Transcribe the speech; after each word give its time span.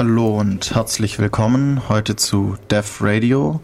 Hallo 0.00 0.40
und 0.40 0.74
herzlich 0.74 1.18
willkommen 1.18 1.90
heute 1.90 2.16
zu 2.16 2.56
Dev 2.70 3.04
Radio. 3.04 3.60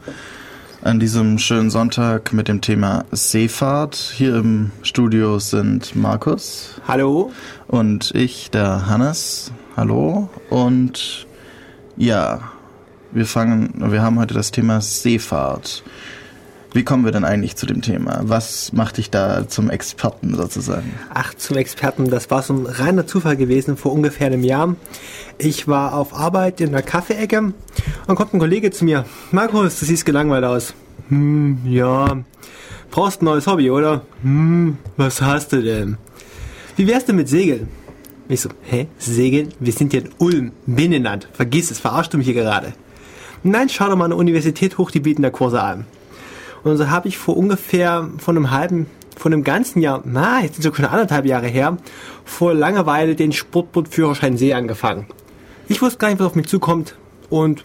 An 0.82 1.00
diesem 1.00 1.38
schönen 1.38 1.70
Sonntag 1.70 2.34
mit 2.34 2.46
dem 2.48 2.60
Thema 2.60 3.06
Seefahrt. 3.10 3.94
Hier 3.94 4.36
im 4.36 4.70
Studio 4.82 5.38
sind 5.38 5.96
Markus. 5.96 6.78
Hallo. 6.86 7.32
Und 7.68 8.14
ich, 8.14 8.50
der 8.50 8.86
Hannes. 8.86 9.50
Hallo. 9.78 10.28
Und 10.50 11.26
ja, 11.96 12.50
wir 13.12 13.24
fangen, 13.24 13.90
wir 13.90 14.02
haben 14.02 14.18
heute 14.18 14.34
das 14.34 14.50
Thema 14.50 14.82
Seefahrt. 14.82 15.84
Wie 16.76 16.84
kommen 16.84 17.06
wir 17.06 17.12
denn 17.12 17.24
eigentlich 17.24 17.56
zu 17.56 17.64
dem 17.64 17.80
Thema? 17.80 18.20
Was 18.24 18.74
macht 18.74 18.98
dich 18.98 19.08
da 19.08 19.48
zum 19.48 19.70
Experten 19.70 20.34
sozusagen? 20.34 20.92
Ach, 21.08 21.32
zum 21.32 21.56
Experten, 21.56 22.10
das 22.10 22.30
war 22.30 22.42
so 22.42 22.52
ein 22.52 22.66
reiner 22.66 23.06
Zufall 23.06 23.38
gewesen 23.38 23.78
vor 23.78 23.94
ungefähr 23.94 24.26
einem 24.26 24.44
Jahr. 24.44 24.76
Ich 25.38 25.68
war 25.68 25.94
auf 25.94 26.12
Arbeit 26.12 26.60
in 26.60 26.72
der 26.72 26.82
Kaffeeecke 26.82 27.54
und 28.06 28.14
kommt 28.14 28.34
ein 28.34 28.38
Kollege 28.38 28.70
zu 28.72 28.84
mir. 28.84 29.06
Markus, 29.32 29.80
du 29.80 29.86
siehst 29.86 30.04
gelangweilt 30.04 30.44
aus. 30.44 30.74
Hm, 31.08 31.60
ja. 31.64 32.18
Brauchst 32.90 33.22
ein 33.22 33.24
neues 33.24 33.46
Hobby, 33.46 33.70
oder? 33.70 34.02
Hm, 34.20 34.76
was 34.98 35.22
hast 35.22 35.54
du 35.54 35.62
denn? 35.62 35.96
Wie 36.76 36.86
wär's 36.86 37.06
denn 37.06 37.16
mit 37.16 37.30
Segeln? 37.30 37.68
Ich 38.28 38.42
so, 38.42 38.50
hä? 38.64 38.86
Segeln? 38.98 39.48
Wir 39.60 39.72
sind 39.72 39.92
hier 39.92 40.04
in 40.04 40.10
Ulm, 40.18 40.52
Binnenland. 40.66 41.26
Vergiss 41.32 41.70
es, 41.70 41.78
verarschst 41.78 42.12
du 42.12 42.18
mich 42.18 42.26
hier 42.26 42.34
gerade. 42.34 42.74
Nein, 43.42 43.70
schau 43.70 43.88
doch 43.88 43.96
mal 43.96 44.04
eine 44.04 44.16
Universität 44.16 44.76
hoch, 44.76 44.90
die 44.90 45.00
bieten 45.00 45.22
da 45.22 45.30
Kurse 45.30 45.62
an. 45.62 45.86
Und 46.66 46.78
so 46.78 46.90
habe 46.90 47.06
ich 47.06 47.16
vor 47.16 47.36
ungefähr 47.36 48.08
von 48.18 48.36
einem 48.36 48.50
halben, 48.50 48.86
von 49.16 49.32
einem 49.32 49.44
ganzen 49.44 49.80
Jahr, 49.80 50.02
na, 50.04 50.40
jetzt 50.42 50.54
sind 50.54 50.62
sogar 50.64 50.76
schon 50.78 50.86
anderthalb 50.86 51.24
Jahre 51.24 51.46
her, 51.46 51.76
vor 52.24 52.54
Langeweile 52.54 53.14
den 53.14 53.30
Sportbootführerschein 53.32 54.36
See 54.36 54.52
angefangen. 54.52 55.06
Ich 55.68 55.80
wusste 55.80 55.98
gar 55.98 56.08
nicht, 56.08 56.18
was 56.18 56.26
auf 56.26 56.34
mich 56.34 56.48
zukommt 56.48 56.96
und 57.30 57.64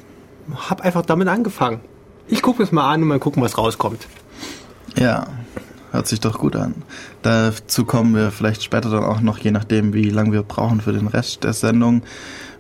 habe 0.56 0.84
einfach 0.84 1.02
damit 1.04 1.30
angefangen. 1.30 1.80
Ich 2.28 2.44
gucke 2.44 2.62
es 2.62 2.72
mal 2.72 2.92
an 2.92 3.02
und 3.02 3.08
mal 3.08 3.18
gucken, 3.18 3.42
was 3.42 3.58
rauskommt. 3.58 4.06
Ja, 4.96 5.26
hört 5.92 6.06
sich 6.06 6.20
doch 6.20 6.38
gut 6.38 6.56
an. 6.56 6.76
Dazu 7.24 7.86
kommen 7.86 8.14
wir 8.14 8.30
vielleicht 8.30 8.62
später 8.62 8.92
dann 8.92 9.04
auch 9.04 9.22
noch, 9.22 9.40
je 9.40 9.50
nachdem, 9.50 9.94
wie 9.94 10.12
lange 10.12 10.32
wir 10.32 10.44
brauchen 10.44 10.80
für 10.80 10.94
den 10.94 11.08
Rest 11.08 11.44
der 11.44 11.54
Sendung 11.54 12.04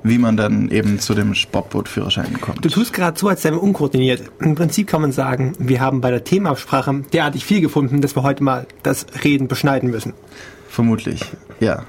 wie 0.03 0.17
man 0.17 0.37
dann 0.37 0.69
eben 0.69 0.99
zu 0.99 1.13
dem 1.13 1.35
Sportbootführerschein 1.35 2.41
kommt. 2.41 2.63
Du 2.65 2.69
tust 2.69 2.93
gerade 2.93 3.19
so, 3.19 3.27
als 3.27 3.41
seien 3.41 3.53
wir 3.53 3.63
unkoordiniert. 3.63 4.23
Im 4.39 4.55
Prinzip 4.55 4.87
kann 4.87 5.01
man 5.01 5.11
sagen, 5.11 5.53
wir 5.59 5.79
haben 5.79 6.01
bei 6.01 6.11
der 6.11 6.23
Themenabsprache 6.23 7.03
derartig 7.13 7.45
viel 7.45 7.61
gefunden, 7.61 8.01
dass 8.01 8.15
wir 8.15 8.23
heute 8.23 8.43
mal 8.43 8.65
das 8.83 9.05
Reden 9.23 9.47
beschneiden 9.47 9.91
müssen. 9.91 10.13
Vermutlich, 10.69 11.21
ja. 11.59 11.83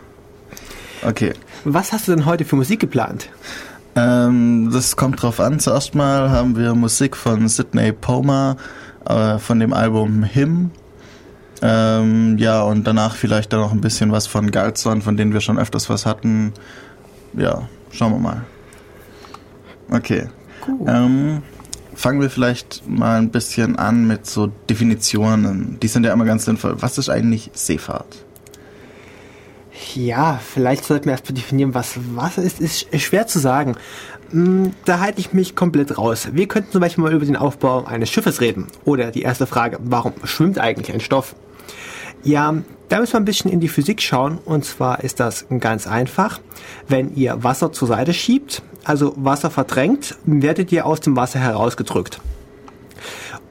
Okay. 1.02 1.32
Was 1.64 1.92
hast 1.92 2.08
du 2.08 2.12
denn 2.14 2.27
heute 2.27 2.44
für 2.44 2.56
Musik 2.56 2.80
geplant? 2.80 3.28
Ähm, 3.94 4.70
das 4.72 4.97
kommt 4.97 5.22
drauf 5.22 5.41
an. 5.41 5.58
Zuerst 5.58 5.94
mal 5.94 6.30
haben 6.30 6.56
wir 6.56 6.74
Musik 6.74 7.16
von 7.16 7.48
Sidney 7.48 7.92
Poma 7.92 8.56
äh, 9.06 9.38
von 9.38 9.60
dem 9.60 9.72
Album 9.72 10.22
Him. 10.22 10.70
Ähm, 11.60 12.38
ja, 12.38 12.62
und 12.62 12.86
danach 12.86 13.14
vielleicht 13.14 13.52
dann 13.52 13.60
noch 13.60 13.72
ein 13.72 13.80
bisschen 13.80 14.10
was 14.10 14.26
von 14.26 14.50
Galzon, 14.50 15.02
von 15.02 15.16
denen 15.16 15.32
wir 15.32 15.41
schon 15.41 15.58
öfters 15.58 15.88
was 15.88 16.06
hatten. 16.06 16.52
Ja, 17.34 17.69
Schauen 17.92 18.12
wir 18.12 18.18
mal. 18.18 18.44
Okay. 19.90 20.28
Cool. 20.66 20.88
Ähm, 20.88 21.42
fangen 21.94 22.20
wir 22.20 22.30
vielleicht 22.30 22.88
mal 22.88 23.18
ein 23.18 23.30
bisschen 23.30 23.76
an 23.76 24.06
mit 24.06 24.26
so 24.26 24.48
Definitionen. 24.68 25.78
Die 25.80 25.88
sind 25.88 26.04
ja 26.04 26.12
immer 26.12 26.24
ganz 26.24 26.44
sinnvoll. 26.44 26.76
Was 26.80 26.98
ist 26.98 27.10
eigentlich 27.10 27.50
Seefahrt? 27.52 28.24
Ja, 29.94 30.40
vielleicht 30.42 30.84
sollten 30.84 31.06
wir 31.06 31.12
erstmal 31.12 31.34
definieren, 31.34 31.74
was 31.74 31.98
Wasser 32.14 32.42
ist. 32.42 32.60
Ist 32.60 32.86
schwer 33.00 33.26
zu 33.26 33.38
sagen. 33.38 33.76
Hm, 34.30 34.72
da 34.84 35.00
halte 35.00 35.20
ich 35.20 35.32
mich 35.32 35.54
komplett 35.54 35.98
raus. 35.98 36.28
Wir 36.32 36.48
könnten 36.48 36.72
zum 36.72 36.80
Beispiel 36.80 37.04
mal 37.04 37.12
über 37.12 37.26
den 37.26 37.36
Aufbau 37.36 37.84
eines 37.84 38.10
Schiffes 38.10 38.40
reden. 38.40 38.68
Oder 38.84 39.10
die 39.10 39.22
erste 39.22 39.46
Frage, 39.46 39.78
warum 39.82 40.14
schwimmt 40.24 40.58
eigentlich 40.58 40.92
ein 40.92 41.00
Stoff? 41.00 41.34
Ja, 42.25 42.55
da 42.88 43.00
müssen 43.00 43.15
wir 43.15 43.21
ein 43.21 43.25
bisschen 43.25 43.50
in 43.50 43.60
die 43.60 43.69
Physik 43.69 44.00
schauen. 44.00 44.38
Und 44.44 44.65
zwar 44.65 45.03
ist 45.03 45.19
das 45.19 45.47
ganz 45.59 45.87
einfach. 45.87 46.41
Wenn 46.88 47.15
ihr 47.16 47.43
Wasser 47.43 47.72
zur 47.72 47.88
Seite 47.88 48.15
schiebt, 48.15 48.62
also 48.84 49.15
Wasser 49.16 49.50
verdrängt, 49.50 50.16
werdet 50.25 50.71
ihr 50.72 50.87
aus 50.87 51.00
dem 51.00 51.16
Wasser 51.16 51.41
herausgedrückt. 51.41 52.21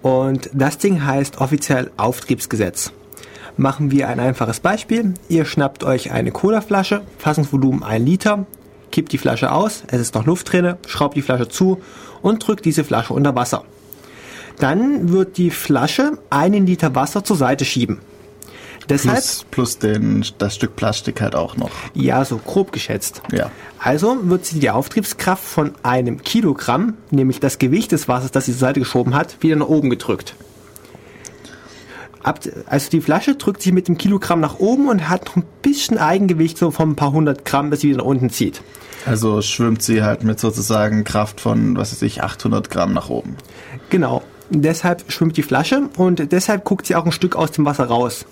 Und 0.02 0.50
das 0.54 0.78
Ding 0.78 1.06
heißt 1.06 1.40
offiziell 1.40 1.92
Auftriebsgesetz. 1.98 2.92
Machen 3.58 3.92
wir 3.92 4.08
ein 4.08 4.20
einfaches 4.20 4.60
Beispiel. 4.60 5.14
Ihr 5.28 5.46
schnappt 5.46 5.84
euch 5.84 6.12
eine 6.12 6.32
Colaflasche, 6.32 7.02
Fassungsvolumen 7.18 7.84
1 7.84 8.06
Liter, 8.06 8.46
kippt 8.92 9.12
die 9.12 9.18
Flasche 9.18 9.52
aus, 9.52 9.84
es 9.88 10.02
ist 10.02 10.16
noch 10.16 10.26
Luft 10.26 10.52
drin, 10.52 10.76
schraubt 10.88 11.16
die 11.16 11.22
Flasche 11.22 11.48
zu 11.48 11.82
und 12.22 12.46
drückt 12.46 12.66
diese 12.66 12.84
Flasche 12.84 13.14
unter 13.14 13.36
Wasser. 13.36 13.64
Dann 14.60 15.12
wird 15.12 15.38
die 15.38 15.52
Flasche 15.52 16.18
einen 16.30 16.66
Liter 16.66 16.96
Wasser 16.96 17.24
zur 17.24 17.36
Seite 17.36 17.66
schieben. 17.66 18.00
Deshalb, 18.92 19.16
plus, 19.16 19.46
plus 19.50 19.80
den, 19.80 20.26
das 20.38 20.56
Stück 20.56 20.76
Plastik 20.76 21.22
halt 21.22 21.36
auch 21.36 21.56
noch. 21.56 21.72
Ja, 21.94 22.24
so 22.26 22.38
grob 22.38 22.72
geschätzt. 22.72 23.22
Ja. 23.32 23.52
Also 23.80 24.18
wird 24.24 24.46
sie 24.46 24.60
die 24.60 24.70
Auftriebskraft 24.70 25.44
von 25.44 25.74
einem 25.82 26.22
Kilogramm, 26.24 26.96
nämlich 27.10 27.40
das 27.40 27.58
Gewicht 27.58 27.92
des 27.92 28.08
Wassers, 28.08 28.32
das 28.32 28.46
sie 28.46 28.52
zur 28.52 28.60
Seite 28.60 28.80
geschoben 28.80 29.16
hat, 29.16 29.38
wieder 29.42 29.56
nach 29.56 29.68
oben 29.68 29.90
gedrückt. 29.90 30.36
Ab, 32.24 32.40
also 32.68 32.90
die 32.92 33.02
Flasche 33.02 33.36
drückt 33.36 33.64
sich 33.64 33.74
mit 33.74 33.88
dem 33.88 33.98
Kilogramm 33.98 34.42
nach 34.42 34.60
oben 34.60 34.90
und 34.90 35.10
hat 35.10 35.26
noch 35.26 35.38
ein 35.38 35.46
bisschen 35.62 35.98
Eigengewicht 35.98 36.58
so 36.58 36.70
von 36.70 36.92
ein 36.92 36.96
paar 36.96 37.12
hundert 37.12 37.46
Gramm, 37.46 37.72
das 37.72 37.80
sie 37.80 37.90
wieder 37.90 38.00
nach 38.00 38.06
unten 38.06 38.30
zieht. 38.30 38.62
Also 39.06 39.42
schwimmt 39.42 39.82
sie 39.82 40.04
halt 40.04 40.24
mit 40.24 40.40
sozusagen 40.40 41.04
Kraft 41.04 41.42
von, 41.42 41.76
was 41.78 41.92
weiß 41.92 42.04
ich, 42.04 42.22
800 42.22 42.70
Gramm 42.70 42.94
nach 42.94 43.10
oben. 43.10 43.36
Genau. 43.90 44.22
Deshalb 44.52 45.12
schwimmt 45.12 45.38
die 45.38 45.44
Flasche 45.44 45.90
und 45.98 46.32
deshalb 46.32 46.66
guckt 46.66 46.86
sie 46.86 46.96
auch 46.96 47.06
ein 47.06 47.12
Stück 47.14 47.36
aus 47.36 47.52
dem 47.52 47.66
Wasser 47.66 47.86
raus. 47.86 48.26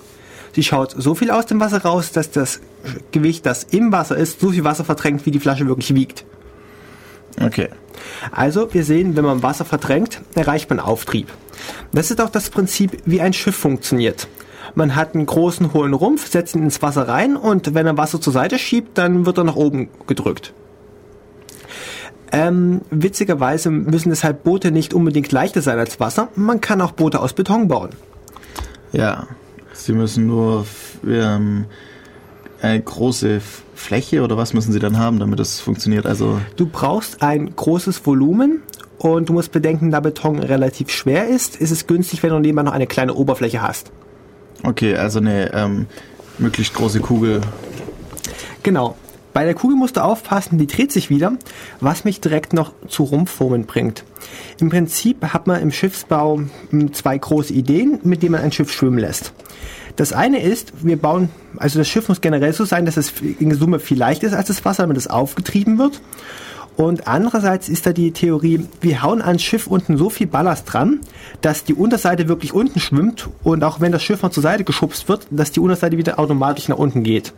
Sie 0.54 0.64
schaut 0.64 0.96
so 0.98 1.16
viel 1.16 1.32
aus 1.32 1.46
dem 1.46 1.60
Wasser 1.60 1.82
raus, 1.84 2.12
dass 2.12 2.32
das 2.32 2.62
Gewicht, 3.12 3.46
das 3.46 3.64
im 3.66 3.92
Wasser 3.92 4.18
ist, 4.18 4.40
so 4.40 4.52
viel 4.52 4.64
Wasser 4.64 4.84
verdrängt, 4.84 5.26
wie 5.26 5.32
die 5.32 5.40
Flasche 5.40 5.68
wirklich 5.68 5.94
wiegt. 5.96 6.26
Okay. 7.42 7.70
Also, 8.32 8.74
wir 8.74 8.84
sehen, 8.84 9.16
wenn 9.16 9.26
man 9.26 9.44
Wasser 9.44 9.66
verdrängt, 9.66 10.22
erreicht 10.36 10.70
man 10.70 10.80
Auftrieb. 10.80 11.28
Das 11.92 12.12
ist 12.12 12.22
auch 12.22 12.30
das 12.30 12.50
Prinzip, 12.50 12.98
wie 13.06 13.22
ein 13.22 13.34
Schiff 13.34 13.56
funktioniert. 13.56 14.28
Man 14.76 14.96
hat 14.96 15.16
einen 15.16 15.26
großen, 15.26 15.74
hohlen 15.74 15.94
Rumpf, 15.94 16.30
setzt 16.30 16.56
ihn 16.56 16.64
ins 16.64 16.82
Wasser 16.82 17.08
rein 17.08 17.36
und 17.36 17.74
wenn 17.74 17.88
er 17.88 17.98
Wasser 17.98 18.22
zur 18.22 18.34
Seite 18.34 18.60
schiebt, 18.60 18.98
dann 18.98 19.26
wird 19.26 19.38
er 19.38 19.44
nach 19.44 19.56
oben 19.56 19.90
gedrückt. 20.08 20.54
Ähm, 22.32 22.82
witzigerweise 22.92 23.72
müssen 23.72 24.10
deshalb 24.10 24.44
Boote 24.44 24.72
nicht 24.72 24.94
unbedingt 24.94 25.32
leichter 25.32 25.62
sein 25.62 25.80
als 25.80 26.00
Wasser. 26.00 26.30
Man 26.36 26.62
kann 26.62 26.82
auch 26.82 26.92
Boote 26.92 27.20
aus 27.20 27.34
Beton 27.34 27.68
bauen. 27.68 27.90
Ja, 28.92 29.28
Sie 29.86 29.94
müssen 29.94 30.28
nur 30.28 30.66
ähm, 31.08 31.66
eine 32.62 32.82
große 32.82 33.42
Fläche 33.76 34.22
oder 34.22 34.38
was 34.38 34.54
müssen 34.54 34.72
Sie 34.72 34.80
dann 34.80 34.98
haben, 34.98 35.20
damit 35.20 35.40
das 35.40 35.60
funktioniert? 35.60 36.06
Also 36.06 36.40
du 36.58 36.66
brauchst 36.66 37.22
ein 37.22 37.56
großes 37.56 38.06
Volumen 38.06 38.62
und 38.98 39.30
du 39.30 39.34
musst 39.34 39.52
bedenken, 39.52 39.92
da 39.92 40.00
Beton 40.02 40.40
relativ 40.40 40.90
schwer 40.90 41.28
ist, 41.28 41.56
ist 41.56 41.72
es 41.72 41.88
günstig, 41.88 42.22
wenn 42.22 42.32
du 42.32 42.40
nebenbei 42.40 42.64
noch 42.64 42.74
eine 42.74 42.88
kleine 42.88 43.14
Oberfläche 43.14 43.62
hast. 43.62 43.92
Okay, 44.64 44.96
also 44.96 45.20
eine 45.20 45.54
ähm, 45.54 45.88
möglichst 46.38 46.74
große 46.74 47.00
Kugel. 47.00 47.42
Genau. 48.64 48.96
Bei 49.34 49.46
der 49.46 49.54
Kugel 49.54 49.76
musst 49.76 49.98
du 49.98 50.04
aufpassen, 50.04 50.58
die 50.58 50.68
dreht 50.68 50.92
sich 50.92 51.10
wieder, 51.10 51.34
was 51.80 52.04
mich 52.04 52.20
direkt 52.20 52.54
noch 52.54 52.74
zu 52.88 53.04
Rumpfformen 53.04 53.66
bringt. 53.66 54.04
Im 54.60 54.70
Prinzip 54.70 55.24
hat 55.24 55.48
man 55.48 55.62
im 55.62 55.72
Schiffsbau 55.72 56.42
hm, 56.72 56.94
zwei 56.94 57.18
große 57.18 57.54
Ideen, 57.54 58.00
mit 58.04 58.24
denen 58.24 58.34
man 58.34 58.42
ein 58.42 58.52
Schiff 58.52 58.72
schwimmen 58.72 58.98
lässt. 58.98 59.34
Das 59.96 60.14
eine 60.14 60.42
ist, 60.42 60.86
wir 60.86 60.98
bauen, 60.98 61.30
also 61.58 61.78
das 61.78 61.88
Schiff 61.88 62.08
muss 62.08 62.22
generell 62.22 62.54
so 62.54 62.66
sein, 62.66 62.86
dass 62.86 62.98
es 62.98 63.14
in 63.22 63.54
Summe 63.54 63.80
viel 63.80 63.98
leichter 63.98 64.28
ist 64.28 64.34
als 64.34 64.48
das 64.48 64.64
Wasser, 64.66 64.84
damit 64.84 64.98
es 64.98 65.08
aufgetrieben 65.08 65.78
wird. 65.78 66.02
Und 66.78 67.08
andererseits 67.08 67.68
ist 67.68 67.86
da 67.86 67.92
die 67.92 68.12
Theorie, 68.12 68.66
wir 68.80 69.04
hauen 69.04 69.22
ans 69.22 69.44
Schiff 69.44 69.68
unten 69.68 69.98
so 69.98 70.10
viel 70.10 70.28
Ballast 70.28 70.72
dran, 70.72 71.02
dass 71.42 71.66
die 71.66 71.74
Unterseite 71.74 72.30
wirklich 72.30 72.54
unten 72.54 72.80
schwimmt 72.80 73.28
und 73.44 73.66
auch 73.66 73.82
wenn 73.82 73.92
das 73.92 74.02
Schiff 74.02 74.24
mal 74.24 74.32
zur 74.32 74.44
Seite 74.44 74.64
geschubst 74.64 75.10
wird, 75.10 75.28
dass 75.30 75.52
die 75.52 75.60
Unterseite 75.60 75.98
wieder 75.98 76.18
automatisch 76.18 76.70
nach 76.70 76.78
unten 76.78 77.04
geht. 77.04 77.34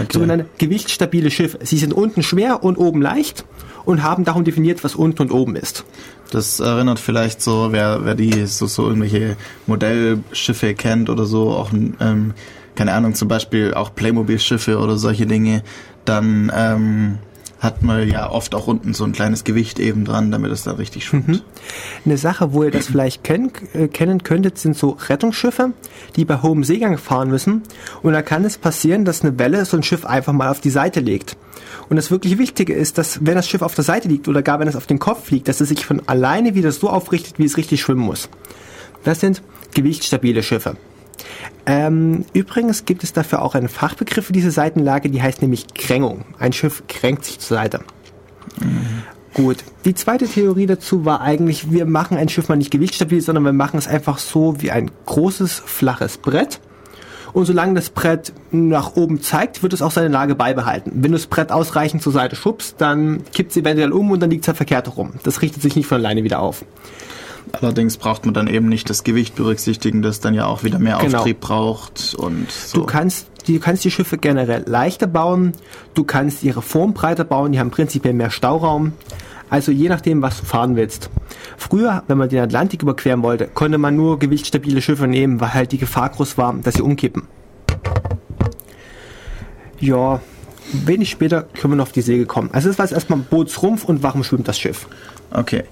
Okay. 0.00 0.12
Sogenannte 0.12 0.46
gewichtsstabile 0.58 1.30
Schiffe. 1.30 1.58
Sie 1.62 1.78
sind 1.78 1.92
unten 1.92 2.22
schwer 2.22 2.62
und 2.64 2.76
oben 2.76 3.02
leicht 3.02 3.44
und 3.84 4.02
haben 4.02 4.24
darum 4.24 4.44
definiert, 4.44 4.84
was 4.84 4.94
unten 4.94 5.22
und 5.22 5.32
oben 5.32 5.56
ist. 5.56 5.84
Das 6.30 6.60
erinnert 6.60 6.98
vielleicht 7.00 7.42
so, 7.42 7.72
wer, 7.72 8.04
wer 8.04 8.14
die 8.14 8.46
so, 8.46 8.66
so 8.66 8.86
irgendwelche 8.86 9.36
Modellschiffe 9.66 10.74
kennt 10.74 11.10
oder 11.10 11.24
so, 11.24 11.50
auch 11.50 11.72
ähm, 11.72 12.34
keine 12.76 12.92
Ahnung, 12.92 13.14
zum 13.14 13.28
Beispiel 13.28 13.74
auch 13.74 13.94
Playmobil-Schiffe 13.94 14.78
oder 14.78 14.96
solche 14.96 15.26
Dinge, 15.26 15.62
dann 16.04 16.50
ähm, 16.54 17.18
hat 17.60 17.82
man 17.82 18.08
ja 18.08 18.30
oft 18.30 18.54
auch 18.54 18.66
unten 18.66 18.94
so 18.94 19.04
ein 19.04 19.12
kleines 19.12 19.44
Gewicht 19.44 19.78
eben 19.78 20.06
dran, 20.06 20.30
damit 20.30 20.50
es 20.50 20.64
da 20.64 20.72
richtig 20.72 21.04
schwimmt. 21.04 21.28
Mhm. 21.28 21.40
Eine 22.06 22.16
Sache, 22.16 22.54
wo 22.54 22.64
ihr 22.64 22.70
das 22.70 22.86
vielleicht 22.86 23.22
kenn, 23.22 23.52
äh, 23.74 23.86
kennen 23.86 24.22
könntet, 24.22 24.58
sind 24.58 24.76
so 24.76 24.96
Rettungsschiffe, 25.08 25.72
die 26.16 26.24
bei 26.24 26.40
hohem 26.40 26.64
Seegang 26.64 26.96
fahren 26.96 27.28
müssen. 27.28 27.62
Und 28.02 28.14
da 28.14 28.22
kann 28.22 28.46
es 28.46 28.56
passieren, 28.56 29.04
dass 29.04 29.22
eine 29.22 29.38
Welle 29.38 29.64
so 29.66 29.76
ein 29.76 29.82
Schiff 29.82 30.06
einfach 30.06 30.32
mal 30.32 30.48
auf 30.48 30.60
die 30.60 30.70
Seite 30.70 31.00
legt. 31.00 31.36
Und 31.90 31.96
das 31.96 32.10
wirklich 32.10 32.38
Wichtige 32.38 32.72
ist, 32.72 32.96
dass 32.96 33.24
wenn 33.26 33.34
das 33.34 33.46
Schiff 33.46 33.62
auf 33.62 33.74
der 33.74 33.84
Seite 33.84 34.08
liegt 34.08 34.26
oder 34.26 34.42
gar 34.42 34.58
wenn 34.58 34.68
es 34.68 34.76
auf 34.76 34.86
den 34.86 34.98
Kopf 34.98 35.30
liegt, 35.30 35.46
dass 35.46 35.60
es 35.60 35.68
sich 35.68 35.84
von 35.84 36.00
alleine 36.06 36.54
wieder 36.54 36.72
so 36.72 36.88
aufrichtet, 36.88 37.38
wie 37.38 37.44
es 37.44 37.58
richtig 37.58 37.82
schwimmen 37.82 38.04
muss. 38.04 38.30
Das 39.04 39.20
sind 39.20 39.42
gewichtsstabile 39.74 40.42
Schiffe. 40.42 40.76
Ähm, 41.66 42.24
übrigens 42.32 42.84
gibt 42.84 43.04
es 43.04 43.12
dafür 43.12 43.42
auch 43.42 43.54
einen 43.54 43.68
Fachbegriff 43.68 44.26
für 44.26 44.32
diese 44.32 44.50
Seitenlage, 44.50 45.10
die 45.10 45.22
heißt 45.22 45.42
nämlich 45.42 45.74
Krängung. 45.74 46.24
Ein 46.38 46.52
Schiff 46.52 46.82
kränkt 46.88 47.24
sich 47.24 47.38
zur 47.38 47.56
Seite. 47.56 47.80
Mhm. 48.60 49.02
Gut. 49.32 49.58
Die 49.84 49.94
zweite 49.94 50.26
Theorie 50.26 50.66
dazu 50.66 51.04
war 51.04 51.20
eigentlich, 51.20 51.70
wir 51.70 51.86
machen 51.86 52.16
ein 52.16 52.28
Schiff 52.28 52.48
mal 52.48 52.56
nicht 52.56 52.72
gewichtsstabil, 52.72 53.20
sondern 53.20 53.44
wir 53.44 53.52
machen 53.52 53.78
es 53.78 53.86
einfach 53.86 54.18
so 54.18 54.60
wie 54.60 54.72
ein 54.72 54.90
großes, 55.06 55.62
flaches 55.64 56.18
Brett. 56.18 56.60
Und 57.32 57.44
solange 57.44 57.74
das 57.74 57.90
Brett 57.90 58.32
nach 58.50 58.96
oben 58.96 59.22
zeigt, 59.22 59.62
wird 59.62 59.72
es 59.72 59.82
auch 59.82 59.92
seine 59.92 60.08
Lage 60.08 60.34
beibehalten. 60.34 60.90
Wenn 60.96 61.12
du 61.12 61.18
das 61.18 61.28
Brett 61.28 61.52
ausreichend 61.52 62.02
zur 62.02 62.12
Seite 62.12 62.34
schubst, 62.34 62.80
dann 62.80 63.22
kippt 63.32 63.52
es 63.52 63.56
eventuell 63.56 63.92
um 63.92 64.10
und 64.10 64.20
dann 64.20 64.30
liegt 64.30 64.44
es 64.44 64.48
halt 64.48 64.56
verkehrt 64.56 64.96
rum. 64.96 65.12
Das 65.22 65.40
richtet 65.42 65.62
sich 65.62 65.76
nicht 65.76 65.86
von 65.86 65.98
alleine 65.98 66.24
wieder 66.24 66.40
auf. 66.40 66.64
Allerdings 67.52 67.96
braucht 67.96 68.24
man 68.24 68.34
dann 68.34 68.46
eben 68.46 68.68
nicht 68.68 68.88
das 68.90 69.04
Gewicht 69.04 69.34
berücksichtigen, 69.34 70.02
das 70.02 70.20
dann 70.20 70.34
ja 70.34 70.46
auch 70.46 70.64
wieder 70.64 70.78
mehr 70.78 70.98
genau. 70.98 71.18
Auftrieb 71.18 71.40
braucht 71.40 72.14
und 72.14 72.50
so. 72.50 72.80
Du 72.80 72.86
kannst, 72.86 73.28
du 73.46 73.58
kannst 73.58 73.84
die 73.84 73.90
Schiffe 73.90 74.18
generell 74.18 74.64
leichter 74.66 75.06
bauen, 75.06 75.52
du 75.94 76.04
kannst 76.04 76.42
ihre 76.42 76.62
Form 76.62 76.94
breiter 76.94 77.24
bauen, 77.24 77.52
die 77.52 77.60
haben 77.60 77.70
prinzipiell 77.70 78.14
mehr 78.14 78.30
Stauraum. 78.30 78.92
Also 79.50 79.72
je 79.72 79.88
nachdem, 79.88 80.22
was 80.22 80.38
du 80.38 80.46
fahren 80.46 80.76
willst. 80.76 81.10
Früher, 81.56 82.04
wenn 82.06 82.18
man 82.18 82.28
den 82.28 82.38
Atlantik 82.38 82.82
überqueren 82.82 83.22
wollte, 83.22 83.48
konnte 83.48 83.78
man 83.78 83.96
nur 83.96 84.18
gewichtsstabile 84.20 84.80
Schiffe 84.80 85.08
nehmen, 85.08 85.40
weil 85.40 85.52
halt 85.52 85.72
die 85.72 85.78
Gefahr 85.78 86.08
groß 86.10 86.38
war, 86.38 86.54
dass 86.62 86.74
sie 86.74 86.82
umkippen. 86.82 87.24
Ja, 89.80 90.20
wenig 90.72 91.10
später 91.10 91.42
können 91.42 91.72
wir 91.72 91.76
noch 91.76 91.86
auf 91.86 91.92
die 91.92 92.02
Segel 92.02 92.26
kommen. 92.26 92.50
Also 92.52 92.68
das 92.68 92.78
war 92.78 92.84
jetzt 92.84 92.92
erstmal 92.92 93.18
Bootsrumpf 93.18 93.84
und 93.84 94.04
warum 94.04 94.22
schwimmt 94.22 94.46
das 94.46 94.58
Schiff. 94.58 94.86
Okay. 95.32 95.64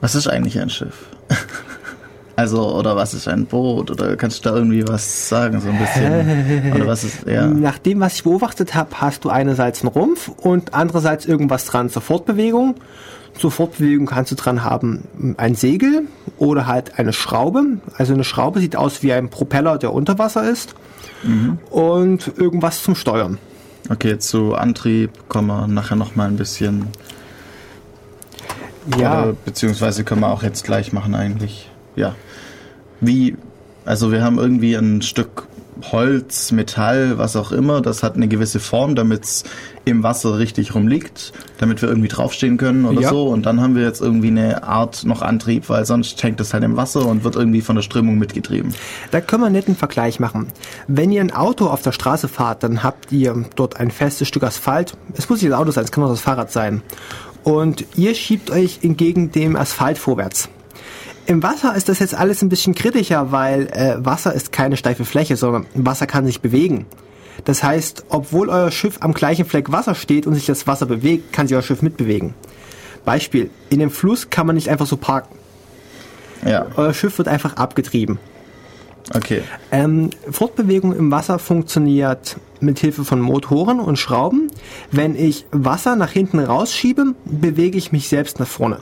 Was 0.00 0.14
ist 0.14 0.28
eigentlich 0.28 0.58
ein 0.58 0.70
Schiff? 0.70 1.06
Also, 2.38 2.72
oder 2.72 2.94
was 2.94 3.14
ist 3.14 3.26
ein 3.26 3.46
Boot? 3.46 3.90
Oder 3.90 4.14
kannst 4.14 4.44
du 4.44 4.48
da 4.48 4.54
irgendwie 4.54 4.86
was 4.86 5.28
sagen, 5.28 5.60
so 5.60 5.70
ein 5.70 5.76
bisschen? 5.76 6.72
Oder 6.72 6.86
was 6.86 7.02
ist, 7.02 7.26
ja. 7.26 7.48
Nach 7.48 7.78
dem, 7.78 7.98
was 7.98 8.14
ich 8.14 8.22
beobachtet 8.22 8.76
habe, 8.76 8.90
hast 9.00 9.24
du 9.24 9.28
einerseits 9.28 9.80
einen 9.80 9.88
Rumpf 9.88 10.28
und 10.28 10.72
andererseits 10.72 11.26
irgendwas 11.26 11.64
dran 11.64 11.90
zur 11.90 12.00
Fortbewegung. 12.00 12.76
Zur 13.36 13.50
Fortbewegung 13.50 14.06
kannst 14.06 14.30
du 14.30 14.36
dran 14.36 14.62
haben 14.62 15.02
ein 15.36 15.56
Segel 15.56 16.02
oder 16.36 16.68
halt 16.68 16.96
eine 17.00 17.12
Schraube. 17.12 17.78
Also 17.96 18.14
eine 18.14 18.22
Schraube 18.22 18.60
sieht 18.60 18.76
aus 18.76 19.02
wie 19.02 19.12
ein 19.12 19.30
Propeller, 19.30 19.76
der 19.76 19.92
unter 19.92 20.20
Wasser 20.20 20.48
ist. 20.48 20.76
Mhm. 21.24 21.58
Und 21.70 22.32
irgendwas 22.36 22.84
zum 22.84 22.94
Steuern. 22.94 23.38
Okay, 23.90 24.16
zu 24.18 24.54
Antrieb 24.54 25.10
kommen 25.28 25.48
wir 25.48 25.66
nachher 25.66 25.96
nochmal 25.96 26.28
ein 26.28 26.36
bisschen 26.36 26.86
ja. 28.96 29.22
Oder, 29.22 29.36
beziehungsweise 29.44 30.04
können 30.04 30.20
wir 30.20 30.28
auch 30.28 30.42
jetzt 30.42 30.64
gleich 30.64 30.92
machen 30.92 31.14
eigentlich. 31.14 31.70
Ja. 31.96 32.14
Wie, 33.00 33.36
also 33.84 34.12
wir 34.12 34.22
haben 34.22 34.38
irgendwie 34.38 34.74
ein 34.74 35.02
Stück 35.02 35.48
Holz, 35.92 36.50
Metall, 36.50 37.18
was 37.18 37.36
auch 37.36 37.52
immer, 37.52 37.80
das 37.80 38.02
hat 38.02 38.16
eine 38.16 38.28
gewisse 38.28 38.60
Form, 38.60 38.94
damit 38.94 39.24
es 39.24 39.44
im 39.84 40.02
Wasser 40.02 40.38
richtig 40.38 40.74
rumliegt, 40.74 41.32
damit 41.58 41.80
wir 41.82 41.88
irgendwie 41.88 42.08
draufstehen 42.08 42.56
können 42.56 42.84
oder 42.84 43.00
ja. 43.00 43.08
so. 43.08 43.28
Und 43.28 43.46
dann 43.46 43.60
haben 43.60 43.74
wir 43.74 43.84
jetzt 43.84 44.00
irgendwie 44.00 44.28
eine 44.28 44.64
Art 44.64 45.04
noch 45.04 45.22
Antrieb, 45.22 45.68
weil 45.68 45.84
sonst 45.86 46.22
hängt 46.22 46.40
es 46.40 46.52
halt 46.52 46.64
im 46.64 46.76
Wasser 46.76 47.06
und 47.06 47.24
wird 47.24 47.36
irgendwie 47.36 47.60
von 47.60 47.76
der 47.76 47.82
Strömung 47.82 48.18
mitgetrieben. 48.18 48.74
Da 49.10 49.20
können 49.20 49.42
wir 49.42 49.46
einen 49.46 49.54
netten 49.54 49.76
Vergleich 49.76 50.20
machen. 50.20 50.48
Wenn 50.88 51.12
ihr 51.12 51.20
ein 51.20 51.32
Auto 51.32 51.66
auf 51.66 51.82
der 51.82 51.92
Straße 51.92 52.28
fahrt, 52.28 52.62
dann 52.64 52.82
habt 52.82 53.12
ihr 53.12 53.44
dort 53.54 53.78
ein 53.78 53.90
festes 53.90 54.28
Stück 54.28 54.42
Asphalt. 54.42 54.94
Es 55.14 55.28
muss 55.28 55.40
nicht 55.40 55.52
das 55.52 55.58
Auto 55.58 55.70
sein, 55.70 55.84
es 55.84 55.92
kann 55.92 56.04
auch 56.04 56.10
das 56.10 56.20
Fahrrad 56.20 56.50
sein 56.50 56.82
und 57.48 57.86
ihr 57.96 58.14
schiebt 58.14 58.50
euch 58.50 58.80
entgegen 58.82 59.32
dem 59.32 59.56
Asphalt 59.56 59.96
vorwärts. 59.96 60.50
Im 61.24 61.42
Wasser 61.42 61.74
ist 61.74 61.88
das 61.88 61.98
jetzt 61.98 62.14
alles 62.14 62.42
ein 62.42 62.50
bisschen 62.50 62.74
kritischer, 62.74 63.32
weil 63.32 63.68
äh, 63.68 63.96
Wasser 64.04 64.34
ist 64.34 64.52
keine 64.52 64.76
steife 64.76 65.06
Fläche, 65.06 65.34
sondern 65.36 65.64
Wasser 65.72 66.06
kann 66.06 66.26
sich 66.26 66.42
bewegen. 66.42 66.84
Das 67.46 67.62
heißt, 67.62 68.04
obwohl 68.10 68.50
euer 68.50 68.70
Schiff 68.70 68.98
am 69.00 69.14
gleichen 69.14 69.46
Fleck 69.46 69.72
Wasser 69.72 69.94
steht 69.94 70.26
und 70.26 70.34
sich 70.34 70.44
das 70.44 70.66
Wasser 70.66 70.84
bewegt, 70.84 71.32
kann 71.32 71.48
sich 71.48 71.56
euer 71.56 71.62
Schiff 71.62 71.80
mitbewegen. 71.80 72.34
Beispiel, 73.06 73.48
in 73.70 73.78
dem 73.78 73.90
Fluss 73.90 74.28
kann 74.28 74.46
man 74.46 74.54
nicht 74.54 74.68
einfach 74.68 74.86
so 74.86 74.98
parken. 74.98 75.34
Ja. 76.44 76.66
Euer 76.76 76.92
Schiff 76.92 77.16
wird 77.16 77.28
einfach 77.28 77.56
abgetrieben. 77.56 78.18
Okay. 79.14 79.42
Ähm, 79.70 80.10
Fortbewegung 80.30 80.94
im 80.94 81.10
Wasser 81.10 81.38
funktioniert 81.38 82.36
mit 82.60 82.78
Hilfe 82.78 83.04
von 83.04 83.20
Motoren 83.20 83.80
und 83.80 83.98
Schrauben. 83.98 84.50
Wenn 84.90 85.14
ich 85.14 85.46
Wasser 85.50 85.96
nach 85.96 86.10
hinten 86.10 86.38
rausschiebe, 86.38 87.14
bewege 87.24 87.78
ich 87.78 87.92
mich 87.92 88.08
selbst 88.08 88.38
nach 88.38 88.48
vorne. 88.48 88.80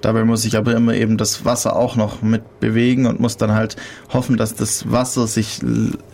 Dabei 0.00 0.24
muss 0.24 0.44
ich 0.44 0.56
aber 0.56 0.74
immer 0.74 0.94
eben 0.94 1.16
das 1.16 1.44
Wasser 1.44 1.76
auch 1.76 1.96
noch 1.96 2.22
mit 2.22 2.60
bewegen 2.60 3.06
und 3.06 3.20
muss 3.20 3.36
dann 3.36 3.52
halt 3.52 3.76
hoffen, 4.12 4.36
dass 4.36 4.54
das 4.54 4.90
Wasser 4.90 5.26
sich 5.26 5.60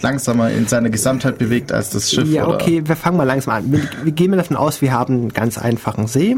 langsamer 0.01 0.51
in 0.51 0.67
seiner 0.67 0.91
Gesamtheit 0.91 1.39
bewegt 1.39 1.73
als 1.73 1.91
das 1.91 2.11
Schiff. 2.11 2.29
Ja, 2.29 2.49
okay, 2.49 2.83
wir 2.85 2.97
fangen 2.97 3.17
mal 3.17 3.25
langsam 3.25 3.55
an. 3.55 3.73
Wir, 3.73 3.81
wir 4.03 4.13
gehen 4.13 4.31
mal 4.31 4.37
davon 4.37 4.57
aus, 4.57 4.81
wir 4.81 4.93
haben 4.93 5.15
einen 5.15 5.33
ganz 5.33 5.59
einfachen 5.59 6.07
See. 6.07 6.37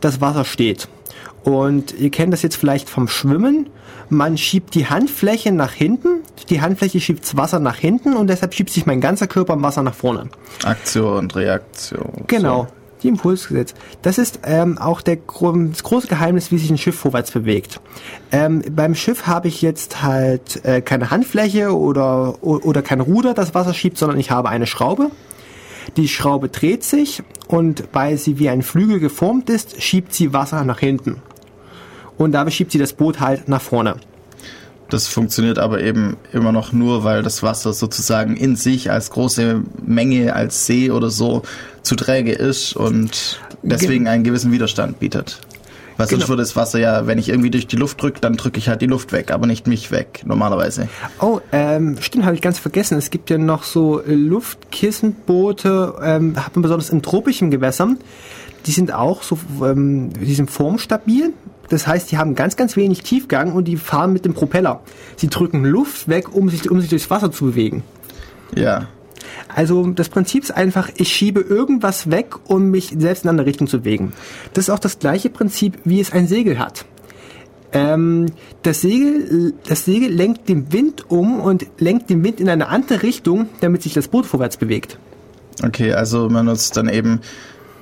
Das 0.00 0.20
Wasser 0.20 0.44
steht. 0.44 0.88
Und 1.42 1.94
ihr 1.98 2.10
kennt 2.10 2.32
das 2.32 2.42
jetzt 2.42 2.56
vielleicht 2.56 2.90
vom 2.90 3.06
Schwimmen. 3.06 3.68
Man 4.08 4.36
schiebt 4.36 4.74
die 4.74 4.86
Handfläche 4.86 5.52
nach 5.52 5.72
hinten, 5.72 6.20
die 6.48 6.60
Handfläche 6.60 7.00
schiebt 7.00 7.24
das 7.24 7.36
Wasser 7.36 7.58
nach 7.58 7.76
hinten 7.76 8.16
und 8.16 8.28
deshalb 8.28 8.54
schiebt 8.54 8.70
sich 8.70 8.86
mein 8.86 9.00
ganzer 9.00 9.26
Körper 9.26 9.54
im 9.54 9.62
Wasser 9.62 9.82
nach 9.82 9.94
vorne. 9.94 10.28
Aktion 10.64 11.18
und 11.18 11.36
Reaktion. 11.36 12.24
Genau. 12.28 12.62
So. 12.62 12.68
Die 13.02 13.08
Impulsgesetz. 13.08 13.74
Das 14.02 14.18
ist 14.18 14.40
ähm, 14.44 14.78
auch 14.78 15.00
der, 15.00 15.16
das 15.16 15.82
große 15.82 16.06
Geheimnis, 16.06 16.50
wie 16.50 16.58
sich 16.58 16.70
ein 16.70 16.78
Schiff 16.78 16.96
vorwärts 16.96 17.30
bewegt. 17.30 17.80
Ähm, 18.32 18.62
beim 18.70 18.94
Schiff 18.94 19.26
habe 19.26 19.48
ich 19.48 19.62
jetzt 19.62 20.02
halt 20.02 20.64
äh, 20.64 20.80
keine 20.80 21.10
Handfläche 21.10 21.76
oder, 21.76 22.42
oder 22.42 22.82
kein 22.82 23.00
Ruder, 23.00 23.34
das 23.34 23.54
Wasser 23.54 23.74
schiebt, 23.74 23.98
sondern 23.98 24.18
ich 24.18 24.30
habe 24.30 24.48
eine 24.48 24.66
Schraube. 24.66 25.10
Die 25.96 26.08
Schraube 26.08 26.48
dreht 26.48 26.84
sich 26.84 27.22
und 27.46 27.84
weil 27.92 28.16
sie 28.16 28.38
wie 28.38 28.48
ein 28.48 28.62
Flügel 28.62 28.98
geformt 28.98 29.50
ist, 29.50 29.80
schiebt 29.82 30.12
sie 30.12 30.32
Wasser 30.32 30.64
nach 30.64 30.80
hinten 30.80 31.22
und 32.18 32.32
dabei 32.32 32.50
schiebt 32.50 32.72
sie 32.72 32.78
das 32.78 32.92
Boot 32.92 33.20
halt 33.20 33.48
nach 33.48 33.60
vorne. 33.60 33.96
Das 34.88 35.08
funktioniert 35.08 35.58
aber 35.58 35.80
eben 35.80 36.16
immer 36.32 36.52
noch 36.52 36.72
nur, 36.72 37.02
weil 37.02 37.22
das 37.22 37.42
Wasser 37.42 37.72
sozusagen 37.72 38.36
in 38.36 38.54
sich 38.54 38.90
als 38.90 39.10
große 39.10 39.62
Menge, 39.84 40.34
als 40.34 40.66
See 40.66 40.90
oder 40.90 41.10
so 41.10 41.42
zu 41.82 41.96
träge 41.96 42.32
ist 42.32 42.76
und 42.76 43.40
deswegen 43.62 44.06
einen 44.06 44.22
gewissen 44.22 44.52
Widerstand 44.52 45.00
bietet. 45.00 45.40
Weil 45.96 46.08
sonst 46.08 46.20
genau. 46.20 46.28
würde 46.30 46.42
das 46.42 46.56
Wasser 46.56 46.78
ja, 46.78 47.06
wenn 47.06 47.18
ich 47.18 47.28
irgendwie 47.28 47.50
durch 47.50 47.66
die 47.66 47.76
Luft 47.76 48.02
drücke, 48.02 48.20
dann 48.20 48.36
drücke 48.36 48.58
ich 48.58 48.68
halt 48.68 48.82
die 48.82 48.86
Luft 48.86 49.12
weg, 49.12 49.30
aber 49.30 49.46
nicht 49.46 49.66
mich 49.66 49.90
weg, 49.90 50.22
normalerweise. 50.26 50.88
Oh, 51.20 51.40
ähm, 51.52 51.96
stimmt, 52.00 52.26
habe 52.26 52.34
ich 52.34 52.42
ganz 52.42 52.58
vergessen. 52.58 52.98
Es 52.98 53.10
gibt 53.10 53.30
ja 53.30 53.38
noch 53.38 53.62
so 53.62 54.02
Luftkissenboote, 54.06 55.94
ähm, 56.02 56.36
hat 56.36 56.54
man 56.54 56.62
besonders 56.62 56.90
in 56.90 57.00
tropischen 57.02 57.50
Gewässern. 57.50 57.98
Die 58.66 58.72
sind 58.72 58.92
auch 58.92 59.22
so, 59.22 59.38
ähm, 59.62 60.10
die 60.12 60.34
sind 60.34 60.50
formstabil. 60.50 61.32
Das 61.68 61.86
heißt, 61.86 62.10
die 62.10 62.18
haben 62.18 62.34
ganz, 62.34 62.56
ganz 62.56 62.76
wenig 62.76 63.02
Tiefgang 63.02 63.52
und 63.52 63.64
die 63.64 63.76
fahren 63.76 64.12
mit 64.12 64.24
dem 64.24 64.34
Propeller. 64.34 64.80
Sie 65.16 65.28
drücken 65.28 65.64
Luft 65.64 66.08
weg, 66.08 66.34
um 66.34 66.48
sich, 66.48 66.70
um 66.70 66.80
sich 66.80 66.90
durchs 66.90 67.10
Wasser 67.10 67.32
zu 67.32 67.46
bewegen. 67.46 67.82
Ja. 68.54 68.88
Also 69.48 69.86
das 69.88 70.08
Prinzip 70.08 70.44
ist 70.44 70.50
einfach, 70.52 70.90
ich 70.96 71.12
schiebe 71.12 71.40
irgendwas 71.40 72.10
weg, 72.10 72.34
um 72.46 72.70
mich 72.70 72.94
selbst 72.96 73.24
in 73.24 73.28
eine 73.28 73.38
andere 73.38 73.46
Richtung 73.46 73.66
zu 73.66 73.80
bewegen. 73.80 74.12
Das 74.52 74.68
ist 74.68 74.70
auch 74.70 74.78
das 74.78 74.98
gleiche 74.98 75.30
Prinzip, 75.30 75.78
wie 75.84 76.00
es 76.00 76.12
ein 76.12 76.26
Segel 76.26 76.58
hat. 76.58 76.84
Ähm, 77.72 78.26
das, 78.62 78.80
Segel, 78.80 79.54
das 79.68 79.84
Segel 79.84 80.10
lenkt 80.10 80.48
den 80.48 80.72
Wind 80.72 81.10
um 81.10 81.40
und 81.40 81.66
lenkt 81.78 82.10
den 82.10 82.22
Wind 82.22 82.40
in 82.40 82.48
eine 82.48 82.68
andere 82.68 83.02
Richtung, 83.02 83.48
damit 83.60 83.82
sich 83.82 83.94
das 83.94 84.08
Boot 84.08 84.26
vorwärts 84.26 84.56
bewegt. 84.56 84.98
Okay, 85.64 85.92
also 85.92 86.28
man 86.28 86.46
nutzt 86.46 86.76
dann 86.76 86.88
eben 86.88 87.20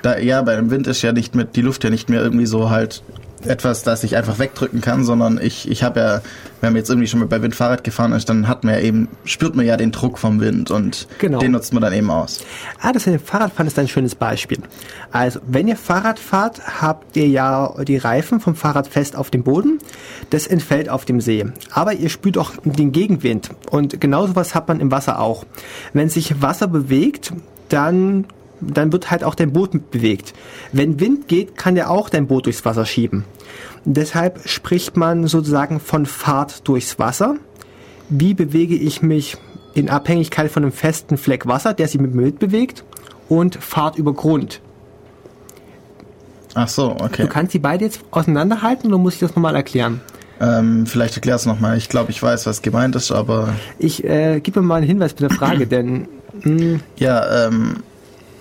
da, 0.03 0.19
ja, 0.19 0.43
bei 0.43 0.55
dem 0.57 0.71
Wind 0.71 0.87
ist 0.87 1.03
ja 1.03 1.13
nicht 1.13 1.35
mit, 1.35 1.57
die 1.57 1.63
Luft 1.63 1.83
ja 1.83 1.91
nicht 1.91 2.11
mehr 2.11 2.23
irgendwie 2.23 2.47
so 2.47 2.71
halt 2.71 3.03
etwas, 3.47 3.83
das 3.83 4.05
ich 4.05 4.17
einfach 4.17 4.39
wegdrücken 4.39 4.81
kann, 4.81 5.05
sondern 5.05 5.39
ich, 5.41 5.71
ich 5.71 5.83
habe 5.83 6.01
ja, 6.01 6.21
wenn 6.61 6.73
man 6.73 6.77
jetzt 6.77 6.91
irgendwie 6.91 7.09
schon 7.09 7.21
mal 7.21 7.27
bei 7.27 7.43
Wind 7.43 7.55
Fahrrad 7.55 7.85
gefahren 7.85 8.13
ist, 8.13 8.29
dann 8.29 8.49
hat 8.49 8.65
man 8.65 8.75
ja 8.75 8.81
eben, 8.81 9.09
spürt 9.25 9.55
man 9.55 9.67
ja 9.67 9.77
den 9.77 9.93
Druck 9.93 10.19
vom 10.19 10.41
Wind 10.41 10.71
und 10.71 11.09
genau. 11.19 11.39
den 11.39 11.53
nutzt 11.53 11.73
man 11.73 11.83
dann 11.83 11.93
eben 11.93 12.11
aus. 12.11 12.45
Ah, 12.81 12.93
das 12.93 13.07
mit 13.07 13.15
dem 13.15 13.25
Fahrradfahren 13.25 13.67
ist 13.67 13.79
ein 13.79 13.89
schönes 13.89 14.15
Beispiel. 14.15 14.59
Also, 15.13 15.41
wenn 15.47 15.69
ihr 15.69 15.77
Fahrrad 15.77 16.19
fahrt, 16.19 16.81
habt 16.81 17.17
ihr 17.17 17.29
ja 17.29 17.75
die 17.85 17.97
Reifen 17.97 18.41
vom 18.41 18.55
Fahrrad 18.55 18.87
fest 18.87 19.17
auf 19.17 19.31
dem 19.31 19.43
Boden. 19.43 19.79
Das 20.31 20.47
entfällt 20.47 20.89
auf 20.89 21.05
dem 21.05 21.21
See. 21.21 21.47
Aber 21.71 21.93
ihr 21.93 22.09
spürt 22.09 22.39
auch 22.39 22.53
den 22.65 22.93
Gegenwind. 22.93 23.51
Und 23.71 24.01
genauso 24.01 24.37
was 24.37 24.55
hat 24.55 24.69
man 24.69 24.81
im 24.81 24.91
Wasser 24.91 25.21
auch. 25.21 25.45
Wenn 25.93 26.09
sich 26.09 26.43
Wasser 26.43 26.67
bewegt, 26.69 27.33
dann 27.69 28.27
dann 28.73 28.93
wird 28.93 29.11
halt 29.11 29.25
auch 29.25 29.35
dein 29.35 29.53
Boot 29.53 29.75
mit 29.75 29.91
bewegt. 29.91 30.35
Wenn 30.73 31.01
Wind 31.01 31.29
geht, 31.29 31.57
kann 31.57 31.75
der 31.75 31.91
auch 31.91 32.09
dein 32.09 32.27
Boot 32.27 32.47
durchs 32.47 32.65
Wasser 32.65 32.87
schieben. 32.87 33.25
Deshalb 33.85 34.49
spricht 34.49 34.97
man 34.97 35.27
sozusagen 35.27 35.81
von 35.81 36.07
Fahrt 36.07 36.67
durchs 36.67 36.99
Wasser. 36.99 37.37
Wie 38.09 38.35
bewege 38.35 38.75
ich 38.75 39.03
mich 39.03 39.37
in 39.75 39.91
Abhängigkeit 39.91 40.51
von 40.51 40.63
einem 40.63 40.73
festen 40.73 41.17
Fleck 41.17 41.47
Wasser, 41.47 41.75
der 41.75 41.89
sich 41.89 42.01
mit 42.01 42.15
mir 42.15 42.23
mitbewegt, 42.23 42.85
und 43.29 43.57
Fahrt 43.57 43.99
über 43.99 44.13
Grund. 44.13 44.61
Ach 46.55 46.69
so, 46.69 46.93
okay. 46.93 47.23
Du 47.23 47.29
kannst 47.29 47.53
die 47.53 47.59
beide 47.59 47.85
jetzt 47.85 48.01
auseinanderhalten 48.13 48.89
oder 48.89 48.99
muss 48.99 49.15
ich 49.15 49.21
das 49.21 49.35
nochmal 49.35 49.57
erklären? 49.57 50.01
Ähm, 50.41 50.87
vielleicht 50.87 51.17
erklär 51.17 51.37
es 51.37 51.47
nochmal. 51.47 51.77
Ich 51.77 51.89
glaube, 51.89 52.11
ich 52.11 52.23
weiß, 52.23 52.47
was 52.47 52.63
gemeint 52.63 52.95
ist, 52.97 53.11
aber. 53.11 53.55
Ich 53.79 54.05
äh, 54.05 54.41
gebe 54.41 54.61
mir 54.61 54.67
mal 54.67 54.77
einen 54.77 54.87
Hinweis 54.87 55.13
mit 55.13 55.31
der 55.31 55.37
Frage, 55.37 55.67
denn. 55.67 56.09
Mh, 56.43 56.81
Ja, 56.97 57.47
ähm, 57.47 57.83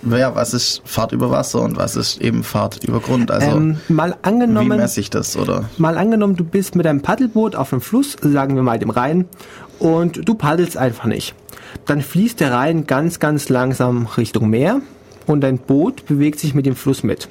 ja, 0.09 0.35
was 0.35 0.53
ist 0.53 0.81
Fahrt 0.85 1.11
über 1.11 1.31
Wasser 1.31 1.61
und 1.61 1.77
was 1.77 1.95
ist 1.95 2.21
eben 2.21 2.43
Fahrt 2.43 2.83
über 2.83 2.99
Grund? 2.99 3.31
Also, 3.31 3.51
ähm, 3.51 3.77
mal 3.89 4.11
wie 4.11 4.15
angenommen, 4.23 4.77
messe 4.77 4.99
ich 4.99 5.09
das, 5.09 5.37
oder? 5.37 5.69
mal 5.77 5.97
angenommen, 5.97 6.35
du 6.35 6.43
bist 6.43 6.75
mit 6.75 6.85
deinem 6.85 7.01
Paddelboot 7.01 7.55
auf 7.55 7.73
einem 7.73 7.81
Fluss, 7.81 8.17
sagen 8.21 8.55
wir 8.55 8.63
mal 8.63 8.79
dem 8.79 8.89
Rhein, 8.89 9.25
und 9.79 10.27
du 10.27 10.35
paddelst 10.35 10.77
einfach 10.77 11.05
nicht. 11.05 11.35
Dann 11.85 12.01
fließt 12.01 12.39
der 12.39 12.51
Rhein 12.51 12.85
ganz, 12.87 13.19
ganz 13.19 13.49
langsam 13.49 14.07
Richtung 14.17 14.49
Meer 14.49 14.81
und 15.25 15.41
dein 15.41 15.57
Boot 15.57 16.05
bewegt 16.05 16.39
sich 16.39 16.53
mit 16.53 16.65
dem 16.65 16.75
Fluss 16.75 17.03
mit. 17.03 17.27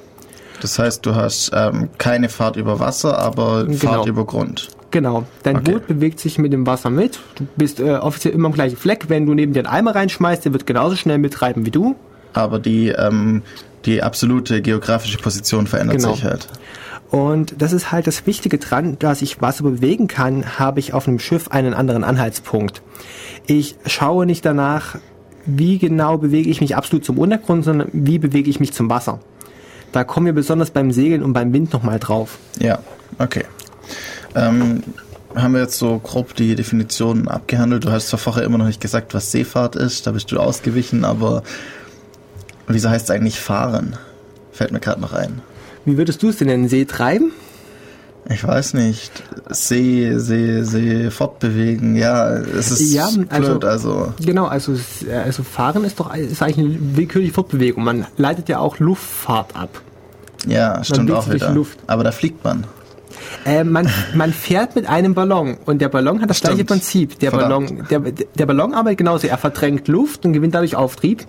Das 0.60 0.78
heißt, 0.78 1.04
du 1.04 1.14
hast 1.14 1.50
ähm, 1.54 1.88
keine 1.98 2.28
Fahrt 2.28 2.56
über 2.56 2.78
Wasser, 2.78 3.18
aber 3.18 3.64
Genau. 3.64 3.76
Fahrt 3.78 4.06
über 4.06 4.24
Grund. 4.24 4.68
Genau, 4.92 5.24
dein 5.42 5.56
Okay. 5.56 5.72
Boot 5.72 5.86
bewegt 5.86 6.20
sich 6.20 6.38
mit 6.38 6.52
dem 6.52 6.66
Wasser 6.66 6.90
mit. 6.90 7.18
Du 7.36 7.46
bist 7.56 7.80
äh, 7.80 7.94
offiziell 7.94 8.34
immer 8.34 8.46
am 8.48 8.52
gleichen 8.52 8.76
Fleck. 8.76 9.06
Wenn 9.08 9.26
du 9.26 9.34
neben 9.34 9.54
dir 9.54 9.60
einen 9.60 9.66
Eimer 9.74 9.94
reinschmeißt, 9.94 10.44
der 10.44 10.52
wird 10.52 10.66
genauso 10.66 10.96
schnell 10.96 11.18
mittreiben 11.18 11.64
wie 11.66 11.70
du. 11.70 11.96
Aber 12.32 12.58
die, 12.58 12.88
ähm, 12.88 13.42
die 13.84 14.02
absolute 14.02 14.62
geografische 14.62 15.18
Position 15.18 15.66
verändert 15.66 15.96
Genau. 15.98 16.14
sich 16.14 16.24
halt. 16.24 16.48
Und 17.10 17.54
das 17.58 17.74
ist 17.74 17.92
halt 17.92 18.06
das 18.06 18.26
Wichtige 18.26 18.56
dran, 18.56 18.96
dass 18.98 19.20
ich 19.20 19.42
Wasser 19.42 19.64
bewegen 19.64 20.08
kann, 20.08 20.58
habe 20.58 20.80
ich 20.80 20.94
auf 20.94 21.06
einem 21.06 21.18
Schiff 21.18 21.48
einen 21.48 21.74
anderen 21.74 22.04
Anhaltspunkt. 22.04 22.80
Ich 23.46 23.76
schaue 23.84 24.24
nicht 24.24 24.46
danach, 24.46 24.96
wie 25.44 25.76
genau 25.78 26.16
bewege 26.16 26.48
ich 26.48 26.60
mich 26.62 26.74
absolut 26.74 27.04
zum 27.04 27.18
Untergrund, 27.18 27.64
sondern 27.64 27.88
wie 27.92 28.18
bewege 28.18 28.48
ich 28.48 28.60
mich 28.60 28.72
zum 28.72 28.88
Wasser. 28.88 29.20
Da 29.92 30.04
kommen 30.04 30.24
wir 30.24 30.32
besonders 30.32 30.70
beim 30.70 30.90
Segeln 30.90 31.22
und 31.22 31.34
beim 31.34 31.52
Wind 31.52 31.72
nochmal 31.74 31.98
drauf. 31.98 32.38
Ja, 32.58 32.78
okay. 33.18 33.44
Ähm, 34.34 34.82
haben 35.34 35.52
wir 35.52 35.60
jetzt 35.60 35.78
so 35.78 35.98
grob 35.98 36.34
die 36.34 36.54
Definitionen 36.54 37.28
abgehandelt. 37.28 37.84
Du 37.84 37.90
hast 37.90 38.08
zwar 38.08 38.18
vorher 38.18 38.44
immer 38.44 38.56
noch 38.56 38.66
nicht 38.66 38.80
gesagt, 38.80 39.12
was 39.12 39.30
Seefahrt 39.30 39.76
ist, 39.76 40.06
da 40.06 40.12
bist 40.12 40.32
du 40.32 40.38
ausgewichen, 40.38 41.04
aber 41.04 41.42
wieso 42.68 42.90
heißt 42.90 43.04
es 43.06 43.10
eigentlich 43.10 43.40
fahren? 43.40 43.96
Fällt 44.52 44.72
mir 44.72 44.80
gerade 44.80 45.00
noch 45.00 45.12
ein. 45.12 45.40
Wie 45.84 45.96
würdest 45.96 46.22
du 46.22 46.28
es 46.28 46.36
denn 46.36 46.48
in 46.48 46.62
den 46.62 46.68
See 46.68 46.84
treiben? 46.84 47.32
Ich 48.28 48.46
weiß 48.46 48.74
nicht. 48.74 49.10
See, 49.50 50.16
See, 50.18 50.62
See, 50.62 51.10
fortbewegen. 51.10 51.96
Ja, 51.96 52.36
es 52.36 52.70
ist 52.70 52.92
Ja, 52.94 53.08
also- 53.30 53.50
blöd, 53.52 53.64
also. 53.64 54.12
Genau, 54.24 54.46
also, 54.46 54.74
äh, 55.08 55.14
also 55.24 55.42
Fahren 55.42 55.82
ist 55.84 55.98
doch 55.98 56.14
ist 56.14 56.40
eigentlich 56.40 56.58
eine 56.58 56.96
willkürliche 56.96 57.32
Fortbewegung. 57.34 57.82
Man 57.82 58.06
leitet 58.16 58.48
ja 58.48 58.60
auch 58.60 58.78
Luftfahrt 58.78 59.56
ab. 59.56 59.80
Ja, 60.46 60.82
stimmt 60.84 61.10
auch 61.10 61.28
wieder. 61.30 61.50
Luft. 61.52 61.78
Aber 61.88 62.04
da 62.04 62.12
fliegt 62.12 62.44
man. 62.44 62.64
Äh, 63.44 63.64
man, 63.64 63.88
man 64.14 64.32
fährt 64.32 64.76
mit 64.76 64.86
einem 64.88 65.14
Ballon 65.14 65.56
und 65.64 65.80
der 65.80 65.88
Ballon 65.88 66.20
hat 66.20 66.30
das 66.30 66.38
Stimmt. 66.38 66.54
gleiche 66.54 66.64
Prinzip. 66.64 67.18
Der 67.18 67.30
Verdammt. 67.30 67.88
Ballon, 67.88 68.04
der, 68.04 68.26
der 68.36 68.46
Ballon 68.46 68.74
arbeitet 68.74 68.98
genauso. 68.98 69.26
Er 69.26 69.38
verdrängt 69.38 69.88
Luft 69.88 70.24
und 70.24 70.32
gewinnt 70.32 70.54
dadurch 70.54 70.76
Auftrieb. 70.76 71.24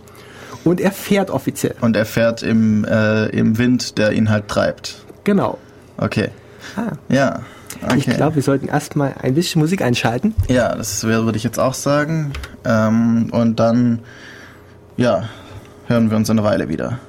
Und 0.63 0.79
er 0.81 0.91
fährt 0.91 1.29
offiziell. 1.29 1.75
Und 1.81 1.95
er 1.95 2.05
fährt 2.05 2.41
im, 2.43 2.85
äh, 2.85 3.25
im 3.27 3.57
Wind, 3.57 3.97
der 3.97 4.11
ihn 4.13 4.29
halt 4.29 4.47
treibt. 4.47 5.03
Genau. 5.23 5.57
Okay. 5.97 6.29
Ah, 6.75 6.93
Ja. 7.09 7.41
Okay. 7.81 7.95
Ich 7.97 8.05
glaube, 8.05 8.35
wir 8.35 8.43
sollten 8.43 8.67
erstmal 8.67 9.15
ein 9.21 9.33
bisschen 9.33 9.59
Musik 9.59 9.81
einschalten. 9.81 10.35
Ja, 10.47 10.75
das 10.75 11.03
würde 11.03 11.35
ich 11.35 11.43
jetzt 11.43 11.59
auch 11.59 11.73
sagen. 11.73 12.31
Ähm, 12.63 13.29
und 13.31 13.59
dann, 13.59 13.99
ja, 14.95 15.27
hören 15.87 16.09
wir 16.09 16.15
uns 16.17 16.29
in 16.29 16.37
einer 16.39 16.47
Weile 16.47 16.69
wieder. 16.69 16.99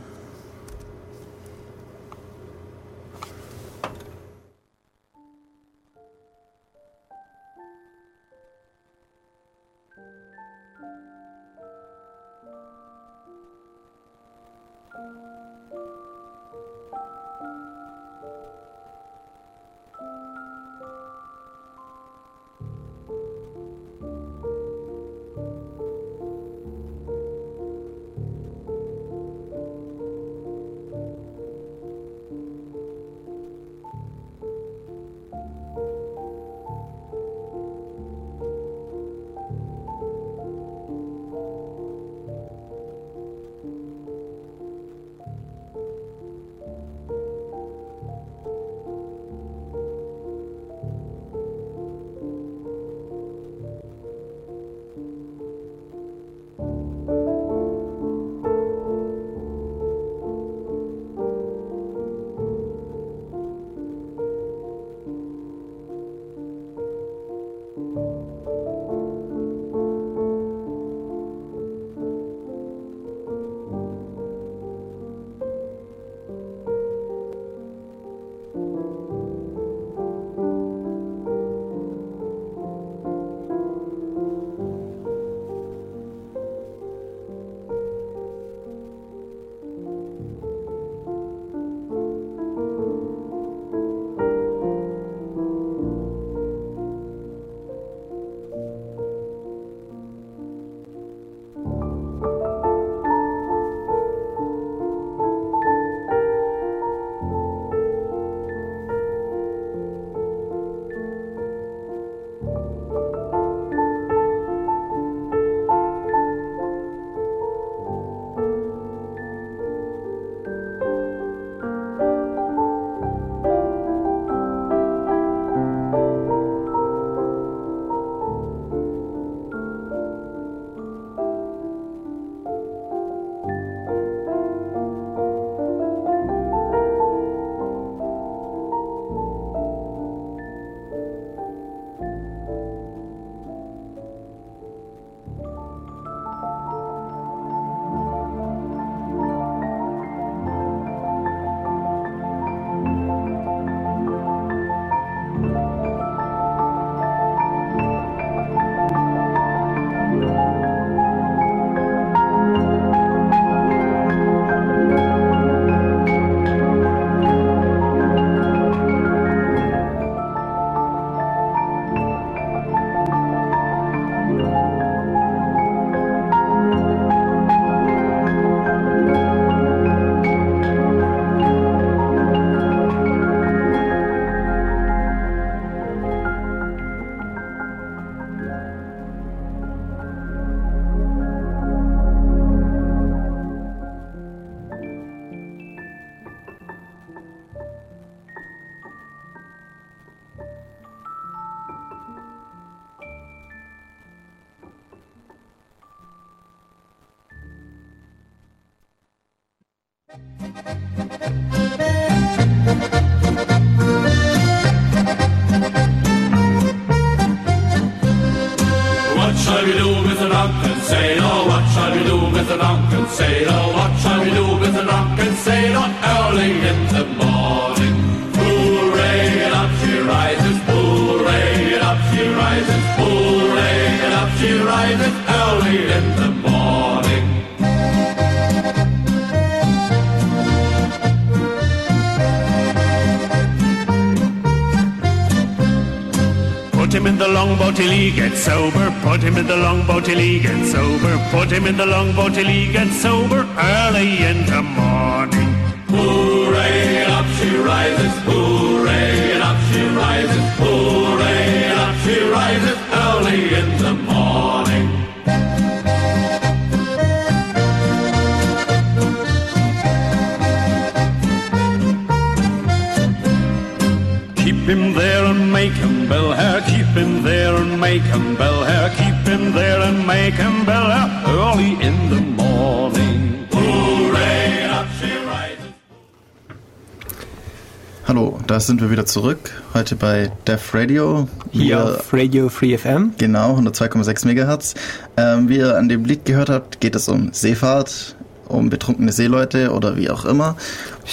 Sind 288.66 288.80
wir 288.80 288.90
wieder 288.90 289.06
zurück. 289.06 289.50
Heute 289.74 289.96
bei 289.96 290.30
Def 290.46 290.74
Radio. 290.74 291.28
Hier 291.52 291.82
auf 291.84 292.12
Radio 292.12 292.48
Free 292.48 292.76
FM. 292.76 293.12
Genau, 293.18 293.56
102,6 293.58 294.26
Megahertz. 294.26 294.74
Ähm, 295.16 295.48
wie 295.48 295.58
ihr 295.58 295.76
an 295.76 295.88
dem 295.88 296.04
Lied 296.04 296.24
gehört 296.24 296.48
habt, 296.50 296.80
geht 296.80 296.94
es 296.94 297.08
um 297.08 297.32
Seefahrt, 297.32 298.16
um 298.48 298.70
betrunkene 298.70 299.12
Seeleute 299.12 299.72
oder 299.72 299.96
wie 299.96 300.10
auch 300.10 300.24
immer. 300.24 300.56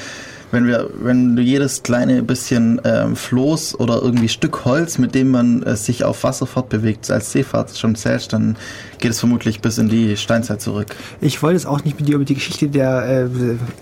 wenn 0.53 0.67
wir, 0.67 0.91
wenn 1.01 1.35
du 1.35 1.43
jedes 1.43 1.83
kleine 1.83 2.23
bisschen 2.23 2.81
ähm, 2.85 3.17
Floß 3.17 3.81
oder 3.81 4.01
irgendwie 4.03 4.29
Stück 4.29 4.65
Holz, 4.65 4.99
mit 4.99 5.15
dem 5.15 5.31
man 5.31 5.63
äh, 5.63 5.77
sich 5.77 6.05
auf 6.05 6.23
Wasser 6.25 6.47
fortbewegt, 6.47 7.11
als 7.11 7.33
Seefahrt 7.33 7.77
schon 7.77 7.95
zählst, 7.95 8.33
dann 8.33 8.57
geht 8.99 9.11
es 9.11 9.19
vermutlich 9.19 9.61
bis 9.61 9.79
in 9.79 9.89
die 9.89 10.17
Steinzeit 10.17 10.61
zurück. 10.61 10.95
Ich 11.21 11.43
wollte 11.43 11.57
jetzt 11.57 11.67
auch 11.67 11.83
nicht 11.85 11.99
mit 11.99 12.09
dir 12.09 12.17
über 12.17 12.25
die 12.25 12.35
Geschichte 12.35 12.69
der 12.69 13.05
äh, 13.05 13.23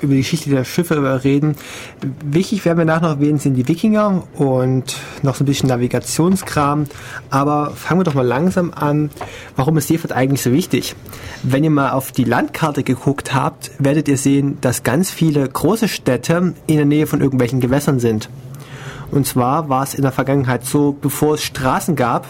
über 0.00 0.14
die 0.14 0.18
Geschichte 0.18 0.48
der 0.48 0.64
Schiffe 0.64 1.24
reden. 1.24 1.56
Wichtig 2.24 2.64
werden 2.64 2.78
wir 2.78 2.84
nachher 2.84 3.02
noch 3.02 3.10
erwähnen 3.16 3.38
sind 3.38 3.54
die 3.54 3.66
Wikinger 3.66 4.22
und 4.34 4.96
noch 5.22 5.34
so 5.34 5.44
ein 5.44 5.46
bisschen 5.46 5.68
Navigationskram. 5.68 6.86
Aber 7.30 7.72
fangen 7.72 8.00
wir 8.00 8.04
doch 8.04 8.14
mal 8.14 8.26
langsam 8.26 8.72
an. 8.72 9.10
Warum 9.56 9.76
ist 9.76 9.88
Seefahrt 9.88 10.12
eigentlich 10.12 10.42
so 10.42 10.52
wichtig? 10.52 10.94
Wenn 11.42 11.64
ihr 11.64 11.70
mal 11.70 11.90
auf 11.90 12.12
die 12.12 12.24
Landkarte 12.24 12.82
geguckt 12.82 13.34
habt, 13.34 13.72
werdet 13.78 14.08
ihr 14.08 14.16
sehen, 14.16 14.58
dass 14.60 14.84
ganz 14.84 15.10
viele 15.10 15.48
große 15.48 15.88
Städte 15.88 16.54
in 16.66 16.76
der 16.76 16.86
Nähe 16.86 17.06
von 17.06 17.20
irgendwelchen 17.20 17.60
Gewässern 17.60 18.00
sind. 18.00 18.28
Und 19.10 19.26
zwar 19.26 19.68
war 19.68 19.82
es 19.82 19.94
in 19.94 20.02
der 20.02 20.12
Vergangenheit 20.12 20.64
so, 20.64 20.92
bevor 20.92 21.34
es 21.34 21.42
Straßen 21.42 21.96
gab, 21.96 22.28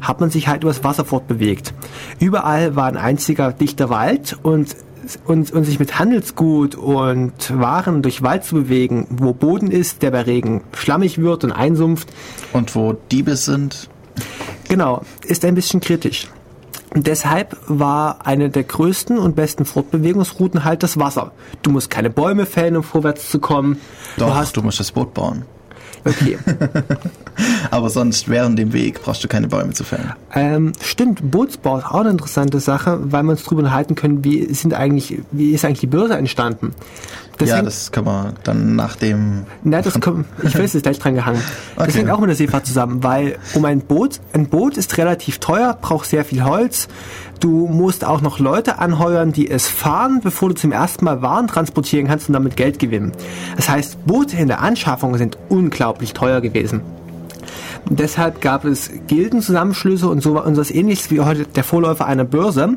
hat 0.00 0.20
man 0.20 0.30
sich 0.30 0.48
halt 0.48 0.62
übers 0.62 0.84
Wasser 0.84 1.04
fortbewegt. 1.04 1.72
Überall 2.20 2.76
war 2.76 2.86
ein 2.86 2.96
einziger 2.96 3.52
dichter 3.52 3.90
Wald 3.90 4.36
und, 4.42 4.76
und, 5.24 5.50
und 5.52 5.64
sich 5.64 5.78
mit 5.78 5.98
Handelsgut 5.98 6.74
und 6.74 7.58
Waren 7.58 8.02
durch 8.02 8.22
Wald 8.22 8.44
zu 8.44 8.56
bewegen, 8.56 9.06
wo 9.10 9.32
Boden 9.32 9.70
ist, 9.70 10.02
der 10.02 10.10
bei 10.10 10.22
Regen 10.22 10.62
schlammig 10.76 11.18
wird 11.18 11.44
und 11.44 11.52
einsumpft, 11.52 12.12
Und 12.52 12.74
wo 12.74 12.94
Diebe 13.10 13.36
sind, 13.36 13.88
genau, 14.68 15.02
ist 15.22 15.44
ein 15.44 15.54
bisschen 15.54 15.80
kritisch. 15.80 16.28
Und 16.94 17.06
deshalb 17.06 17.56
war 17.66 18.26
eine 18.26 18.48
der 18.48 18.64
größten 18.64 19.18
und 19.18 19.36
besten 19.36 19.64
Fortbewegungsrouten 19.64 20.64
halt 20.64 20.82
das 20.82 20.98
Wasser. 20.98 21.32
Du 21.62 21.70
musst 21.70 21.90
keine 21.90 22.10
Bäume 22.10 22.46
fällen, 22.46 22.76
um 22.76 22.82
vorwärts 22.82 23.30
zu 23.30 23.38
kommen. 23.38 23.80
doch, 24.16 24.28
du 24.28 24.34
hast, 24.34 24.56
du 24.56 24.62
musst 24.62 24.80
das 24.80 24.92
Boot 24.92 25.12
bauen. 25.12 25.44
Okay. 26.06 26.38
Aber 27.70 27.90
sonst 27.90 28.28
während 28.28 28.58
dem 28.58 28.72
Weg 28.72 29.02
brauchst 29.02 29.22
du 29.22 29.28
keine 29.28 29.48
Bäume 29.48 29.72
zu 29.72 29.84
fällen. 29.84 30.12
Ähm, 30.34 30.72
stimmt, 30.80 31.30
Bootsbau 31.30 31.78
ist 31.78 31.86
auch 31.86 32.00
eine 32.00 32.10
interessante 32.10 32.60
Sache, 32.60 32.98
weil 33.02 33.22
wir 33.24 33.32
uns 33.32 33.44
darüber 33.44 33.60
unterhalten 33.60 33.94
können, 33.94 34.24
wie 34.24 34.52
sind 34.54 34.74
eigentlich, 34.74 35.20
wie 35.32 35.52
ist 35.52 35.64
eigentlich 35.64 35.80
die 35.80 35.86
Börse 35.86 36.14
entstanden. 36.16 36.72
Das 37.38 37.50
ja, 37.50 37.60
das 37.60 37.92
kann 37.92 38.04
man 38.04 38.32
dann 38.44 38.76
nach 38.76 38.96
dem. 38.96 39.42
Na, 39.62 39.82
das 39.82 40.00
kommt, 40.00 40.24
ich 40.42 40.54
weiß, 40.54 40.64
es 40.70 40.74
ist 40.76 40.82
gleich 40.84 40.98
dran 40.98 41.14
gehangen. 41.14 41.42
Das 41.76 41.88
Okay. 41.88 41.98
hängt 41.98 42.10
auch 42.10 42.20
mit 42.20 42.30
der 42.30 42.36
Seefahrt 42.36 42.66
zusammen, 42.66 43.02
weil 43.02 43.36
um 43.52 43.64
ein 43.66 43.80
Boot, 43.80 44.20
ein 44.32 44.46
Boot 44.46 44.78
ist 44.78 44.96
relativ 44.96 45.38
teuer, 45.38 45.76
braucht 45.80 46.08
sehr 46.08 46.24
viel 46.24 46.44
Holz. 46.44 46.88
Du 47.40 47.66
musst 47.66 48.04
auch 48.04 48.22
noch 48.22 48.38
Leute 48.38 48.78
anheuern, 48.78 49.32
die 49.32 49.50
es 49.50 49.68
fahren, 49.68 50.20
bevor 50.22 50.48
du 50.48 50.54
zum 50.54 50.72
ersten 50.72 51.04
Mal 51.04 51.22
Waren 51.22 51.48
transportieren 51.48 52.06
kannst 52.06 52.28
und 52.28 52.32
damit 52.32 52.56
Geld 52.56 52.78
gewinnen. 52.78 53.12
Das 53.56 53.68
heißt, 53.68 54.06
Boote 54.06 54.36
in 54.36 54.48
der 54.48 54.60
Anschaffung 54.60 55.16
sind 55.18 55.36
unglaublich 55.48 56.14
teuer 56.14 56.40
gewesen. 56.40 56.80
Deshalb 57.88 58.40
gab 58.40 58.64
es 58.64 58.90
Gildenzusammenschlüsse 59.06 60.08
und 60.08 60.20
so 60.20 60.34
war 60.34 60.44
unseres 60.44 60.72
ähnliches 60.72 61.10
wie 61.10 61.20
heute 61.20 61.44
der 61.44 61.62
Vorläufer 61.62 62.06
einer 62.06 62.24
Börse. 62.24 62.76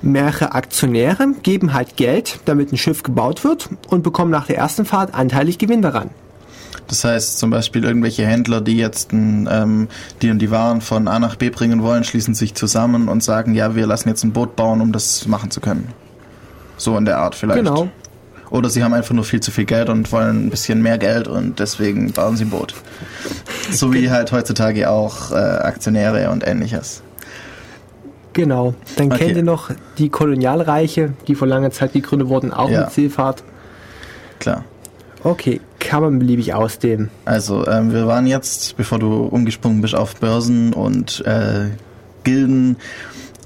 Mehrere 0.00 0.52
Aktionäre 0.54 1.34
geben 1.42 1.74
halt 1.74 1.96
Geld, 1.96 2.40
damit 2.46 2.72
ein 2.72 2.78
Schiff 2.78 3.02
gebaut 3.02 3.44
wird 3.44 3.68
und 3.88 4.02
bekommen 4.02 4.30
nach 4.30 4.46
der 4.46 4.56
ersten 4.56 4.86
Fahrt 4.86 5.14
anteilig 5.14 5.58
Gewinn 5.58 5.82
daran. 5.82 6.10
Das 6.88 7.04
heißt 7.04 7.38
zum 7.38 7.50
Beispiel 7.50 7.84
irgendwelche 7.84 8.24
Händler, 8.26 8.60
die 8.60 8.76
jetzt 8.76 9.12
ähm, 9.12 9.88
die 10.22 10.30
und 10.30 10.38
die 10.38 10.50
Waren 10.50 10.80
von 10.80 11.08
A 11.08 11.18
nach 11.18 11.34
B 11.36 11.50
bringen 11.50 11.82
wollen, 11.82 12.04
schließen 12.04 12.34
sich 12.34 12.54
zusammen 12.54 13.08
und 13.08 13.22
sagen, 13.24 13.54
ja, 13.54 13.74
wir 13.74 13.86
lassen 13.86 14.08
jetzt 14.08 14.22
ein 14.24 14.32
Boot 14.32 14.54
bauen, 14.56 14.80
um 14.80 14.92
das 14.92 15.26
machen 15.26 15.50
zu 15.50 15.60
können. 15.60 15.88
So 16.76 16.96
in 16.96 17.04
der 17.04 17.18
Art 17.18 17.34
vielleicht. 17.34 17.58
Genau. 17.58 17.88
Oder 18.50 18.70
sie 18.70 18.84
haben 18.84 18.94
einfach 18.94 19.14
nur 19.14 19.24
viel 19.24 19.40
zu 19.40 19.50
viel 19.50 19.64
Geld 19.64 19.88
und 19.88 20.12
wollen 20.12 20.46
ein 20.46 20.50
bisschen 20.50 20.80
mehr 20.80 20.98
Geld 20.98 21.26
und 21.26 21.58
deswegen 21.58 22.12
bauen 22.12 22.36
sie 22.36 22.44
ein 22.44 22.50
Boot. 22.50 22.74
So 23.72 23.92
wie 23.92 24.08
halt 24.10 24.30
heutzutage 24.30 24.88
auch 24.88 25.32
äh, 25.32 25.34
Aktionäre 25.34 26.30
und 26.30 26.46
ähnliches. 26.46 27.02
Genau. 28.34 28.74
Dann 28.96 29.06
Okay. 29.10 29.24
kennt 29.24 29.36
ihr 29.38 29.42
noch 29.42 29.70
die 29.98 30.10
Kolonialreiche, 30.10 31.14
die 31.26 31.34
vor 31.34 31.48
langer 31.48 31.70
Zeit 31.72 31.94
gegründet 31.94 32.28
wurden, 32.28 32.52
auch 32.52 32.70
Ja. 32.70 32.82
mit 32.82 32.92
Seefahrt. 32.92 33.42
Klar. 34.38 34.62
Okay, 35.22 35.60
kann 35.78 36.02
man 36.02 36.18
beliebig 36.18 36.54
ausdehnen. 36.54 37.10
Also 37.24 37.66
ähm, 37.66 37.92
wir 37.92 38.06
waren 38.06 38.26
jetzt, 38.26 38.76
bevor 38.76 38.98
du 38.98 39.24
umgesprungen 39.24 39.80
bist, 39.80 39.94
auf 39.94 40.16
Börsen 40.16 40.72
und 40.72 41.24
äh, 41.26 41.70
Gilden. 42.24 42.76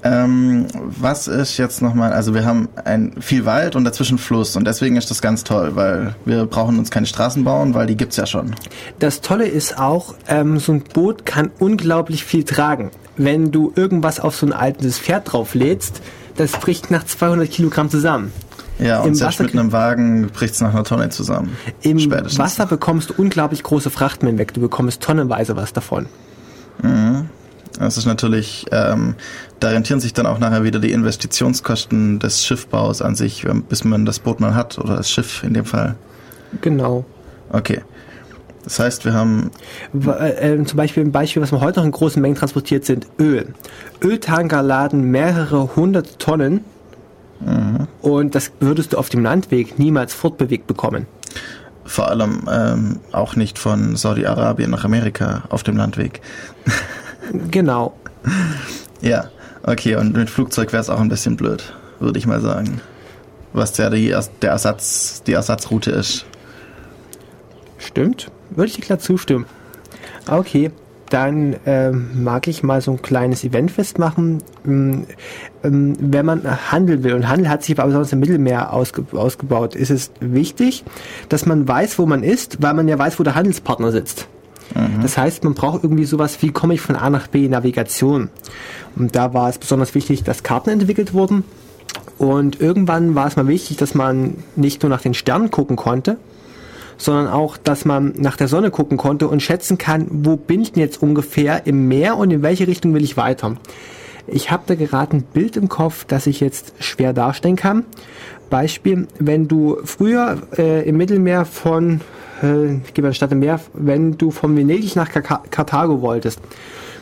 Ähm, 0.02 0.66
was 0.74 1.28
ist 1.28 1.58
jetzt 1.58 1.82
nochmal, 1.82 2.12
also 2.12 2.32
wir 2.32 2.46
haben 2.46 2.68
ein, 2.84 3.12
viel 3.20 3.44
Wald 3.44 3.76
und 3.76 3.84
dazwischen 3.84 4.16
Fluss 4.16 4.56
und 4.56 4.66
deswegen 4.66 4.96
ist 4.96 5.10
das 5.10 5.20
ganz 5.20 5.44
toll, 5.44 5.76
weil 5.76 6.14
wir 6.24 6.46
brauchen 6.46 6.78
uns 6.78 6.90
keine 6.90 7.06
Straßen 7.06 7.44
bauen, 7.44 7.74
weil 7.74 7.86
die 7.86 7.96
gibt's 7.96 8.16
ja 8.16 8.24
schon. 8.24 8.54
Das 8.98 9.20
Tolle 9.20 9.46
ist 9.46 9.78
auch, 9.78 10.14
ähm, 10.26 10.58
so 10.58 10.72
ein 10.72 10.82
Boot 10.82 11.26
kann 11.26 11.50
unglaublich 11.58 12.24
viel 12.24 12.44
tragen. 12.44 12.90
Wenn 13.18 13.52
du 13.52 13.72
irgendwas 13.76 14.20
auf 14.20 14.34
so 14.36 14.46
ein 14.46 14.54
altes 14.54 14.98
Pferd 14.98 15.32
drauflädst, 15.32 16.00
das 16.36 16.52
bricht 16.52 16.90
nach 16.90 17.04
200 17.04 17.50
Kilogramm 17.50 17.90
zusammen. 17.90 18.32
Ja, 18.80 19.00
und 19.00 19.14
selbst 19.14 19.40
mit 19.40 19.52
einem 19.52 19.72
Wagen 19.72 20.28
bricht's 20.28 20.60
nach 20.60 20.72
einer 20.72 20.84
Tonne 20.84 21.10
zusammen. 21.10 21.56
Im 21.82 21.98
Spätestens. 21.98 22.38
Wasser 22.38 22.66
bekommst 22.66 23.10
du 23.10 23.14
unglaublich 23.16 23.62
große 23.62 23.90
Frachten 23.90 24.38
weg. 24.38 24.54
Du 24.54 24.60
bekommst 24.60 25.02
tonnenweise 25.02 25.56
was 25.56 25.72
davon. 25.72 26.06
Das 27.78 27.96
ist 27.96 28.06
natürlich, 28.06 28.66
ähm, 28.72 29.14
da 29.58 29.68
rentieren 29.68 30.00
sich 30.00 30.12
dann 30.12 30.26
auch 30.26 30.38
nachher 30.38 30.64
wieder 30.64 30.80
die 30.80 30.92
Investitionskosten 30.92 32.18
des 32.18 32.44
Schiffbaus 32.44 33.02
an 33.02 33.14
sich, 33.16 33.46
bis 33.68 33.84
man 33.84 34.04
das 34.06 34.18
Boot 34.18 34.40
mal 34.40 34.54
hat 34.54 34.78
oder 34.78 34.96
das 34.96 35.10
Schiff 35.10 35.42
in 35.42 35.54
dem 35.54 35.64
Fall. 35.64 35.96
Genau. 36.60 37.04
Okay. 37.50 37.80
Das 38.64 38.78
heißt, 38.78 39.04
wir 39.06 39.14
haben, 39.14 39.50
äh, 39.94 40.54
äh, 40.54 40.64
zum 40.64 40.76
Beispiel 40.76 41.04
ein 41.04 41.12
Beispiel, 41.12 41.40
was 41.42 41.52
man 41.52 41.62
heute 41.62 41.80
noch 41.80 41.86
in 41.86 41.92
großen 41.92 42.20
Mengen 42.20 42.36
transportiert, 42.36 42.84
sind 42.84 43.06
Öl. 43.18 43.54
Öltanker 44.02 44.62
laden 44.62 45.10
mehrere 45.10 45.74
hundert 45.76 46.18
Tonnen 46.18 46.64
und 48.02 48.34
das 48.34 48.52
würdest 48.60 48.92
du 48.92 48.98
auf 48.98 49.08
dem 49.08 49.22
Landweg 49.22 49.78
niemals 49.78 50.12
fortbewegt 50.14 50.66
bekommen. 50.66 51.06
vor 51.84 52.08
allem 52.08 52.48
ähm, 52.50 53.00
auch 53.12 53.34
nicht 53.36 53.58
von 53.58 53.96
Saudi-Arabien 53.96 54.70
nach 54.70 54.84
Amerika 54.84 55.42
auf 55.48 55.62
dem 55.62 55.76
Landweg. 55.76 56.20
Genau. 57.50 57.94
Ja, 59.00 59.30
okay, 59.62 59.94
und 59.94 60.16
mit 60.16 60.28
Flugzeug 60.28 60.72
wäre 60.72 60.80
es 60.80 60.90
auch 60.90 60.98
ein 60.98 61.08
bisschen 61.08 61.36
blöd, 61.36 61.72
würde 62.00 62.18
ich 62.18 62.26
mal 62.26 62.40
sagen. 62.40 62.80
Was 63.52 63.76
ja 63.76 63.88
die, 63.88 64.14
der 64.42 64.50
Ersatz, 64.50 65.22
die 65.24 65.32
Ersatzroute 65.34 65.92
ist. 65.92 66.24
Stimmt. 67.78 68.32
Würde 68.50 68.66
ich 68.68 68.74
dir 68.74 68.82
klar 68.82 68.98
zustimmen. 68.98 69.46
Okay, 70.28 70.72
dann 71.10 71.56
ähm, 71.66 72.22
mag 72.24 72.48
ich 72.48 72.62
mal 72.62 72.80
so 72.80 72.92
ein 72.92 73.02
kleines 73.02 73.44
Event 73.44 73.70
festmachen. 73.70 74.42
Ähm, 74.66 75.04
ähm, 75.62 75.96
wenn 76.00 76.24
man 76.24 76.42
handeln 76.70 77.04
will, 77.04 77.14
und 77.14 77.28
Handel 77.28 77.48
hat 77.48 77.62
sich 77.62 77.78
aber 77.78 77.86
besonders 77.88 78.12
im 78.12 78.20
Mittelmeer 78.20 78.72
ausge 78.72 79.04
ausgebaut, 79.12 79.74
ist 79.74 79.90
es 79.90 80.10
wichtig, 80.20 80.84
dass 81.28 81.46
man 81.46 81.68
weiß, 81.68 81.98
wo 81.98 82.06
man 82.06 82.22
ist, 82.22 82.62
weil 82.62 82.74
man 82.74 82.88
ja 82.88 82.98
weiß, 82.98 83.18
wo 83.18 83.22
der 83.22 83.34
Handelspartner 83.34 83.92
sitzt. 83.92 84.26
Das 85.02 85.18
heißt, 85.18 85.42
man 85.44 85.54
braucht 85.54 85.82
irgendwie 85.82 86.04
sowas 86.04 86.40
wie, 86.42 86.50
komme 86.52 86.74
ich 86.74 86.80
von 86.80 86.94
A 86.94 87.10
nach 87.10 87.26
B, 87.26 87.48
Navigation. 87.48 88.30
Und 88.94 89.16
da 89.16 89.34
war 89.34 89.48
es 89.48 89.58
besonders 89.58 89.94
wichtig, 89.94 90.22
dass 90.22 90.42
Karten 90.44 90.70
entwickelt 90.70 91.12
wurden. 91.12 91.44
Und 92.18 92.60
irgendwann 92.60 93.14
war 93.14 93.26
es 93.26 93.36
mal 93.36 93.48
wichtig, 93.48 93.78
dass 93.78 93.94
man 93.94 94.36
nicht 94.54 94.82
nur 94.82 94.90
nach 94.90 95.00
den 95.00 95.14
Sternen 95.14 95.50
gucken 95.50 95.76
konnte, 95.76 96.18
sondern 97.00 97.28
auch, 97.28 97.56
dass 97.56 97.86
man 97.86 98.12
nach 98.18 98.36
der 98.36 98.46
Sonne 98.46 98.70
gucken 98.70 98.98
konnte 98.98 99.26
und 99.26 99.40
schätzen 99.42 99.78
kann, 99.78 100.06
wo 100.10 100.36
bin 100.36 100.60
ich 100.60 100.72
denn 100.72 100.82
jetzt 100.82 101.02
ungefähr 101.02 101.66
im 101.66 101.88
Meer 101.88 102.18
und 102.18 102.30
in 102.30 102.42
welche 102.42 102.66
Richtung 102.66 102.92
will 102.92 103.02
ich 103.02 103.16
weiter. 103.16 103.56
Ich 104.26 104.50
habe 104.50 104.64
da 104.66 104.74
gerade 104.74 105.16
ein 105.16 105.22
Bild 105.22 105.56
im 105.56 105.68
Kopf, 105.70 106.04
das 106.04 106.26
ich 106.26 106.40
jetzt 106.40 106.74
schwer 106.78 107.14
darstellen 107.14 107.56
kann. 107.56 107.84
Beispiel, 108.50 109.08
wenn 109.18 109.48
du 109.48 109.78
früher 109.84 110.42
äh, 110.58 110.86
im 110.86 110.98
Mittelmeer 110.98 111.46
von, 111.46 112.02
äh, 112.42 112.74
ich 112.84 112.92
gebe 112.92 113.08
anstatt 113.08 113.32
im 113.32 113.38
Meer, 113.38 113.60
wenn 113.72 114.18
du 114.18 114.30
von 114.30 114.54
Venedig 114.54 114.94
nach 114.94 115.08
Kaka- 115.08 115.42
Karthago 115.50 116.02
wolltest, 116.02 116.38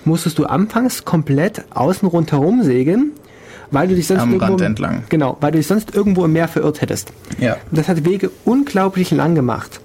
musstest 0.05 0.39
du 0.39 0.45
anfangs 0.45 1.05
komplett 1.05 1.65
außen 1.75 2.07
rundherum 2.07 2.63
segeln, 2.63 3.13
weil 3.73 3.89
du 3.89 3.97
dich 3.97 4.07
sonst 4.07 4.21
Am 4.23 4.33
irgendwo, 4.35 4.53
Rand 4.53 4.61
entlang. 4.61 5.03
Genau, 5.09 5.37
weil 5.41 5.51
du 5.53 5.59
dich 5.59 5.67
sonst 5.67 5.95
irgendwo 5.95 6.25
im 6.25 6.33
Meer 6.33 6.49
verirrt 6.49 6.81
hättest. 6.83 7.13
Ja. 7.41 7.57
Das 7.73 7.89
hat 7.89 8.05
Wege 8.07 8.31
unglaublich 8.45 9.11
lang 9.11 9.35
gemacht. 9.35 9.81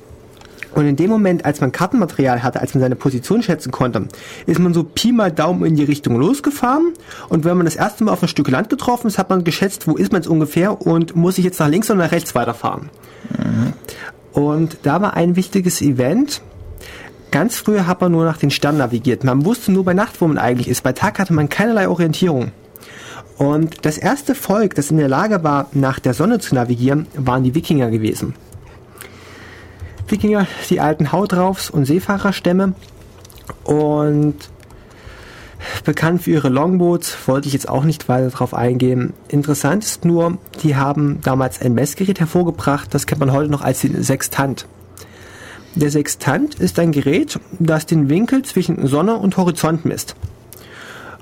Und 0.76 0.88
in 0.88 0.96
dem 0.96 1.10
Moment, 1.10 1.46
als 1.46 1.62
man 1.62 1.72
Kartenmaterial 1.72 2.42
hatte, 2.42 2.62
als 2.62 2.74
man 2.74 2.82
seine 2.82 2.96
Position 2.96 3.44
schätzen 3.44 3.72
konnte, 3.72 4.08
ist 4.46 4.60
man 4.60 4.74
so 4.74 4.84
Pi 4.84 5.12
mal 5.12 5.32
Daumen 5.32 5.66
in 5.66 5.76
die 5.76 5.84
Richtung 5.84 6.18
losgefahren. 6.18 6.94
Und 7.30 7.46
wenn 7.46 7.58
man 7.58 7.66
das 7.66 7.76
erste 7.76 8.04
Mal 8.04 8.12
auf 8.12 8.22
ein 8.22 8.28
Stück 8.28 8.50
Land 8.50 8.70
getroffen 8.70 9.08
ist, 9.08 9.18
hat 9.18 9.30
man 9.30 9.44
geschätzt, 9.44 9.88
wo 9.88 9.96
ist 9.96 10.12
man 10.12 10.22
jetzt 10.22 10.30
ungefähr 10.30 10.82
und 10.82 11.16
muss 11.16 11.38
ich 11.38 11.46
jetzt 11.46 11.60
nach 11.60 11.68
links 11.68 11.90
oder 11.92 12.00
nach 12.00 12.12
rechts 12.12 12.34
weiterfahren. 12.36 12.90
Und 14.34 14.78
da 14.84 15.02
war 15.02 15.16
ein 15.16 15.36
wichtiges 15.36 15.82
Event. 15.82 16.42
Ganz 17.32 17.56
früher 17.58 17.88
hat 17.88 18.02
man 18.02 18.12
nur 18.12 18.26
nach 18.26 18.38
den 18.38 18.52
Sternen 18.52 18.80
navigiert. 18.80 19.24
Man 19.24 19.46
wusste 19.46 19.72
nur 19.72 19.86
bei 19.86 19.94
Nacht, 19.94 20.22
wo 20.22 20.28
man 20.28 20.38
eigentlich 20.38 20.68
ist. 20.68 20.84
Bei 20.84 20.94
Tag 20.94 21.20
hatte 21.20 21.34
man 21.34 21.50
keinerlei 21.50 21.88
Orientierung. 21.88 22.52
Und 23.38 23.86
das 23.86 23.98
erste 23.98 24.36
Volk, 24.36 24.76
das 24.76 24.92
in 24.92 24.98
der 24.98 25.08
Lage 25.08 25.44
war, 25.44 25.68
nach 25.74 26.00
der 26.00 26.14
Sonne 26.14 26.40
zu 26.40 26.54
navigieren, 26.54 27.08
waren 27.16 27.44
die 27.44 27.56
Wikinger 27.56 27.90
gewesen. 27.90 28.36
Wikinger, 30.14 30.46
die 30.70 30.80
alten 30.80 31.12
Hautraufs 31.12 31.72
und 31.72 31.86
Seefahrerstämme 31.86 32.76
und 33.64 34.36
bekannt 35.86 36.22
für 36.22 36.30
ihre 36.30 36.50
Longboats, 36.50 37.18
wollte 37.26 37.48
ich 37.48 37.54
jetzt 37.54 37.68
auch 37.68 37.84
nicht 37.84 38.08
weiter 38.10 38.30
darauf 38.30 38.54
eingehen. 38.54 39.14
Interessant 39.28 39.84
ist 39.84 40.06
nur, 40.06 40.38
die 40.62 40.76
haben 40.76 41.20
damals 41.24 41.60
ein 41.60 41.74
Messgerät 41.74 42.20
hervorgebracht, 42.20 42.94
das 42.94 43.08
kennt 43.08 43.22
man 43.22 43.32
heute 43.32 43.50
noch 43.50 43.62
als 43.62 43.82
den 43.82 44.04
Sextant. 44.04 44.68
Der 45.74 45.90
Sextant 45.90 46.60
ist 46.60 46.78
ein 46.78 46.92
Gerät, 46.92 47.40
das 47.58 47.88
den 47.88 48.08
Winkel 48.08 48.44
zwischen 48.44 48.86
Sonne 48.86 49.16
und 49.16 49.36
Horizont 49.38 49.84
misst. 49.84 50.16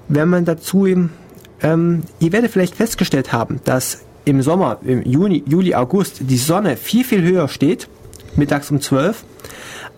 Wenn 0.10 0.28
man 0.28 0.44
dazu 0.44 0.86
ähm, 0.86 2.04
ihr 2.20 2.32
werdet 2.34 2.52
vielleicht 2.52 2.76
festgestellt 2.76 3.32
haben, 3.32 3.62
dass 3.64 4.02
im 4.26 4.42
Sommer, 4.42 4.80
im 4.84 5.02
Juni, 5.04 5.46
Juli, 5.48 5.76
August 5.76 6.30
die 6.30 6.38
Sonne 6.38 6.76
viel, 6.76 7.06
viel 7.06 7.22
höher 7.22 7.48
steht, 7.48 7.88
mittags 8.36 8.72
um 8.72 8.82
12, 8.82 9.24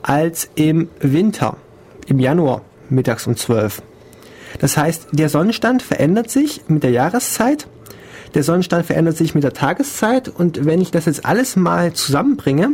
als 0.01 0.49
im 0.55 0.89
Winter, 0.99 1.57
im 2.07 2.19
Januar, 2.19 2.61
mittags 2.89 3.27
um 3.27 3.35
12. 3.35 3.81
Das 4.59 4.77
heißt, 4.77 5.07
der 5.11 5.29
Sonnenstand 5.29 5.81
verändert 5.81 6.29
sich 6.29 6.61
mit 6.67 6.83
der 6.83 6.91
Jahreszeit, 6.91 7.67
der 8.33 8.43
Sonnenstand 8.43 8.85
verändert 8.85 9.17
sich 9.17 9.35
mit 9.35 9.43
der 9.43 9.53
Tageszeit 9.53 10.27
und 10.27 10.65
wenn 10.65 10.81
ich 10.81 10.91
das 10.91 11.05
jetzt 11.05 11.25
alles 11.25 11.55
mal 11.55 11.93
zusammenbringe, 11.93 12.71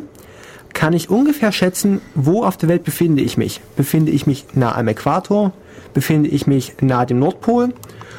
kann 0.73 0.93
ich 0.93 1.09
ungefähr 1.09 1.51
schätzen, 1.51 1.99
wo 2.15 2.43
auf 2.43 2.55
der 2.55 2.69
Welt 2.69 2.83
befinde 2.83 3.21
ich 3.21 3.37
mich. 3.37 3.59
Befinde 3.75 4.11
ich 4.11 4.27
mich 4.27 4.45
nah 4.53 4.75
am 4.75 4.87
Äquator? 4.87 5.51
Befinde 5.93 6.29
ich 6.29 6.47
mich 6.47 6.75
nahe 6.79 7.05
dem 7.05 7.19
Nordpol? 7.19 7.73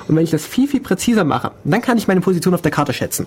Und 0.09 0.17
wenn 0.17 0.25
ich 0.25 0.31
das 0.31 0.45
viel, 0.45 0.69
viel 0.69 0.81
präziser 0.81 1.25
mache, 1.25 1.53
dann 1.65 1.81
kann 1.81 1.97
ich 1.97 2.09
meine 2.09 2.21
Position 2.21 2.53
auf 2.53 2.63
der 2.63 2.73
Karte 2.73 2.93
schätzen. 2.93 3.27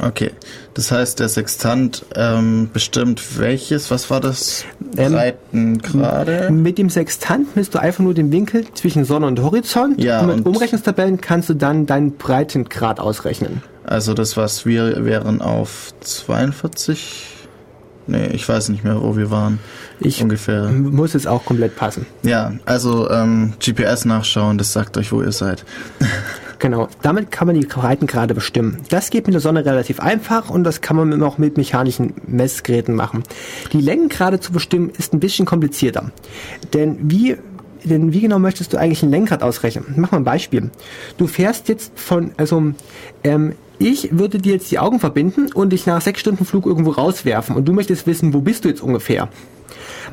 Okay. 0.00 0.30
Das 0.74 0.90
heißt, 0.90 1.20
der 1.20 1.28
Sextant 1.28 2.04
ähm, 2.14 2.70
bestimmt 2.72 3.38
welches, 3.38 3.90
was 3.90 4.10
war 4.10 4.20
das? 4.20 4.64
Ähm, 4.96 5.12
Breitengrade? 5.12 6.50
Mit 6.50 6.78
dem 6.78 6.88
Sextant 6.90 7.54
misst 7.56 7.74
du 7.74 7.78
einfach 7.80 8.02
nur 8.02 8.14
den 8.14 8.32
Winkel 8.32 8.64
zwischen 8.74 9.04
Sonne 9.04 9.26
und 9.26 9.40
Horizont. 9.40 10.02
Ja, 10.02 10.20
und 10.20 10.26
mit 10.28 10.36
und- 10.38 10.46
Umrechnungstabellen 10.46 11.20
kannst 11.20 11.48
du 11.50 11.54
dann 11.54 11.86
deinen 11.86 12.16
Breitengrad 12.16 13.00
ausrechnen. 13.00 13.62
Also 13.84 14.14
das, 14.14 14.36
was 14.36 14.64
wir 14.64 15.04
wären 15.04 15.42
auf 15.42 15.92
42? 16.00 17.26
Nee, 18.06 18.26
ich 18.28 18.46
weiß 18.48 18.68
nicht 18.68 18.84
mehr, 18.84 19.00
wo 19.02 19.16
wir 19.16 19.30
waren. 19.30 19.58
Ich 20.00 20.22
Ungefähr. 20.22 20.64
muss 20.70 21.14
jetzt 21.14 21.26
auch 21.26 21.44
komplett 21.44 21.74
passen. 21.76 22.04
Ja, 22.22 22.52
also 22.66 23.08
ähm, 23.10 23.54
GPS 23.60 24.04
nachschauen, 24.04 24.58
das 24.58 24.72
sagt 24.72 24.96
euch, 24.98 25.10
wo 25.12 25.22
ihr 25.22 25.32
seid. 25.32 25.64
Genau, 26.64 26.88
damit 27.02 27.30
kann 27.30 27.46
man 27.46 27.60
die 27.60 27.66
Breitengrade 27.66 28.32
bestimmen. 28.32 28.78
Das 28.88 29.10
geht 29.10 29.26
mit 29.26 29.34
der 29.34 29.42
Sonne 29.42 29.66
relativ 29.66 30.00
einfach 30.00 30.48
und 30.48 30.64
das 30.64 30.80
kann 30.80 30.96
man 30.96 31.22
auch 31.22 31.36
mit 31.36 31.58
mechanischen 31.58 32.14
Messgeräten 32.26 32.94
machen. 32.94 33.22
Die 33.74 33.82
Längengrade 33.82 34.40
zu 34.40 34.50
bestimmen 34.50 34.88
ist 34.96 35.12
ein 35.12 35.20
bisschen 35.20 35.44
komplizierter. 35.44 36.10
Denn 36.72 36.96
wie, 37.02 37.36
denn 37.84 38.14
wie 38.14 38.22
genau 38.22 38.38
möchtest 38.38 38.72
du 38.72 38.78
eigentlich 38.78 39.02
ein 39.02 39.10
Lenkrad 39.10 39.42
ausrechnen? 39.42 39.92
Mach 39.98 40.12
mal 40.12 40.16
ein 40.16 40.24
Beispiel. 40.24 40.70
Du 41.18 41.26
fährst 41.26 41.68
jetzt 41.68 41.92
von, 42.00 42.30
also 42.38 42.72
ähm, 43.24 43.52
ich 43.78 44.18
würde 44.18 44.38
dir 44.38 44.54
jetzt 44.54 44.70
die 44.70 44.78
Augen 44.78 45.00
verbinden 45.00 45.52
und 45.52 45.70
dich 45.70 45.86
nach 45.86 46.00
sechs 46.00 46.20
Stunden 46.20 46.44
Flug 46.44 46.66
irgendwo 46.66 46.90
rauswerfen 46.90 47.56
und 47.56 47.66
du 47.66 47.72
möchtest 47.72 48.06
wissen, 48.06 48.32
wo 48.34 48.40
bist 48.40 48.64
du 48.64 48.68
jetzt 48.68 48.82
ungefähr? 48.82 49.28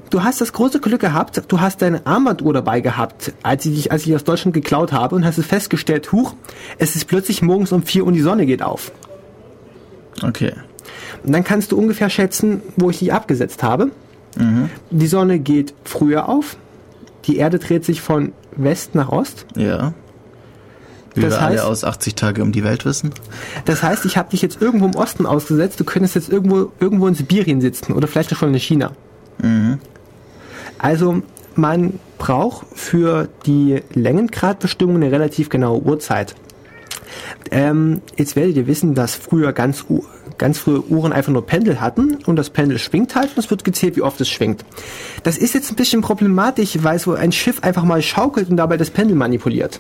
Du 0.10 0.24
hast 0.24 0.42
das 0.42 0.52
große 0.54 0.80
Glück 0.80 1.02
gehabt, 1.02 1.44
du 1.48 1.60
hast 1.60 1.82
deine 1.82 2.06
Armbanduhr 2.06 2.54
dabei 2.54 2.82
gehabt, 2.82 3.34
als 3.44 3.66
ich 3.66 3.76
dich, 3.76 3.92
als 3.92 4.06
ich 4.06 4.16
aus 4.16 4.24
Deutschland 4.24 4.54
geklaut 4.54 4.92
habe 4.92 5.16
und 5.16 5.26
hast 5.26 5.38
es 5.38 5.46
festgestellt, 5.46 6.12
huch, 6.12 6.36
es 6.78 6.96
ist 6.96 7.06
plötzlich 7.06 7.42
morgens 7.42 7.72
um 7.72 7.84
vier 7.84 8.06
und 8.06 8.14
die 8.14 8.22
Sonne 8.22 8.46
geht 8.46 8.62
auf. 8.62 8.92
Okay. 10.22 10.54
Und 11.24 11.32
dann 11.32 11.44
kannst 11.44 11.72
du 11.72 11.78
ungefähr 11.78 12.10
schätzen, 12.10 12.62
wo 12.76 12.90
ich 12.90 13.00
dich 13.00 13.14
abgesetzt 13.14 13.64
habe. 13.64 13.92
Die 14.90 15.08
Sonne 15.08 15.40
geht 15.40 15.74
früher 15.84 16.30
auf, 16.30 16.58
die 17.26 17.38
Erde 17.38 17.60
dreht 17.60 17.86
sich 17.86 18.02
von 18.02 18.32
West 18.56 18.96
nach 18.96 19.10
Ost. 19.10 19.46
Ja. 19.56 19.94
Wie 21.14 21.22
Das 21.22 21.34
wir 21.34 21.42
alle 21.42 21.58
heißt- 21.60 21.66
aus 21.66 21.84
80 21.84 22.16
Tage 22.16 22.42
um 22.42 22.52
die 22.52 22.64
Welt 22.64 22.86
wissen. 22.86 23.12
Das 23.66 23.84
heißt, 23.84 24.06
ich 24.06 24.18
habe 24.18 24.30
dich 24.30 24.42
jetzt 24.42 24.62
irgendwo 24.62 24.86
im 24.86 24.96
Osten 24.96 25.26
ausgesetzt, 25.26 25.80
du 25.80 25.84
könntest 25.84 26.16
jetzt 26.16 26.30
irgendwo, 26.30 26.72
irgendwo 26.80 27.08
in 27.08 27.16
Sibirien 27.16 27.60
sitzen 27.62 27.94
oder 27.94 28.08
vielleicht 28.08 28.32
auch 28.34 28.38
schon 28.38 28.54
in 28.54 28.60
China. 28.60 28.92
Also 30.78 31.22
man 31.56 32.00
braucht 32.18 32.66
für 32.76 33.28
die 33.46 33.82
Längengradbestimmung 33.94 34.96
eine 34.98 35.12
relativ 35.12 35.50
genaue 35.50 35.82
Uhrzeit. 35.82 36.36
Ähm, 37.52 38.02
jetzt 38.18 38.36
werdet 38.36 38.56
ihr 38.56 38.68
wissen, 38.68 38.94
dass 38.96 39.16
früher 39.16 39.54
ganz, 39.54 39.86
ganz 40.38 40.60
frühe 40.60 40.82
Uhren 40.82 41.14
einfach 41.14 41.32
nur 41.32 41.46
Pendel 41.46 41.82
hatten 41.82 42.18
und 42.26 42.36
das 42.36 42.50
Pendel 42.50 42.80
schwingt 42.80 43.16
halt 43.16 43.30
und 43.36 43.38
es 43.38 43.50
wird 43.50 43.64
gezählt, 43.64 43.96
wie 43.96 44.02
oft 44.02 44.20
es 44.22 44.30
schwingt. 44.30 44.64
Das 45.24 45.38
ist 45.38 45.54
jetzt 45.54 45.72
ein 45.72 45.76
bisschen 45.76 46.02
problematisch, 46.02 46.78
weil 46.82 47.00
so 47.00 47.14
ein 47.14 47.32
Schiff 47.32 47.64
einfach 47.64 47.84
mal 47.84 48.02
schaukelt 48.02 48.50
und 48.50 48.58
dabei 48.58 48.78
das 48.78 48.90
Pendel 48.90 49.16
manipuliert. 49.16 49.80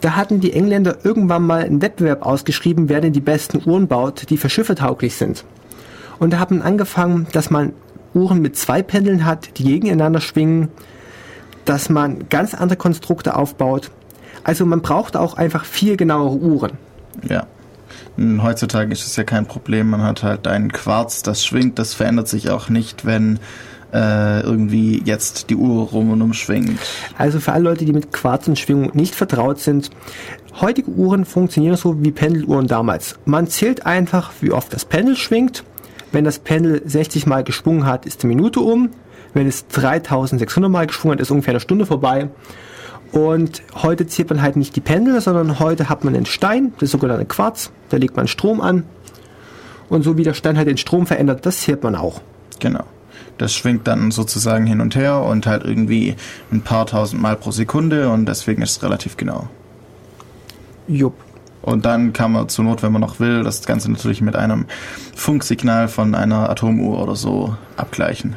Da 0.00 0.16
hatten 0.16 0.40
die 0.40 0.52
Engländer 0.52 0.98
irgendwann 1.04 1.42
mal 1.42 1.64
einen 1.64 1.82
Wettbewerb 1.82 2.24
ausgeschrieben, 2.24 2.88
wer 2.88 3.00
denn 3.00 3.12
die 3.12 3.20
besten 3.20 3.60
Uhren 3.68 3.88
baut, 3.88 4.30
die 4.30 4.36
für 4.36 4.48
Schiffe 4.48 4.74
tauglich 4.74 5.16
sind. 5.16 5.44
Und 6.18 6.32
da 6.32 6.38
hat 6.38 6.50
man 6.50 6.62
angefangen, 6.62 7.26
dass 7.32 7.50
man 7.50 7.72
Uhren 8.14 8.40
mit 8.40 8.56
zwei 8.56 8.82
Pendeln 8.82 9.24
hat, 9.24 9.58
die 9.58 9.64
gegeneinander 9.64 10.20
schwingen. 10.20 10.68
dass 11.64 11.90
man 11.90 12.30
ganz 12.30 12.54
andere 12.54 12.78
Konstrukte 12.78 13.36
aufbaut. 13.36 13.90
Also 14.48 14.64
man 14.64 14.80
braucht 14.80 15.14
auch 15.14 15.34
einfach 15.34 15.66
viel 15.66 15.98
genauere 15.98 16.36
Uhren. 16.36 16.78
Ja. 17.28 17.46
Heutzutage 18.16 18.90
ist 18.90 19.06
es 19.06 19.14
ja 19.14 19.22
kein 19.22 19.44
Problem. 19.44 19.90
Man 19.90 20.02
hat 20.02 20.22
halt 20.22 20.46
einen 20.46 20.72
Quarz, 20.72 21.22
das 21.22 21.44
schwingt. 21.44 21.78
Das 21.78 21.92
verändert 21.92 22.28
sich 22.28 22.48
auch 22.48 22.70
nicht, 22.70 23.04
wenn 23.04 23.40
äh, 23.92 24.40
irgendwie 24.40 25.02
jetzt 25.04 25.50
die 25.50 25.54
Uhr 25.54 25.88
rum 25.88 26.12
und 26.12 26.22
umschwingt. 26.22 26.80
Also 27.18 27.40
für 27.40 27.52
alle 27.52 27.64
Leute, 27.64 27.84
die 27.84 27.92
mit 27.92 28.10
Quarz 28.10 28.48
und 28.48 28.58
Schwingung 28.58 28.92
nicht 28.94 29.14
vertraut 29.14 29.60
sind, 29.60 29.90
heutige 30.62 30.92
Uhren 30.92 31.26
funktionieren 31.26 31.76
so 31.76 32.02
wie 32.02 32.10
Pendeluhren 32.10 32.68
damals. 32.68 33.18
Man 33.26 33.48
zählt 33.48 33.84
einfach, 33.84 34.32
wie 34.40 34.50
oft 34.50 34.72
das 34.72 34.86
Pendel 34.86 35.16
schwingt. 35.16 35.62
Wenn 36.10 36.24
das 36.24 36.38
Pendel 36.38 36.80
60 36.86 37.26
Mal 37.26 37.44
geschwungen 37.44 37.84
hat, 37.84 38.06
ist 38.06 38.22
die 38.22 38.26
Minute 38.26 38.60
um. 38.60 38.92
Wenn 39.34 39.46
es 39.46 39.68
3600 39.68 40.72
Mal 40.72 40.86
geschwungen 40.86 41.16
hat, 41.16 41.20
ist 41.20 41.30
ungefähr 41.30 41.52
eine 41.52 41.60
Stunde 41.60 41.84
vorbei. 41.84 42.30
Und 43.12 43.62
heute 43.74 44.06
zählt 44.06 44.30
man 44.30 44.42
halt 44.42 44.56
nicht 44.56 44.76
die 44.76 44.80
Pendel, 44.80 45.20
sondern 45.20 45.58
heute 45.58 45.88
hat 45.88 46.04
man 46.04 46.14
einen 46.14 46.26
Stein, 46.26 46.72
das 46.78 46.90
sogenannte 46.90 47.24
Quarz, 47.24 47.70
da 47.88 47.96
legt 47.96 48.16
man 48.16 48.28
Strom 48.28 48.60
an. 48.60 48.84
Und 49.88 50.02
so 50.02 50.18
wie 50.18 50.24
der 50.24 50.34
Stein 50.34 50.56
halt 50.58 50.68
den 50.68 50.76
Strom 50.76 51.06
verändert, 51.06 51.46
das 51.46 51.60
zählt 51.60 51.82
man 51.82 51.94
auch. 51.94 52.20
Genau. 52.60 52.84
Das 53.38 53.54
schwingt 53.54 53.86
dann 53.86 54.10
sozusagen 54.10 54.66
hin 54.66 54.80
und 54.80 54.96
her 54.96 55.20
und 55.22 55.46
halt 55.46 55.64
irgendwie 55.64 56.16
ein 56.50 56.60
paar 56.60 56.86
tausend 56.86 57.22
Mal 57.22 57.36
pro 57.36 57.50
Sekunde 57.50 58.10
und 58.10 58.26
deswegen 58.26 58.62
ist 58.62 58.72
es 58.72 58.82
relativ 58.82 59.16
genau. 59.16 59.48
Jupp. 60.88 61.14
Und 61.62 61.84
dann 61.84 62.12
kann 62.12 62.32
man 62.32 62.48
zur 62.48 62.64
Not, 62.64 62.82
wenn 62.82 62.92
man 62.92 63.00
noch 63.00 63.20
will, 63.20 63.42
das 63.42 63.64
Ganze 63.64 63.90
natürlich 63.90 64.20
mit 64.20 64.36
einem 64.36 64.66
Funksignal 65.14 65.88
von 65.88 66.14
einer 66.14 66.50
Atomuhr 66.50 67.00
oder 67.02 67.16
so 67.16 67.56
abgleichen. 67.76 68.36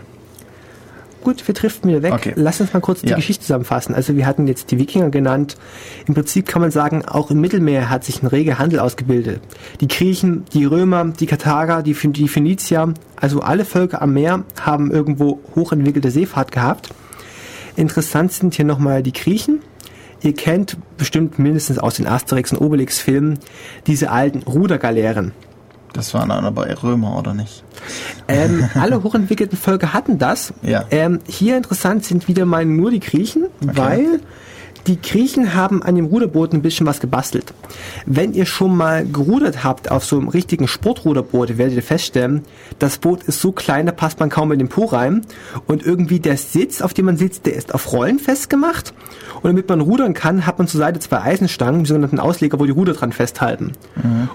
Gut, 1.23 1.47
wir 1.47 1.53
driften 1.53 1.89
wieder 1.89 2.01
weg. 2.01 2.13
Okay. 2.13 2.33
Lass 2.35 2.59
uns 2.61 2.73
mal 2.73 2.79
kurz 2.79 3.01
die 3.01 3.09
Ja. 3.09 3.15
Geschichte 3.15 3.43
zusammenfassen. 3.43 3.93
Also 3.93 4.15
wir 4.15 4.25
hatten 4.25 4.47
jetzt 4.47 4.71
die 4.71 4.79
Wikinger 4.79 5.09
genannt. 5.09 5.55
Im 6.07 6.13
Prinzip 6.13 6.47
kann 6.47 6.61
man 6.61 6.71
sagen, 6.71 7.05
auch 7.05 7.29
im 7.29 7.39
Mittelmeer 7.39 7.89
hat 7.89 8.03
sich 8.03 8.23
ein 8.23 8.27
reger 8.27 8.57
Handel 8.59 8.79
ausgebildet. 8.79 9.41
Die 9.81 9.87
Griechen, 9.87 10.45
die 10.53 10.65
Römer, 10.65 11.05
die 11.05 11.27
Karthager, 11.27 11.83
die, 11.83 11.93
die 11.93 12.27
Phönizier, 12.27 12.93
also 13.15 13.41
alle 13.41 13.65
Völker 13.65 14.01
am 14.01 14.13
Meer 14.13 14.43
haben 14.59 14.89
irgendwo 14.91 15.39
hochentwickelte 15.55 16.09
Seefahrt 16.11 16.51
gehabt. 16.51 16.89
Interessant 17.75 18.31
sind 18.31 18.55
hier 18.55 18.65
nochmal 18.65 19.03
die 19.03 19.13
Griechen. 19.13 19.59
Ihr 20.23 20.33
kennt 20.33 20.77
bestimmt 20.97 21.39
mindestens 21.39 21.79
aus 21.79 21.95
den 21.95 22.07
Asterix 22.07 22.51
und 22.51 22.59
Obelix 22.59 22.99
Filmen 22.99 23.39
diese 23.87 24.11
alten 24.11 24.43
Rudergaleeren. 24.43 25.31
Das 25.93 26.13
waren 26.13 26.29
dann 26.29 26.45
aber 26.45 26.67
Römer, 26.83 27.17
oder 27.17 27.33
nicht? 27.33 27.63
Ähm, 28.27 28.69
alle 28.75 29.03
hochentwickelten 29.03 29.57
Völker 29.57 29.93
hatten 29.93 30.17
das. 30.17 30.53
Ja. 30.61 30.85
Ähm, 30.91 31.19
hier 31.27 31.57
interessant 31.57 32.05
sind 32.05 32.27
wieder 32.27 32.45
mal 32.45 32.65
nur 32.65 32.91
die 32.91 32.99
Griechen, 32.99 33.47
weil 33.59 34.21
die 34.87 35.01
Griechen 35.01 35.53
haben 35.53 35.83
an 35.83 35.95
dem 35.95 36.05
Ruderboot 36.05 36.53
ein 36.53 36.61
bisschen 36.61 36.85
was 36.87 36.99
gebastelt. 36.99 37.53
Wenn 38.05 38.33
ihr 38.33 38.45
schon 38.45 38.75
mal 38.75 39.05
gerudert 39.05 39.63
habt 39.63 39.91
auf 39.91 40.05
so 40.05 40.17
einem 40.17 40.27
richtigen 40.27 40.67
Sportruderboot, 40.67 41.57
werdet 41.57 41.75
ihr 41.75 41.83
feststellen, 41.83 42.43
das 42.79 42.97
Boot 42.97 43.23
ist 43.23 43.41
so 43.41 43.51
klein, 43.51 43.85
da 43.85 43.91
passt 43.91 44.19
man 44.19 44.29
kaum 44.29 44.51
in 44.51 44.59
den 44.59 44.69
Po 44.69 44.85
rein. 44.85 45.21
Und 45.67 45.85
irgendwie 45.85 46.19
der 46.19 46.37
Sitz, 46.37 46.81
auf 46.81 46.93
dem 46.93 47.05
man 47.05 47.17
sitzt, 47.17 47.45
der 47.45 47.55
ist 47.55 47.73
auf 47.73 47.91
Rollen 47.93 48.19
festgemacht. 48.19 48.93
Und 49.41 49.49
damit 49.49 49.69
man 49.69 49.81
rudern 49.81 50.13
kann, 50.13 50.45
hat 50.45 50.57
man 50.57 50.67
zur 50.67 50.79
Seite 50.79 50.99
zwei 50.99 51.21
Eisenstangen, 51.21 51.83
die 51.83 51.87
sogenannten 51.87 52.19
Ausleger, 52.19 52.59
wo 52.59 52.65
die 52.65 52.71
Ruder 52.71 52.93
dran 52.93 53.11
festhalten. 53.11 53.73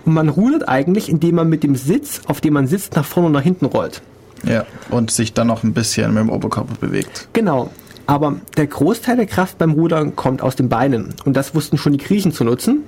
Und 0.04 0.14
man 0.14 0.28
rudert 0.28 0.68
eigentlich, 0.68 1.08
indem 1.08 1.36
man 1.36 1.48
mit 1.48 1.62
dem 1.62 1.76
Sitz, 1.76 2.22
auf 2.26 2.40
dem 2.40 2.54
man 2.54 2.66
sitzt, 2.66 2.96
nach 2.96 3.04
vorne 3.04 3.28
und 3.28 3.32
nach 3.32 3.42
hinten 3.42 3.66
rollt. 3.66 4.02
Ja. 4.44 4.64
Und 4.90 5.10
sich 5.10 5.32
dann 5.32 5.46
noch 5.48 5.62
ein 5.64 5.74
bisschen 5.74 6.14
mit 6.14 6.22
dem 6.22 6.30
Oberkörper 6.30 6.74
bewegt. 6.80 7.28
Genau. 7.32 7.70
Aber 8.06 8.36
der 8.56 8.66
Großteil 8.66 9.16
der 9.16 9.26
Kraft 9.26 9.58
beim 9.58 9.72
Rudern 9.72 10.14
kommt 10.16 10.42
aus 10.42 10.56
den 10.56 10.68
Beinen. 10.68 11.14
Und 11.24 11.36
das 11.36 11.54
wussten 11.54 11.76
schon 11.76 11.92
die 11.92 11.98
Griechen 11.98 12.32
zu 12.32 12.44
nutzen 12.44 12.84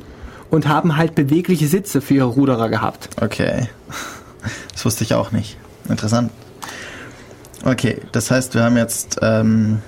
und 0.50 0.68
haben 0.68 0.96
halt 0.96 1.14
bewegliche 1.14 1.66
Sitze 1.66 2.00
für 2.00 2.14
ihre 2.14 2.26
Ruderer 2.26 2.68
gehabt. 2.68 3.10
Okay. 3.20 3.68
Das 4.72 4.84
wusste 4.84 5.04
ich 5.04 5.14
auch 5.14 5.32
nicht. 5.32 5.56
Interessant. 5.88 6.30
Okay, 7.64 8.00
das 8.12 8.30
heißt, 8.30 8.54
wir 8.54 8.62
haben 8.62 8.76
jetzt 8.76 9.18
ähm, 9.20 9.82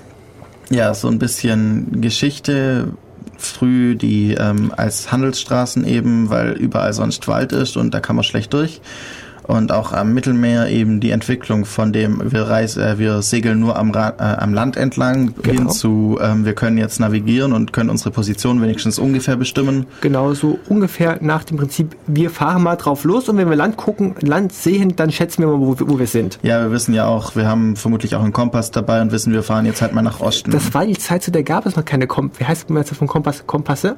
ja 0.71 0.93
so 0.95 1.09
ein 1.09 1.19
bisschen 1.19 2.01
Geschichte 2.01 2.89
früh 3.39 3.97
die 3.97 4.35
ähm, 4.35 4.73
als 4.77 5.13
Handelsstraßen 5.13 5.85
eben, 5.85 6.31
weil 6.31 6.53
überall 6.53 6.93
sonst 6.93 7.27
Wald 7.29 7.53
ist 7.53 7.77
und 7.77 7.95
da 7.95 8.01
kann 8.01 8.17
man 8.17 8.25
schlecht 8.25 8.53
durch. 8.53 8.81
Und 9.51 9.73
auch 9.73 9.93
am 9.93 10.15
Mittelmeer 10.15 10.69
eben 10.69 11.01
die 11.01 11.11
Entwicklung 11.11 11.65
von 11.65 11.93
dem, 11.93 12.23
wir, 12.33 12.43
reis, 12.43 12.77
äh, 12.77 12.99
wir 12.99 13.21
segeln 13.21 13.59
nur 13.59 13.77
am, 13.77 13.91
Ra 13.91 14.11
äh, 14.19 14.23
am 14.41 14.55
Land 14.55 14.77
entlang 14.77 15.35
Genau. 15.43 15.55
hin 15.59 15.71
zu, 15.71 16.19
ähm, 16.23 16.45
wir 16.45 16.53
können 16.55 16.79
jetzt 16.79 17.01
navigieren 17.01 17.53
und 17.53 17.73
können 17.73 17.91
unsere 17.91 18.13
Position 18.13 18.63
wenigstens 18.63 19.01
ungefähr 19.01 19.35
bestimmen. 19.37 19.87
Genau 20.03 20.35
so 20.35 20.61
ungefähr 20.69 21.19
nach 21.21 21.43
dem 21.43 21.57
Prinzip, 21.57 21.97
wir 22.07 22.31
fahren 22.31 22.63
mal 22.63 22.77
drauf 22.77 23.03
los 23.03 23.29
und 23.29 23.39
wenn 23.39 23.51
wir 23.51 23.57
Land 23.57 23.77
gucken, 23.77 24.15
Land 24.21 24.53
sehen, 24.53 24.95
dann 24.95 25.11
schätzen 25.11 25.43
wir 25.43 25.49
mal, 25.49 25.59
wo, 25.59 25.75
wo 25.81 25.99
wir 25.99 26.07
sind. 26.07 26.39
Ja, 26.43 26.61
wir 26.63 26.71
wissen 26.71 26.95
ja 26.95 27.07
auch, 27.07 27.35
wir 27.35 27.49
haben 27.49 27.75
vermutlich 27.75 28.15
auch 28.15 28.23
einen 28.23 28.33
Kompass 28.33 28.71
dabei 28.71 29.03
und 29.03 29.11
wissen, 29.11 29.33
wir 29.33 29.43
fahren 29.43 29.67
jetzt 29.67 29.83
halt 29.83 29.93
mal 29.95 30.03
nach 30.03 30.21
Osten. 30.21 30.53
Das 30.53 30.73
war 30.75 30.87
die 30.87 30.97
Zeit, 30.97 31.25
zu 31.25 31.33
der 31.33 31.43
gab 31.43 31.67
es 31.67 31.75
noch 31.75 31.85
keine 31.85 32.07
Kom 32.07 32.31
Wie 32.39 32.45
heißt 32.45 32.71
man 32.71 32.83
jetzt 32.85 32.95
von 32.95 33.09
Kompass? 33.09 33.43
Kompasse? 33.49 33.97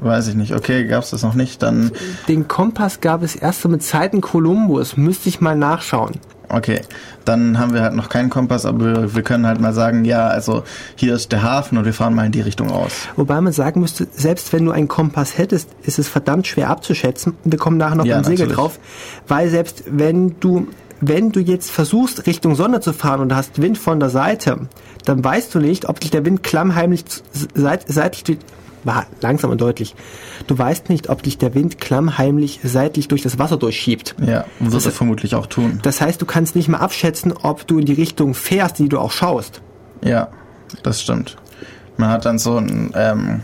Weiß 0.00 0.28
ich 0.28 0.34
nicht. 0.34 0.54
Okay, 0.54 0.84
gab's 0.86 1.10
das 1.10 1.22
noch 1.22 1.34
nicht? 1.34 1.62
Dann, 1.62 1.90
Den 2.28 2.48
Kompass 2.48 3.00
gab 3.00 3.22
es 3.22 3.34
erst 3.34 3.62
so 3.62 3.68
mit 3.68 3.82
Zeiten 3.82 4.20
Kolumbus. 4.20 4.96
Müsste 4.96 5.28
ich 5.28 5.40
mal 5.40 5.56
nachschauen. 5.56 6.12
okay, 6.48 6.80
dann 7.24 7.58
haben 7.58 7.72
wir 7.74 7.82
halt 7.82 7.94
noch 7.94 8.08
keinen 8.08 8.30
Kompass, 8.30 8.66
aber 8.66 8.84
wir, 8.84 9.14
wir 9.16 9.22
können 9.22 9.46
halt 9.48 9.60
mal 9.60 9.72
sagen, 9.72 10.04
ja, 10.04 10.28
also 10.28 10.62
hier 10.94 11.14
ist 11.14 11.32
der 11.32 11.42
Hafen 11.42 11.76
und 11.76 11.84
wir 11.86 11.92
fahren 11.94 12.14
mal 12.14 12.26
in 12.26 12.30
die 12.32 12.40
Richtung 12.42 12.70
aus. 12.70 12.92
Wobei 13.16 13.40
man 13.40 13.52
sagen 13.52 13.80
müsste, 13.80 14.06
selbst 14.12 14.52
wenn 14.52 14.64
du 14.64 14.70
einen 14.70 14.86
Kompass 14.86 15.38
hättest, 15.38 15.70
ist 15.82 15.98
es 15.98 16.06
verdammt 16.08 16.46
schwer 16.46 16.70
abzuschätzen. 16.70 17.32
Wir 17.42 17.58
kommen 17.58 17.78
nachher 17.78 17.96
noch 17.96 18.04
Ja, 18.04 18.16
beim 18.16 18.24
Segel 18.24 18.46
natürlich. 18.46 18.56
drauf, 18.56 18.78
weil 19.26 19.48
selbst 19.50 19.84
wenn 19.90 20.38
du 20.40 20.68
wenn 21.02 21.30
du 21.30 21.40
jetzt 21.40 21.70
versuchst, 21.70 22.26
Richtung 22.26 22.54
Sonne 22.54 22.80
zu 22.80 22.94
fahren 22.94 23.20
und 23.20 23.34
hast 23.34 23.60
Wind 23.60 23.76
von 23.76 24.00
der 24.00 24.08
Seite, 24.08 24.60
dann 25.04 25.22
weißt 25.22 25.54
du 25.54 25.58
nicht, 25.58 25.90
ob 25.90 26.00
dich 26.00 26.10
der 26.10 26.24
Wind 26.24 26.42
klammheimlich 26.42 27.04
seit, 27.54 27.86
seitlich 27.86 28.38
durch, 28.86 28.96
Wa- 28.96 29.06
langsam 29.20 29.50
und 29.50 29.60
deutlich. 29.60 29.94
Du 30.46 30.56
weißt 30.58 30.88
nicht, 30.88 31.08
ob 31.08 31.22
dich 31.22 31.38
der 31.38 31.54
Wind 31.54 31.80
klammheimlich 31.80 32.60
seitlich 32.62 33.08
durch 33.08 33.22
das 33.22 33.38
Wasser 33.38 33.56
durchschiebt. 33.56 34.14
Ja, 34.24 34.44
wird 34.60 34.84
er 34.84 34.92
vermutlich 34.92 35.34
auch 35.34 35.46
tun. 35.46 35.80
Das 35.82 36.00
heißt, 36.00 36.20
du 36.22 36.26
kannst 36.26 36.56
nicht 36.56 36.68
mal 36.68 36.78
abschätzen, 36.78 37.32
ob 37.42 37.66
du 37.66 37.78
in 37.78 37.84
die 37.86 37.92
Richtung 37.94 38.34
fährst, 38.34 38.78
die 38.78 38.88
du 38.88 38.98
auch 38.98 39.12
schaust. 39.12 39.60
Ja, 40.02 40.28
das 40.82 41.02
stimmt. 41.02 41.36
Man 41.96 42.10
hat 42.10 42.24
dann 42.24 42.38
so 42.38 42.56
ein, 42.58 42.92
ähm, 42.94 43.40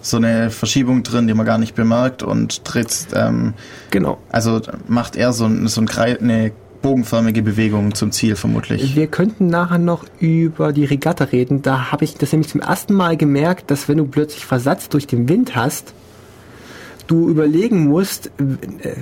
so 0.00 0.16
eine 0.16 0.50
Verschiebung 0.50 1.02
drin, 1.02 1.26
die 1.26 1.34
man 1.34 1.44
gar 1.44 1.58
nicht 1.58 1.74
bemerkt 1.74 2.22
und 2.22 2.60
dreht, 2.64 3.08
ähm, 3.14 3.54
Genau. 3.90 4.18
also 4.30 4.60
macht 4.86 5.16
eher 5.16 5.32
so, 5.32 5.44
ein, 5.46 5.66
so 5.68 5.80
ein 5.80 5.86
eine 6.22 6.52
bogenförmige 6.82 7.42
Bewegung 7.42 7.94
zum 7.94 8.12
Ziel 8.12 8.36
vermutlich. 8.36 8.94
Wir 8.96 9.06
könnten 9.06 9.46
nachher 9.48 9.78
noch 9.78 10.04
über 10.20 10.72
die 10.72 10.84
Regatta 10.84 11.24
reden. 11.24 11.62
Da 11.62 11.90
habe 11.92 12.04
ich 12.04 12.14
das 12.14 12.32
nämlich 12.32 12.48
zum 12.50 12.60
ersten 12.60 12.94
Mal 12.94 13.16
gemerkt, 13.16 13.70
dass 13.70 13.88
wenn 13.88 13.98
du 13.98 14.04
plötzlich 14.06 14.46
Versatz 14.46 14.88
durch 14.88 15.06
den 15.06 15.28
Wind 15.28 15.56
hast, 15.56 15.92
du 17.06 17.28
überlegen 17.28 17.86
musst, 17.88 18.26
äh, 18.80 18.92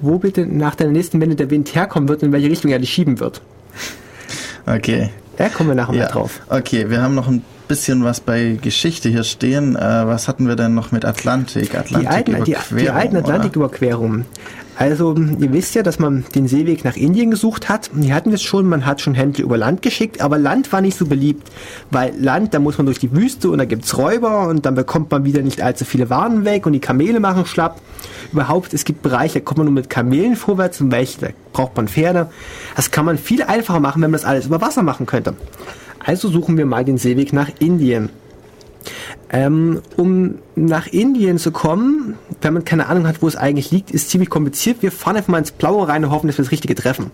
wo 0.00 0.18
bitte 0.18 0.46
nach 0.46 0.74
der 0.74 0.88
nächsten 0.88 1.20
Wende 1.20 1.36
der 1.36 1.50
Wind 1.50 1.74
herkommen 1.74 2.08
wird 2.08 2.22
und 2.22 2.28
in 2.28 2.32
welche 2.32 2.50
Richtung 2.50 2.70
er 2.70 2.78
dich 2.78 2.90
schieben 2.90 3.18
wird. 3.20 3.40
Okay. 4.66 5.10
Da 5.36 5.48
kommen 5.48 5.70
wir 5.70 5.74
nachher 5.76 5.92
mal 5.92 5.98
Ja. 6.00 6.08
drauf. 6.08 6.40
Okay, 6.48 6.90
wir 6.90 7.00
haben 7.02 7.14
noch 7.14 7.28
ein 7.28 7.42
bisschen 7.68 8.04
was 8.04 8.20
bei 8.20 8.58
Geschichte 8.60 9.08
hier 9.08 9.24
stehen. 9.24 9.76
Äh, 9.76 9.80
was 9.80 10.28
hatten 10.28 10.48
wir 10.48 10.56
denn 10.56 10.74
noch 10.74 10.92
mit 10.92 11.04
Atlantik? 11.04 11.70
Die 11.88 12.06
alten, 12.06 12.44
die, 12.44 12.54
die 12.54 12.56
Atlantiküberquerung, 12.56 12.96
alten 12.96 13.16
oder? 13.16 13.24
Atlantiküberquerungen. 13.24 14.24
Also, 14.78 15.14
ihr 15.14 15.52
wisst 15.54 15.74
ja, 15.74 15.82
dass 15.82 15.98
man 15.98 16.26
den 16.34 16.48
Seeweg 16.48 16.84
nach 16.84 16.96
Indien 16.96 17.30
gesucht 17.30 17.70
hat. 17.70 17.90
Die 17.94 18.12
hatten 18.12 18.30
wir 18.30 18.34
es 18.34 18.42
schon, 18.42 18.66
man 18.66 18.84
hat 18.84 19.00
schon 19.00 19.14
Händler 19.14 19.44
über 19.44 19.56
Land 19.56 19.80
geschickt, 19.80 20.20
aber 20.20 20.38
Land 20.38 20.70
war 20.70 20.82
nicht 20.82 20.98
so 20.98 21.06
beliebt. 21.06 21.50
Weil 21.90 22.12
Land, 22.18 22.52
da 22.52 22.58
muss 22.58 22.76
man 22.76 22.84
durch 22.84 22.98
die 22.98 23.10
Wüste 23.12 23.48
und 23.48 23.56
da 23.56 23.64
gibt's 23.64 23.96
Räuber 23.96 24.48
und 24.48 24.66
dann 24.66 24.74
bekommt 24.74 25.10
man 25.10 25.24
wieder 25.24 25.40
nicht 25.40 25.62
allzu 25.62 25.86
viele 25.86 26.10
Waren 26.10 26.44
weg 26.44 26.66
und 26.66 26.74
die 26.74 26.80
Kamele 26.80 27.20
machen 27.20 27.46
schlapp. 27.46 27.80
Überhaupt, 28.32 28.74
es 28.74 28.84
gibt 28.84 29.00
Bereiche, 29.00 29.38
da 29.38 29.44
kommt 29.44 29.58
man 29.58 29.66
nur 29.66 29.74
mit 29.74 29.88
Kamelen 29.88 30.36
vorwärts 30.36 30.78
und 30.82 30.92
welche, 30.92 31.20
da 31.20 31.28
braucht 31.54 31.74
man 31.74 31.88
Pferde. 31.88 32.28
Das 32.74 32.90
kann 32.90 33.06
man 33.06 33.16
viel 33.16 33.42
einfacher 33.42 33.80
machen, 33.80 34.02
wenn 34.02 34.10
man 34.10 34.20
das 34.20 34.26
alles 34.26 34.44
über 34.44 34.60
Wasser 34.60 34.82
machen 34.82 35.06
könnte. 35.06 35.34
Also 36.06 36.28
suchen 36.28 36.56
wir 36.56 36.66
mal 36.66 36.84
den 36.84 36.98
Seeweg 36.98 37.32
nach 37.32 37.50
Indien. 37.58 38.10
Ähm, 39.28 39.82
um 39.96 40.36
nach 40.54 40.86
Indien 40.86 41.38
zu 41.38 41.50
kommen, 41.50 42.14
wenn 42.40 42.54
man 42.54 42.64
keine 42.64 42.86
Ahnung 42.86 43.08
hat, 43.08 43.22
wo 43.22 43.26
es 43.26 43.34
eigentlich 43.34 43.72
liegt, 43.72 43.90
ist 43.90 44.10
ziemlich 44.10 44.30
kompliziert. 44.30 44.82
Wir 44.82 44.92
fahren 44.92 45.16
einfach 45.16 45.30
mal 45.30 45.38
ins 45.38 45.50
Blaue 45.50 45.88
rein 45.88 46.04
und 46.04 46.12
hoffen, 46.12 46.28
dass 46.28 46.38
wir 46.38 46.44
das 46.44 46.52
Richtige 46.52 46.76
treffen. 46.76 47.10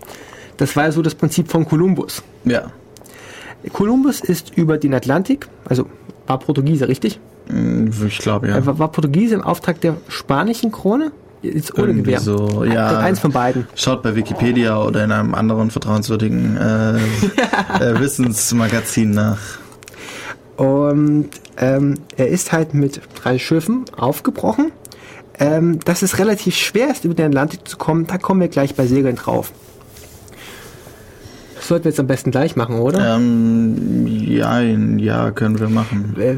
Das 0.57 0.75
war 0.75 0.83
ja 0.83 0.91
so 0.91 1.01
das 1.01 1.15
Prinzip 1.15 1.49
von 1.49 1.65
Kolumbus. 1.65 2.21
Ja. 2.45 2.71
Kolumbus 3.71 4.19
ist 4.19 4.55
über 4.55 4.77
den 4.77 4.93
Atlantik, 4.93 5.47
also 5.65 5.87
war 6.27 6.37
Portugiese, 6.37 6.87
richtig? 6.87 7.19
Mm, 7.49 7.87
Ich 8.07 8.19
glaube, 8.19 8.47
ja. 8.47 8.55
Er 8.55 8.65
war, 8.67 8.77
war 8.77 8.91
Portugiese 8.91 9.33
im 9.33 9.41
Auftrag 9.41 9.81
der 9.81 9.97
spanischen 10.07 10.71
Krone? 10.71 11.11
Jetzt 11.43 11.77
ohne 11.77 11.87
Irgendwie 11.87 12.03
Gewehr. 12.03 12.19
so, 12.21 12.63
ja. 12.63 12.99
Eins 12.99 13.19
von 13.19 13.31
beiden. 13.31 13.67
Schaut 13.75 14.01
bei 14.01 14.15
Wikipedia 14.15 14.81
oder 14.81 15.03
in 15.03 15.11
einem 15.11 15.35
anderen 15.35 15.71
vertrauenswürdigen 15.71 16.55
äh, 16.57 16.95
äh, 17.79 17.99
Wissensmagazin 17.99 19.11
nach. 19.11 19.39
Und 20.55 21.29
ähm, 21.57 21.95
er 22.15 22.29
ist 22.29 22.53
halt 22.53 22.73
mit 22.73 23.01
drei 23.21 23.37
Schiffen 23.37 23.85
aufgebrochen. 23.95 24.71
Ähm, 25.39 25.79
dass 25.79 26.03
es 26.03 26.19
relativ 26.19 26.55
schwer 26.55 26.91
ist, 26.91 27.05
über 27.05 27.15
den 27.15 27.25
Atlantik 27.27 27.67
zu 27.67 27.77
kommen, 27.77 28.05
da 28.05 28.19
kommen 28.19 28.39
wir 28.39 28.49
gleich 28.49 28.75
bei 28.75 28.85
Segeln 28.85 29.15
drauf. 29.15 29.51
Das 31.63 31.69
sollten 31.69 31.85
wir 31.85 31.91
jetzt 31.91 31.99
am 32.01 32.07
besten 32.07 32.29
gleich 32.29 32.57
machen, 32.57 32.75
oder? 32.75 33.15
Ähm, 33.15 34.05
ja, 34.05 34.59
ja, 34.59 35.31
können 35.31 35.61
wir 35.61 35.69
machen. 35.69 36.13
Äh, 36.19 36.35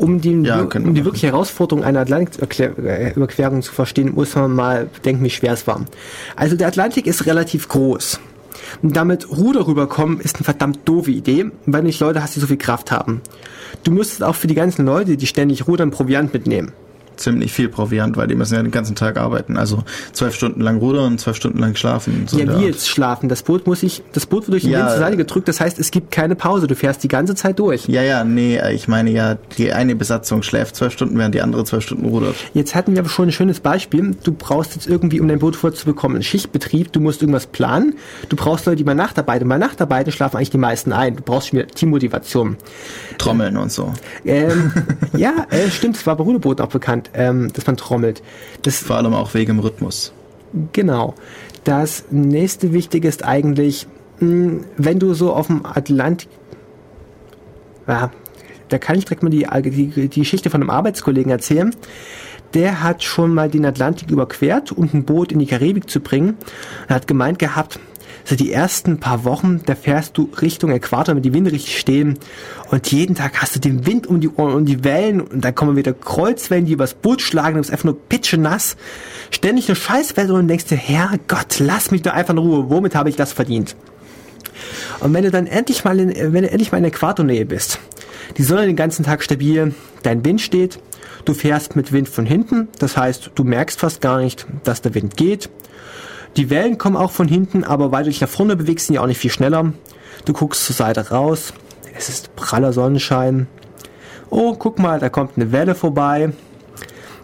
um 0.00 0.20
die, 0.20 0.40
Ja, 0.42 0.60
um 0.60 0.70
wir 0.70 0.92
die 0.92 1.04
wirkliche 1.04 1.26
Herausforderung 1.26 1.82
einer 1.82 1.98
Atlantiküberquerung 1.98 3.62
zu 3.62 3.72
verstehen, 3.72 4.14
muss 4.14 4.36
man 4.36 4.54
mal 4.54 4.86
bedenken, 4.94 5.24
wie 5.24 5.30
schwer 5.30 5.54
es 5.54 5.66
war. 5.66 5.80
Also 6.36 6.54
der 6.54 6.68
Atlantik 6.68 7.08
ist 7.08 7.26
relativ 7.26 7.66
groß. 7.66 8.20
Und 8.80 8.94
damit 8.94 9.28
Ruder 9.28 9.66
rüberkommen 9.66 10.20
ist 10.20 10.36
eine 10.36 10.44
verdammt 10.44 10.78
doofe 10.84 11.10
Idee, 11.10 11.46
weil 11.66 11.80
du 11.80 11.88
nicht 11.88 11.98
Leute 11.98 12.22
hast, 12.22 12.36
die 12.36 12.40
so 12.40 12.46
viel 12.46 12.56
Kraft 12.56 12.92
haben. 12.92 13.20
Du 13.82 13.90
müsstest 13.90 14.22
auch 14.22 14.36
für 14.36 14.46
die 14.46 14.54
ganzen 14.54 14.86
Leute, 14.86 15.16
die 15.16 15.26
ständig 15.26 15.66
rudern, 15.66 15.90
Proviant 15.90 16.32
mitnehmen. 16.32 16.70
Ziemlich 17.18 17.52
viel 17.52 17.68
Proviant, 17.68 18.16
weil 18.16 18.28
die 18.28 18.34
müssen 18.34 18.54
ja 18.54 18.62
den 18.62 18.70
ganzen 18.70 18.94
Tag 18.96 19.16
arbeiten. 19.18 19.56
Also 19.56 19.82
zwölf 20.12 20.34
Stunden 20.34 20.60
lang 20.60 20.78
rudern, 20.78 21.18
zwölf 21.18 21.36
Stunden 21.36 21.58
lang 21.58 21.74
schlafen. 21.76 22.26
so 22.28 22.38
ja, 22.38 22.58
wie 22.60 22.64
jetzt 22.66 22.88
schlafen. 22.88 23.28
Das 23.28 23.42
Boot 23.42 23.66
muss 23.66 23.80
sich, 23.80 24.02
das 24.12 24.26
Boot 24.26 24.44
wird 24.44 24.52
durch 24.54 24.62
den 24.62 24.72
Ja. 24.72 24.80
Wind 24.80 24.90
zur 24.90 24.98
Seite 24.98 25.16
gedrückt, 25.16 25.48
das 25.48 25.60
heißt, 25.60 25.78
es 25.78 25.90
gibt 25.90 26.10
keine 26.10 26.34
Pause. 26.36 26.66
Du 26.66 26.74
fährst 26.74 27.02
die 27.02 27.08
ganze 27.08 27.34
Zeit 27.34 27.58
durch. 27.58 27.86
Ja, 27.88 28.02
ja, 28.02 28.24
nee, 28.24 28.56
äh, 28.56 28.72
ich 28.72 28.88
meine 28.88 29.10
ja, 29.10 29.36
die 29.58 29.72
eine 29.72 29.94
Besatzung 29.96 30.42
schläft 30.42 30.76
zwölf 30.76 30.92
Stunden, 30.92 31.18
während 31.18 31.34
die 31.34 31.42
andere 31.42 31.64
zwölf 31.64 31.84
Stunden 31.84 32.06
rudert. 32.06 32.36
Jetzt 32.54 32.74
hatten 32.74 32.92
wir 32.94 33.00
aber 33.00 33.08
schon 33.08 33.28
ein 33.28 33.32
schönes 33.32 33.60
Beispiel. 33.60 34.16
Du 34.22 34.32
brauchst 34.32 34.74
jetzt 34.74 34.86
irgendwie, 34.86 35.20
um 35.20 35.28
dein 35.28 35.38
Boot 35.40 35.56
vorzubekommen, 35.56 36.16
einen 36.16 36.22
Schichtbetrieb. 36.24 36.92
Du 36.92 37.00
musst 37.00 37.20
irgendwas 37.22 37.46
planen. 37.46 37.94
Du 38.28 38.36
brauchst 38.36 38.66
Leute, 38.66 38.76
die 38.76 38.84
bei 38.84 38.94
Nachtarbeiten. 38.94 39.48
Bei 39.48 39.58
Nachtarbeiten 39.58 40.12
schlafen 40.12 40.36
eigentlich 40.36 40.50
die 40.50 40.58
meisten 40.58 40.92
ein. 40.92 41.16
Du 41.16 41.22
brauchst 41.22 41.48
schon 41.48 41.58
wieder 41.58 41.68
Teammotivation. 41.68 42.56
Trommeln 43.18 43.56
und 43.56 43.72
so. 43.72 43.92
Ähm, 44.24 44.72
ja, 45.16 45.46
äh, 45.50 45.70
stimmt. 45.70 45.96
Es 45.96 46.06
war 46.06 46.16
bei 46.16 46.24
Ruderbooten 46.24 46.64
auch 46.64 46.70
bekannt, 46.70 47.07
ähm, 47.14 47.52
dass 47.52 47.66
man 47.66 47.76
trommelt. 47.76 48.22
Das, 48.62 48.78
Vor 48.78 48.96
allem 48.96 49.14
auch 49.14 49.34
wegen 49.34 49.56
dem 49.56 49.60
Rhythmus. 49.60 50.12
genau. 50.72 51.14
Das 51.64 52.04
nächste 52.10 52.72
Wichtige 52.72 53.08
ist 53.08 53.24
eigentlich, 53.24 53.86
mh, 54.20 54.64
wenn 54.76 54.98
du 54.98 55.12
so 55.14 55.32
auf 55.34 55.48
dem 55.48 55.66
Atlantik, 55.66 56.28
ja, 57.86 58.10
da 58.68 58.78
kann 58.78 58.96
ich 58.96 59.04
direkt 59.04 59.22
mal 59.22 59.30
die, 59.30 59.46
die, 59.70 60.08
die 60.08 60.20
Geschichte 60.20 60.50
von 60.50 60.60
einem 60.60 60.70
Arbeitskollegen 60.70 61.30
erzählen. 61.30 61.74
Der 62.54 62.82
hat 62.82 63.02
schon 63.02 63.34
mal 63.34 63.50
den 63.50 63.66
Atlantik 63.66 64.10
überquert, 64.10 64.72
um 64.72 64.88
ein 64.92 65.04
Boot 65.04 65.32
in 65.32 65.38
die 65.38 65.46
Karibik 65.46 65.90
zu 65.90 66.00
bringen. 66.00 66.36
Er 66.86 66.96
hat 66.96 67.06
gemeint 67.06 67.38
gehabt, 67.38 67.78
so 68.28 68.36
die 68.36 68.52
ersten 68.52 69.00
paar 69.00 69.24
Wochen, 69.24 69.62
da 69.64 69.74
fährst 69.74 70.18
du 70.18 70.28
Richtung 70.42 70.70
Äquator, 70.70 71.14
mit 71.14 71.24
die 71.24 71.32
Winde 71.32 71.50
richtig 71.50 71.78
stehen 71.78 72.18
und 72.70 72.92
jeden 72.92 73.14
Tag 73.14 73.40
hast 73.40 73.56
du 73.56 73.60
den 73.60 73.86
Wind 73.86 74.06
um 74.06 74.20
die 74.20 74.28
Ohren 74.28 74.52
und 74.52 74.66
die 74.66 74.84
Wellen 74.84 75.22
und 75.22 75.42
dann 75.42 75.54
kommen 75.54 75.76
wieder 75.76 75.94
Kreuzwellen, 75.94 76.66
die 76.66 76.72
übers 76.72 76.92
Boot 76.92 77.22
schlagen, 77.22 77.54
du 77.54 77.60
bist 77.60 77.70
einfach 77.70 77.86
nur 77.86 77.98
pitschenass. 77.98 78.76
Ständig 79.30 79.68
eine 79.68 79.76
Scheißwetter 79.76 80.34
und 80.34 80.46
denkst 80.46 80.66
dir, 80.66 80.76
Herrgott, 80.76 81.58
lass 81.58 81.90
mich 81.90 82.02
doch 82.02 82.12
einfach 82.12 82.34
in 82.34 82.38
Ruhe, 82.38 82.68
womit 82.68 82.94
habe 82.94 83.08
ich 83.08 83.16
das 83.16 83.32
verdient? 83.32 83.76
Und 85.00 85.14
wenn 85.14 85.24
du 85.24 85.30
dann 85.30 85.46
endlich 85.46 85.84
mal 85.84 85.98
in, 85.98 86.10
wenn 86.34 86.42
du 86.42 86.50
endlich 86.50 86.70
mal 86.70 86.78
in 86.78 86.84
Äquatornähe 86.84 87.46
bist, 87.46 87.78
die 88.36 88.42
Sonne 88.42 88.66
den 88.66 88.76
ganzen 88.76 89.06
Tag 89.06 89.22
stabil, 89.22 89.74
dein 90.02 90.22
Wind 90.26 90.42
steht, 90.42 90.80
du 91.24 91.32
fährst 91.32 91.76
mit 91.76 91.92
Wind 91.92 92.10
von 92.10 92.26
hinten, 92.26 92.68
das 92.78 92.98
heißt, 92.98 93.30
du 93.34 93.44
merkst 93.44 93.80
fast 93.80 94.02
gar 94.02 94.20
nicht, 94.20 94.46
dass 94.64 94.82
der 94.82 94.94
Wind 94.94 95.16
geht. 95.16 95.48
Die 96.38 96.50
Wellen 96.50 96.78
kommen 96.78 96.96
auch 96.96 97.10
von 97.10 97.26
hinten, 97.26 97.64
aber 97.64 97.90
weil 97.90 98.04
du 98.04 98.10
dich 98.10 98.20
nach 98.20 98.28
vorne 98.28 98.54
bewegst, 98.54 98.86
sind 98.86 98.94
die 98.94 99.00
auch 99.00 99.08
nicht 99.08 99.18
viel 99.18 99.32
schneller. 99.32 99.72
Du 100.24 100.32
guckst 100.32 100.64
zur 100.64 100.76
Seite 100.76 101.10
raus, 101.10 101.52
es 101.96 102.08
ist 102.08 102.36
praller 102.36 102.72
Sonnenschein. 102.72 103.48
Oh, 104.30 104.54
guck 104.56 104.78
mal, 104.78 105.00
da 105.00 105.08
kommt 105.08 105.32
eine 105.34 105.50
Welle 105.50 105.74
vorbei. 105.74 106.30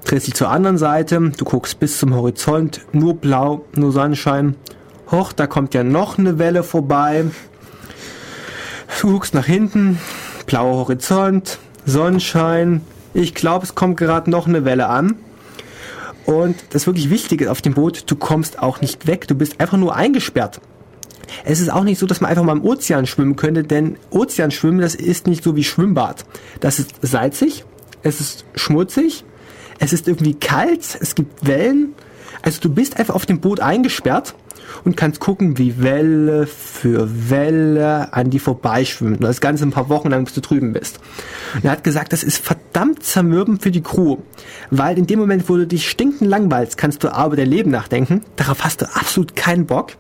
Drehst 0.04 0.26
dich 0.26 0.34
zur 0.34 0.50
anderen 0.50 0.78
Seite, 0.78 1.30
du 1.30 1.44
guckst 1.44 1.78
bis 1.78 1.98
zum 1.98 2.12
Horizont, 2.12 2.80
nur 2.90 3.14
blau, 3.14 3.64
nur 3.76 3.92
Sonnenschein. 3.92 4.56
Hoch, 5.12 5.32
da 5.32 5.46
kommt 5.46 5.74
ja 5.74 5.84
noch 5.84 6.18
eine 6.18 6.40
Welle 6.40 6.64
vorbei. 6.64 7.26
Du 9.00 9.12
guckst 9.12 9.32
nach 9.32 9.46
hinten, 9.46 10.00
blauer 10.46 10.74
Horizont, 10.74 11.60
Sonnenschein. 11.86 12.80
Ich 13.12 13.32
glaube, 13.36 13.64
es 13.64 13.76
kommt 13.76 13.96
gerade 13.96 14.28
noch 14.28 14.48
eine 14.48 14.64
Welle 14.64 14.88
an. 14.88 15.14
Und 16.26 16.56
das 16.70 16.86
wirklich 16.86 17.10
Wichtige 17.10 17.50
auf 17.50 17.60
dem 17.60 17.74
Boot, 17.74 18.04
du 18.06 18.16
kommst 18.16 18.58
auch 18.58 18.80
nicht 18.80 19.06
weg, 19.06 19.28
du 19.28 19.34
bist 19.34 19.60
einfach 19.60 19.76
nur 19.76 19.94
eingesperrt. 19.94 20.60
Es 21.44 21.60
ist 21.60 21.70
auch 21.70 21.84
nicht 21.84 21.98
so, 21.98 22.06
dass 22.06 22.20
man 22.20 22.30
einfach 22.30 22.44
mal 22.44 22.56
im 22.56 22.64
Ozean 22.64 23.06
schwimmen 23.06 23.36
könnte, 23.36 23.62
denn 23.64 23.96
Ozeanschwimmen, 24.10 24.80
das 24.80 24.94
ist 24.94 25.26
nicht 25.26 25.42
so 25.42 25.56
wie 25.56 25.64
Schwimmbad. 25.64 26.24
Das 26.60 26.78
ist 26.78 26.94
salzig, 27.02 27.64
es 28.02 28.20
ist 28.20 28.44
schmutzig, 28.54 29.24
es 29.78 29.92
ist 29.92 30.08
irgendwie 30.08 30.34
kalt, 30.34 30.98
es 31.00 31.14
gibt 31.14 31.46
Wellen. 31.46 31.94
Also 32.42 32.60
du 32.60 32.68
bist 32.68 32.98
einfach 32.98 33.14
auf 33.14 33.26
dem 33.26 33.40
Boot 33.40 33.60
eingesperrt 33.60 34.34
und 34.84 34.96
kannst 34.96 35.20
gucken, 35.20 35.58
wie 35.58 35.82
Welle 35.82 36.46
für 36.46 37.30
Welle 37.30 38.12
an 38.12 38.30
die 38.30 38.38
vorbeischwimmen. 38.38 39.16
Und 39.16 39.24
das 39.24 39.40
Ganze 39.40 39.64
ein 39.64 39.70
paar 39.70 39.88
Wochen 39.88 40.10
lang, 40.10 40.24
bis 40.24 40.34
du 40.34 40.40
drüben 40.40 40.72
bist. 40.72 41.00
Und 41.54 41.64
er 41.64 41.72
hat 41.72 41.84
gesagt, 41.84 42.12
das 42.12 42.22
ist 42.22 42.38
verdammt 42.38 43.02
zermürbend 43.02 43.62
für 43.62 43.70
die 43.70 43.82
Crew. 43.82 44.18
Weil 44.70 44.98
in 44.98 45.06
dem 45.06 45.18
Moment, 45.18 45.48
wo 45.48 45.56
du 45.56 45.66
dich 45.66 45.88
stinkend 45.88 46.28
langweilst, 46.28 46.76
kannst 46.76 47.04
du 47.04 47.12
aber 47.12 47.36
der 47.36 47.46
Leben 47.46 47.70
nachdenken. 47.70 48.22
Darauf 48.36 48.64
hast 48.64 48.82
du 48.82 48.86
absolut 48.94 49.36
keinen 49.36 49.66
Bock. 49.66 49.92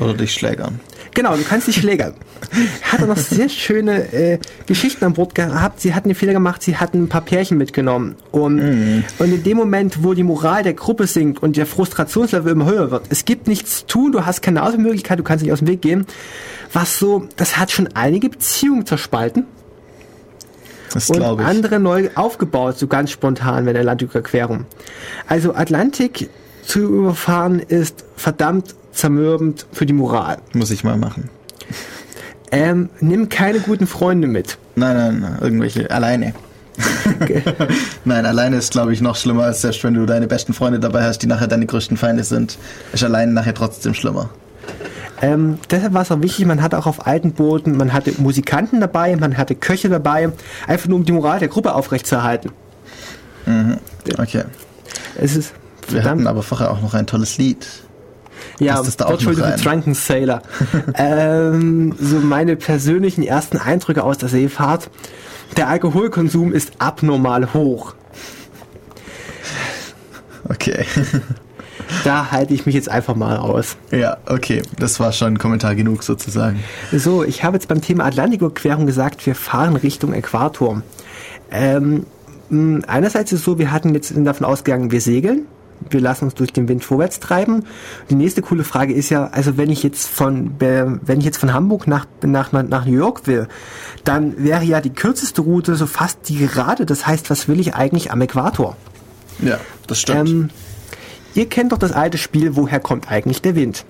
Oder 0.00 0.14
dich 0.14 0.32
schlägern. 0.32 0.80
Genau, 1.16 1.34
du 1.34 1.42
kannst 1.44 1.66
dich 1.66 1.76
schlägern. 1.76 2.12
Hat 2.82 3.00
er 3.00 3.06
noch 3.06 3.16
sehr 3.16 3.48
schöne 3.48 4.12
äh, 4.12 4.38
Geschichten 4.66 5.02
an 5.02 5.14
Bord 5.14 5.34
gehabt. 5.34 5.80
Sie 5.80 5.94
hatten 5.94 6.10
den 6.10 6.14
Fehler 6.14 6.34
gemacht, 6.34 6.62
sie 6.62 6.76
hatten 6.76 7.04
ein 7.04 7.08
paar 7.08 7.22
Pärchen 7.22 7.56
mitgenommen. 7.56 8.16
Und, 8.32 8.58
und 9.18 9.32
in 9.32 9.42
dem 9.42 9.56
Moment, 9.56 10.04
wo 10.04 10.12
die 10.12 10.22
Moral 10.22 10.62
der 10.62 10.74
Gruppe 10.74 11.06
sinkt 11.06 11.42
und 11.42 11.56
der 11.56 11.64
Frustrationslevel 11.64 12.52
immer 12.52 12.66
höher 12.66 12.90
wird, 12.90 13.06
es 13.08 13.24
gibt 13.24 13.48
nichts 13.48 13.78
zu 13.78 13.86
tun, 13.86 14.12
du 14.12 14.26
hast 14.26 14.42
keine 14.42 14.62
Ausweichmöglichkeit, 14.62 15.18
du 15.18 15.22
kannst 15.22 15.42
nicht 15.42 15.52
aus 15.52 15.60
dem 15.60 15.68
Weg 15.68 15.80
gehen. 15.80 16.04
Was 16.74 16.98
so, 16.98 17.26
das 17.36 17.56
hat 17.56 17.72
schon 17.72 17.88
einige 17.94 18.28
Beziehungen 18.28 18.84
zerspalten 18.84 19.46
Das 20.92 21.08
und 21.08 21.22
andere 21.22 21.80
neu 21.80 22.10
aufgebaut, 22.14 22.76
so 22.78 22.88
ganz 22.88 23.10
spontan 23.10 23.64
bei 23.64 23.72
der 23.72 23.80
Atlantiküberquerung. 23.80 24.66
Also 25.26 25.54
Atlantik 25.54 26.28
zu 26.66 26.80
überfahren 26.80 27.60
ist 27.60 28.04
verdammt 28.16 28.74
zermürbend 28.92 29.66
für 29.72 29.86
die 29.86 29.92
Moral. 29.92 30.38
Muss 30.52 30.70
ich 30.70 30.84
mal 30.84 30.96
machen. 30.96 31.30
Ähm, 32.50 32.90
nimm 33.00 33.28
keine 33.28 33.60
guten 33.60 33.86
Freunde 33.86 34.26
mit. 34.26 34.58
Nein, 34.74 34.96
nein, 34.96 35.20
nein, 35.20 35.38
irgendwelche. 35.40 35.90
Alleine. 35.90 36.34
nein, 38.04 38.26
alleine 38.26 38.56
ist, 38.56 38.72
glaube 38.72 38.92
ich, 38.92 39.00
noch 39.00 39.16
schlimmer, 39.16 39.44
als 39.44 39.62
selbst 39.62 39.82
wenn 39.84 39.94
du 39.94 40.04
deine 40.06 40.26
besten 40.26 40.52
Freunde 40.52 40.78
dabei 40.78 41.04
hast, 41.04 41.18
die 41.18 41.26
nachher 41.26 41.46
deine 41.46 41.66
größten 41.66 41.96
Feinde 41.96 42.24
sind. 42.24 42.58
Ist 42.92 43.04
alleine 43.04 43.32
nachher 43.32 43.54
trotzdem 43.54 43.94
schlimmer. 43.94 44.30
Ähm, 45.22 45.58
deshalb 45.70 45.94
war 45.94 46.02
es 46.02 46.12
auch 46.12 46.20
wichtig, 46.20 46.44
man 46.44 46.62
hatte 46.62 46.76
auch 46.78 46.86
auf 46.86 47.06
alten 47.06 47.32
Booten, 47.32 47.76
man 47.76 47.94
hatte 47.94 48.12
Musikanten 48.18 48.80
dabei, 48.80 49.16
man 49.16 49.38
hatte 49.38 49.54
Köche 49.54 49.88
dabei, 49.88 50.30
einfach 50.66 50.88
nur 50.88 50.98
um 50.98 51.06
die 51.06 51.12
Moral 51.12 51.38
der 51.38 51.48
Gruppe 51.48 51.74
aufrechtzuerhalten. 51.74 52.50
Okay. 54.18 54.44
Es 55.16 55.36
ist 55.36 55.54
Wir 55.88 56.04
hatten 56.04 56.26
aber 56.26 56.42
vorher 56.42 56.70
auch 56.70 56.80
noch 56.80 56.94
ein 56.94 57.06
tolles 57.06 57.38
Lied. 57.38 57.66
ja, 58.58 58.76
das 58.82 58.96
da 58.96 59.04
to 59.16 59.32
the? 59.32 59.42
Drunken 59.62 59.94
Sailor. 59.94 60.42
ähm, 60.94 61.94
so 62.00 62.16
meine 62.20 62.56
persönlichen 62.56 63.22
ersten 63.22 63.58
Eindrücke 63.58 64.04
aus 64.04 64.18
der 64.18 64.28
Seefahrt. 64.28 64.90
Der 65.56 65.68
Alkoholkonsum 65.68 66.52
ist 66.52 66.72
abnormal 66.78 67.52
hoch. 67.54 67.94
Okay. 70.48 70.84
Da 72.04 72.32
halte 72.32 72.52
ich 72.52 72.66
mich 72.66 72.74
jetzt 72.74 72.90
einfach 72.90 73.14
mal 73.14 73.36
aus. 73.36 73.76
ja, 73.92 74.16
okay. 74.26 74.62
Das 74.78 74.98
war 74.98 75.12
schon 75.12 75.38
Kommentar 75.38 75.74
genug 75.76 76.02
sozusagen. 76.02 76.62
So, 76.92 77.22
ich 77.22 77.44
habe 77.44 77.56
jetzt 77.56 77.68
beim 77.68 77.80
Thema 77.80 78.04
Atlantiküberquerung 78.04 78.86
gesagt, 78.86 79.24
wir 79.24 79.36
fahren 79.36 79.76
Richtung 79.76 80.12
Äquator. 80.12 80.82
Ähm, 81.50 82.04
einerseits 82.86 83.32
ist 83.32 83.40
es 83.40 83.44
so, 83.44 83.58
wir 83.58 83.70
hatten 83.70 83.94
jetzt 83.94 84.12
davon 84.16 84.46
ausgegangen, 84.46 84.90
wir 84.90 85.00
segeln. 85.00 85.46
Wir 85.88 86.00
lassen 86.00 86.24
uns 86.24 86.34
durch 86.34 86.52
den 86.52 86.68
Wind 86.68 86.84
vorwärts 86.84 87.20
treiben. 87.20 87.64
Die 88.10 88.14
nächste 88.14 88.42
coole 88.42 88.64
Frage 88.64 88.92
ist 88.92 89.10
ja, 89.10 89.28
also 89.28 89.56
wenn 89.56 89.70
ich 89.70 89.82
jetzt 89.82 90.08
von, 90.08 90.52
wenn 90.58 91.18
ich 91.18 91.24
jetzt 91.24 91.38
von 91.38 91.52
Hamburg 91.52 91.86
nach, 91.86 92.06
nach, 92.22 92.52
nach 92.52 92.84
New 92.86 92.96
York 92.96 93.26
will, 93.26 93.48
dann 94.04 94.42
wäre 94.42 94.64
ja 94.64 94.80
die 94.80 94.90
kürzeste 94.90 95.42
Route 95.42 95.76
so 95.76 95.86
fast 95.86 96.28
die 96.28 96.38
gerade. 96.38 96.86
Das 96.86 97.06
heißt, 97.06 97.30
was 97.30 97.48
will 97.48 97.60
ich 97.60 97.74
eigentlich 97.74 98.10
am 98.10 98.20
Äquator? 98.20 98.76
Ja, 99.40 99.58
das 99.86 100.00
stimmt. 100.00 100.28
Ähm, 100.28 100.50
ihr 101.34 101.48
kennt 101.48 101.72
doch 101.72 101.78
das 101.78 101.92
alte 101.92 102.18
Spiel, 102.18 102.56
woher 102.56 102.80
kommt 102.80 103.10
eigentlich 103.10 103.42
der 103.42 103.54
Wind? 103.54 103.84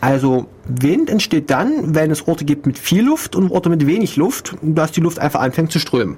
Also 0.00 0.46
Wind 0.66 1.10
entsteht 1.10 1.50
dann, 1.50 1.94
wenn 1.94 2.10
es 2.10 2.26
Orte 2.26 2.44
gibt 2.44 2.66
mit 2.66 2.78
viel 2.78 3.04
Luft 3.04 3.36
und 3.36 3.50
Orte 3.50 3.68
mit 3.68 3.86
wenig 3.86 4.16
Luft, 4.16 4.56
dass 4.62 4.92
die 4.92 5.00
Luft 5.00 5.18
einfach 5.18 5.40
anfängt 5.40 5.72
zu 5.72 5.78
strömen. 5.78 6.16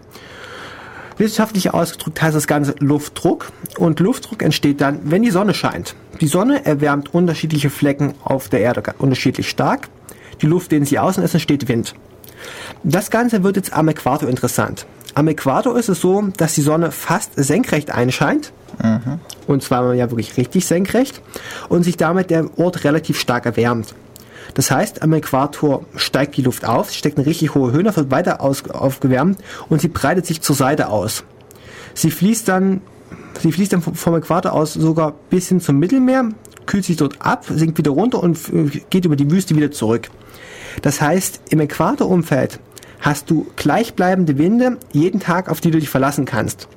Wissenschaftlich 1.19 1.75
ausgedrückt 1.75 2.23
heißt 2.23 2.37
das 2.37 2.47
Ganze 2.47 2.75
Luftdruck 2.79 3.51
und 3.77 3.99
Luftdruck 4.01 4.43
entsteht 4.43 4.81
dann, 4.81 5.01
wenn 5.05 5.23
die 5.23 5.31
Sonne 5.31 5.53
scheint. 5.53 5.97
Die 6.21 6.29
Sonne 6.29 6.65
erwärmt 6.65 7.13
unterschiedliche 7.13 7.71
Flecken 7.71 8.15
auf 8.23 8.49
der 8.49 8.61
Erde 8.61 8.95
unterschiedlich 8.99 9.49
stark. 9.49 9.89
Die 10.41 10.47
Luft 10.47 10.71
dehnt 10.71 10.87
sie 10.87 10.99
aus 10.99 11.19
und 11.19 11.25
es 11.25 11.35
entsteht 11.35 11.69
Wind. 11.69 11.95
Das 12.85 13.11
Ganze 13.11 13.43
wird 13.43 13.57
jetzt 13.57 13.73
am 13.73 13.89
Äquator 13.89 14.29
interessant. 14.29 14.87
Am 15.15 15.27
Äquator 15.27 15.77
ist 15.77 15.89
es 15.89 16.01
so, 16.01 16.29
dass 16.37 16.55
die 16.55 16.63
Sonne 16.63 16.93
fast 16.93 17.33
senkrecht 17.35 17.91
einscheint. 17.91 18.53
Und 19.49 19.63
zwar 19.65 19.95
ja 19.95 20.11
wirklich 20.11 20.37
richtig 20.37 20.67
senkrecht. 20.67 21.21
Und 21.69 21.83
sich 21.83 21.97
damit 21.97 22.31
der 22.31 22.47
Ort 22.59 22.85
relativ 22.85 23.19
stark 23.19 23.47
erwärmt. 23.47 23.95
Das 24.55 24.71
heißt, 24.71 25.03
am 25.03 25.13
Äquator 25.13 25.85
steigt 25.97 26.37
die 26.37 26.43
Luft 26.43 26.67
auf, 26.67 26.91
sie 26.91 26.97
steckt 26.99 27.19
eine 27.19 27.27
richtig 27.27 27.55
hohe 27.55 27.73
Höhe, 27.73 27.85
wird 27.97 28.11
weiter 28.11 28.41
aus, 28.41 28.69
aufgewärmt 28.71 29.39
und 29.69 29.81
sie 29.81 29.89
breitet 29.89 30.27
sich 30.27 30.41
zur 30.41 30.57
Seite 30.57 30.89
aus. 30.89 31.25
Sie 31.95 32.11
fließt 32.11 32.49
dann, 32.49 32.81
sie 33.41 33.53
fließt 33.53 33.73
dann 33.73 33.83
vom- 33.83 34.15
Äquator 34.17 34.53
aus 34.53 34.75
sogar 34.75 35.15
bis 35.31 35.49
hin 35.49 35.61
zum 35.61 35.79
Mittelmeer, 35.79 36.31
kühlt 36.67 36.85
sich 36.85 36.97
dort 36.97 37.21
ab, 37.21 37.45
sinkt 37.49 37.79
wieder 37.79 37.91
runter 37.93 38.23
und 38.23 38.39
geht 38.91 39.05
über 39.05 39.17
die 39.17 39.31
Wüste 39.31 39.55
wieder 39.57 39.71
zurück. 39.71 40.09
Das 40.83 41.01
heißt, 41.01 41.41
im 41.51 41.61
Äquatorumfeld 41.61 42.61
hast 43.01 43.31
du 43.31 43.47
gleichbleibende 43.57 44.39
Winde 44.39 44.77
jeden 44.93 45.21
Tag, 45.21 45.49
auf 45.51 45.61
die 45.61 45.71
du 45.71 45.79
dich 45.79 45.89
verlassen 45.89 46.25
kannst. 46.25 46.69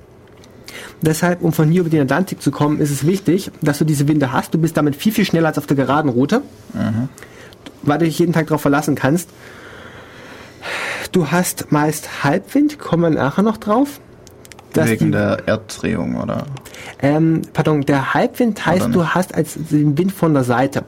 Deshalb, 1.02 1.42
um 1.42 1.52
von 1.52 1.70
hier 1.70 1.82
über 1.82 1.90
den 1.90 2.02
Atlantik 2.02 2.42
zu 2.42 2.52
kommen, 2.52 2.80
ist 2.80 2.92
es 2.92 3.06
wichtig, 3.06 3.52
dass 3.62 3.80
du 3.80 3.86
diese 3.86 4.08
Winde 4.08 4.32
hast. 4.32 4.54
Du 4.54 4.58
bist 4.60 4.78
damit 4.78 4.96
viel, 4.96 5.12
viel 5.12 5.26
schneller 5.26 5.48
als 5.50 5.58
auf 5.58 5.66
der 5.68 5.76
geraden 5.76 6.10
Route, 6.10 6.42
weil 7.84 8.00
du 8.00 8.06
dich 8.06 8.20
jeden 8.20 8.34
Tag 8.34 8.48
darauf 8.48 8.62
verlassen 8.62 8.96
kannst. 8.96 9.30
Du 11.12 11.32
hast 11.32 11.72
meist 11.72 12.24
Halbwind, 12.24 12.80
kommen 12.80 13.04
wir 13.04 13.22
nachher 13.22 13.42
noch 13.44 13.58
drauf. 13.58 14.00
Wegen 14.74 15.08
die, 15.08 15.12
der 15.12 15.40
Erddrehung, 15.48 16.16
oder? 16.16 16.46
ähm, 17.02 17.42
pardon, 17.52 17.82
der 17.82 18.14
Halbwind 18.14 18.66
heißt, 18.66 18.88
du 18.94 19.06
hast 19.08 19.36
als 19.36 19.56
den 19.56 19.98
Wind 19.98 20.14
von 20.14 20.34
der 20.34 20.46
Seite. 20.46 20.86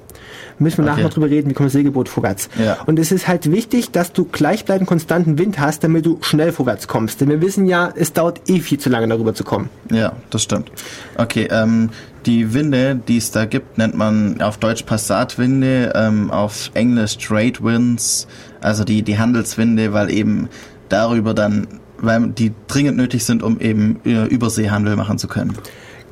Müssen 0.57 0.77
wir 0.77 0.85
nachher 0.85 0.99
Okay. 0.99 1.03
noch 1.03 1.13
drüber 1.13 1.29
reden, 1.29 1.49
wie 1.49 1.53
kommt 1.53 1.67
das 1.67 1.73
Segelboot 1.73 2.07
vorwärts. 2.07 2.47
Ja. 2.63 2.77
Und 2.85 2.97
es 2.97 3.11
ist 3.11 3.27
halt 3.27 3.51
wichtig, 3.51 3.91
dass 3.91 4.13
du 4.13 4.23
gleichbleibend 4.23 4.87
konstanten 4.87 5.37
Wind 5.37 5.59
hast, 5.59 5.83
damit 5.83 6.05
du 6.05 6.19
schnell 6.21 6.53
vorwärts 6.53 6.87
kommst. 6.87 7.19
Denn 7.19 7.27
wir 7.27 7.41
wissen 7.41 7.65
ja, 7.65 7.91
es 7.93 8.13
dauert 8.13 8.39
eh 8.49 8.59
viel 8.59 8.79
zu 8.79 8.89
lange 8.89 9.07
darüber 9.09 9.33
zu 9.33 9.43
kommen. 9.43 9.69
Ja, 9.91 10.13
das 10.29 10.43
stimmt. 10.43 10.71
Okay, 11.17 11.49
ähm, 11.51 11.89
die 12.26 12.53
Winde, 12.53 12.99
die 13.07 13.17
es 13.17 13.32
da 13.32 13.45
gibt, 13.45 13.78
nennt 13.78 13.95
man 13.95 14.41
auf 14.41 14.57
Deutsch 14.57 14.84
Passatwinde, 14.84 15.93
ähm, 15.95 16.32
auf 16.32 16.71
Englisch 16.74 17.17
Trade 17.17 17.55
Winds, 17.61 18.28
also 18.61 18.84
die, 18.84 19.01
die 19.01 19.17
Handelswinde, 19.17 19.93
weil 19.93 20.09
eben 20.11 20.49
darüber 20.89 21.34
dann, 21.34 21.67
weil 21.99 22.30
die 22.30 22.51
dringend 22.67 22.97
nötig 22.97 23.26
sind, 23.26 23.43
um 23.43 23.59
eben 23.59 23.99
äh, 24.05 24.26
Überseehandel 24.26 24.95
machen 24.95 25.17
zu 25.17 25.28
können. 25.28 25.57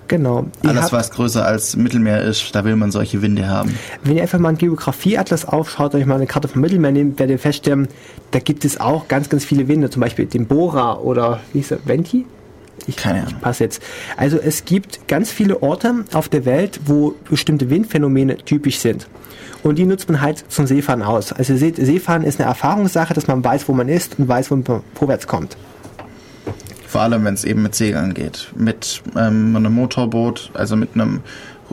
Genau. 0.08 0.46
Alles, 0.64 0.92
was 0.92 1.12
größer 1.12 1.46
als 1.46 1.78
Mittelmeer 1.78 2.22
ist, 2.22 2.54
da 2.54 2.66
will 2.66 2.76
man 2.76 2.92
solche 2.92 3.22
Winde 3.22 3.48
haben. 3.48 3.74
Wenn 4.04 4.18
ihr 4.18 4.22
einfach 4.24 4.40
mal 4.40 4.50
einen 4.50 4.58
Geografieatlas 4.58 5.46
aufschaut, 5.46 5.96
euch 5.96 6.06
mal 6.06 6.16
eine 6.16 6.28
Karte 6.28 6.50
vom 6.50 6.60
Mittelmeer 6.62 6.92
nehmt, 6.92 7.18
werdet 7.18 7.36
ihr 7.36 7.40
feststellen, 7.40 7.88
da 8.32 8.40
gibt 8.40 8.66
es 8.66 8.82
auch 8.82 9.08
ganz, 9.08 9.30
ganz 9.30 9.46
viele 9.46 9.70
Winde, 9.70 9.90
zum 9.90 10.02
Beispiel 10.02 10.26
den 10.26 10.48
Bora 10.48 10.98
oder 10.98 11.40
wie 11.54 11.60
hieß 11.60 11.72
er, 11.72 11.80
Venti? 11.86 12.26
Ich, 12.88 12.96
Keine 12.98 13.20
Ahnung. 13.20 13.34
Ich 13.36 13.42
passe 13.42 13.64
jetzt. 13.64 13.82
Also 14.18 14.38
es 14.38 14.66
gibt 14.66 15.08
ganz 15.08 15.32
viele 15.32 15.62
Orte 15.62 16.06
auf 16.14 16.30
der 16.30 16.46
Welt, 16.46 16.80
wo 16.86 17.16
bestimmte 17.30 17.70
Windphänomene 17.70 18.38
typisch 18.38 18.80
sind. 18.80 19.08
Und 19.64 19.78
die 19.78 19.86
nutzt 19.86 20.10
man 20.10 20.22
halt 20.22 20.44
zum 20.50 20.66
Seefahren 20.66 21.04
aus. 21.04 21.32
Also 21.32 21.54
ihr 21.54 21.60
seht, 21.60 21.76
Seefahren 21.76 22.24
ist 22.24 22.40
eine 22.40 22.50
Erfahrungssache, 22.50 23.14
dass 23.14 23.28
man 23.28 23.44
weiß, 23.44 23.68
wo 23.68 23.74
man 23.74 23.90
ist 23.90 24.18
und 24.18 24.28
weiß, 24.28 24.50
wo 24.50 24.56
man 24.56 24.82
vorwärts 24.96 25.28
kommt. 25.28 25.56
Vor 26.88 27.02
allem, 27.02 27.24
wenn 27.24 27.36
es 27.36 27.46
eben 27.46 27.62
mit 27.62 27.76
Segeln 27.76 28.14
geht. 28.14 28.52
Mit 28.56 29.02
ähm, 29.16 29.56
einem 29.56 29.74
Motorboot, 29.74 30.52
also 30.54 30.76
mit 30.76 30.90
einem 30.96 31.22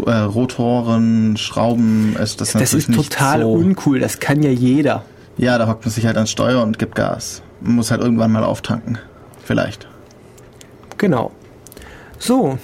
äh, 0.07 0.11
Rotoren, 0.13 1.37
Schrauben, 1.37 2.15
ist 2.23 2.41
das, 2.41 2.53
Das 2.53 2.55
natürlich 2.55 2.89
ist 2.89 2.97
nicht 2.97 3.13
total 3.13 3.41
so. 3.41 3.53
uncool, 3.53 3.99
das 3.99 4.21
kann 4.21 4.43
ja 4.43 4.51
jeder. 4.51 5.03
Ja, 5.37 5.59
da 5.59 5.67
hockt 5.67 5.85
man 5.85 5.93
sich 5.93 6.07
halt 6.07 6.17
ans 6.17 6.31
Steuer 6.31 6.63
und 6.63 6.79
gibt 6.79 6.95
Gas. 6.95 7.43
Man 7.61 7.77
muss 7.77 7.91
halt 7.91 8.01
irgendwann 8.01 8.31
mal 8.31 8.45
auftanken. 8.45 8.99
Vielleicht. 9.45 9.89
Genau. 10.99 11.33
So, 12.19 12.59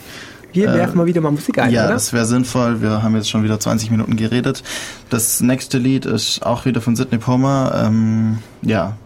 wir 0.52 0.72
werfen 0.72 0.98
mal 0.98 1.06
wieder 1.06 1.20
mal 1.20 1.30
Musik 1.32 1.58
ein, 1.58 1.70
Äh, 1.70 1.72
ja, 1.74 1.84
oder? 1.84 1.94
das 1.94 2.12
wäre 2.12 2.26
sinnvoll. 2.26 2.80
Wir 2.82 3.02
haben 3.02 3.14
jetzt 3.16 3.30
schon 3.30 3.42
wieder 3.42 3.58
20 3.58 3.90
Minuten 3.90 4.16
geredet. 4.16 4.62
Das 5.10 5.40
nächste 5.40 5.78
Lied 5.78 6.06
ist 6.06 6.44
auch 6.44 6.64
wieder 6.64 6.80
von 6.80 6.94
Sidney 6.96 7.18
Pomer. 7.18 7.82
Ähm, 7.86 8.38
ja. 8.62 8.96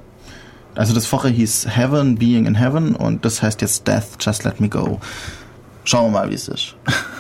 Also 0.75 0.95
das 0.95 1.07
vorher 1.07 1.31
hieß 1.31 1.67
Heaven, 1.71 2.17
Being 2.17 2.47
in 2.47 2.55
Heaven 2.55 2.95
und 2.95 3.25
das 3.25 3.43
heißt 3.43 3.61
jetzt 3.63 3.87
Death, 3.89 4.05
Just 4.21 4.45
Let 4.45 4.61
Me 4.61 4.69
Go. 4.69 5.01
Schauen 5.85 6.13
wir 6.13 6.21
mal, 6.21 6.31
wie 6.31 6.35
es 6.35 6.49
ist. 6.49 6.75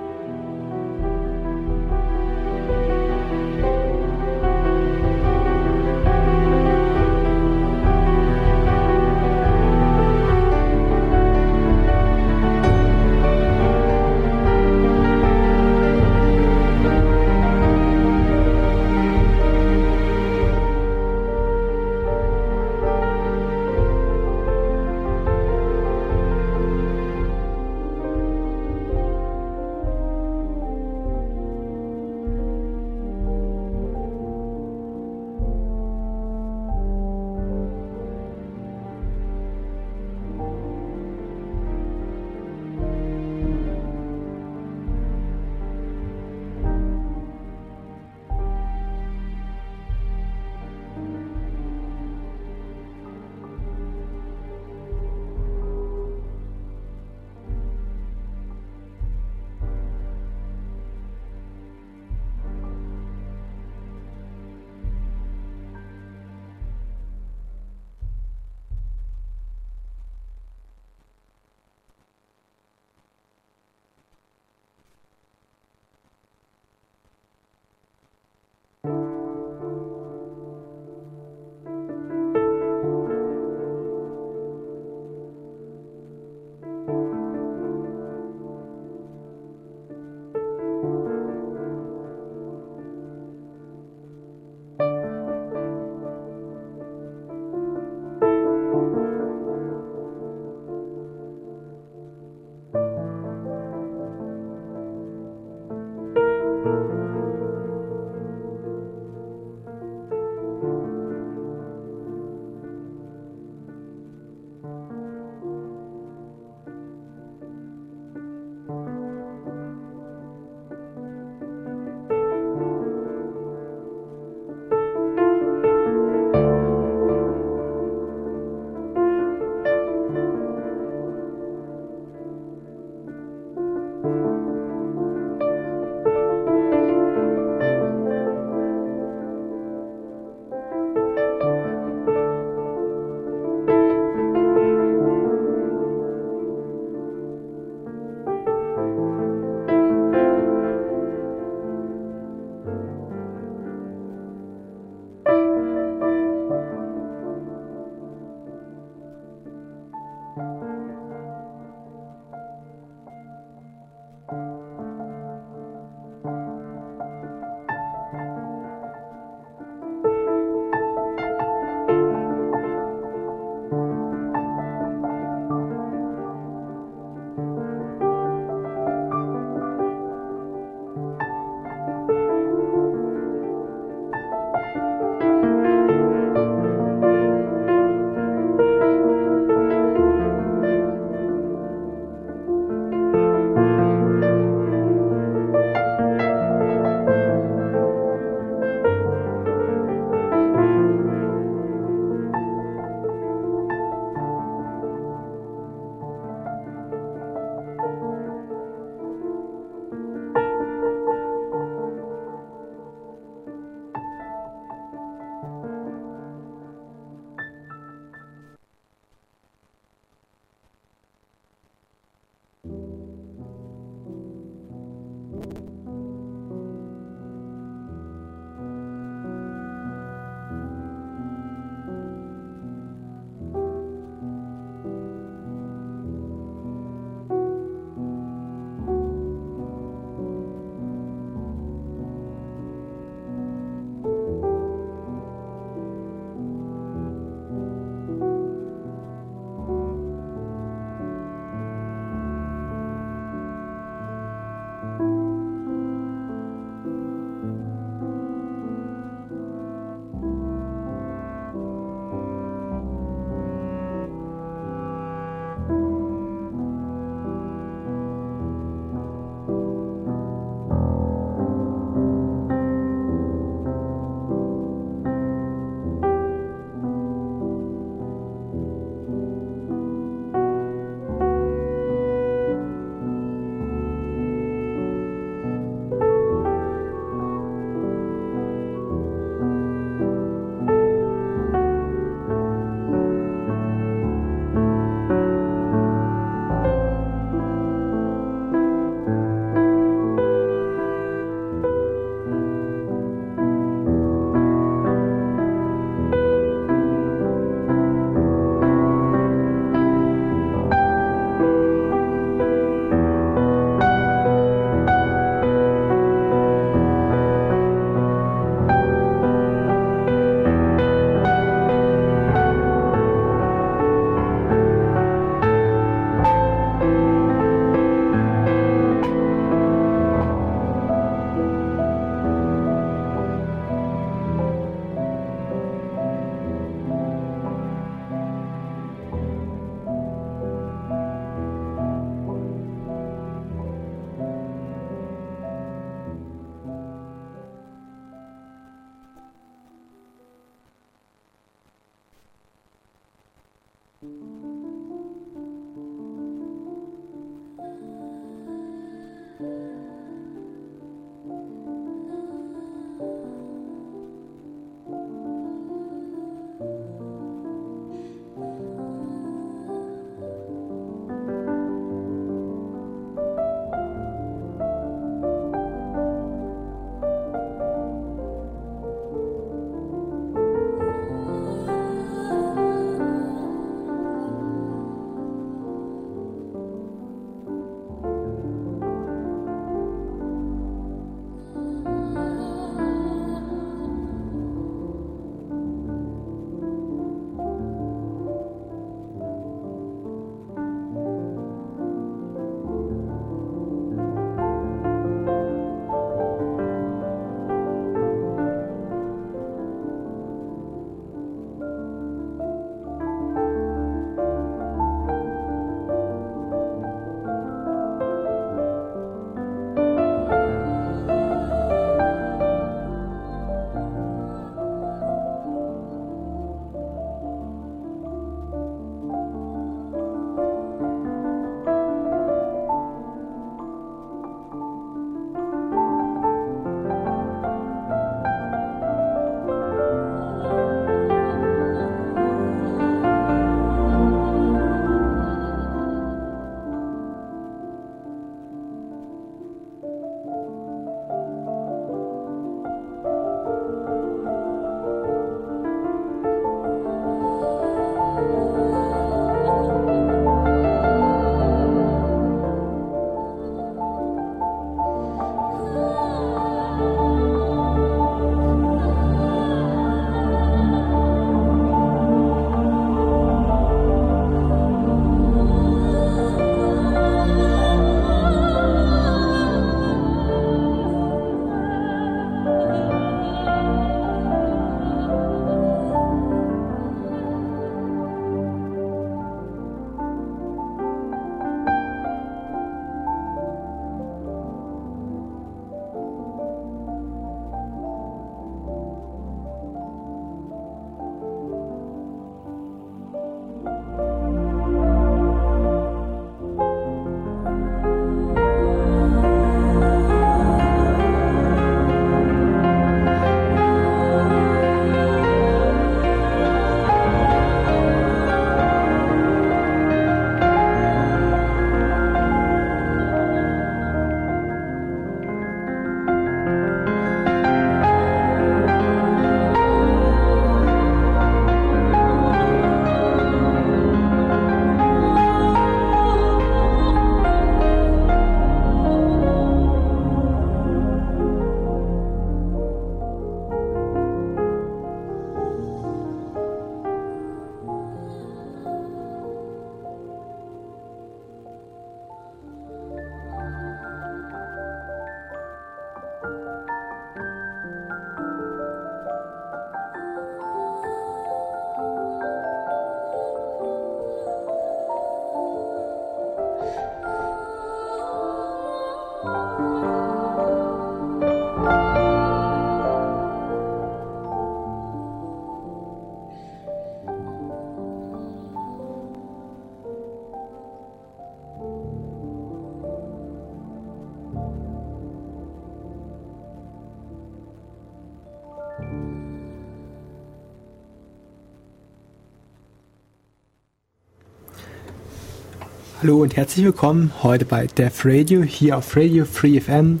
Hallo 596.04 596.20
und 596.20 596.36
herzlich 596.36 596.66
willkommen 596.66 597.12
heute 597.22 597.46
bei 597.46 597.66
Def 597.66 598.04
Radio 598.04 598.42
hier 598.42 598.76
auf 598.76 598.94
Radio 598.94 599.24
Free 599.24 599.58
FM. 599.58 600.00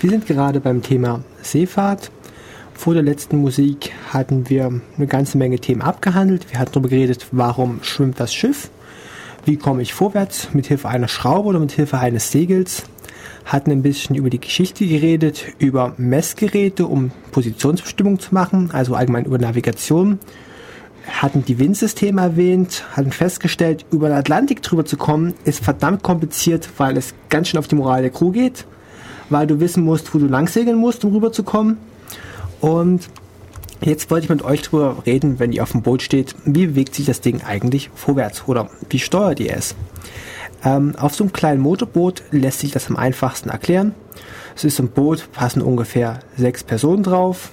Wir 0.00 0.08
sind 0.08 0.26
gerade 0.26 0.60
beim 0.60 0.80
Thema 0.80 1.22
Seefahrt. 1.42 2.10
Vor 2.72 2.94
der 2.94 3.02
letzten 3.02 3.36
Musik 3.36 3.92
hatten 4.08 4.48
wir 4.48 4.80
eine 4.96 5.06
ganze 5.06 5.36
Menge 5.36 5.58
Themen 5.58 5.82
abgehandelt. 5.82 6.50
Wir 6.50 6.58
hatten 6.58 6.72
darüber 6.72 6.88
geredet, 6.88 7.26
warum 7.32 7.82
schwimmt 7.82 8.18
das 8.18 8.32
Schiff, 8.32 8.70
wie 9.44 9.58
komme 9.58 9.82
ich 9.82 9.92
vorwärts 9.92 10.54
mit 10.54 10.68
Hilfe 10.68 10.88
einer 10.88 11.08
Schraube 11.08 11.50
oder 11.50 11.60
mit 11.60 11.72
Hilfe 11.72 11.98
eines 11.98 12.32
Segels. 12.32 12.84
Hatten 13.44 13.72
ein 13.72 13.82
bisschen 13.82 14.16
über 14.16 14.30
die 14.30 14.40
Geschichte 14.40 14.86
geredet, 14.86 15.44
über 15.58 15.92
Messgeräte, 15.98 16.86
um 16.86 17.10
Positionsbestimmung 17.30 18.20
zu 18.20 18.32
machen, 18.32 18.70
also 18.72 18.94
allgemein 18.94 19.26
über 19.26 19.36
Navigation 19.36 20.18
hatten 21.08 21.44
die 21.44 21.58
Windsysteme 21.58 22.20
erwähnt, 22.20 22.84
hatten 22.92 23.12
festgestellt, 23.12 23.84
über 23.90 24.08
den 24.08 24.16
Atlantik 24.16 24.62
drüber 24.62 24.84
zu 24.84 24.96
kommen, 24.96 25.34
ist 25.44 25.62
verdammt 25.62 26.02
kompliziert, 26.02 26.68
weil 26.76 26.96
es 26.96 27.14
ganz 27.28 27.48
schön 27.48 27.58
auf 27.58 27.68
die 27.68 27.74
Moral 27.74 28.02
der 28.02 28.10
Crew 28.10 28.30
geht, 28.30 28.66
weil 29.30 29.46
du 29.46 29.60
wissen 29.60 29.82
musst, 29.84 30.14
wo 30.14 30.18
du 30.18 30.26
langsegeln 30.26 30.76
musst, 30.76 31.04
um 31.04 31.12
rüberzukommen. 31.12 31.78
Und 32.60 33.08
jetzt 33.80 34.10
wollte 34.10 34.24
ich 34.24 34.30
mit 34.30 34.42
euch 34.42 34.62
drüber 34.62 34.98
reden, 35.04 35.38
wenn 35.38 35.52
ihr 35.52 35.62
auf 35.62 35.72
dem 35.72 35.82
Boot 35.82 36.02
steht, 36.02 36.34
wie 36.44 36.66
bewegt 36.66 36.94
sich 36.94 37.06
das 37.06 37.20
Ding 37.20 37.42
eigentlich 37.42 37.90
vorwärts 37.94 38.44
oder 38.46 38.70
wie 38.88 39.00
steuert 39.00 39.40
ihr 39.40 39.56
es? 39.56 39.74
Ähm, 40.64 40.94
auf 40.96 41.14
so 41.14 41.24
einem 41.24 41.32
kleinen 41.32 41.60
Motorboot 41.60 42.22
lässt 42.30 42.60
sich 42.60 42.70
das 42.70 42.88
am 42.88 42.96
einfachsten 42.96 43.48
erklären. 43.48 43.94
Es 44.54 44.64
ist 44.64 44.78
ein 44.78 44.90
Boot, 44.90 45.32
passen 45.32 45.62
ungefähr 45.62 46.20
sechs 46.36 46.62
Personen 46.62 47.02
drauf. 47.02 47.50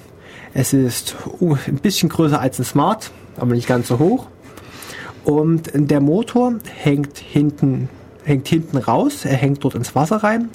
Es 0.53 0.73
ist 0.73 1.15
ein 1.41 1.77
bisschen 1.77 2.09
größer 2.09 2.39
als 2.39 2.59
ein 2.59 2.65
Smart, 2.65 3.11
aber 3.41 3.53
nicht 3.53 3.67
ganz 3.67 3.87
so 3.87 3.99
hoch. 3.99 4.27
Und 5.25 5.69
der 5.73 5.99
Motor 5.99 6.55
hängt 6.75 7.17
hinten, 7.17 7.89
hängt 8.23 8.47
hinten 8.47 8.77
raus, 8.77 9.25
er 9.25 9.35
hängt 9.35 9.63
dort 9.63 9.75
ins 9.75 9.95
Wasser 9.95 10.17
rein, 10.17 10.49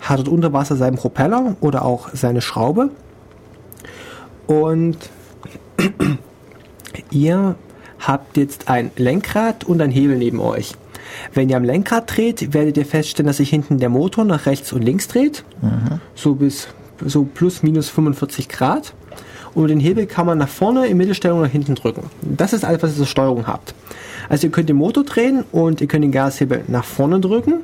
hat 0.00 0.18
dort 0.18 0.28
unter 0.28 0.52
Wasser 0.52 0.76
seinen 0.76 0.96
Propeller 0.96 1.56
oder 1.60 1.84
auch 1.84 2.10
seine 2.12 2.40
Schraube. 2.40 2.90
Und 4.46 4.98
ihr 7.10 7.56
habt 7.98 8.36
jetzt 8.36 8.68
ein 8.68 8.90
Lenkrad 8.96 9.64
und 9.64 9.80
ein 9.80 9.90
Hebel 9.90 10.18
neben 10.18 10.40
euch. 10.40 10.74
Wenn 11.32 11.48
ihr 11.48 11.56
am 11.56 11.64
Lenkrad 11.64 12.14
dreht, 12.14 12.52
werdet 12.54 12.76
ihr 12.76 12.86
feststellen, 12.86 13.26
dass 13.26 13.38
sich 13.38 13.50
hinten 13.50 13.78
der 13.78 13.88
Motor 13.88 14.24
nach 14.24 14.46
rechts 14.46 14.72
und 14.72 14.82
links 14.82 15.08
dreht. 15.08 15.44
Mhm. 15.62 16.00
So 16.14 16.34
bis 16.34 16.68
so 17.04 17.24
plus 17.24 17.62
minus 17.62 17.88
45 17.88 18.48
Grad 18.48 18.94
und 19.54 19.68
den 19.68 19.80
Hebel 19.80 20.06
kann 20.06 20.26
man 20.26 20.38
nach 20.38 20.48
vorne, 20.48 20.86
in 20.86 20.96
Mittelstellung 20.96 21.40
nach 21.40 21.50
hinten 21.50 21.74
drücken. 21.74 22.04
Das 22.22 22.52
ist 22.52 22.64
alles, 22.64 22.82
was 22.82 22.92
ihr 22.92 22.96
zur 22.98 23.06
Steuerung 23.06 23.46
habt. 23.46 23.74
Also 24.28 24.46
ihr 24.46 24.50
könnt 24.50 24.68
den 24.68 24.76
Motor 24.76 25.04
drehen 25.04 25.44
und 25.52 25.80
ihr 25.80 25.86
könnt 25.86 26.04
den 26.04 26.12
Gashebel 26.12 26.64
nach 26.68 26.84
vorne 26.84 27.20
drücken, 27.20 27.60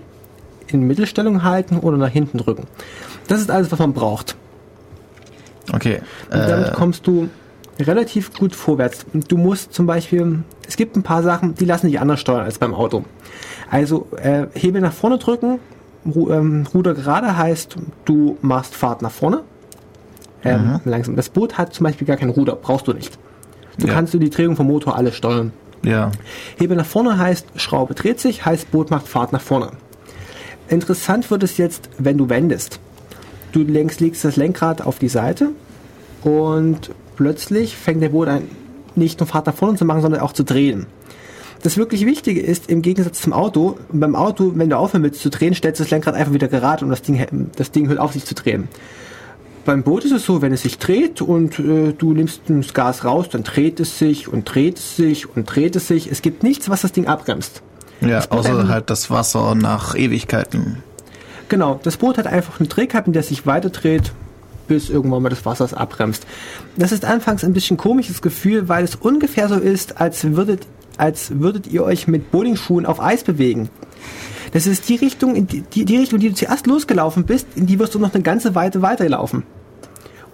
in 0.68 0.86
Mittelstellung 0.86 1.43
halten 1.43 1.78
oder 1.78 1.97
nach 1.97 2.11
hinten 2.11 2.38
drücken. 2.38 2.64
Das 3.28 3.41
ist 3.41 3.51
alles, 3.51 3.72
was 3.72 3.78
man 3.78 3.93
braucht. 3.93 4.36
Okay. 5.72 6.01
Und 6.30 6.38
damit 6.38 6.68
äh, 6.68 6.72
kommst 6.72 7.07
du 7.07 7.28
relativ 7.78 8.34
gut 8.34 8.55
vorwärts. 8.55 9.07
Du 9.12 9.36
musst 9.36 9.72
zum 9.72 9.86
Beispiel, 9.86 10.41
es 10.68 10.76
gibt 10.76 10.97
ein 10.97 11.03
paar 11.03 11.22
Sachen, 11.22 11.55
die 11.55 11.64
lassen 11.64 11.86
sich 11.86 12.01
anders 12.01 12.20
steuern 12.20 12.43
als 12.43 12.59
beim 12.59 12.74
Auto. 12.74 13.05
Also 13.70 14.09
äh, 14.16 14.47
Hebel 14.55 14.80
nach 14.80 14.93
vorne 14.93 15.18
drücken, 15.18 15.59
ähm, 16.05 16.66
Ruder 16.72 16.95
gerade 16.95 17.36
heißt, 17.36 17.76
du 18.05 18.36
machst 18.43 18.74
Fahrt 18.74 19.03
nach 19.03 19.11
vorne 19.11 19.43
ähm, 20.45 20.80
langsam. 20.84 21.16
Das 21.16 21.28
Boot 21.28 21.59
hat 21.59 21.74
zum 21.74 21.84
Beispiel 21.84 22.07
gar 22.07 22.16
kein 22.16 22.30
Ruder, 22.30 22.57
brauchst 22.57 22.88
du 22.88 22.93
nicht. 22.93 23.18
Du 23.78 23.86
ja. 23.86 23.95
kannst 23.95 24.14
du 24.14 24.18
die 24.18 24.30
Drehung 24.30 24.57
vom 24.57 24.66
Motor 24.66 24.97
alles 24.97 25.14
steuern. 25.16 25.53
Ja. 25.82 26.11
Hebel 26.59 26.76
nach 26.76 26.86
vorne 26.86 27.18
heißt, 27.18 27.47
Schraube 27.57 27.95
dreht 27.95 28.20
sich, 28.20 28.45
heißt 28.45 28.70
Boot 28.70 28.91
macht 28.91 29.09
Fahrt 29.09 29.32
nach 29.32 29.41
vorne. 29.41 29.70
Interessant 30.68 31.30
wird 31.30 31.43
es 31.43 31.57
jetzt, 31.57 31.88
wenn 31.99 32.18
du 32.18 32.28
wendest. 32.28 32.78
Du 33.53 33.61
legst, 33.62 34.01
legst 34.01 34.24
das 34.24 34.36
Lenkrad 34.36 34.82
auf 34.82 34.99
die 34.99 35.09
Seite 35.09 35.51
und 36.22 36.91
plötzlich 37.16 37.76
fängt 37.76 38.03
der 38.03 38.11
Boot 38.11 38.28
an, 38.28 38.43
nicht 38.95 39.18
nur 39.18 39.26
Fahrt 39.26 39.47
nach 39.47 39.55
vorne 39.55 39.76
zu 39.76 39.84
machen, 39.84 40.03
sondern 40.03 40.20
auch 40.20 40.32
zu 40.32 40.45
drehen. 40.45 40.86
Das 41.62 41.76
wirklich 41.76 42.07
Wichtige 42.07 42.41
ist, 42.41 42.70
im 42.70 42.80
Gegensatz 42.80 43.20
zum 43.20 43.32
Auto, 43.32 43.78
beim 43.93 44.14
Auto, 44.14 44.53
wenn 44.55 44.70
du 44.70 44.78
aufhören 44.78 45.03
willst 45.03 45.20
zu 45.20 45.28
drehen, 45.28 45.55
stellst 45.55 45.80
du 45.80 45.84
das 45.84 45.91
Lenkrad 45.91 46.14
einfach 46.14 46.32
wieder 46.32 46.49
gerade 46.49 46.84
und 46.84 46.91
das 46.91 47.03
Ding, 47.03 47.51
das 47.57 47.70
Ding 47.70 47.88
hört 47.88 47.99
auf 47.99 48.12
sich 48.12 48.24
zu 48.24 48.34
drehen. 48.34 48.68
Beim 49.70 49.84
Boot 49.84 50.04
ist 50.04 50.10
es 50.10 50.24
so, 50.24 50.42
wenn 50.42 50.52
es 50.52 50.62
sich 50.62 50.78
dreht 50.78 51.22
und 51.22 51.60
äh, 51.60 51.92
du 51.92 52.12
nimmst 52.12 52.40
das 52.48 52.74
Gas 52.74 53.04
raus, 53.04 53.28
dann 53.30 53.44
dreht 53.44 53.78
es 53.78 54.00
sich 54.00 54.26
und 54.26 54.52
dreht 54.52 54.78
es 54.78 54.96
sich 54.96 55.36
und 55.36 55.44
dreht 55.44 55.76
es 55.76 55.86
sich. 55.86 56.10
Es 56.10 56.22
gibt 56.22 56.42
nichts, 56.42 56.68
was 56.68 56.80
das 56.80 56.90
Ding 56.90 57.06
abbremst. 57.06 57.62
Ja, 58.00 58.20
außer 58.30 58.66
halt 58.66 58.90
das 58.90 59.12
Wasser 59.12 59.54
nach 59.54 59.94
Ewigkeiten. 59.94 60.82
Genau, 61.48 61.78
das 61.84 61.98
Boot 61.98 62.18
hat 62.18 62.26
einfach 62.26 62.58
eine 62.58 62.68
Drehkappe, 62.68 63.06
in 63.06 63.12
der 63.12 63.22
sich 63.22 63.46
weiter 63.46 63.70
dreht, 63.70 64.10
bis 64.66 64.90
irgendwann 64.90 65.22
mal 65.22 65.28
das 65.28 65.46
Wasser 65.46 65.66
es 65.66 65.72
abbremst. 65.72 66.26
Das 66.76 66.90
ist 66.90 67.04
anfangs 67.04 67.44
ein 67.44 67.52
bisschen 67.52 67.76
komisches 67.76 68.22
Gefühl, 68.22 68.68
weil 68.68 68.82
es 68.82 68.96
ungefähr 68.96 69.48
so 69.48 69.54
ist, 69.54 70.00
als 70.00 70.34
würdet, 70.34 70.66
als 70.96 71.38
würdet 71.38 71.68
ihr 71.68 71.84
euch 71.84 72.08
mit 72.08 72.32
Bowlingschuhen 72.32 72.86
auf 72.86 73.00
Eis 73.00 73.22
bewegen. 73.22 73.70
Das 74.50 74.66
ist 74.66 74.88
die 74.88 74.96
Richtung, 74.96 75.46
die, 75.46 75.60
die, 75.60 75.96
Richtung, 75.96 76.18
die 76.18 76.30
du 76.30 76.34
zuerst 76.34 76.66
losgelaufen 76.66 77.22
bist, 77.22 77.46
in 77.54 77.68
die 77.68 77.78
wirst 77.78 77.94
du 77.94 78.00
noch 78.00 78.12
eine 78.12 78.24
ganze 78.24 78.56
Weile 78.56 78.82
weiterlaufen. 78.82 79.44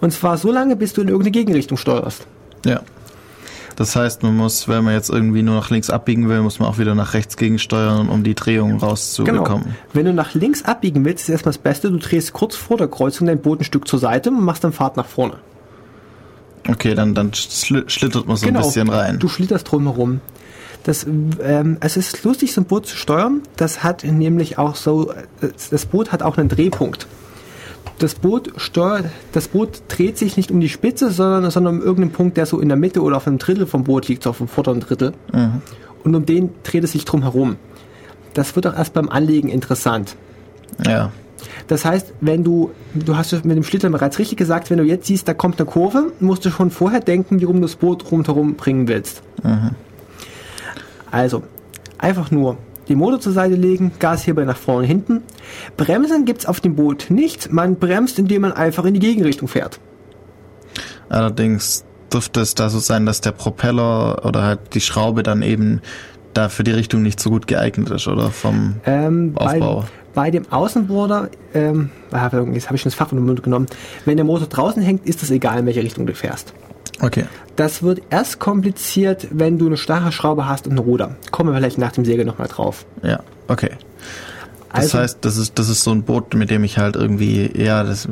Und 0.01 0.13
zwar 0.13 0.37
so 0.37 0.53
lange, 0.53 0.77
bis 0.77 0.93
du 0.93 1.03
in 1.03 1.09
irgendeine 1.09 1.33
Gegenrichtung 1.33 1.77
steuerst. 1.77 2.27
Ja. 2.65 2.83
Das 3.77 3.95
heißt, 3.95 4.23
man 4.23 4.35
muss, 4.35 4.69
wenn 4.69 4.85
man 4.85 4.95
jetzt 4.95 5.11
irgendwie 5.11 5.43
nur 5.43 5.55
nach 5.55 5.69
links 5.69 5.91
abbiegen 5.91 6.31
will, 6.31 6.41
muss 6.41 6.59
man 6.59 6.69
auch 6.69 6.79
wieder 6.79 6.95
nach 6.95 7.13
rechts 7.13 7.37
gegensteuern, 7.37 8.09
um 8.09 8.25
die 8.25 8.35
Drehung 8.35 8.79
rauszubekommen. 8.79 9.65
Genau. 9.65 9.77
Wenn 9.93 10.07
du 10.07 10.15
nach 10.15 10.33
links 10.35 10.65
abbiegen 10.65 11.05
willst, 11.05 11.25
ist 11.25 11.29
erstmal 11.29 11.53
das 11.53 11.59
Beste, 11.59 11.91
du 11.91 11.99
drehst 11.99 12.33
kurz 12.33 12.57
vor 12.57 12.79
der 12.79 12.89
Kreuzung 12.89 13.27
dein 13.27 13.41
Boot 13.41 13.61
ein 13.61 13.65
Stück 13.65 13.87
zur 13.87 13.99
Seite 13.99 14.31
und 14.31 14.43
machst 14.43 14.65
dann 14.65 14.73
Fahrt 14.73 14.97
nach 14.97 15.07
vorne. 15.07 15.35
Okay, 16.69 16.95
dann, 16.95 17.15
dann 17.15 17.33
schlittert 17.35 18.27
man 18.27 18.37
so 18.37 18.47
genau. 18.47 18.61
ein 18.61 18.65
bisschen 18.65 18.89
rein. 18.89 19.19
Du 19.19 19.29
schlitterst 19.29 19.71
drumherum. 19.71 20.21
Das, 20.83 21.05
ähm, 21.05 21.77
es 21.81 21.97
ist 21.97 22.25
lustig, 22.25 22.55
so 22.55 22.63
ein 22.63 22.65
Boot 22.65 22.87
zu 22.87 22.97
steuern. 22.97 23.43
Das 23.57 23.83
hat 23.83 24.05
nämlich 24.05 24.57
auch 24.57 24.75
so, 24.75 25.13
das 25.71 25.87
Boot 25.87 26.13
hat 26.13 26.23
auch 26.23 26.39
einen 26.39 26.49
Drehpunkt. 26.49 27.07
Das 27.99 28.15
Boot 28.15 28.53
steuert, 28.59 29.07
das 29.33 29.49
Boot 29.49 29.83
dreht 29.89 30.19
sich 30.19 30.37
nicht 30.37 30.51
um 30.51 30.61
die 30.61 30.69
Spitze, 30.69 31.11
sondern, 31.11 31.51
sondern 31.51 31.77
um 31.77 31.81
irgendeinen 31.81 32.13
Punkt, 32.13 32.37
der 32.37 32.45
so 32.45 32.61
in 32.61 32.69
der 32.69 32.77
Mitte 32.77 33.03
oder 33.03 33.17
auf 33.17 33.27
einem 33.27 33.39
Drittel 33.39 33.67
vom 33.67 33.85
Boot 33.85 34.09
liegt, 34.09 34.23
so 34.23 34.31
auf 34.31 34.39
dem 34.39 34.49
vorderen 34.49 34.81
Drittel. 34.81 35.13
Mhm. 35.33 35.63
Und 36.05 36.15
um 36.15 36.27
den 36.27 36.51
dreht 36.63 36.85
es 36.85 36.93
sich 36.93 37.05
drum 37.05 37.23
herum. 37.23 37.57
Das 38.35 38.55
wird 38.55 38.67
auch 38.67 38.77
erst 38.77 38.93
beim 38.93 39.09
Anlegen 39.09 39.49
interessant. 39.49 40.15
Ja. 40.85 41.11
Das 41.69 41.85
heißt, 41.85 42.13
wenn 42.21 42.45
du, 42.45 42.71
du 42.95 43.17
hast 43.17 43.33
es 43.33 43.45
mit 43.45 43.57
dem 43.57 43.65
Schlittern 43.65 43.93
bereits 43.93 44.19
richtig 44.19 44.37
gesagt, 44.39 44.71
wenn 44.71 44.79
du 44.79 44.85
jetzt 44.85 45.07
siehst, 45.07 45.27
da 45.27 45.35
kommt 45.35 45.59
eine 45.59 45.69
Kurve, 45.69 46.13
musst 46.21 46.45
du 46.45 46.51
schon 46.51 46.71
vorher 46.71 47.01
denken, 47.01 47.41
wie 47.41 47.45
rum 47.45 47.57
du 47.57 47.63
das 47.63 47.77
Boot 47.77 48.11
rundherum 48.11 48.55
bringen 48.55 48.89
willst. 48.89 49.23
Mhm. 49.43 49.71
Also, 51.11 51.43
einfach 51.99 52.31
nur 52.31 52.59
den 52.89 52.99
Motor 52.99 53.21
zur 53.21 53.33
Seite 53.33 53.55
legen, 53.55 53.93
Gashebel 53.99 54.45
nach 54.45 54.57
vorne 54.57 54.83
und 54.83 54.87
hinten. 54.87 55.23
Bremsen 55.77 56.25
gibt 56.25 56.41
es 56.41 56.47
auf 56.47 56.61
dem 56.61 56.77
Boot 56.77 57.07
nicht. 57.09 57.53
Man 57.53 57.77
bremst, 57.77 58.19
indem 58.19 58.43
man 58.43 58.53
einfach 58.53 58.85
in 58.85 58.95
die 58.95 59.01
Gegenrichtung 59.01 59.49
fährt. 59.49 59.81
Allerdings 61.09 61.85
dürfte 62.13 62.41
es 62.41 62.55
da 62.55 62.69
so 62.69 62.79
sein, 62.79 63.07
dass 63.07 63.21
der 63.21 63.33
Propeller 63.33 64.25
oder 64.25 64.43
halt 64.43 64.75
die 64.75 64.81
Schraube 64.81 65.23
dann 65.23 65.43
eben 65.43 65.81
da 66.35 66.49
für 66.49 66.65
die 66.65 66.71
Richtung 66.71 67.03
nicht 67.03 67.19
so 67.21 67.31
gut 67.31 67.47
geeignet 67.47 67.91
ist, 67.91 68.07
oder? 68.09 68.31
Vom 68.31 68.77
ähm, 68.85 69.33
Aufbau. 69.37 69.85
Bei, 70.15 70.23
bei 70.23 70.31
dem 70.31 70.51
Außenborder, 70.51 71.31
ähm, 71.55 71.91
jetzt 72.13 72.67
habe 72.67 72.77
ich 72.77 72.83
schon 72.83 72.91
das 72.91 72.95
Fach 72.95 73.09
von 73.09 73.19
dem 73.19 73.27
Mund 73.27 73.43
genommen, 73.43 73.67
wenn 74.05 74.17
der 74.17 74.25
Motor 74.25 74.47
draußen 74.47 74.83
hängt, 74.83 75.07
ist 75.07 75.23
es 75.23 75.31
egal, 75.31 75.59
in 75.59 75.67
welche 75.67 75.83
Richtung 75.83 76.07
du 76.07 76.15
fährst. 76.15 76.53
Okay. 77.01 77.25
Das 77.57 77.83
wird 77.83 78.03
erst 78.11 78.39
kompliziert, 78.39 79.29
wenn 79.31 79.59
du 79.59 79.67
eine 79.67 79.77
starre 79.77 80.13
Schraube 80.13 80.47
hast 80.47 80.67
und 80.67 80.75
ein 80.75 80.79
Ruder. 80.79 81.17
Kommen 81.31 81.51
wir 81.51 81.57
vielleicht 81.57 81.79
nach 81.79 81.93
dem 81.93 82.05
Segel 82.05 82.25
nochmal 82.25 82.49
drauf. 82.49 82.85
Ja, 83.03 83.21
okay. 83.49 83.71
Das 84.73 84.85
also, 84.85 84.99
heißt, 84.99 85.19
das 85.23 85.37
ist, 85.39 85.59
das 85.59 85.69
ist 85.69 85.83
so 85.83 85.91
ein 85.91 86.03
Boot, 86.03 86.35
mit 86.35 86.51
dem 86.51 86.65
ich 86.65 86.77
halt 86.77 86.97
irgendwie, 86.97 87.51
ja, 87.57 87.83
das, 87.83 88.09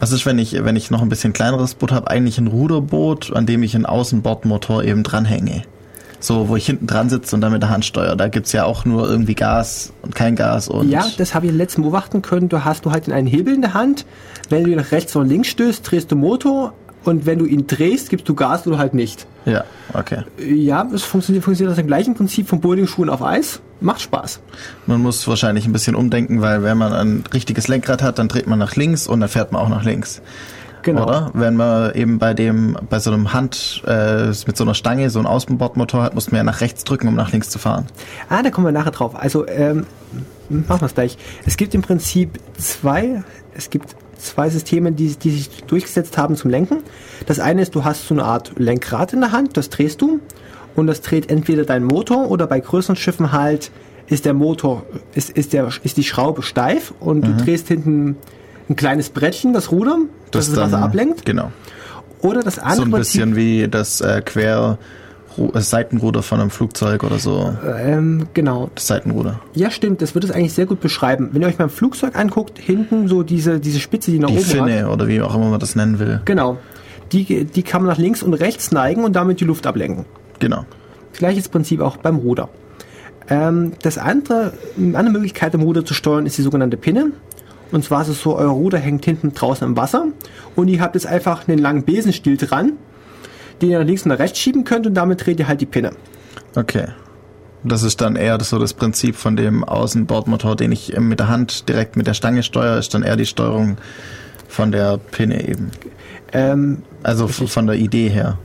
was 0.00 0.12
ist, 0.12 0.26
wenn 0.26 0.38
ich, 0.38 0.64
wenn 0.64 0.76
ich 0.76 0.90
noch 0.90 1.00
ein 1.00 1.08
bisschen 1.08 1.32
kleineres 1.32 1.74
Boot 1.74 1.92
habe, 1.92 2.10
eigentlich 2.10 2.38
ein 2.38 2.46
Ruderboot, 2.46 3.34
an 3.34 3.46
dem 3.46 3.62
ich 3.62 3.74
einen 3.74 3.86
Außenbordmotor 3.86 4.84
eben 4.84 5.02
dranhänge. 5.02 5.62
So, 6.20 6.48
wo 6.48 6.56
ich 6.56 6.66
hinten 6.66 6.88
dran 6.88 7.08
sitze 7.08 7.36
und 7.36 7.42
dann 7.42 7.52
mit 7.52 7.62
der 7.62 7.70
Hand 7.70 7.84
steuere. 7.84 8.16
Da 8.16 8.26
gibt's 8.26 8.50
ja 8.50 8.64
auch 8.64 8.84
nur 8.84 9.08
irgendwie 9.08 9.36
Gas 9.36 9.92
und 10.02 10.16
kein 10.16 10.34
Gas 10.34 10.68
und. 10.68 10.90
Ja, 10.90 11.06
das 11.16 11.32
habe 11.32 11.46
ich 11.46 11.52
letzten 11.52 11.82
beobachten 11.82 12.22
können. 12.22 12.48
Du 12.48 12.64
hast 12.64 12.84
du 12.84 12.90
halt 12.90 13.08
einen 13.10 13.28
Hebel 13.28 13.54
in 13.54 13.62
der 13.62 13.72
Hand. 13.72 14.04
Wenn 14.48 14.64
du 14.64 14.74
nach 14.74 14.90
rechts 14.90 15.14
oder 15.14 15.26
links 15.26 15.48
stößt, 15.48 15.88
drehst 15.88 16.10
du 16.10 16.16
Motor 16.16 16.74
und 17.08 17.26
wenn 17.26 17.38
du 17.38 17.46
ihn 17.46 17.66
drehst, 17.66 18.10
gibst 18.10 18.28
du 18.28 18.34
Gas 18.34 18.66
oder 18.66 18.78
halt 18.78 18.92
nicht. 18.92 19.26
Ja, 19.46 19.64
okay. 19.94 20.24
Ja, 20.38 20.86
es 20.92 21.02
funktioniert, 21.02 21.44
funktioniert 21.44 21.72
das 21.72 21.78
im 21.80 21.86
gleichen 21.86 22.14
Prinzip 22.14 22.48
von 22.48 22.60
Bowlingschuhen 22.60 23.08
auf 23.08 23.22
Eis. 23.22 23.60
Macht 23.80 24.02
Spaß. 24.02 24.40
Man 24.86 25.00
muss 25.00 25.26
wahrscheinlich 25.26 25.64
ein 25.64 25.72
bisschen 25.72 25.94
umdenken, 25.94 26.42
weil 26.42 26.62
wenn 26.62 26.76
man 26.76 26.92
ein 26.92 27.24
richtiges 27.32 27.66
Lenkrad 27.68 28.02
hat, 28.02 28.18
dann 28.18 28.28
dreht 28.28 28.46
man 28.46 28.58
nach 28.58 28.76
links 28.76 29.06
und 29.06 29.20
dann 29.20 29.28
fährt 29.28 29.52
man 29.52 29.62
auch 29.62 29.68
nach 29.68 29.84
links. 29.84 30.20
Genau. 30.82 31.04
Oder? 31.04 31.30
Wenn 31.32 31.56
man 31.56 31.94
eben 31.94 32.18
bei 32.18 32.34
dem, 32.34 32.76
bei 32.88 32.98
so 32.98 33.10
einem 33.10 33.32
Hand, 33.32 33.82
äh, 33.86 34.26
mit 34.46 34.56
so 34.56 34.64
einer 34.64 34.74
Stange, 34.74 35.10
so 35.10 35.18
einen 35.18 35.26
Außenbordmotor 35.26 36.02
hat, 36.02 36.14
muss 36.14 36.30
man 36.30 36.38
ja 36.38 36.44
nach 36.44 36.60
rechts 36.60 36.84
drücken, 36.84 37.08
um 37.08 37.14
nach 37.14 37.32
links 37.32 37.50
zu 37.50 37.58
fahren. 37.58 37.86
Ah, 38.28 38.42
da 38.42 38.50
kommen 38.50 38.66
wir 38.66 38.72
nachher 38.72 38.90
drauf. 38.90 39.14
Also, 39.16 39.46
ähm, 39.48 39.86
machen 40.50 40.80
wir 40.82 40.86
es 40.86 40.94
gleich. 40.94 41.18
Es 41.46 41.56
gibt 41.56 41.74
im 41.74 41.82
Prinzip 41.82 42.38
zwei, 42.58 43.22
es 43.54 43.70
gibt 43.70 43.96
zwei 44.18 44.50
Systeme, 44.50 44.92
die, 44.92 45.08
die 45.16 45.30
sich 45.30 45.48
durchgesetzt 45.64 46.18
haben 46.18 46.36
zum 46.36 46.50
Lenken. 46.50 46.78
Das 47.26 47.40
eine 47.40 47.62
ist, 47.62 47.74
du 47.74 47.84
hast 47.84 48.06
so 48.06 48.14
eine 48.14 48.24
Art 48.24 48.52
Lenkrad 48.58 49.12
in 49.12 49.20
der 49.20 49.32
Hand, 49.32 49.56
das 49.56 49.70
drehst 49.70 50.00
du 50.02 50.20
und 50.74 50.86
das 50.86 51.00
dreht 51.00 51.30
entweder 51.30 51.64
dein 51.64 51.84
Motor 51.84 52.30
oder 52.30 52.46
bei 52.46 52.60
größeren 52.60 52.96
Schiffen 52.96 53.32
halt 53.32 53.70
ist 54.08 54.24
der 54.24 54.32
Motor, 54.34 54.84
ist, 55.14 55.28
ist, 55.30 55.52
der, 55.52 55.68
ist 55.82 55.96
die 55.98 56.04
Schraube 56.04 56.42
steif 56.42 56.94
und 56.98 57.26
du 57.26 57.36
drehst 57.36 57.68
hinten 57.68 58.16
ein 58.70 58.74
kleines 58.76 59.10
Brettchen, 59.10 59.52
das 59.52 59.70
Ruder, 59.70 59.98
das 60.30 60.46
das, 60.48 60.56
Wasser 60.56 60.70
dann- 60.72 60.82
ablenkt. 60.82 61.24
Genau. 61.26 61.52
Oder 62.22 62.40
das 62.42 62.58
andere 62.58 62.76
So 62.76 62.82
ein 62.84 62.90
Prinzip- 62.90 63.12
bisschen 63.20 63.36
wie 63.36 63.68
das 63.68 64.00
äh, 64.00 64.22
Quer 64.24 64.78
Seitenruder 65.54 66.22
von 66.22 66.40
einem 66.40 66.50
Flugzeug 66.50 67.04
oder 67.04 67.18
so. 67.18 67.54
ähm, 67.78 68.26
genau. 68.34 68.70
Das 68.74 68.86
Seitenruder. 68.86 69.40
Ja, 69.54 69.70
stimmt, 69.70 70.02
das 70.02 70.14
wird 70.14 70.24
es 70.24 70.30
eigentlich 70.30 70.52
sehr 70.52 70.66
gut 70.66 70.80
beschreiben. 70.80 71.30
Wenn 71.32 71.42
ihr 71.42 71.48
euch 71.48 71.58
mal 71.58 71.66
ein 71.66 71.70
Flugzeug 71.70 72.16
anguckt, 72.16 72.58
hinten 72.58 73.08
so 73.08 73.22
diese, 73.22 73.60
diese 73.60 73.80
Spitze, 73.80 74.10
die 74.10 74.18
nach 74.18 74.28
Die 74.28 74.38
oben 74.38 74.44
hat. 74.44 74.52
Finne 74.52 74.90
oder 74.90 75.08
wie 75.08 75.20
auch 75.22 75.34
immer 75.34 75.50
man 75.50 75.60
das 75.60 75.76
nennen 75.76 75.98
will. 75.98 76.20
Genau. 76.24 76.58
Die, 77.12 77.44
die 77.44 77.62
kann 77.62 77.82
man 77.82 77.90
nach 77.90 77.98
links 77.98 78.22
und 78.22 78.34
rechts 78.34 78.72
neigen 78.72 79.04
und 79.04 79.16
damit 79.16 79.40
die 79.40 79.44
Luft 79.44 79.66
ablenken. 79.66 80.04
Genau. 80.40 80.64
Gleiches 81.14 81.48
Prinzip 81.48 81.80
auch 81.80 81.96
beim 81.96 82.16
Ruder. 82.16 82.48
Ähm, 83.30 83.72
das 83.82 83.98
andere, 83.98 84.52
eine 84.76 84.96
andere 84.98 85.12
Möglichkeit, 85.12 85.54
im 85.54 85.62
Ruder 85.62 85.84
zu 85.84 85.94
steuern, 85.94 86.26
ist 86.26 86.38
die 86.38 86.42
sogenannte 86.42 86.76
Pinne. 86.76 87.12
Und 87.70 87.84
zwar 87.84 88.02
ist 88.02 88.08
es 88.08 88.22
so, 88.22 88.36
euer 88.36 88.48
Ruder 88.50 88.78
hängt 88.78 89.04
hinten 89.04 89.34
draußen 89.34 89.66
im 89.66 89.76
Wasser 89.76 90.06
und 90.56 90.68
ihr 90.68 90.80
habt 90.80 90.94
jetzt 90.94 91.06
einfach 91.06 91.46
einen 91.48 91.58
langen 91.58 91.84
Besenstiel 91.84 92.38
dran, 92.38 92.72
den 93.60 93.70
ihr 93.70 93.78
nach 93.78 93.86
links 93.86 94.02
und 94.04 94.10
nach 94.10 94.18
rechts 94.18 94.38
schieben 94.38 94.64
könnt 94.64 94.86
und 94.86 94.94
damit 94.94 95.24
dreht 95.24 95.38
ihr 95.40 95.48
halt 95.48 95.60
die 95.60 95.66
Pinne. 95.66 95.90
Okay. 96.56 96.86
Das 97.64 97.82
ist 97.82 98.00
dann 98.00 98.14
eher 98.16 98.38
so 98.42 98.58
das 98.58 98.72
Prinzip 98.72 99.16
von 99.16 99.34
dem 99.36 99.64
Außenbordmotor, 99.64 100.54
den 100.56 100.70
ich 100.72 100.96
mit 100.98 101.18
der 101.18 101.28
Hand 101.28 101.68
direkt 101.68 101.96
mit 101.96 102.06
der 102.06 102.14
Stange 102.14 102.42
steuere, 102.44 102.78
ist 102.78 102.94
dann 102.94 103.02
eher 103.02 103.16
die 103.16 103.26
Steuerung 103.26 103.76
von 104.48 104.70
der 104.70 104.96
Pinne 104.98 105.46
eben. 105.48 105.70
Ähm, 106.32 106.82
Also 107.02 107.24
f- 107.24 107.50
von 107.50 107.66
der 107.66 107.76
Idee 107.76 108.08
her. 108.08 108.38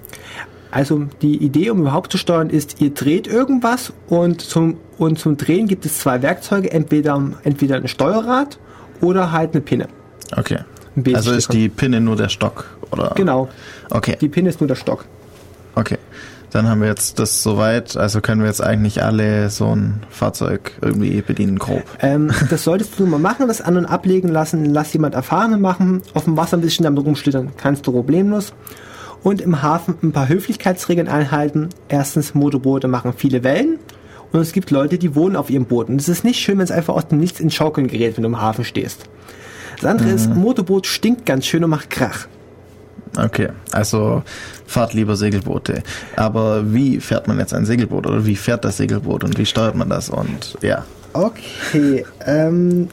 Also 0.72 1.05
die 1.22 1.38
Idee, 1.38 1.70
um 1.70 1.82
überhaupt 1.82 2.11
zu 2.11 2.18
steuern, 2.18 2.49
ist, 2.49 2.82
ihr 2.82 2.89
dreht 2.91 3.28
irgendwas 3.28 3.93
und 4.09 4.41
zum, 4.41 4.78
und 4.97 5.20
zum 5.20 5.38
Drehen 5.38 5.68
gibt 5.68 5.86
es 5.86 5.99
zwei 5.99 6.24
Werkzeuge, 6.24 6.72
entweder, 6.72 7.22
entweder 7.43 7.76
ein 7.76 7.88
Steuerrad 7.88 8.57
oder 8.99 9.32
halt 9.32 9.53
eine 9.53 9.61
Pinne. 9.61 9.88
Okay. 10.36 10.59
Ein. 10.96 11.16
Also 11.16 11.32
ist 11.32 11.52
die 11.54 11.70
Pinne 11.70 12.02
nur 12.02 12.16
der 12.16 12.30
Stock, 12.30 12.66
oder? 12.91 13.14
Genau, 13.16 13.50
Okay. 13.89 14.18
die 14.22 14.30
Pinne 14.30 14.50
ist 14.50 14.60
nur 14.62 14.68
der 14.68 14.76
Stock. 14.76 15.06
Okay. 15.76 15.98
Dann 16.52 16.68
haben 16.70 16.82
wir 16.82 16.88
jetzt 16.88 17.18
das 17.18 17.41
soweit, 17.41 17.98
also 17.98 18.22
können 18.22 18.41
wir 18.41 18.48
jetzt 18.48 18.62
eigentlich 18.62 19.02
alle 19.02 19.50
so 19.50 19.76
ein 19.76 20.04
Fahrzeug 20.12 20.74
irgendwie 20.82 21.20
bedienen, 21.24 21.58
grob. 21.58 21.82
Ähm, 22.00 22.32
das 22.52 22.64
solltest 22.64 23.00
du 23.00 23.08
mal 23.08 23.18
machen, 23.20 23.48
das 23.48 23.60
an- 23.60 23.76
und 23.76 23.88
ablegen 23.88 24.28
lassen, 24.28 24.66
lass 24.66 24.94
jemand 24.94 25.16
Erfahrene 25.16 25.58
machen, 25.58 26.04
auf 26.14 26.26
dem 26.26 26.38
Wasser 26.38 26.58
ein 26.58 26.62
bisschen 26.62 26.84
damit 26.84 27.04
rumschlittern, 27.04 27.54
kannst 27.58 27.88
du 27.88 27.91
problemlos. 27.91 28.54
Und 29.24 29.41
im 29.41 29.64
Hafen 29.64 29.96
ein 30.04 30.12
paar 30.12 30.28
Höflichkeitsregeln 30.28 31.08
einhalten. 31.08 31.70
Erstens, 31.88 32.36
Motorboote 32.36 32.88
machen 32.88 33.14
viele 33.18 33.44
Wellen. 33.44 33.80
Und 34.32 34.39
es 34.41 34.52
gibt 34.52 34.70
Leute, 34.70 34.98
die 34.98 35.16
wohnen 35.16 35.36
auf 35.36 35.50
ihrem 35.50 35.66
Boot. 35.66 35.88
Und 35.89 36.00
es 36.00 36.10
ist 36.10 36.24
nicht 36.24 36.39
schön, 36.39 36.58
wenn 36.58 36.66
es 36.66 36.72
einfach 36.72 36.94
aus 36.94 37.08
dem 37.08 37.20
Nichts 37.20 37.39
ins 37.39 37.54
Schaukeln 37.56 37.88
gerät, 37.88 38.18
wenn 38.18 38.24
du 38.24 38.30
im 38.30 38.41
Hafen 38.41 38.64
stehst. 38.66 39.06
Das 39.84 39.92
andere 39.92 40.10
ist, 40.10 40.28
ein 40.28 40.38
Motorboot 40.38 40.88
stinkt 40.88 41.26
ganz 41.26 41.46
schön 41.46 41.64
und 41.64 41.70
macht 41.70 41.90
Krach. 41.90 42.28
Okay, 43.18 43.50
also 43.72 44.24
fahrt 44.66 44.94
lieber 44.94 45.16
Segelboote. 45.16 45.84
Aber 46.16 46.74
wie 46.74 47.00
fährt 47.00 47.28
man 47.28 47.38
jetzt 47.38 47.54
ein 47.54 47.66
Segelboot 47.66 48.08
oder 48.08 48.26
wie 48.26 48.36
fährt 48.36 48.66
das 48.66 48.78
Segelboot 48.78 49.24
und 49.24 49.38
wie 49.38 49.46
steuert 49.46 49.76
man 49.76 49.90
das? 49.90 50.10
Und 50.10 50.58
ja, 50.62 50.84
Okay, 51.14 52.06
ähm, 52.26 52.88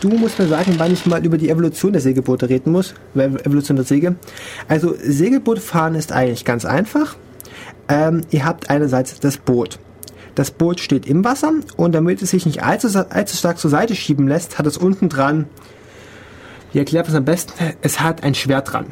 du 0.00 0.08
musst 0.08 0.38
mir 0.38 0.46
sagen, 0.46 0.74
wann 0.78 0.92
ich 0.92 1.04
mal 1.06 1.24
über 1.24 1.36
die 1.36 1.50
Evolution 1.50 1.92
der 1.92 2.00
Segelboote 2.00 2.48
reden 2.48 2.70
muss. 2.70 2.94
Evolution 3.14 3.76
der 3.76 3.84
Segel. 3.84 4.14
Also, 4.68 4.94
Segelboot 5.02 5.58
fahren 5.58 5.96
ist 5.96 6.12
eigentlich 6.12 6.44
ganz 6.44 6.64
einfach. 6.64 7.16
Ähm, 7.88 8.20
ihr 8.30 8.44
habt 8.44 8.70
einerseits 8.70 9.18
das 9.18 9.36
Boot. 9.36 9.80
Das 10.36 10.52
Boot 10.52 10.78
steht 10.78 11.06
im 11.06 11.24
Wasser 11.24 11.52
und 11.76 11.92
damit 11.92 12.22
es 12.22 12.30
sich 12.30 12.46
nicht 12.46 12.62
allzu, 12.62 12.86
allzu 13.10 13.36
stark 13.36 13.58
zur 13.58 13.70
Seite 13.70 13.96
schieben 13.96 14.28
lässt, 14.28 14.58
hat 14.58 14.66
es 14.66 14.76
unten 14.76 15.08
dran, 15.08 15.46
wie 16.72 16.78
erklärt 16.78 17.06
man 17.06 17.12
es 17.14 17.18
am 17.18 17.24
besten, 17.24 17.52
es 17.82 18.00
hat 18.00 18.22
ein 18.22 18.34
Schwert 18.34 18.72
dran. 18.72 18.86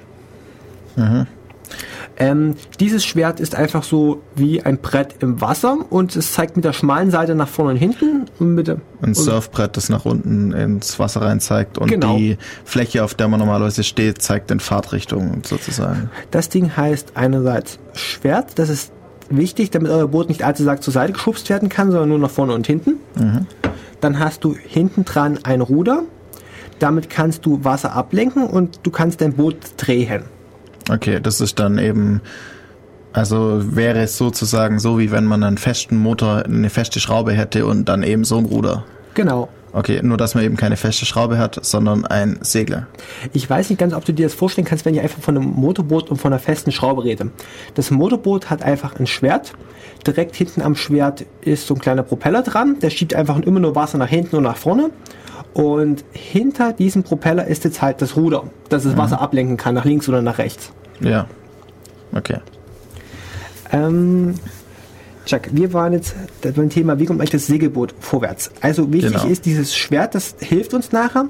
Ähm, 2.21 2.57
dieses 2.81 3.05
Schwert 3.05 3.39
ist 3.39 3.55
einfach 3.55 3.85
so 3.85 4.23
wie 4.35 4.61
ein 4.63 4.79
Brett 4.79 5.17
im 5.21 5.41
Wasser 5.41 5.77
und 5.91 6.17
es 6.17 6.33
zeigt 6.33 6.57
mit 6.57 6.65
der 6.65 6.73
schmalen 6.73 7.13
Seite 7.13 7.37
nach 7.37 7.47
vorne 7.47 7.73
und 7.73 7.77
hinten 7.77 8.25
und 8.41 8.55
mit 8.57 8.67
der, 8.67 8.79
ein 9.03 9.15
Surfbrett, 9.15 9.77
das 9.77 9.89
nach 9.89 10.05
unten 10.05 10.51
ins 10.53 10.99
Wasser 10.99 11.23
rein 11.23 11.39
zeigt 11.39 11.79
und 11.79 11.89
Genau. 11.89 12.17
die 12.17 12.37
Fläche, 12.65 13.05
auf 13.05 13.15
der 13.15 13.29
man 13.29 13.39
normalerweise 13.39 13.85
steht, 13.85 14.21
zeigt 14.21 14.51
in 14.51 14.59
Fahrtrichtung 14.59 15.43
sozusagen. 15.45 16.11
Das 16.33 16.49
Ding 16.49 16.77
heißt 16.77 17.13
einerseits 17.15 17.79
Schwert, 17.95 18.59
das 18.59 18.69
ist 18.69 18.91
wichtig, 19.31 19.71
damit 19.71 19.93
euer 19.93 20.09
Boot 20.09 20.29
nicht 20.29 20.43
allzu 20.43 20.65
stark 20.65 20.83
zur 20.83 20.93
Seite 20.93 21.13
geschubst 21.13 21.49
werden 21.51 21.69
kann, 21.69 21.93
sondern 21.93 22.09
nur 22.09 22.19
nach 22.19 22.31
vorne 22.31 22.53
und 22.55 22.67
hinten. 22.67 22.95
Dann 24.01 24.19
hast 24.19 24.43
du 24.43 24.57
hinten 24.57 25.05
dran 25.05 25.39
ein 25.45 25.61
Ruder. 25.61 26.03
Damit 26.79 27.11
kannst 27.11 27.45
du 27.47 27.65
Wasser 27.65 27.93
ablenken 27.95 28.47
und 28.47 28.81
du 28.83 28.91
kannst 28.91 29.21
dein 29.21 29.35
Boot 29.35 29.57
drehen. 29.77 30.23
Okay, 30.91 31.21
das 31.23 31.41
ist 31.41 31.59
dann 31.59 31.79
eben, 31.79 32.21
also 33.13 33.61
wäre 33.75 34.01
es 34.01 34.17
sozusagen 34.17 34.79
so, 34.79 34.99
wie 34.99 35.11
wenn 35.11 35.25
man 35.25 35.43
einen 35.43 35.59
festen 35.59 35.97
Motor, 35.97 36.45
eine 36.45 36.71
feste 36.71 37.01
Schraube 37.01 37.33
hätte 37.33 37.67
und 37.67 37.89
dann 37.89 38.03
eben 38.03 38.25
so 38.25 38.39
ein 38.39 38.45
Ruder. 38.45 38.85
Genau. 39.15 39.49
Okay, 39.73 40.01
nur 40.03 40.17
dass 40.17 40.35
man 40.35 40.45
eben 40.45 40.57
keine 40.57 40.77
feste 40.77 41.05
Schraube 41.05 41.39
hat, 41.39 41.63
sondern 41.63 42.07
ein 42.07 42.39
Segler. 42.41 42.87
Ich 43.35 43.49
weiß 43.49 43.69
nicht 43.69 43.79
ganz, 43.79 43.93
ob 43.93 44.05
du 44.05 44.13
dir 44.13 44.27
das 44.27 44.35
vorstellen 44.35 44.67
kannst, 44.67 44.87
wenn 44.87 44.95
ich 44.95 45.01
einfach 45.01 45.21
von 45.21 45.37
einem 45.37 45.51
Motorboot 45.51 46.11
und 46.11 46.17
von 46.17 46.33
einer 46.33 46.41
festen 46.41 46.73
Schraube 46.73 47.05
rede. 47.05 47.31
Das 47.75 47.91
Motorboot 47.91 48.49
hat 48.49 48.63
einfach 48.63 48.99
ein 48.99 49.07
Schwert. 49.07 49.53
Direkt 50.07 50.37
hinten 50.37 50.63
am 50.63 50.75
Schwert 50.75 51.27
ist 51.43 51.67
so 51.67 51.75
ein 51.75 51.81
kleiner 51.81 52.03
Propeller 52.03 52.43
dran. 52.43 52.79
Der 52.81 52.89
schiebt 52.89 53.15
einfach 53.15 53.39
immer 53.41 53.61
nur 53.61 53.75
Wasser 53.75 53.99
nach 53.99 54.09
hinten 54.09 54.37
und 54.37 54.45
nach 54.45 54.57
vorne. 54.57 54.91
Und 55.55 56.05
hinter 56.13 56.73
diesem 56.73 57.03
Propeller 57.03 57.47
ist 57.47 57.65
jetzt 57.65 57.83
halt 57.83 58.01
das 58.03 58.17
Ruder, 58.17 58.45
dass 58.69 58.85
es 58.85 58.97
Wasser 58.97 59.21
ablenken 59.21 59.57
kann, 59.57 59.75
nach 59.75 59.85
links 59.85 60.09
oder 60.09 60.23
nach 60.23 60.39
rechts. 60.39 60.73
Ja. 61.01 61.27
Okay. 62.13 62.39
Ähm, 63.73 64.35
Chuck, 65.27 65.43
wir 65.53 65.73
waren 65.73 65.93
jetzt 65.93 66.15
beim 66.43 66.71
Thema, 66.71 66.99
wie 66.99 67.05
kommt 67.07 67.21
eigentlich 67.21 67.31
das 67.31 67.47
Segelboot 67.47 67.95
vorwärts? 68.01 68.51
Also 68.61 68.93
wichtig 68.93 69.13
Genau. 69.15 69.27
ist 69.27 69.45
dieses 69.47 69.77
Schwert, 69.77 70.15
das 70.15 70.37
hilft 70.41 70.75
uns 70.75 70.93
nachher. 70.93 71.27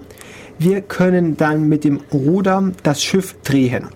Wir 0.58 0.80
können 0.82 1.36
dann 1.36 1.68
mit 1.68 1.84
dem 1.84 2.00
Ruder 2.12 2.72
das 2.82 3.02
Schiff 3.02 3.34
drehen. 3.44 3.86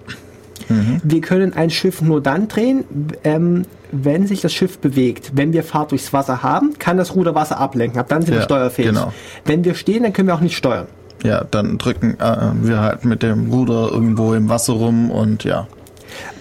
Wir 1.04 1.20
können 1.20 1.52
ein 1.52 1.70
Schiff 1.70 2.00
nur 2.00 2.20
dann 2.22 2.48
drehen, 2.48 2.84
ähm, 3.24 3.62
wenn 3.92 4.26
sich 4.26 4.40
das 4.40 4.52
Schiff 4.52 4.78
bewegt. 4.78 5.32
Wenn 5.34 5.52
wir 5.52 5.62
Fahrt 5.62 5.90
durchs 5.92 6.12
Wasser 6.12 6.42
haben, 6.42 6.78
kann 6.78 6.96
das 6.96 7.14
Ruder 7.14 7.34
Wasser 7.34 7.58
ablenken. 7.60 8.00
Ab 8.00 8.08
dann 8.08 8.22
sind 8.22 8.32
wir 8.32 8.38
Ja, 8.40 8.44
steuerfähig. 8.44 8.88
genau. 8.88 9.12
Wenn 9.44 9.64
wir 9.64 9.74
stehen, 9.74 10.02
dann 10.02 10.12
können 10.12 10.28
wir 10.28 10.34
auch 10.34 10.40
nicht 10.40 10.56
steuern. 10.56 10.86
Ja, 11.22 11.44
dann 11.50 11.78
drücken 11.78 12.16
äh, 12.18 12.66
wir 12.66 12.80
halt 12.80 13.04
mit 13.04 13.22
dem 13.22 13.50
Ruder 13.52 13.90
irgendwo 13.92 14.34
im 14.34 14.48
Wasser 14.48 14.72
rum 14.72 15.10
und 15.10 15.44
ja. 15.44 15.68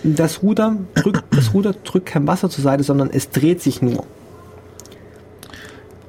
Das 0.03 0.41
Ruder 0.41 0.75
drückt, 0.95 1.23
das 1.35 1.53
Ruder 1.53 1.73
drückt 1.83 2.07
kein 2.07 2.25
Wasser 2.25 2.49
zur 2.49 2.63
Seite, 2.63 2.83
sondern 2.83 3.09
es 3.11 3.29
dreht 3.29 3.61
sich 3.61 3.81
nur. 3.81 4.05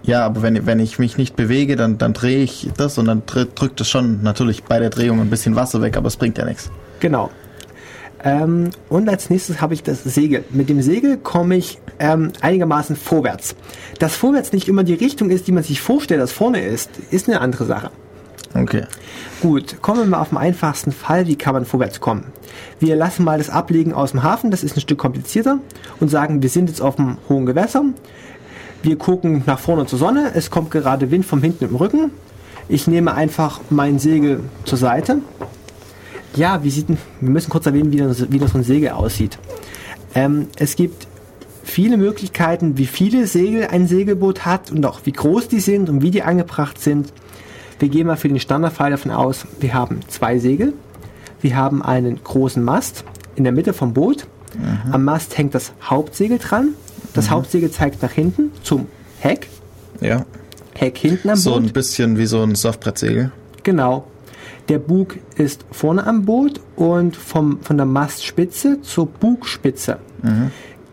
Ja, 0.04 0.24
aber 0.26 0.42
wenn, 0.42 0.66
wenn 0.66 0.80
ich 0.80 0.98
mich 0.98 1.16
nicht 1.16 1.36
bewege, 1.36 1.76
dann, 1.76 1.96
dann 1.98 2.12
drehe 2.12 2.42
ich 2.42 2.70
das 2.76 2.98
und 2.98 3.04
dann 3.06 3.22
dr- 3.26 3.46
drückt 3.54 3.80
es 3.80 3.88
schon 3.88 4.22
natürlich 4.22 4.64
bei 4.64 4.80
der 4.80 4.90
Drehung 4.90 5.20
ein 5.20 5.30
bisschen 5.30 5.54
Wasser 5.54 5.80
weg, 5.80 5.96
aber 5.96 6.08
es 6.08 6.16
bringt 6.16 6.38
ja 6.38 6.44
nichts. 6.44 6.70
Genau. 6.98 7.30
Ähm, 8.24 8.70
und 8.88 9.08
als 9.08 9.30
nächstes 9.30 9.60
habe 9.60 9.74
ich 9.74 9.82
das 9.82 10.04
Segel. 10.04 10.44
Mit 10.50 10.68
dem 10.68 10.80
Segel 10.82 11.16
komme 11.16 11.56
ich 11.56 11.78
ähm, 11.98 12.32
einigermaßen 12.40 12.96
vorwärts. 12.96 13.56
Dass 13.98 14.14
vorwärts 14.14 14.52
nicht 14.52 14.68
immer 14.68 14.84
die 14.84 14.94
Richtung 14.94 15.30
ist, 15.30 15.46
die 15.46 15.52
man 15.52 15.64
sich 15.64 15.80
vorstellt, 15.80 16.20
dass 16.20 16.32
vorne 16.32 16.64
ist, 16.64 16.90
ist 17.10 17.28
eine 17.28 17.40
andere 17.40 17.64
Sache. 17.64 17.90
Okay. 18.54 18.84
Gut, 19.40 19.80
kommen 19.80 20.00
wir 20.00 20.06
mal 20.06 20.20
auf 20.20 20.28
den 20.28 20.38
einfachsten 20.38 20.92
Fall, 20.92 21.26
wie 21.26 21.36
kann 21.36 21.54
man 21.54 21.64
vorwärts 21.64 22.00
kommen. 22.00 22.26
Wir 22.80 22.96
lassen 22.96 23.24
mal 23.24 23.38
das 23.38 23.48
Ablegen 23.48 23.94
aus 23.94 24.10
dem 24.10 24.22
Hafen, 24.22 24.50
das 24.50 24.62
ist 24.62 24.76
ein 24.76 24.80
Stück 24.80 24.98
komplizierter, 24.98 25.58
und 26.00 26.10
sagen, 26.10 26.42
wir 26.42 26.50
sind 26.50 26.68
jetzt 26.68 26.82
auf 26.82 26.96
dem 26.96 27.16
hohen 27.28 27.46
Gewässer. 27.46 27.84
Wir 28.82 28.98
gucken 28.98 29.42
nach 29.46 29.58
vorne 29.58 29.86
zur 29.86 29.98
Sonne, 29.98 30.32
es 30.34 30.50
kommt 30.50 30.70
gerade 30.70 31.10
Wind 31.10 31.24
vom 31.24 31.40
hinten 31.40 31.64
im 31.64 31.76
Rücken. 31.76 32.10
Ich 32.68 32.86
nehme 32.86 33.14
einfach 33.14 33.60
mein 33.70 33.98
Segel 33.98 34.40
zur 34.64 34.78
Seite. 34.78 35.18
Ja, 36.34 36.62
wie 36.64 36.70
sieht, 36.70 36.88
wir 36.88 36.96
müssen 37.30 37.50
kurz 37.50 37.66
erwähnen, 37.66 37.92
wie 37.92 37.98
das, 37.98 38.30
wie 38.30 38.38
das 38.38 38.52
so 38.52 38.58
ein 38.58 38.64
Segel 38.64 38.90
aussieht. 38.90 39.38
Ähm, 40.14 40.48
es 40.56 40.76
gibt 40.76 41.06
viele 41.62 41.96
Möglichkeiten, 41.96 42.78
wie 42.78 42.86
viele 42.86 43.26
Segel 43.26 43.66
ein 43.68 43.86
Segelboot 43.86 44.44
hat 44.44 44.70
und 44.70 44.84
auch 44.86 45.00
wie 45.04 45.12
groß 45.12 45.48
die 45.48 45.60
sind 45.60 45.88
und 45.88 46.02
wie 46.02 46.10
die 46.10 46.22
angebracht 46.22 46.80
sind. 46.80 47.12
Wir 47.78 47.88
gehen 47.88 48.06
mal 48.06 48.16
für 48.16 48.28
den 48.28 48.40
Standardfall 48.40 48.90
davon 48.92 49.10
aus, 49.10 49.46
wir 49.60 49.74
haben 49.74 50.00
zwei 50.08 50.38
Segel. 50.38 50.72
Wir 51.40 51.56
haben 51.56 51.82
einen 51.82 52.22
großen 52.22 52.62
Mast 52.62 53.04
in 53.34 53.42
der 53.44 53.52
Mitte 53.52 53.72
vom 53.72 53.92
Boot. 53.92 54.26
Am 54.92 55.02
Mast 55.04 55.36
hängt 55.38 55.54
das 55.54 55.72
Hauptsegel 55.82 56.38
dran. 56.38 56.74
Das 57.14 57.30
Hauptsegel 57.30 57.70
zeigt 57.70 58.02
nach 58.02 58.12
hinten 58.12 58.52
zum 58.62 58.86
Heck. 59.18 59.48
Ja. 60.00 60.24
Heck 60.74 60.98
hinten 60.98 61.30
am 61.30 61.36
So 61.36 61.52
Boot. 61.54 61.62
ein 61.64 61.72
bisschen 61.72 62.18
wie 62.18 62.26
so 62.26 62.42
ein 62.42 62.54
Softbrettsegel. 62.54 63.32
Genau. 63.62 64.06
Der 64.72 64.78
Bug 64.78 65.18
ist 65.36 65.66
vorne 65.70 66.06
am 66.06 66.24
Boot 66.24 66.58
und 66.76 67.14
vom, 67.14 67.60
von 67.60 67.76
der 67.76 67.84
Mastspitze 67.84 68.80
zur 68.80 69.04
Bugspitze. 69.04 69.98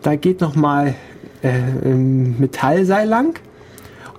Da 0.02 0.16
geht 0.16 0.42
nochmal 0.42 0.96
äh, 1.42 1.94
Metallseil 1.94 3.08
lang 3.08 3.40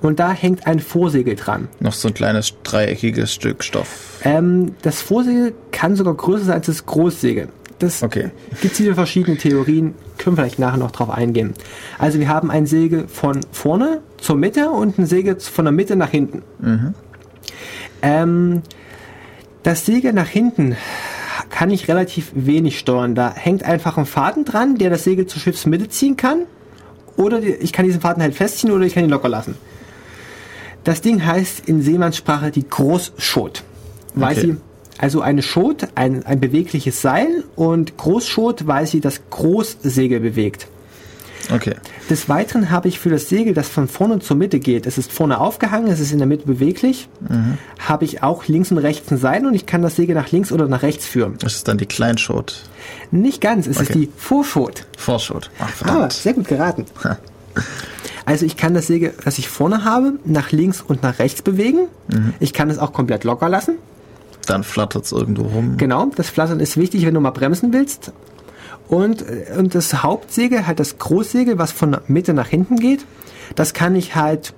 und 0.01 0.19
da 0.19 0.31
hängt 0.31 0.65
ein 0.65 0.79
Vorsegel 0.79 1.35
dran. 1.35 1.67
Noch 1.79 1.93
so 1.93 2.07
ein 2.07 2.15
kleines 2.15 2.55
dreieckiges 2.63 3.35
Stück 3.35 3.63
Stoff. 3.63 4.19
Ähm, 4.23 4.73
das 4.81 4.99
Vorsegel 5.03 5.53
kann 5.71 5.95
sogar 5.95 6.15
größer 6.15 6.45
sein 6.45 6.55
als 6.55 6.65
das 6.65 6.87
Großsegel. 6.87 7.49
Das 7.77 8.01
Okay. 8.01 8.31
gibt 8.63 8.75
viele 8.75 8.95
verschiedene 8.95 9.37
Theorien, 9.37 9.93
können 10.17 10.37
wir 10.37 10.41
vielleicht 10.45 10.57
nachher 10.57 10.77
noch 10.79 10.89
drauf 10.89 11.11
eingehen. 11.11 11.53
Also 11.99 12.17
wir 12.19 12.29
haben 12.29 12.49
ein 12.49 12.65
Segel 12.65 13.07
von 13.07 13.41
vorne 13.51 14.01
zur 14.17 14.37
Mitte 14.37 14.71
und 14.71 14.97
ein 14.97 15.05
Segel 15.05 15.39
von 15.39 15.65
der 15.65 15.71
Mitte 15.71 15.95
nach 15.95 16.09
hinten. 16.09 16.41
Ähm, 18.01 18.63
das 19.63 19.85
Segel 19.85 20.13
nach 20.13 20.27
hinten 20.27 20.75
kann 21.49 21.69
ich 21.69 21.87
relativ 21.87 22.31
wenig 22.33 22.79
steuern. 22.79 23.15
Da 23.15 23.33
hängt 23.33 23.63
einfach 23.63 23.97
ein 23.97 24.05
Faden 24.05 24.45
dran, 24.45 24.75
der 24.75 24.89
das 24.89 25.03
Segel 25.03 25.27
zur 25.27 25.41
Schiffsmitte 25.41 25.89
ziehen 25.89 26.17
kann. 26.17 26.43
Oder 27.17 27.41
ich 27.41 27.73
kann 27.73 27.85
diesen 27.85 28.01
Faden 28.01 28.23
halt 28.23 28.33
festziehen 28.35 28.71
oder 28.71 28.85
ich 28.85 28.93
kann 28.93 29.03
ihn 29.03 29.09
locker 29.09 29.29
lassen. 29.29 29.55
Das 30.83 31.01
Ding 31.01 31.25
heißt 31.25 31.67
in 31.67 31.81
Seemannssprache 31.81 32.51
die 32.51 32.67
Großschot. 32.67 33.63
Weil 34.15 34.31
Okay. 34.37 34.41
sie, 34.41 34.57
also 34.97 35.21
eine 35.21 35.41
Schot, 35.41 35.87
ein, 35.95 36.25
ein 36.25 36.39
bewegliches 36.39 37.01
Seil 37.01 37.43
und 37.55 37.97
Großschot, 37.97 38.65
weil 38.67 38.87
sie 38.87 38.99
das 39.01 39.21
Großsegel 39.29 40.19
bewegt. 40.19 40.67
Okay. 41.53 41.75
Des 42.09 42.29
Weiteren 42.29 42.69
habe 42.69 42.87
ich 42.87 42.99
für 42.99 43.09
das 43.09 43.27
Segel, 43.29 43.53
das 43.53 43.67
von 43.67 43.87
vorne 43.87 44.19
zur 44.19 44.37
Mitte 44.37 44.59
geht, 44.59 44.85
es 44.85 44.97
ist 44.97 45.11
vorne 45.11 45.39
aufgehangen, 45.39 45.91
es 45.91 45.99
ist 45.99 46.11
in 46.11 46.17
der 46.19 46.27
Mitte 46.27 46.45
beweglich, 46.45 47.09
habe 47.79 48.05
ich 48.05 48.23
auch 48.23 48.47
links 48.47 48.71
und 48.71 48.77
rechts 48.77 49.11
ein 49.11 49.17
Seil 49.17 49.45
und 49.45 49.53
ich 49.53 49.65
kann 49.65 49.81
das 49.81 49.95
Segel 49.95 50.15
nach 50.15 50.31
links 50.31 50.51
oder 50.51 50.67
nach 50.67 50.81
rechts 50.81 51.05
führen. 51.05 51.35
Das 51.39 51.55
ist 51.55 51.67
dann 51.67 51.77
die 51.77 51.85
Kleinschot. 51.85 52.63
Nicht 53.11 53.41
ganz, 53.41 53.67
es 53.67 53.79
ist 53.81 53.89
Okay. 53.91 53.99
die 53.99 54.09
Vorschot. 54.15 54.85
Vorschot. 54.97 55.49
Ach, 55.59 55.65
Ah, 55.65 55.67
verdammt. 55.67 56.13
sehr 56.13 56.33
gut 56.33 56.47
geraten. 56.47 56.85
Also 58.25 58.45
ich 58.45 58.55
kann 58.55 58.73
das 58.73 58.87
Segel, 58.87 59.13
das 59.25 59.37
ich 59.39 59.49
vorne 59.49 59.83
habe, 59.83 60.13
nach 60.25 60.51
links 60.51 60.81
und 60.81 61.03
nach 61.03 61.19
rechts 61.19 61.41
bewegen. 61.41 61.87
Ich 62.39 62.53
kann 62.53 62.69
es 62.69 62.77
auch 62.77 62.93
komplett 62.93 63.23
locker 63.23 63.49
lassen. 63.49 63.75
Dann 64.47 64.63
flattert 64.63 65.05
es 65.05 65.11
irgendwo 65.11 65.43
rum. 65.43 65.77
Genau, 65.77 66.09
das 66.15 66.29
Flattern 66.29 66.59
ist 66.59 66.77
wichtig, 66.77 67.05
wenn 67.05 67.13
du 67.13 67.19
mal 67.19 67.31
bremsen 67.31 67.73
willst. 67.73 68.11
Und, 68.91 69.23
und 69.57 69.73
das 69.73 70.03
Hauptsegel, 70.03 70.67
halt 70.67 70.81
das 70.81 70.97
Großsegel, 70.97 71.57
was 71.57 71.71
von 71.71 71.93
der 71.93 72.01
Mitte 72.07 72.33
nach 72.33 72.47
hinten 72.47 72.75
geht, 72.75 73.05
das 73.55 73.73
kann 73.73 73.95
ich 73.95 74.15
halt 74.15 74.53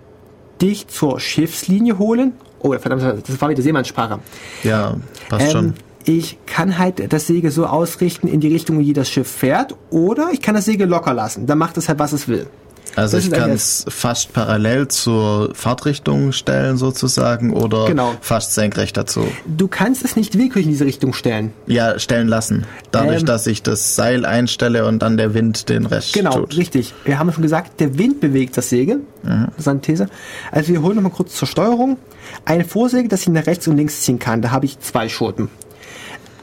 dicht 0.60 0.90
zur 0.90 1.20
Schiffslinie 1.20 2.00
holen. 2.00 2.34
Oh, 2.58 2.72
verdammt, 2.72 3.28
das 3.28 3.40
war 3.40 3.50
wieder 3.50 3.62
Seemannssprache. 3.62 4.20
Ja, 4.64 4.96
passt 5.30 5.52
schon. 5.52 5.66
Ähm, 5.66 5.74
ich 6.06 6.40
kann 6.48 6.80
halt 6.80 7.14
das 7.14 7.28
Segel 7.28 7.52
so 7.52 7.68
ausrichten 7.68 8.28
in 8.28 8.40
die 8.40 8.48
Richtung, 8.48 8.80
wie 8.80 8.92
das 8.94 9.08
Schiff 9.08 9.30
fährt, 9.30 9.76
oder 9.92 10.30
ich 10.34 10.42
kann 10.42 10.56
das 10.56 10.66
Segel 10.66 10.88
locker 10.88 11.14
lassen. 11.14 11.46
Dann 11.46 11.60
macht 11.60 11.78
es 11.78 11.88
halt, 11.88 12.00
was 12.00 12.12
es 12.12 12.28
will. 12.28 12.48
Also 12.96 13.18
das 13.18 13.26
ich 13.26 13.32
kann 13.32 13.52
es 13.52 13.86
fast 13.90 14.34
parallel 14.34 14.88
zur 14.88 15.54
Fahrtrichtung 15.56 16.32
stellen 16.32 16.78
sozusagen 16.78 17.52
oder 17.54 17.86
Genau. 17.88 18.14
fast 18.22 18.54
senkrecht 18.54 18.96
dazu. 18.98 19.26
Du 19.46 19.68
kannst 19.68 20.06
es 20.06 20.16
nicht 20.16 20.38
willkürlich 20.38 20.66
in 20.66 20.72
diese 20.72 20.86
Richtung 20.86 21.14
stellen. 21.14 21.52
Ja, 21.66 21.98
stellen 22.00 22.28
lassen. 22.28 22.66
Dadurch, 22.92 23.22
Ähm, 23.22 23.26
dass 23.26 23.48
ich 23.48 23.64
das 23.64 23.96
Seil 23.96 24.26
einstelle 24.26 24.86
und 24.86 25.00
dann 25.00 25.18
der 25.18 25.34
Wind 25.34 25.70
den 25.70 25.86
Rest 25.86 26.14
Genau, 26.14 26.32
tut. 26.40 26.56
richtig. 26.58 26.94
Wir 27.06 27.18
haben 27.20 27.32
schon 27.34 27.42
gesagt, 27.44 27.80
der 27.80 27.98
Wind 27.98 28.20
bewegt 28.20 28.58
das 28.58 28.70
Segel. 28.70 29.02
Das 29.24 29.50
ist 29.58 29.68
eine 29.68 29.80
These. 29.82 30.08
Also 30.52 30.74
wir 30.74 30.82
holen 30.82 30.96
nochmal 30.96 31.12
kurz 31.14 31.34
zur 31.36 31.48
Steuerung. 31.48 31.98
Ein 32.46 32.66
Vorsegel, 32.66 33.08
das 33.08 33.22
ich 33.22 33.30
nach 33.30 33.48
rechts 33.48 33.68
und 33.68 33.78
links 33.78 34.02
ziehen 34.02 34.20
kann. 34.20 34.42
Da 34.42 34.52
habe 34.52 34.66
ich 34.66 34.80
zwei 34.80 35.08
Schoten. 35.10 35.50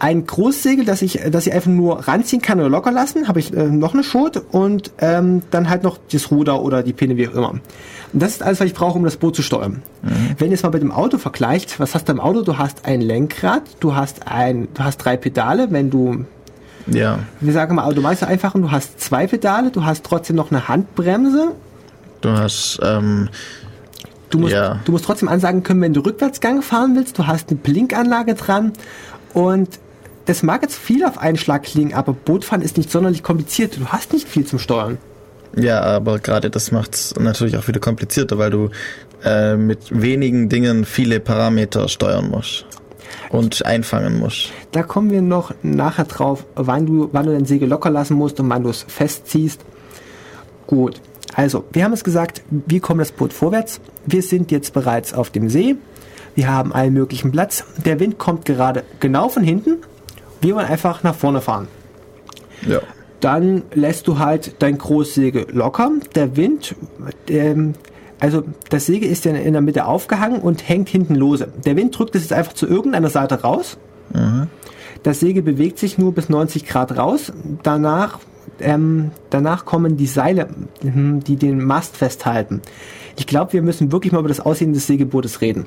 Ein 0.00 0.26
Großsegel, 0.26 0.84
das 0.84 1.02
ich, 1.02 1.20
das 1.30 1.46
ich 1.46 1.52
einfach 1.52 1.70
nur 1.70 2.08
ranziehen 2.08 2.40
kann 2.42 2.58
oder 2.58 2.68
locker 2.70 2.90
lassen, 2.90 3.28
habe 3.28 3.38
ich 3.38 3.54
äh, 3.54 3.64
noch 3.68 3.92
eine 3.94 4.02
Schot 4.02 4.42
und 4.50 4.90
ähm, 4.98 5.42
dann 5.50 5.68
halt 5.68 5.82
noch 5.82 5.98
das 6.10 6.30
Ruder 6.30 6.62
oder 6.62 6.82
die 6.82 6.92
Pinne, 6.94 7.16
wie 7.18 7.28
auch 7.28 7.34
immer. 7.34 7.50
Und 7.50 7.60
das 8.14 8.32
ist 8.32 8.42
alles, 8.42 8.60
was 8.60 8.66
ich 8.66 8.74
brauche, 8.74 8.96
um 8.98 9.04
das 9.04 9.18
Boot 9.18 9.36
zu 9.36 9.42
steuern. 9.42 9.82
Wenn 10.38 10.48
ihr 10.50 10.54
es 10.54 10.62
mal 10.62 10.70
mit 10.70 10.80
dem 10.82 10.90
Auto 10.90 11.18
vergleicht, 11.18 11.78
was 11.78 11.94
hast 11.94 12.08
du 12.08 12.12
im 12.12 12.18
Auto? 12.20 12.40
Du 12.42 12.56
hast 12.56 12.86
ein 12.86 13.02
Lenkrad, 13.02 13.62
du 13.80 13.94
hast 13.94 14.26
ein, 14.26 14.68
du 14.74 14.82
hast 14.82 14.96
drei 14.96 15.16
Pedale, 15.18 15.68
wenn 15.70 15.90
du 15.90 16.24
Ja, 16.86 17.18
wir 17.40 17.52
sagen 17.52 17.74
mal 17.74 17.84
automatisch 17.84 18.22
einfach, 18.26 18.54
du 18.54 18.70
hast 18.70 19.00
zwei 19.00 19.26
Pedale, 19.26 19.70
du 19.70 19.84
hast 19.84 20.02
trotzdem 20.04 20.34
noch 20.34 20.50
eine 20.50 20.66
Handbremse. 20.66 21.52
du 22.22 22.30
hast, 22.30 22.80
ähm, 22.82 23.28
Du 24.30 24.38
musst, 24.38 24.54
Ja. 24.54 24.78
du 24.84 24.92
musst 24.92 25.04
trotzdem 25.04 25.28
ansagen 25.28 25.62
können, 25.64 25.80
wenn 25.82 25.92
du 25.92 26.00
Rückwärtsgang 26.00 26.62
fahren 26.62 26.94
willst. 26.94 27.18
Du 27.18 27.26
hast 27.26 27.50
eine 27.50 27.58
Blinkanlage 27.58 28.34
dran. 28.34 28.72
Und 29.34 29.68
das 30.26 30.42
mag 30.42 30.62
jetzt 30.62 30.76
viel 30.76 31.04
auf 31.04 31.18
einen 31.18 31.36
Schlag 31.36 31.64
klingen, 31.64 31.94
aber 31.94 32.12
Bootfahren 32.12 32.62
ist 32.62 32.76
nicht 32.76 32.90
sonderlich 32.90 33.22
kompliziert. 33.22 33.76
Du 33.78 33.86
hast 33.86 34.12
nicht 34.12 34.28
viel 34.28 34.46
zum 34.46 34.58
Steuern. 34.58 34.98
ja, 35.56 35.80
aber 35.80 36.18
gerade 36.18 36.50
das 36.50 36.70
macht's 36.72 37.14
natürlich 37.18 37.56
auch 37.56 37.66
wieder 37.68 37.80
komplizierter, 37.80 38.38
weil 38.38 38.50
du 38.50 38.70
äh, 39.24 39.56
mit 39.56 39.78
wenigen 39.90 40.48
Dingen 40.48 40.84
viele 40.84 41.20
Parameter 41.20 41.88
steuern 41.88 42.30
musst 42.30 42.66
und 43.30 43.64
einfangen 43.66 44.18
musst. 44.18 44.52
Da 44.72 44.82
kommen 44.82 45.10
wir 45.10 45.22
noch 45.22 45.52
nachher 45.62 46.04
drauf, 46.04 46.44
wann 46.54 46.86
du, 46.86 47.08
wann 47.12 47.26
du 47.26 47.32
dein 47.32 47.44
Segel 47.44 47.68
locker 47.68 47.90
lassen 47.90 48.14
musst 48.14 48.40
und 48.40 48.48
wann 48.48 48.62
du 48.62 48.70
es 48.70 48.84
festziehst. 48.86 49.60
Gut. 50.66 51.00
Also, 51.34 51.64
wir 51.72 51.84
haben 51.84 51.92
es 51.92 52.04
gesagt, 52.04 52.42
wie 52.50 52.80
kommt 52.80 53.00
das 53.00 53.12
Boot 53.12 53.32
vorwärts? 53.32 53.80
Wir 54.06 54.22
sind 54.22 54.50
jetzt 54.50 54.72
bereits 54.72 55.12
auf 55.12 55.30
dem 55.30 55.48
See. 55.48 55.76
Wir 56.34 56.48
haben 56.48 56.72
allen 56.72 56.92
möglichen 56.92 57.32
Platz. 57.32 57.64
Der 57.84 58.00
Wind 58.00 58.18
kommt 58.18 58.44
gerade 58.44 58.84
genau 59.00 59.28
von 59.28 59.42
hinten. 59.42 59.78
Wir 60.40 60.54
wollen 60.54 60.66
einfach 60.66 61.02
nach 61.02 61.14
vorne 61.14 61.40
fahren. 61.40 61.68
Ja. 62.66 62.80
Dann 63.20 63.62
lässt 63.74 64.08
du 64.08 64.18
halt 64.18 64.54
dein 64.60 64.78
Großsegel 64.78 65.48
locker. 65.52 65.90
Der 66.14 66.36
Wind, 66.36 66.74
ähm, 67.28 67.74
also 68.18 68.44
das 68.68 68.86
Segel 68.86 69.10
ist 69.10 69.24
ja 69.24 69.32
in 69.32 69.52
der 69.52 69.62
Mitte 69.62 69.84
aufgehangen 69.84 70.40
und 70.40 70.68
hängt 70.68 70.88
hinten 70.88 71.14
lose. 71.14 71.48
Der 71.64 71.76
Wind 71.76 71.98
drückt 71.98 72.14
es 72.14 72.22
jetzt 72.22 72.32
einfach 72.32 72.54
zu 72.54 72.66
irgendeiner 72.66 73.10
Seite 73.10 73.42
raus. 73.42 73.78
Das 75.02 75.20
Segel 75.20 75.42
bewegt 75.42 75.78
sich 75.78 75.98
nur 75.98 76.12
bis 76.12 76.28
90 76.28 76.66
Grad 76.66 76.96
raus. 76.96 77.32
Danach, 77.62 78.18
ähm, 78.60 79.10
danach 79.30 79.64
kommen 79.64 79.96
die 79.96 80.06
Seile, 80.06 80.48
die 80.82 81.36
den 81.36 81.64
Mast 81.64 81.96
festhalten. 81.96 82.60
Ich 83.16 83.26
glaube, 83.26 83.52
wir 83.52 83.62
müssen 83.62 83.92
wirklich 83.92 84.12
mal 84.12 84.18
über 84.18 84.28
das 84.28 84.40
Aussehen 84.40 84.72
des 84.72 84.86
Segelbootes 84.86 85.40
reden. 85.40 85.66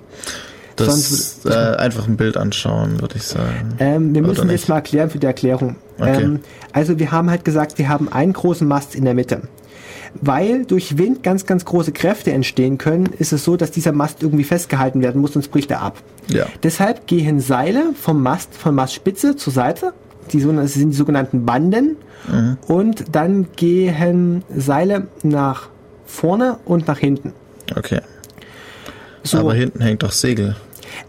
Das 0.76 0.88
Sonst- 0.88 1.46
äh, 1.46 1.76
einfach 1.78 2.08
ein 2.08 2.18
Bild 2.18 2.38
anschauen, 2.38 3.00
würde 3.02 3.16
ich 3.18 3.24
sagen. 3.24 3.76
Ähm, 3.80 4.14
wir 4.14 4.22
Oder 4.22 4.30
müssen 4.30 4.48
nicht? 4.48 4.60
jetzt 4.62 4.70
mal 4.70 4.76
erklären 4.76 5.10
für 5.10 5.20
die 5.20 5.28
Erklärung. 5.28 5.76
Okay. 6.00 6.24
Ähm, 6.24 6.40
also 6.72 6.98
wir 7.00 7.12
haben 7.12 7.30
halt 7.30 7.46
gesagt, 7.46 7.78
wir 7.78 7.90
haben 7.90 8.12
einen 8.12 8.34
großen 8.34 8.68
Mast 8.68 8.96
in 8.96 9.06
der 9.06 9.14
Mitte. 9.14 9.42
Weil 10.22 10.66
durch 10.66 10.98
Wind 10.98 11.24
ganz, 11.24 11.46
ganz 11.46 11.66
große 11.66 11.92
Kräfte 11.92 12.32
entstehen 12.32 12.78
können, 12.78 13.08
ist 13.18 13.34
es 13.34 13.44
so, 13.44 13.58
dass 13.58 13.72
dieser 13.72 13.92
Mast 13.92 14.22
irgendwie 14.22 14.44
festgehalten 14.44 15.02
werden 15.02 15.22
muss, 15.22 15.34
sonst 15.34 15.50
bricht 15.50 15.72
er 15.72 15.82
ab. 15.82 15.98
Ja. 16.28 16.46
Deshalb 16.62 17.08
gehen 17.08 17.40
Seile 17.40 17.94
vom 18.00 18.22
Mast, 18.22 18.54
von 18.56 18.76
Mastspitze 18.76 19.36
zur 19.36 19.54
Seite. 19.54 19.94
Die 20.32 20.42
das 20.42 20.74
sind 20.74 20.92
die 20.92 20.96
sogenannten 20.96 21.46
Banden. 21.46 21.98
Mhm. 22.32 22.58
Und 22.68 23.06
dann 23.12 23.48
gehen 23.56 24.44
Seile 24.56 25.08
nach 25.24 25.70
vorne 26.06 26.58
und 26.66 26.88
nach 26.88 27.00
hinten. 27.00 27.34
Okay. 27.76 28.00
So. 29.24 29.40
Aber 29.40 29.54
hinten 29.54 29.82
hängt 29.82 30.04
doch 30.04 30.12
Segel. 30.12 30.56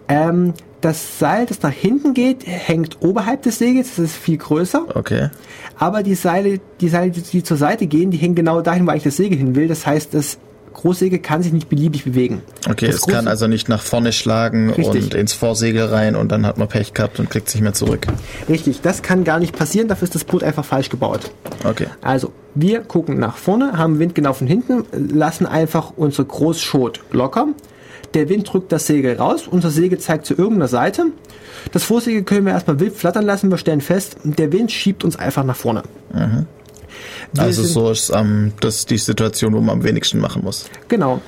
Ähm, 0.08 0.54
das 0.80 1.18
Seil, 1.18 1.46
das 1.46 1.62
nach 1.62 1.72
hinten 1.72 2.14
geht, 2.14 2.46
hängt 2.46 2.98
oberhalb 3.00 3.42
des 3.42 3.58
Segels. 3.58 3.96
Das 3.96 4.06
ist 4.06 4.16
viel 4.16 4.36
größer. 4.36 4.84
Okay. 4.94 5.30
Aber 5.78 6.02
die 6.02 6.14
Seile, 6.14 6.60
die 6.80 6.88
Seile, 6.88 7.10
die, 7.10 7.22
die 7.22 7.42
zur 7.42 7.56
Seite 7.56 7.86
gehen, 7.86 8.10
die 8.10 8.18
hängen 8.18 8.34
genau 8.34 8.60
dahin, 8.60 8.86
wo 8.86 8.90
eigentlich 8.90 9.04
das 9.04 9.16
Segel 9.16 9.38
hin 9.38 9.54
will. 9.54 9.66
Das 9.66 9.86
heißt, 9.86 10.12
das 10.12 10.38
Großsegel 10.74 11.20
kann 11.20 11.42
sich 11.42 11.52
nicht 11.52 11.68
beliebig 11.68 12.04
bewegen. 12.04 12.42
Okay, 12.68 12.86
das 12.86 12.96
es 12.96 13.06
kann 13.06 13.28
also 13.28 13.46
nicht 13.46 13.68
nach 13.68 13.80
vorne 13.80 14.12
schlagen 14.12 14.70
Richtig. 14.70 15.04
und 15.04 15.14
ins 15.14 15.32
Vorsegel 15.32 15.86
rein 15.86 16.16
und 16.16 16.30
dann 16.30 16.44
hat 16.44 16.58
man 16.58 16.68
Pech 16.68 16.92
gehabt 16.92 17.18
und 17.18 17.30
kriegt 17.30 17.48
sich 17.48 17.60
mehr 17.60 17.72
zurück. 17.72 18.06
Richtig, 18.48 18.82
das 18.82 19.02
kann 19.02 19.24
gar 19.24 19.38
nicht 19.38 19.56
passieren, 19.56 19.88
dafür 19.88 20.04
ist 20.04 20.14
das 20.14 20.24
Boot 20.24 20.42
einfach 20.42 20.64
falsch 20.64 20.90
gebaut. 20.90 21.30
Okay. 21.64 21.86
Also, 22.02 22.32
wir 22.54 22.80
gucken 22.80 23.18
nach 23.18 23.36
vorne, 23.36 23.78
haben 23.78 23.98
Wind 23.98 24.14
genau 24.14 24.32
von 24.32 24.46
hinten, 24.46 24.84
lassen 24.92 25.46
einfach 25.46 25.92
unsere 25.96 26.26
Großschot 26.26 27.00
locker. 27.12 27.48
Der 28.14 28.28
Wind 28.28 28.52
drückt 28.52 28.70
das 28.72 28.86
Segel 28.86 29.16
raus, 29.16 29.48
unser 29.50 29.70
Segel 29.70 29.98
zeigt 29.98 30.26
zu 30.26 30.34
irgendeiner 30.34 30.68
Seite. 30.68 31.06
Das 31.72 31.84
Vorsegel 31.84 32.22
können 32.22 32.46
wir 32.46 32.52
erstmal 32.52 32.78
wild 32.80 32.94
flattern 32.94 33.24
lassen, 33.24 33.50
wir 33.50 33.58
stellen 33.58 33.80
fest, 33.80 34.16
der 34.22 34.52
Wind 34.52 34.70
schiebt 34.70 35.04
uns 35.04 35.16
einfach 35.16 35.44
nach 35.44 35.56
vorne. 35.56 35.82
Wir 36.12 37.42
Also 37.42 37.62
sind- 37.62 37.72
so 37.72 37.90
ist 37.90 38.10
ähm, 38.10 38.52
das 38.60 38.86
die 38.86 38.98
Situation, 38.98 39.52
wo 39.54 39.60
man 39.60 39.78
am 39.78 39.84
wenigsten 39.84 40.20
machen 40.20 40.42
muss. 40.44 40.66
Genau. 40.88 41.20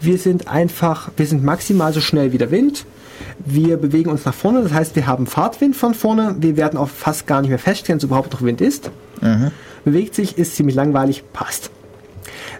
Wir 0.00 0.18
sind 0.18 0.48
einfach, 0.48 1.10
wir 1.16 1.26
sind 1.26 1.42
maximal 1.44 1.92
so 1.92 2.00
schnell 2.00 2.32
wie 2.32 2.38
der 2.38 2.50
Wind. 2.50 2.84
Wir 3.46 3.76
bewegen 3.78 4.10
uns 4.10 4.24
nach 4.26 4.34
vorne, 4.34 4.62
das 4.62 4.72
heißt, 4.72 4.96
wir 4.96 5.06
haben 5.06 5.26
Fahrtwind 5.26 5.76
von 5.76 5.94
vorne. 5.94 6.36
Wir 6.40 6.56
werden 6.58 6.76
auch 6.78 6.88
fast 6.88 7.26
gar 7.26 7.40
nicht 7.40 7.48
mehr 7.50 7.58
feststellen, 7.58 7.98
dass 7.98 8.04
überhaupt 8.04 8.32
noch 8.32 8.42
Wind 8.42 8.60
ist. 8.60 8.90
Bewegt 9.84 10.14
sich, 10.14 10.36
ist 10.36 10.56
ziemlich 10.56 10.74
langweilig, 10.76 11.24
passt. 11.32 11.70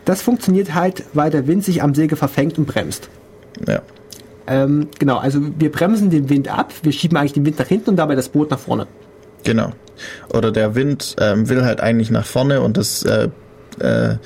Das 0.06 0.22
funktioniert 0.22 0.74
halt, 0.74 1.04
weil 1.12 1.30
der 1.30 1.46
Wind 1.46 1.64
sich 1.64 1.82
am 1.82 1.94
Segel 1.94 2.16
verfängt 2.16 2.56
und 2.58 2.66
bremst. 2.66 3.08
Ja. 3.66 3.82
Ähm, 4.46 4.88
genau, 4.98 5.16
also 5.18 5.40
wir 5.58 5.72
bremsen 5.72 6.10
den 6.10 6.28
Wind 6.28 6.48
ab, 6.48 6.72
wir 6.82 6.92
schieben 6.92 7.16
eigentlich 7.16 7.32
den 7.32 7.46
Wind 7.46 7.58
nach 7.58 7.66
hinten 7.66 7.90
und 7.90 7.96
dabei 7.96 8.14
das 8.14 8.28
Boot 8.28 8.50
nach 8.50 8.58
vorne. 8.58 8.86
Genau. 9.42 9.70
Oder 10.32 10.50
der 10.52 10.74
Wind 10.74 11.16
ähm, 11.18 11.48
will 11.48 11.64
halt 11.64 11.80
eigentlich 11.80 12.10
nach 12.10 12.26
vorne 12.26 12.60
und 12.60 12.76
das 12.76 13.02
äh, 13.04 13.28
äh, 13.78 14.16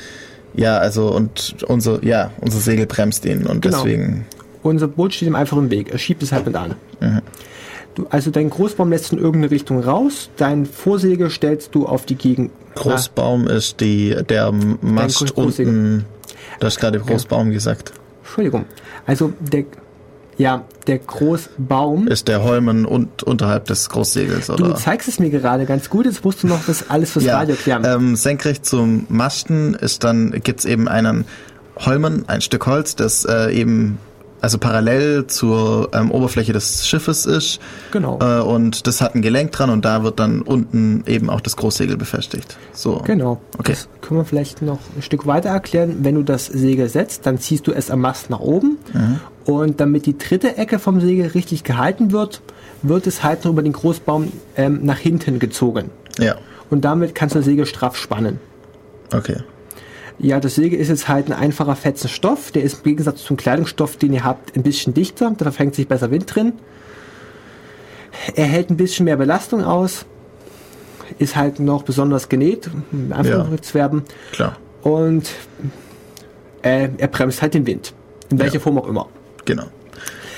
ja, 0.55 0.79
also 0.79 1.13
und 1.15 1.57
unser 1.69 2.03
ja, 2.05 2.33
unser 2.41 2.59
Segel 2.59 2.87
bremst 2.87 3.25
ihn 3.27 3.47
und 3.47 3.63
Genau. 3.63 3.77
deswegen 3.77 4.27
Unser 4.63 4.89
Boot 4.89 5.15
steht 5.15 5.29
ihm 5.29 5.37
einfach 5.37 5.57
im 5.57 5.71
Weg, 5.71 5.91
er 5.93 5.99
schiebt 5.99 6.23
es 6.23 6.33
halt 6.33 6.47
mit 6.47 6.57
an. 6.57 6.75
Du, 7.95 8.07
also 8.11 8.31
dein 8.31 8.51
Großbaum 8.51 8.91
lässt 8.91 9.13
in 9.13 9.19
irgendeine 9.19 9.51
Richtung 9.53 9.81
raus, 9.81 10.31
dein 10.37 10.67
Vorsegel 10.67 11.31
stellst 11.31 11.75
du 11.75 11.87
auf 11.87 12.07
die 12.07 12.17
Gegend. 12.17 12.51
Großbaum 12.75 13.47
ist 13.47 13.81
die 13.81 14.17
der 14.29 14.53
Mast 14.53 15.37
unten. 15.37 16.05
Du 16.61 16.67
hast 16.67 16.81
gerade 16.81 16.99
Großbaum 16.99 17.51
gesagt. 17.51 17.93
Entschuldigung. 18.29 18.67
Also 19.07 19.33
der 19.41 19.65
ja, 20.39 20.65
der 20.87 20.99
Großbaum. 20.99 22.07
Ist 22.07 22.29
der 22.29 22.45
Holmen 22.45 22.87
und 22.87 23.25
unterhalb 23.25 23.65
des 23.65 23.89
Großsegels 23.89 24.47
Du 24.47 24.53
oder? 24.53 24.77
zeigst 24.77 25.09
es 25.09 25.19
mir 25.19 25.31
gerade 25.31 25.67
ganz 25.67 25.91
gut, 25.91 26.07
jetzt 26.07 26.25
musst 26.25 26.45
du 26.45 26.47
noch 26.47 26.65
das 26.65 26.89
alles 26.91 27.11
fürs 27.11 27.27
Radio 27.27 27.57
klären. 27.57 27.85
ähm, 27.85 28.15
senkrecht 28.15 28.65
zum 28.65 29.05
Masten 29.09 29.75
ist 29.75 30.05
dann 30.05 30.31
gibt's 30.31 30.65
eben 30.65 30.87
einen 30.87 31.25
Holmen, 31.77 32.29
ein 32.29 32.41
Stück 32.41 32.67
Holz, 32.67 32.95
das 32.95 33.25
äh, 33.25 33.51
eben 33.53 33.99
also 34.41 34.59
parallel 34.59 35.27
zur 35.27 35.91
ähm, 35.93 36.11
Oberfläche 36.11 36.53
des 36.53 36.87
Schiffes 36.87 37.27
ist. 37.27 37.61
Genau. 37.91 38.19
Äh, 38.21 38.41
und 38.41 38.87
das 38.87 39.01
hat 39.01 39.15
ein 39.15 39.23
Gelenk 39.23 39.53
dran 39.53 39.71
und 39.71 39.85
da 39.85 40.03
wird 40.03 40.19
dann 40.21 40.43
unten 40.43 41.03
eben 41.07 41.31
auch 41.31 41.41
das 41.41 41.57
Großsegel 41.57 41.97
befestigt. 41.97 42.57
So. 42.73 43.03
Genau. 43.05 43.41
Okay. 43.59 43.73
Das 43.73 43.89
können 44.01 44.21
wir 44.21 44.25
vielleicht 44.25 44.63
noch 44.63 44.79
ein 44.97 45.03
Stück 45.03 45.27
weiter 45.27 45.51
erklären. 45.51 45.99
Wenn 46.01 46.15
du 46.15 46.23
das 46.23 46.47
Segel 46.47 46.89
setzt, 46.89 47.27
dann 47.27 47.39
ziehst 47.39 47.67
du 47.67 47.73
es 47.73 47.91
am 47.91 48.01
Mast 48.01 48.31
nach 48.31 48.41
oben. 48.41 48.79
Mhm. 48.93 49.21
Und 49.45 49.81
damit 49.81 50.07
die 50.07 50.17
dritte 50.17 50.57
Ecke 50.57 50.79
vom 50.79 51.01
Segel 51.01 51.29
richtig 51.29 51.65
gehalten 51.65 52.13
wird, 52.13 52.43
wird 52.83 53.07
es 53.07 53.23
halt 53.23 53.45
noch 53.45 53.53
über 53.53 53.63
den 53.63 53.73
Großbaum 53.73 54.33
ähm, 54.57 54.81
nach 54.83 54.99
hinten 54.99 55.39
gezogen. 55.39 55.91
Ja. 56.19 56.37
Und 56.71 56.85
damit 56.85 57.15
kannst 57.15 57.35
du 57.35 57.41
das 57.41 57.47
Segel 57.47 57.67
straff 57.67 57.97
spannen. 57.97 58.41
Okay. 59.13 59.39
Ja, 60.19 60.41
das 60.41 60.57
Segel 60.57 60.79
ist 60.81 60.89
jetzt 60.89 61.09
halt 61.09 61.27
ein 61.29 61.33
einfacher 61.33 61.77
fetzen 61.77 62.09
Stoff. 62.09 62.51
Der 62.51 62.63
ist 62.63 62.79
im 62.79 62.83
Gegensatz 62.85 63.23
zum 63.23 63.37
Kleidungsstoff, 63.37 63.97
den 63.97 64.13
ihr 64.13 64.25
habt, 64.25 64.57
ein 64.57 64.63
bisschen 64.63 64.93
dichter. 64.95 65.31
Da 65.37 65.45
verfängt 65.45 65.75
sich 65.77 65.87
besser 65.87 66.11
Wind 66.11 66.35
drin. 66.35 66.55
Er 68.35 68.47
hält 68.47 68.71
ein 68.71 68.77
bisschen 68.77 69.05
mehr 69.05 69.17
Belastung 69.17 69.63
aus. 69.63 70.07
Ist 71.19 71.37
halt 71.37 71.61
noch 71.61 71.85
besonders 71.85 72.29
genäht, 72.29 72.69
in 72.93 73.13
Anführungsverben. 73.13 74.03
Klar. 74.33 74.57
Und 74.83 75.31
äh, 76.63 76.89
er 76.99 77.09
bremst 77.09 77.41
halt 77.41 77.55
den 77.55 77.67
Wind. 77.67 77.95
In 78.31 78.39
welcher 78.39 78.55
Ja. 78.55 78.61
Form 78.61 78.79
auch 78.79 78.89
immer. 78.89 79.09
Genau. 79.45 79.65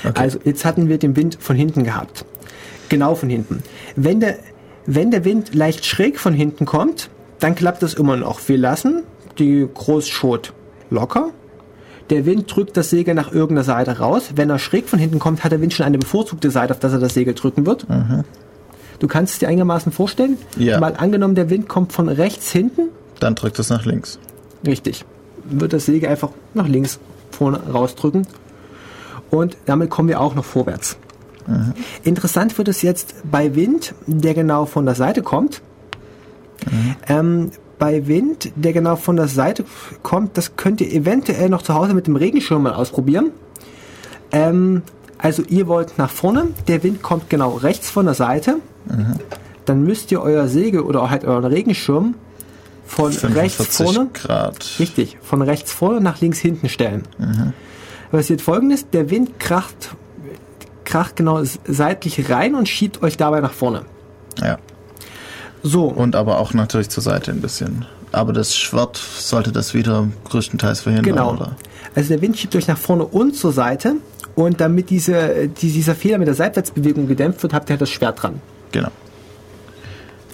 Okay. 0.05 0.12
Also 0.14 0.39
jetzt 0.45 0.64
hatten 0.64 0.89
wir 0.89 0.99
den 0.99 1.16
Wind 1.16 1.39
von 1.41 1.57
hinten 1.57 1.85
gehabt. 1.85 2.24
Genau 2.89 3.14
von 3.14 3.28
hinten. 3.31 3.62
Wenn 3.97 4.20
der, 4.20 4.39
wenn 4.87 5.11
der 5.11 5.24
Wind 5.24 5.55
leicht 5.55 5.85
schräg 5.87 6.18
von 6.18 6.35
hinten 6.35 6.66
kommt, 6.66 7.11
dann 7.39 7.55
klappt 7.55 7.83
das 7.83 7.95
immer 7.95 8.16
noch. 8.16 8.41
Wir 8.49 8.59
lassen 8.59 9.03
die 9.41 9.68
Großschot 9.72 10.53
locker. 10.91 11.30
Der 12.11 12.26
Wind 12.26 12.55
drückt 12.55 12.76
das 12.76 12.91
Segel 12.91 13.14
nach 13.14 13.32
irgendeiner 13.32 13.64
Seite 13.64 13.99
raus. 13.99 14.32
Wenn 14.34 14.51
er 14.51 14.59
schräg 14.59 14.88
von 14.88 14.99
hinten 14.99 15.18
kommt, 15.18 15.45
hat 15.45 15.53
der 15.53 15.61
Wind 15.61 15.72
schon 15.72 15.86
eine 15.86 15.99
bevorzugte 15.99 16.51
Seite, 16.51 16.72
auf 16.72 16.80
das 16.80 16.93
er 16.93 16.99
das 16.99 17.14
Segel 17.14 17.34
drücken 17.34 17.66
wird. 17.66 17.86
Du 18.99 19.07
kannst 19.07 19.34
es 19.34 19.38
dir 19.38 19.49
einigermaßen 19.49 19.93
vorstellen. 19.93 20.36
Ja. 20.57 20.78
Mal 20.80 20.95
angenommen, 20.97 21.34
der 21.34 21.51
Wind 21.51 21.68
kommt 21.68 21.93
von 21.93 22.09
rechts 22.09 22.51
hinten. 22.51 22.88
dann 23.20 23.34
drückt 23.34 23.59
es 23.59 23.70
nach 23.70 23.84
links. 23.84 24.18
Richtig. 24.66 25.05
Wird 25.45 25.72
das 25.72 25.86
Segel 25.86 26.09
einfach 26.09 26.30
nach 26.53 26.66
links 26.68 26.99
vorne 27.30 27.61
rausdrücken. 27.72 28.26
Und 29.30 29.57
damit 29.66 29.88
kommen 29.91 30.09
wir 30.09 30.20
auch 30.20 30.34
noch 30.34 30.45
vorwärts. 30.45 30.97
Interessant 32.05 32.59
wird 32.59 32.68
es 32.68 32.82
jetzt 32.82 33.14
bei 33.30 33.55
Wind, 33.55 33.95
der 34.07 34.34
genau 34.34 34.66
von 34.66 34.84
der 34.84 34.95
Seite 34.95 35.22
kommt. 35.22 35.62
Ähm, 37.09 37.51
bei 37.81 38.07
Wind, 38.07 38.53
der 38.55 38.72
genau 38.72 38.95
von 38.95 39.16
der 39.16 39.26
Seite 39.26 39.64
kommt, 40.05 40.37
das 40.37 40.55
könnt 40.55 40.81
ihr 40.81 40.93
eventuell 40.93 41.49
noch 41.49 41.62
zu 41.62 41.74
Hause 41.74 41.95
mit 41.95 42.07
dem 42.07 42.14
Regenschirm 42.14 42.62
mal 42.62 42.74
ausprobieren. 42.74 43.31
Ähm, 44.31 44.83
also 45.18 45.43
ihr 45.49 45.66
wollt 45.66 45.99
nach 45.99 46.11
vorne, 46.11 46.49
der 46.68 46.85
Wind 46.85 47.03
kommt 47.03 47.28
genau 47.28 47.57
rechts 47.57 47.91
von 47.91 48.05
der 48.05 48.14
Seite. 48.14 48.57
Dann 49.64 49.83
müsst 49.83 50.12
ihr 50.12 50.22
euer 50.22 50.47
Segel 50.47 50.83
oder 50.83 51.11
halt 51.11 51.24
euren 51.24 51.45
Regenschirm 51.45 52.14
von 52.87 53.12
rechts 53.12 53.57
45 53.57 53.87
vorne 53.87 54.11
Grad. 54.12 54.78
Richtig, 54.78 55.18
von 55.22 55.43
rechts 55.43 55.72
vorne 55.72 56.01
nach 56.01 56.20
links 56.20 56.39
hinten 56.39 56.68
stellen. 56.68 57.03
Passiert 58.11 58.41
folgendes, 58.41 58.91
der 58.91 59.11
Wind 59.11 59.39
kracht, 59.39 59.95
kracht 60.85 61.16
genau 61.16 61.43
seitlich 61.66 62.31
rein 62.31 62.55
und 62.55 62.68
schiebt 62.68 63.03
euch 63.03 63.16
dabei 63.16 63.41
nach 63.41 63.53
vorne. 63.53 63.83
Ja. 64.43 64.59
So, 65.63 65.85
Und 65.85 66.17
aber 66.17 66.39
auch 66.39 66.55
natürlich 66.55 66.89
zur 66.89 67.03
Seite 67.03 67.31
ein 67.31 67.41
bisschen. 67.41 67.85
Aber 68.13 68.33
das 68.33 68.57
Schwert 68.57 68.97
sollte 68.97 69.53
das 69.53 69.75
wieder 69.75 70.09
größtenteils 70.25 70.81
verhindern, 70.81 71.17
genau. 71.17 71.33
oder? 71.33 71.57
Also 71.95 72.09
der 72.11 72.23
Wind 72.23 72.39
schiebt 72.39 72.57
euch 72.57 72.67
nach 72.67 72.79
vorne 72.79 73.05
und 73.05 73.37
zur 73.37 73.53
Seite 73.53 73.97
und 74.35 74.61
damit 74.61 74.91
diese, 74.91 75.49
die, 75.49 75.71
dieser 75.71 75.95
Fehler 75.95 76.19
mit 76.19 76.27
der 76.27 76.35
Seitwärtsbewegung 76.35 77.07
gedämpft 77.07 77.43
wird, 77.43 77.53
habt 77.53 77.69
ihr 77.69 77.75
halt 77.75 77.81
das 77.83 77.91
Schwert 77.91 78.23
dran. 78.23 78.41
Genau. 78.73 78.91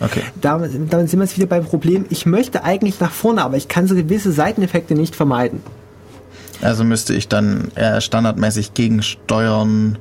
Okay. 0.00 0.22
Damit, 0.40 0.72
damit 0.92 1.10
sind 1.10 1.20
wir 1.20 1.24
jetzt 1.24 1.36
wieder 1.36 1.46
beim 1.46 1.64
Problem, 1.64 2.04
ich 2.10 2.26
möchte 2.26 2.64
eigentlich 2.64 3.00
nach 3.00 3.12
vorne, 3.12 3.42
aber 3.42 3.56
ich 3.56 3.68
kann 3.68 3.86
so 3.86 3.94
gewisse 3.94 4.32
Seiteneffekte 4.32 4.94
nicht 4.94 5.16
vermeiden. 5.16 5.62
Also 6.62 6.84
müsste 6.84 7.14
ich 7.14 7.28
dann 7.28 7.68
eher 7.74 8.00
standardmäßig 8.00 8.74
gegensteuern, 8.74 9.98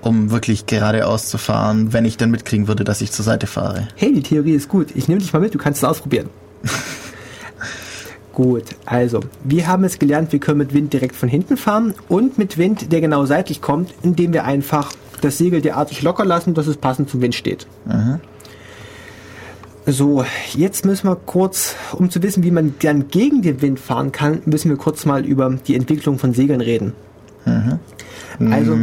um 0.00 0.30
wirklich 0.30 0.66
geradeaus 0.66 1.28
zu 1.28 1.38
fahren, 1.38 1.92
wenn 1.92 2.04
ich 2.04 2.16
dann 2.16 2.30
mitkriegen 2.30 2.68
würde, 2.68 2.84
dass 2.84 3.00
ich 3.00 3.12
zur 3.12 3.24
Seite 3.24 3.46
fahre. 3.46 3.88
Hey, 3.96 4.12
die 4.12 4.22
Theorie 4.22 4.52
ist 4.52 4.68
gut. 4.68 4.88
Ich 4.94 5.08
nehme 5.08 5.20
dich 5.20 5.32
mal 5.32 5.40
mit, 5.40 5.54
du 5.54 5.58
kannst 5.58 5.82
es 5.82 5.88
ausprobieren. 5.88 6.28
gut, 8.32 8.64
also, 8.86 9.20
wir 9.44 9.66
haben 9.66 9.84
es 9.84 9.98
gelernt, 9.98 10.32
wir 10.32 10.40
können 10.40 10.58
mit 10.58 10.72
Wind 10.72 10.92
direkt 10.92 11.16
von 11.16 11.28
hinten 11.28 11.56
fahren 11.56 11.94
und 12.08 12.38
mit 12.38 12.58
Wind, 12.58 12.92
der 12.92 13.00
genau 13.00 13.26
seitlich 13.26 13.60
kommt, 13.60 13.92
indem 14.02 14.32
wir 14.32 14.44
einfach 14.44 14.92
das 15.20 15.38
Segel 15.38 15.60
derartig 15.60 16.02
locker 16.02 16.24
lassen, 16.24 16.54
dass 16.54 16.66
es 16.66 16.76
passend 16.76 17.10
zum 17.10 17.20
Wind 17.20 17.34
steht. 17.34 17.66
So, 19.86 20.24
jetzt 20.54 20.84
müssen 20.84 21.08
wir 21.08 21.16
kurz, 21.16 21.74
um 21.92 22.10
zu 22.10 22.22
wissen, 22.22 22.44
wie 22.44 22.50
man 22.50 22.74
dann 22.80 23.08
gegen 23.08 23.40
den 23.40 23.62
Wind 23.62 23.80
fahren 23.80 24.12
kann, 24.12 24.42
müssen 24.44 24.68
wir 24.68 24.76
kurz 24.76 25.06
mal 25.06 25.24
über 25.24 25.58
die 25.66 25.74
Entwicklung 25.74 26.18
von 26.18 26.34
Segeln 26.34 26.60
reden. 26.60 26.92
Also, 28.52 28.74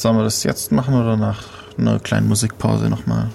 Sollen 0.00 0.16
wir 0.16 0.24
das 0.24 0.44
jetzt 0.44 0.72
machen 0.72 0.94
oder 0.94 1.18
nach 1.18 1.42
einer 1.76 1.98
kleinen 1.98 2.26
Musikpause 2.26 2.88
nochmal? 2.88 3.28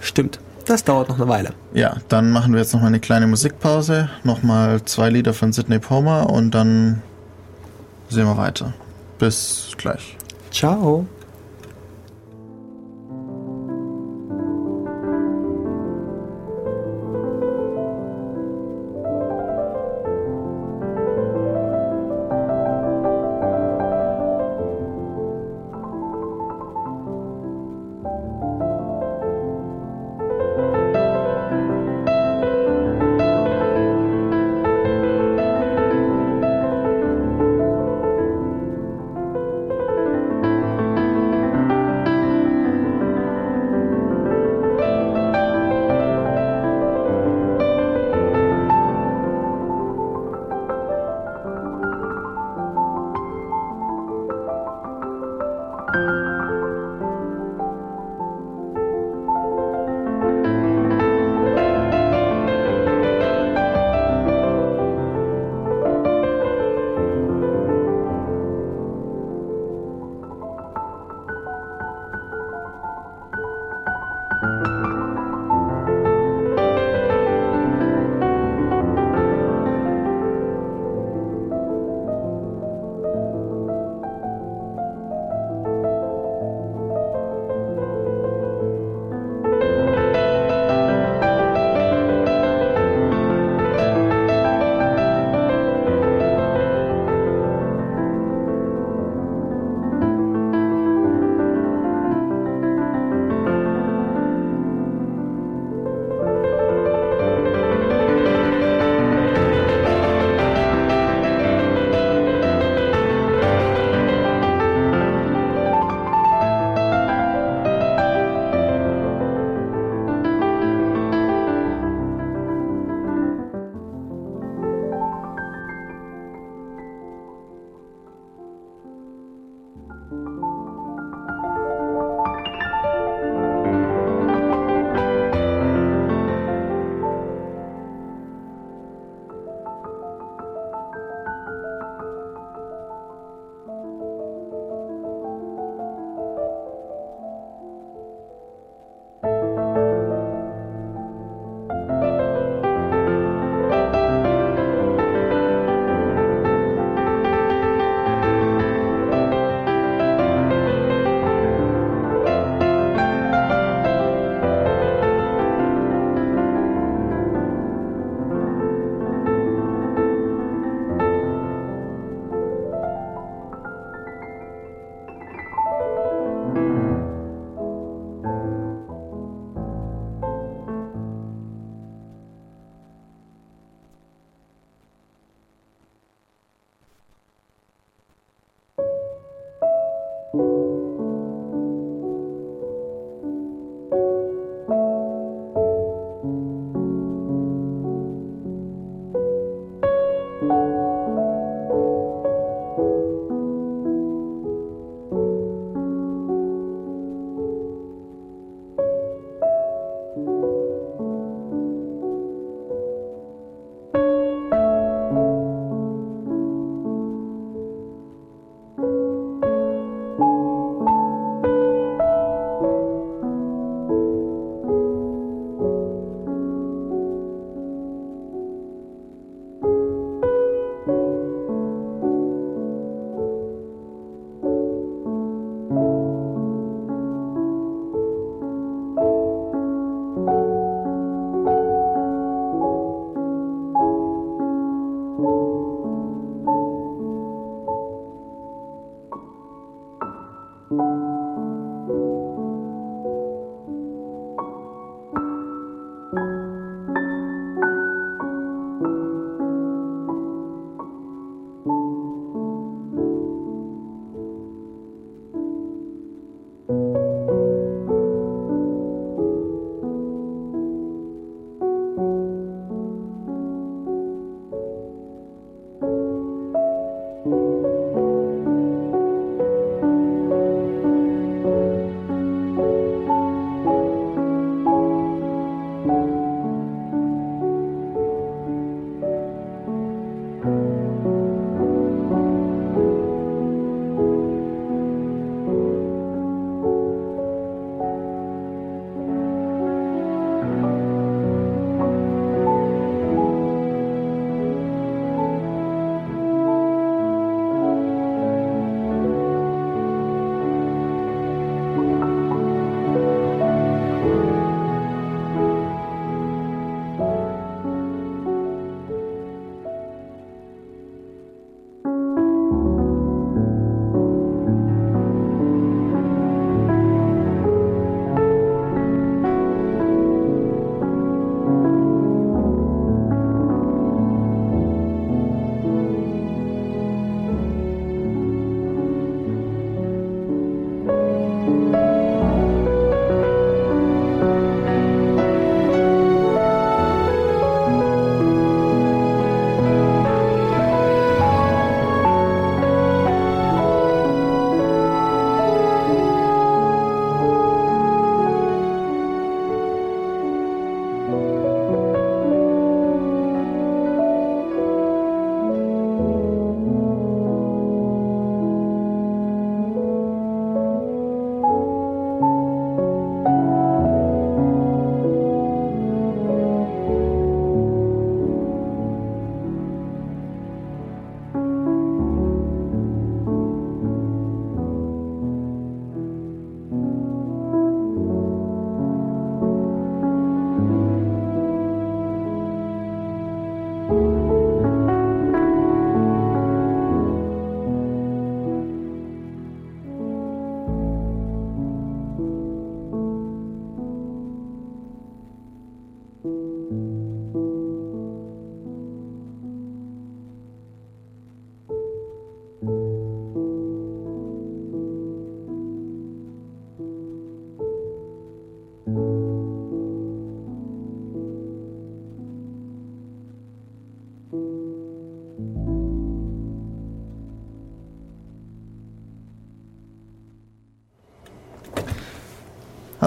stimmt, 0.00 0.38
das 0.66 0.84
dauert 0.84 1.08
noch 1.08 1.16
eine 1.16 1.28
Weile. 1.28 1.54
Ja, 1.72 1.96
dann 2.08 2.30
machen 2.30 2.52
wir 2.52 2.60
jetzt 2.60 2.74
nochmal 2.74 2.88
eine 2.88 3.00
kleine 3.00 3.26
Musikpause, 3.26 4.10
nochmal 4.22 4.84
zwei 4.84 5.08
Lieder 5.08 5.32
von 5.32 5.50
Sidney 5.50 5.78
Palmer 5.78 6.28
und 6.28 6.50
dann 6.50 7.00
sehen 8.10 8.26
wir 8.26 8.36
weiter. 8.36 8.74
Bis 9.18 9.70
gleich. 9.78 10.18
Ciao. 10.50 11.06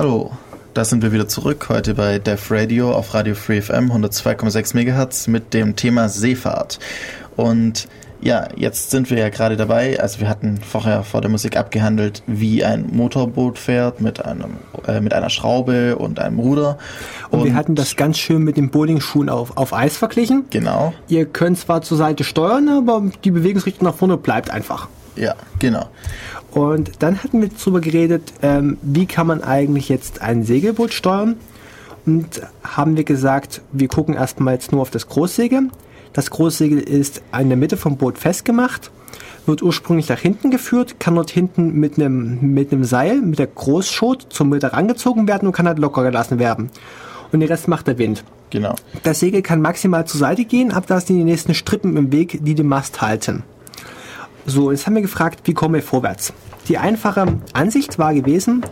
Hallo, 0.05 0.29
da 0.75 0.85
sind 0.85 1.01
wir 1.01 1.11
wieder 1.13 1.27
zurück, 1.27 1.65
heute 1.67 1.95
bei 1.95 2.19
Def 2.19 2.51
Radio 2.51 2.91
auf 2.91 3.15
Radio 3.15 3.33
Free 3.33 3.59
FM 3.59 3.91
102,6 3.91 4.75
MHz 4.75 5.25
mit 5.25 5.55
dem 5.55 5.75
Thema 5.75 6.09
Seefahrt. 6.09 6.77
Und 7.35 7.87
ja, 8.21 8.47
jetzt 8.55 8.91
sind 8.91 9.09
wir 9.09 9.17
ja 9.17 9.29
gerade 9.29 9.57
dabei, 9.57 9.99
also 9.99 10.19
wir 10.19 10.29
hatten 10.29 10.59
vorher 10.61 11.01
vor 11.01 11.21
der 11.21 11.31
Musik 11.31 11.57
abgehandelt, 11.57 12.21
wie 12.27 12.63
ein 12.63 12.85
Motorboot 12.91 13.57
fährt 13.57 13.99
mit 13.99 14.23
einem 14.23 14.57
äh, 14.87 15.01
mit 15.01 15.11
einer 15.11 15.31
Schraube 15.31 15.95
und 15.95 16.19
einem 16.19 16.37
Ruder. 16.37 16.77
Und, 17.31 17.43
wir 17.43 17.55
hatten 17.55 17.73
das 17.73 17.95
ganz 17.95 18.19
schön 18.19 18.43
mit 18.43 18.57
den 18.57 18.69
Bowlingschuhen 18.69 19.27
auf, 19.27 19.57
auf 19.57 19.73
Eis 19.73 19.97
verglichen. 19.97 20.45
Genau. 20.51 20.93
Ihr 21.07 21.25
könnt 21.25 21.57
zwar 21.57 21.81
zur 21.81 21.97
Seite 21.97 22.23
steuern, 22.23 22.69
aber 22.69 23.01
die 23.23 23.31
Bewegungsrichtung 23.31 23.87
nach 23.87 23.95
vorne 23.95 24.17
bleibt 24.17 24.51
einfach. 24.51 24.87
Ja, 25.15 25.33
genau. 25.57 25.87
Und 26.55 27.03
dann 27.03 27.21
hatten 27.21 27.41
wir 27.41 27.49
darüber 27.49 27.81
geredet, 27.81 28.31
ähm, 28.41 28.77
wie 28.81 29.07
kann 29.07 29.27
man 29.27 29.43
eigentlich 29.43 29.89
jetzt 29.89 30.21
ein 30.21 30.43
Segelboot 30.43 30.93
steuern. 30.93 31.35
Und 32.05 32.41
haben 32.63 32.95
wir 32.95 33.03
gesagt, 33.03 33.61
wir 33.73 33.89
gucken 33.89 34.15
erstmal 34.15 34.53
jetzt 34.53 34.71
nur 34.71 34.81
auf 34.81 34.89
das 34.89 35.09
Großsegel. 35.09 35.69
Das 36.13 36.29
Großsegel 36.29 36.79
ist 36.79 37.21
in 37.37 37.49
der 37.49 37.57
Mitte 37.57 37.75
vom 37.75 37.97
Boot 37.97 38.17
festgemacht, 38.17 38.89
wird 39.45 39.63
ursprünglich 39.63 40.07
nach 40.07 40.19
hinten 40.19 40.49
geführt, 40.49 40.97
kann 40.97 41.15
dort 41.15 41.29
hinten 41.29 41.73
mit 41.73 41.97
einem, 41.99 42.53
mit 42.53 42.71
einem 42.71 42.85
Seil, 42.85 43.19
mit 43.19 43.37
der 43.37 43.47
Großschot 43.47 44.27
zum 44.29 44.47
Mitte 44.47 44.71
rangezogen 44.71 45.27
werden 45.27 45.47
und 45.47 45.51
kann 45.51 45.67
halt 45.67 45.79
locker 45.79 46.03
gelassen 46.03 46.39
werden. 46.39 46.69
Und 47.33 47.41
den 47.41 47.49
Rest 47.49 47.67
macht 47.67 47.87
der 47.87 47.97
Wind. 47.97 48.23
Genau. 48.49 48.75
Das 49.03 49.19
Segel 49.19 49.41
kann 49.41 49.59
maximal 49.59 50.07
zur 50.07 50.21
Seite 50.21 50.45
gehen, 50.45 50.71
ab 50.71 50.85
da 50.87 51.01
sind 51.01 51.17
die 51.17 51.25
nächsten 51.25 51.53
Strippen 51.53 51.97
im 51.97 52.13
Weg, 52.13 52.39
die 52.45 52.55
den 52.55 52.67
Mast 52.67 53.01
halten. 53.01 53.43
So, 54.45 54.71
jetzt 54.71 54.85
haben 54.85 54.95
wir 54.95 55.01
gefragt, 55.01 55.41
wie 55.45 55.53
kommen 55.53 55.73
wir 55.73 55.81
vorwärts? 55.81 56.31
Die 56.67 56.77
einfache 56.77 57.25
Ansicht 57.53 57.97
war 57.97 58.13
gewesen, 58.13 58.63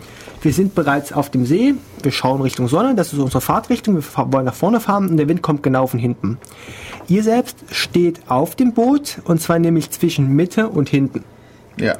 wir 0.42 0.54
sind 0.54 0.76
bereits 0.76 1.14
auf 1.14 1.32
dem 1.32 1.46
See, 1.46 1.74
wir 2.02 2.12
schauen 2.12 2.42
Richtung 2.42 2.68
Sonne, 2.68 2.96
das 2.96 3.14
ist 3.14 3.20
unsere 3.20 3.42
Fahrtrichtung, 3.42 3.96
wir 3.96 4.04
wollen 4.32 4.46
nach 4.46 4.54
vorne 4.54 4.80
fahren 4.80 5.10
und 5.10 5.18
der 5.18 5.28
Wind 5.28 5.42
kommt 5.42 5.64
genau 5.64 5.88
von 5.88 6.00
hinten. 6.00 6.38
Ihr 7.08 7.24
selbst 7.24 7.58
steht 7.72 8.22
auf 8.28 8.56
dem 8.56 8.74
Boot 8.74 9.20
und 9.26 9.42
zwar 9.42 9.58
nämlich 9.58 9.90
zwischen 9.90 10.28
Mitte 10.36 10.70
und 10.70 10.90
hinten. 10.90 11.24
Ja. 11.78 11.96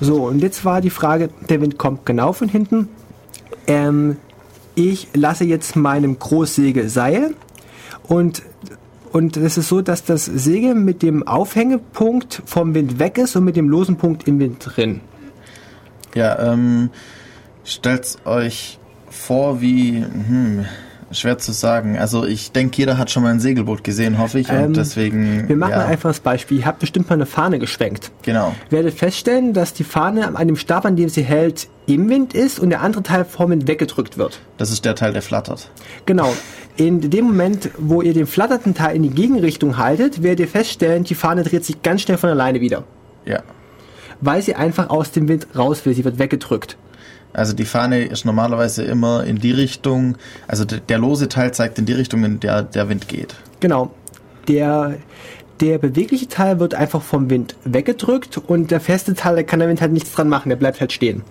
So, 0.00 0.26
und 0.26 0.40
jetzt 0.40 0.64
war 0.64 0.80
die 0.80 0.90
Frage, 0.90 1.30
der 1.48 1.60
Wind 1.60 1.78
kommt 1.78 2.04
genau 2.04 2.32
von 2.32 2.48
hinten. 2.48 2.88
Ähm, 3.66 4.16
ich 4.74 5.08
lasse 5.14 5.44
jetzt 5.44 5.76
meinem 5.76 6.18
Großsegel 6.18 6.88
Seil 6.88 7.34
und 8.02 8.42
und 9.12 9.36
es 9.36 9.58
ist 9.58 9.68
so, 9.68 9.80
dass 9.80 10.04
das 10.04 10.24
Segel 10.24 10.74
mit 10.74 11.02
dem 11.02 11.26
Aufhängepunkt 11.26 12.42
vom 12.44 12.74
Wind 12.74 12.98
weg 12.98 13.18
ist 13.18 13.36
und 13.36 13.44
mit 13.44 13.56
dem 13.56 13.68
losen 13.68 13.96
Punkt 13.96 14.28
im 14.28 14.38
Wind 14.38 14.58
drin. 14.60 15.00
Ja, 16.14 16.52
ähm, 16.52 16.90
stellt 17.64 18.18
euch 18.24 18.78
vor, 19.08 19.60
wie, 19.60 20.02
hm, 20.02 20.64
schwer 21.12 21.38
zu 21.38 21.52
sagen. 21.52 21.98
Also 21.98 22.24
ich 22.24 22.52
denke, 22.52 22.76
jeder 22.76 22.98
hat 22.98 23.10
schon 23.10 23.22
mal 23.22 23.30
ein 23.30 23.40
Segelboot 23.40 23.84
gesehen, 23.84 24.18
hoffe 24.18 24.38
ich. 24.38 24.48
Ähm, 24.50 24.66
und 24.66 24.76
deswegen. 24.76 25.48
Wir 25.48 25.56
machen 25.56 25.72
ja, 25.72 25.80
ein 25.80 25.90
einfaches 25.90 26.20
Beispiel. 26.20 26.58
Ihr 26.58 26.66
habt 26.66 26.78
bestimmt 26.78 27.08
mal 27.08 27.14
eine 27.14 27.26
Fahne 27.26 27.58
geschwenkt. 27.58 28.10
Genau. 28.22 28.54
Ihr 28.66 28.72
werdet 28.72 28.94
feststellen, 28.94 29.52
dass 29.52 29.72
die 29.72 29.84
Fahne 29.84 30.36
an 30.36 30.46
dem 30.46 30.56
Stab, 30.56 30.84
an 30.84 30.96
dem 30.96 31.08
sie 31.08 31.22
hält, 31.22 31.68
im 31.86 32.08
Wind 32.08 32.34
ist 32.34 32.60
und 32.60 32.70
der 32.70 32.82
andere 32.82 33.02
Teil 33.02 33.24
vom 33.24 33.50
Wind 33.50 33.66
weggedrückt 33.66 34.18
wird. 34.18 34.40
Das 34.56 34.70
ist 34.70 34.84
der 34.84 34.94
Teil, 34.94 35.12
der 35.12 35.22
flattert. 35.22 35.70
Genau. 36.06 36.32
In 36.76 37.10
dem 37.10 37.26
Moment, 37.26 37.70
wo 37.78 38.00
ihr 38.00 38.14
den 38.14 38.26
flatternden 38.26 38.74
Teil 38.74 38.96
in 38.96 39.02
die 39.02 39.10
Gegenrichtung 39.10 39.76
haltet, 39.76 40.22
werdet 40.22 40.40
ihr 40.40 40.48
feststellen, 40.48 41.04
die 41.04 41.14
Fahne 41.14 41.42
dreht 41.42 41.64
sich 41.64 41.82
ganz 41.82 42.02
schnell 42.02 42.16
von 42.16 42.30
alleine 42.30 42.60
wieder. 42.60 42.84
Ja. 43.24 43.42
Weil 44.20 44.42
sie 44.42 44.54
einfach 44.54 44.90
aus 44.90 45.10
dem 45.10 45.28
Wind 45.28 45.48
raus 45.56 45.84
will. 45.84 45.94
Sie 45.94 46.04
wird 46.04 46.18
weggedrückt. 46.18 46.76
Also 47.32 47.52
die 47.52 47.64
Fahne 47.64 48.04
ist 48.04 48.24
normalerweise 48.24 48.82
immer 48.82 49.24
in 49.24 49.36
die 49.38 49.52
Richtung, 49.52 50.16
also 50.48 50.64
der, 50.64 50.98
lose 50.98 51.28
Teil 51.28 51.52
zeigt 51.52 51.78
in 51.78 51.86
die 51.86 51.92
Richtung, 51.92 52.24
in 52.24 52.40
der 52.40 52.62
der 52.62 52.88
Wind 52.88 53.08
geht. 53.08 53.36
Genau. 53.60 53.90
Der, 54.48 54.96
der 55.60 55.78
bewegliche 55.78 56.28
Teil 56.28 56.58
wird 56.58 56.74
einfach 56.74 57.02
vom 57.02 57.30
Wind 57.30 57.54
weggedrückt 57.64 58.38
und 58.38 58.70
der 58.70 58.80
feste 58.80 59.14
Teil, 59.14 59.36
da 59.36 59.42
kann 59.42 59.60
der 59.60 59.68
Wind 59.68 59.80
halt 59.80 59.92
nichts 59.92 60.12
dran 60.12 60.28
machen, 60.28 60.48
der 60.48 60.56
bleibt 60.56 60.80
halt 60.80 60.92
stehen. 60.92 61.22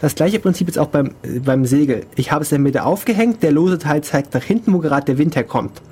Das 0.00 0.14
gleiche 0.14 0.38
Prinzip 0.38 0.68
ist 0.68 0.78
auch 0.78 0.86
beim, 0.86 1.10
beim 1.44 1.64
Segel. 1.64 2.06
Ich 2.14 2.30
habe 2.30 2.42
es 2.42 2.52
in 2.52 2.56
der 2.56 2.62
Mitte 2.62 2.84
aufgehängt, 2.84 3.42
der 3.42 3.50
lose 3.50 3.78
Teil 3.78 4.02
zeigt 4.02 4.32
nach 4.32 4.44
hinten, 4.44 4.72
wo 4.72 4.78
gerade 4.78 5.06
der 5.06 5.18
Wind 5.18 5.34
herkommt. 5.34 5.82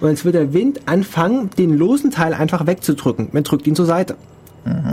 Und 0.00 0.08
jetzt 0.08 0.24
wird 0.24 0.36
der 0.36 0.54
Wind 0.54 0.80
anfangen, 0.86 1.50
den 1.58 1.76
losen 1.76 2.10
Teil 2.10 2.32
einfach 2.32 2.66
wegzudrücken. 2.66 3.28
Man 3.32 3.42
drückt 3.42 3.66
ihn 3.66 3.74
zur 3.74 3.86
Seite. 3.86 4.16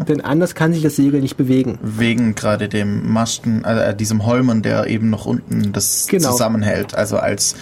Denn 0.07 0.21
anders 0.21 0.55
kann 0.55 0.71
sich 0.73 0.81
das 0.81 0.95
Segel 0.95 1.19
nicht 1.19 1.35
bewegen. 1.35 1.77
Wegen 1.81 2.35
gerade 2.35 2.69
dem 2.69 3.11
Masten, 3.11 3.65
äh, 3.65 3.95
diesem 3.95 4.25
Holmen, 4.25 4.61
der 4.61 4.87
eben 4.87 5.09
noch 5.09 5.25
unten 5.25 5.73
das 5.73 6.07
Genau. 6.07 6.31
zusammenhält. 6.31 6.95
Also 6.95 7.17
als 7.17 7.55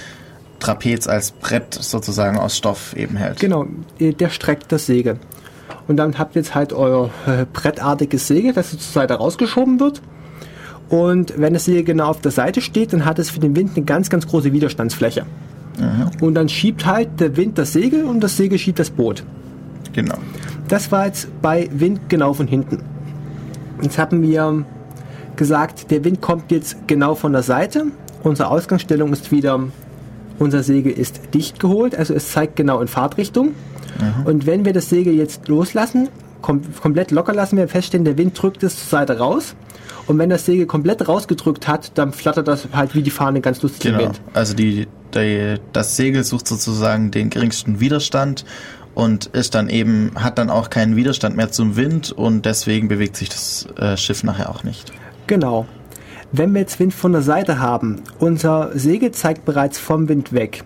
Trapez, 0.60 1.08
als 1.08 1.32
Brett 1.32 1.74
sozusagen 1.74 2.38
aus 2.38 2.58
Stoff 2.58 2.96
eben 2.96 3.18
hält. 3.18 3.40
Genau, 3.40 3.66
äh, 4.00 4.14
der 4.14 4.30
streckt 4.30 4.72
das 4.72 4.86
Segel. 4.86 5.20
Und 5.88 5.98
dann 5.98 6.18
habt 6.18 6.36
ihr 6.36 6.42
jetzt 6.42 6.54
halt 6.56 6.74
euer 6.74 7.10
äh, 7.28 7.46
brettartiges 7.52 8.28
Segel, 8.28 8.54
das 8.54 8.70
zur 8.72 8.80
Seite 8.80 9.16
rausgeschoben 9.16 9.80
wird. 9.80 10.02
Und 10.90 11.34
wenn 11.38 11.54
das 11.54 11.66
Segel 11.66 11.84
genau 11.84 12.08
auf 12.10 12.22
der 12.22 12.32
Seite 12.32 12.62
steht, 12.62 12.94
dann 12.94 13.06
hat 13.06 13.18
es 13.18 13.32
für 13.32 13.40
den 13.40 13.56
Wind 13.56 13.72
eine 13.76 13.86
ganz, 13.86 14.10
ganz 14.10 14.28
große 14.28 14.54
Widerstandsfläche. 14.54 15.26
Und 16.22 16.36
dann 16.36 16.48
schiebt 16.48 16.86
halt 16.86 17.20
der 17.20 17.36
Wind 17.36 17.58
das 17.58 17.74
Segel 17.74 18.06
und 18.06 18.22
das 18.22 18.38
Segel 18.38 18.58
schiebt 18.58 18.80
das 18.80 18.92
Boot. 18.92 19.24
Genau. 19.96 20.16
Das 20.68 20.92
war 20.92 21.06
jetzt 21.06 21.30
bei 21.42 21.70
Wind 21.72 22.02
genau 22.10 22.34
von 22.34 22.48
hinten. 22.48 22.84
Jetzt 23.82 23.98
haben 23.98 24.22
wir 24.22 24.66
gesagt, 25.36 25.90
der 25.92 26.04
Wind 26.04 26.22
kommt 26.22 26.52
jetzt 26.52 26.88
genau 26.88 27.16
von 27.16 27.32
der 27.34 27.44
Seite. 27.44 27.86
Unsere 28.24 28.50
Ausgangsstellung 28.50 29.14
ist 29.14 29.32
wieder, 29.32 29.60
unser 30.40 30.64
Segel 30.64 30.92
ist 30.92 31.22
dicht 31.34 31.60
geholt, 31.60 31.96
also 31.96 32.14
es 32.14 32.32
zeigt 32.32 32.56
genau 32.56 32.82
in 32.82 32.88
Fahrtrichtung. 32.88 33.54
Und 34.26 34.46
wenn 34.46 34.66
wir 34.66 34.74
das 34.74 34.90
Segel 34.90 35.14
jetzt 35.14 35.48
loslassen, 35.48 36.10
kom 36.42 36.62
komplett 36.82 37.12
locker 37.12 37.34
lassen, 37.34 37.56
wir 37.56 37.68
feststellen, 37.70 38.04
der 38.04 38.18
Wind 38.18 38.40
drückt 38.42 38.62
es 38.64 38.76
zur 38.78 39.00
Seite 39.00 39.18
raus. 39.20 39.56
Und 40.08 40.18
wenn 40.20 40.30
das 40.30 40.46
Segel 40.46 40.66
komplett 40.66 41.08
rausgedrückt 41.08 41.68
hat, 41.68 41.98
dann 41.98 42.12
flattert 42.12 42.48
das 42.48 42.68
halt 42.74 42.94
wie 42.94 43.02
die 43.02 43.10
Fahne 43.10 43.40
ganz 43.40 43.62
lustig 43.62 43.86
im 43.86 43.92
Genau. 43.94 44.04
Wind. 44.10 44.22
Also 44.34 44.54
die, 44.54 44.88
die, 45.14 45.56
das 45.72 45.96
Segel 45.96 46.24
sucht 46.26 46.48
sozusagen 46.48 47.10
den 47.12 47.30
geringsten 47.30 47.80
Widerstand 47.80 48.44
und 48.96 49.28
ist 49.28 49.54
dann 49.54 49.70
eben, 49.70 50.12
hat 50.16 50.40
dann 50.40 50.50
auch 50.50 50.72
keinen 50.72 50.96
Widerstand 50.96 51.36
mehr 51.36 51.52
zum 51.52 51.76
Wind 51.76 52.12
und 52.12 52.46
deswegen 52.46 52.88
bewegt 52.88 53.18
sich 53.18 53.30
das 53.30 53.68
äh, 53.78 53.96
Schiff 53.98 54.24
nachher 54.24 54.50
auch 54.50 54.64
nicht. 54.64 54.92
Genau. 55.28 55.68
Wenn 56.32 56.54
wir 56.54 56.62
jetzt 56.62 56.80
Wind 56.80 56.94
von 56.94 57.12
der 57.12 57.22
Seite 57.22 57.60
haben, 57.60 58.02
unser 58.20 58.72
Segel 58.78 59.12
zeigt 59.12 59.46
bereits 59.46 59.78
vom 59.78 60.10
Wind 60.10 60.34
weg. 60.34 60.64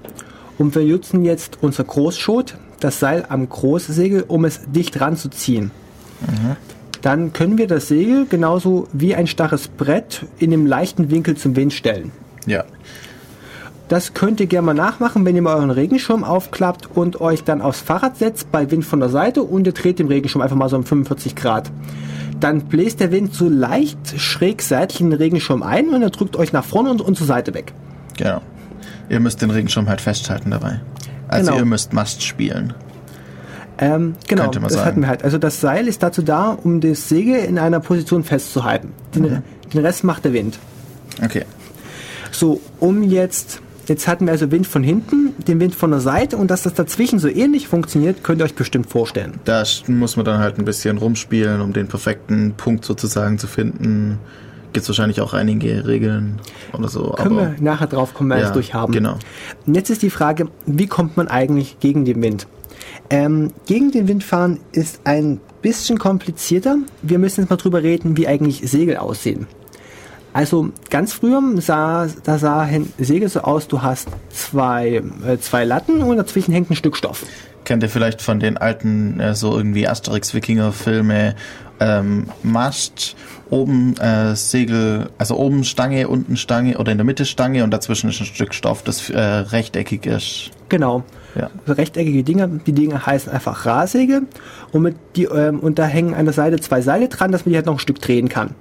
Und 0.58 0.76
wir 0.76 0.84
nutzen 0.84 1.24
jetzt 1.26 1.58
unser 1.62 1.84
Großschot, 1.84 2.56
das 2.80 3.00
Seil 3.00 3.26
am 3.30 3.48
Großsegel, 3.48 4.26
um 4.28 4.46
es 4.46 4.62
dicht 4.72 5.00
ranzuziehen. 5.00 5.72
Dann 7.02 7.34
können 7.34 7.58
wir 7.58 7.68
das 7.68 7.88
Segel 7.88 8.26
genauso 8.30 8.88
wie 8.92 9.16
ein 9.16 9.28
starres 9.28 9.68
Brett 9.68 10.26
in 10.38 10.52
einem 10.52 10.66
leichten 10.66 11.12
Winkel 11.12 11.38
zum 11.38 11.56
Wind 11.56 11.74
stellen. 11.74 12.12
Ja. 12.46 12.66
Das 13.90 14.14
könnt 14.14 14.40
ihr 14.40 14.46
gerne 14.46 14.68
mal 14.68 14.74
nachmachen, 14.76 15.26
wenn 15.26 15.36
ihr 15.36 15.42
mal 15.42 15.56
euren 15.56 15.72
Regenschirm 15.72 16.24
aufklappt 16.24 16.90
und 16.94 17.20
euch 17.22 17.44
dann 17.44 17.60
aufs 17.62 17.82
Fahrrad 17.82 18.18
setzt 18.18 18.52
bei 18.52 18.70
Wind 18.70 18.86
von 18.86 19.00
der 19.00 19.10
Seite 19.10 19.42
und 19.42 19.66
ihr 19.66 19.74
dreht 19.74 19.98
den 19.98 20.08
Regenschirm 20.08 20.42
einfach 20.42 20.56
mal 20.56 20.70
so 20.70 20.78
um 20.78 20.84
45 20.86 21.36
Grad. 21.36 21.72
Dann 22.40 22.62
bläst 22.62 23.00
der 23.00 23.12
Wind 23.12 23.34
so 23.34 23.50
leicht 23.50 24.20
schräg 24.20 24.62
seitlich 24.62 25.02
in 25.02 25.10
den 25.10 25.18
Regenschirm 25.18 25.64
ein 25.64 25.90
und 25.90 26.04
er 26.04 26.12
drückt 26.12 26.36
euch 26.38 26.54
nach 26.54 26.64
vorne 26.64 26.92
und, 26.92 27.02
und 27.02 27.18
zur 27.18 27.26
Seite 27.26 27.54
weg. 27.56 27.74
Genau. 28.16 28.42
Ihr 29.10 29.20
müsst 29.20 29.42
den 29.42 29.50
Regenschirm 29.50 29.90
halt 29.90 30.02
festhalten 30.02 30.52
dabei. 30.52 30.82
Also 31.28 31.48
Genau. 31.48 31.60
ihr 31.60 31.66
müsst 31.66 31.92
Mast 31.92 32.22
spielen. 32.24 32.74
Ähm, 33.80 34.16
genau, 34.28 34.52
das 34.52 34.74
sagen. 34.74 34.86
hatten 34.86 35.02
wir 35.02 35.08
halt. 35.08 35.24
Also 35.24 35.38
das 35.38 35.62
Seil 35.62 35.88
ist 35.88 36.04
dazu 36.04 36.22
da, 36.22 36.52
um 36.52 36.80
das 36.80 37.10
Segel 37.10 37.38
in 37.38 37.58
einer 37.58 37.80
Position 37.80 38.24
festzuhalten. 38.24 38.94
Den, 39.16 39.42
den 39.74 39.82
Rest 39.86 40.04
macht 40.04 40.26
der 40.26 40.34
Wind. 40.34 40.60
Okay. 41.24 41.46
So, 42.32 42.62
um 42.80 43.04
jetzt, 43.04 43.62
jetzt 43.90 44.08
hatten 44.08 44.26
wir 44.26 44.32
also 44.32 44.52
Wind 44.52 44.68
von 44.68 44.84
hinten, 44.84 45.34
den 45.48 45.60
Wind 45.60 45.76
von 45.76 45.92
der 45.92 46.00
Seite 46.00 46.38
und 46.38 46.50
dass 46.50 46.64
das 46.64 46.74
dazwischen 46.74 47.20
so 47.20 47.28
ähnlich 47.28 47.68
funktioniert, 47.68 48.24
könnt 48.24 48.42
ihr 48.42 48.46
euch 48.46 48.56
bestimmt 48.56 48.90
vorstellen. 48.90 49.40
Da 49.46 49.64
muss 49.88 50.16
man 50.16 50.26
dann 50.26 50.40
halt 50.40 50.58
ein 50.58 50.66
bisschen 50.66 50.98
rumspielen, 50.98 51.62
um 51.62 51.74
den 51.74 51.88
perfekten 51.88 52.54
Punkt 52.56 52.86
sozusagen 52.86 53.38
zu 53.38 53.48
finden. 53.48 54.20
Gibt 54.72 54.84
es 54.84 54.90
wahrscheinlich 54.90 55.20
auch 55.20 55.34
einige 55.34 55.88
Regeln 55.88 56.40
oder 56.78 56.88
so. 56.90 57.10
Können 57.18 57.36
wir 57.38 57.56
nachher 57.60 57.88
drauf 57.88 58.14
kommen, 58.14 58.30
wenn 58.30 58.38
wir 58.38 58.44
Ja, 58.44 58.48
es 58.50 58.54
durchhaben. 58.54 58.94
genau. 58.94 59.18
Und 59.66 59.76
jetzt 59.76 59.90
ist 59.90 60.04
die 60.04 60.12
Frage, 60.12 60.48
wie 60.68 60.86
kommt 60.88 61.18
man 61.18 61.28
eigentlich 61.28 61.80
gegen 61.80 62.06
den 62.06 62.22
Wind? 62.22 62.48
Ähm, 63.10 63.52
gegen 63.66 63.92
den 63.92 64.08
Wind 64.08 64.24
fahren 64.24 64.60
ist 64.72 65.02
ein 65.06 65.40
bisschen 65.64 65.98
komplizierter. 65.98 66.78
Wir 67.02 67.18
müssen 67.18 67.42
jetzt 67.42 67.50
mal 67.50 67.58
drüber 67.58 67.82
reden, 67.82 68.16
wie 68.16 68.28
eigentlich 68.28 68.62
Segel 68.70 68.98
aussehen. 68.98 69.48
Also 70.40 70.70
ganz 70.90 71.12
früher 71.12 71.42
sah, 71.58 72.08
da 72.24 72.38
sah 72.38 72.62
ein 72.62 72.94
Segel 72.98 73.28
so 73.28 73.42
aus, 73.42 73.68
du 73.68 73.82
hast 73.82 74.08
zwei, 74.30 75.04
äh, 75.28 75.38
zwei 75.38 75.66
Latten 75.66 76.02
und 76.02 76.16
dazwischen 76.16 76.54
hängt 76.54 76.72
ein 76.72 76.78
Stück 76.78 76.96
Stoff. 76.96 77.26
kennt 77.66 77.84
ihr 77.84 77.90
vielleicht 77.90 78.22
von 78.22 78.40
den 78.40 78.56
alten, 78.56 79.20
äh, 79.20 79.36
so 79.36 79.58
irgendwie 79.58 79.86
Asterix-Wikinger-Filme, 79.86 81.36
ähm, 81.82 82.28
Mast, 82.42 83.18
oben 83.50 83.98
äh, 83.98 84.34
Segel, 84.38 85.10
also 85.18 85.36
oben 85.36 85.66
Stange, 85.66 86.08
unten 86.08 86.38
Stange 86.38 86.78
oder 86.78 86.94
in 86.94 86.98
der 86.98 87.06
Mitte 87.06 87.26
Stange 87.26 87.66
und 87.66 87.72
dazwischen 87.72 88.10
ist 88.10 88.22
ein 88.22 88.26
Stück 88.26 88.54
Stoff, 88.54 88.82
das 88.82 89.10
äh, 89.10 89.20
rechteckig 89.20 90.06
ist. 90.06 90.52
Genau. 90.70 91.04
Ja. 91.36 91.50
Rechteckige 91.68 92.24
Dinger, 92.24 92.48
die 92.48 92.72
Dinger 92.72 93.06
heißen 93.06 93.30
einfach 93.30 93.66
Rahsäge 93.66 94.22
und, 94.72 94.84
mit 94.84 94.96
die, 95.18 95.26
ähm, 95.26 95.60
und 95.60 95.80
da 95.80 95.86
hängen 95.86 96.14
an 96.14 96.24
der 96.24 96.34
Seite 96.34 96.62
zwei 96.62 96.80
Seile 96.80 97.10
dran, 97.10 97.34
dass 97.34 97.46
man 97.46 97.52
die 97.52 97.58
halt 97.58 97.66
noch 97.66 97.74
ein 97.74 97.80
Stück 97.80 98.00
drehen 98.00 98.30
kann. 98.30 98.56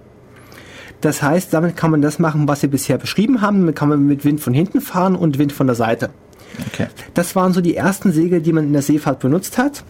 Das 1.01 1.23
heißt, 1.23 1.53
damit 1.53 1.77
kann 1.77 1.91
man 1.91 2.03
das 2.03 2.19
machen, 2.19 2.49
was 2.49 2.63
wir 2.63 2.71
bisher 2.71 2.99
beschrieben 2.99 3.41
haben. 3.41 3.61
Damit 3.61 3.77
kann 3.77 3.89
man 3.89 4.07
mit 4.07 4.25
Wind 4.25 4.41
von 4.41 4.53
hinten 4.53 4.81
fahren 4.81 5.15
und 5.15 5.39
Wind 5.39 5.53
von 5.53 5.67
der 5.67 5.77
Seite. 5.77 6.11
Okay. 6.67 6.89
Das 7.15 7.37
waren 7.37 7.53
so 7.53 7.61
die 7.61 7.77
ersten 7.77 8.13
Segel, 8.13 8.41
die 8.41 8.53
man 8.53 8.65
in 8.65 8.73
der 8.73 8.83
Seefahrt 8.83 9.21
benutzt 9.21 9.59
hat. 9.59 9.85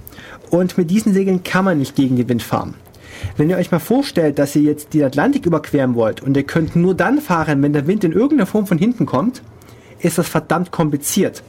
Und 0.51 0.77
mit 0.77 0.91
diesen 0.91 1.15
Segeln 1.15 1.43
kann 1.45 1.65
man 1.65 1.79
nicht 1.79 1.95
gegen 1.95 2.17
den 2.17 2.29
Wind 2.29 2.43
fahren. 2.43 2.75
Wenn 3.37 3.51
ihr 3.51 3.57
euch 3.57 3.71
mal 3.71 3.79
vorstellt, 3.79 4.39
dass 4.39 4.55
ihr 4.55 4.63
jetzt 4.63 4.95
den 4.95 5.05
Atlantik 5.05 5.47
überqueren 5.47 5.95
wollt 5.95 6.23
und 6.23 6.37
ihr 6.37 6.45
könnt 6.45 6.77
nur 6.77 6.95
dann 6.95 7.21
fahren, 7.21 7.63
wenn 7.63 7.73
der 7.73 7.87
Wind 7.87 8.05
in 8.05 8.13
irgendeiner 8.13 8.47
Form 8.47 8.67
von 8.67 8.79
hinten 8.79 9.07
kommt, 9.07 9.43
ist 10.01 10.19
das 10.19 10.29
verdammt 10.29 10.71
kompliziert. 10.71 11.43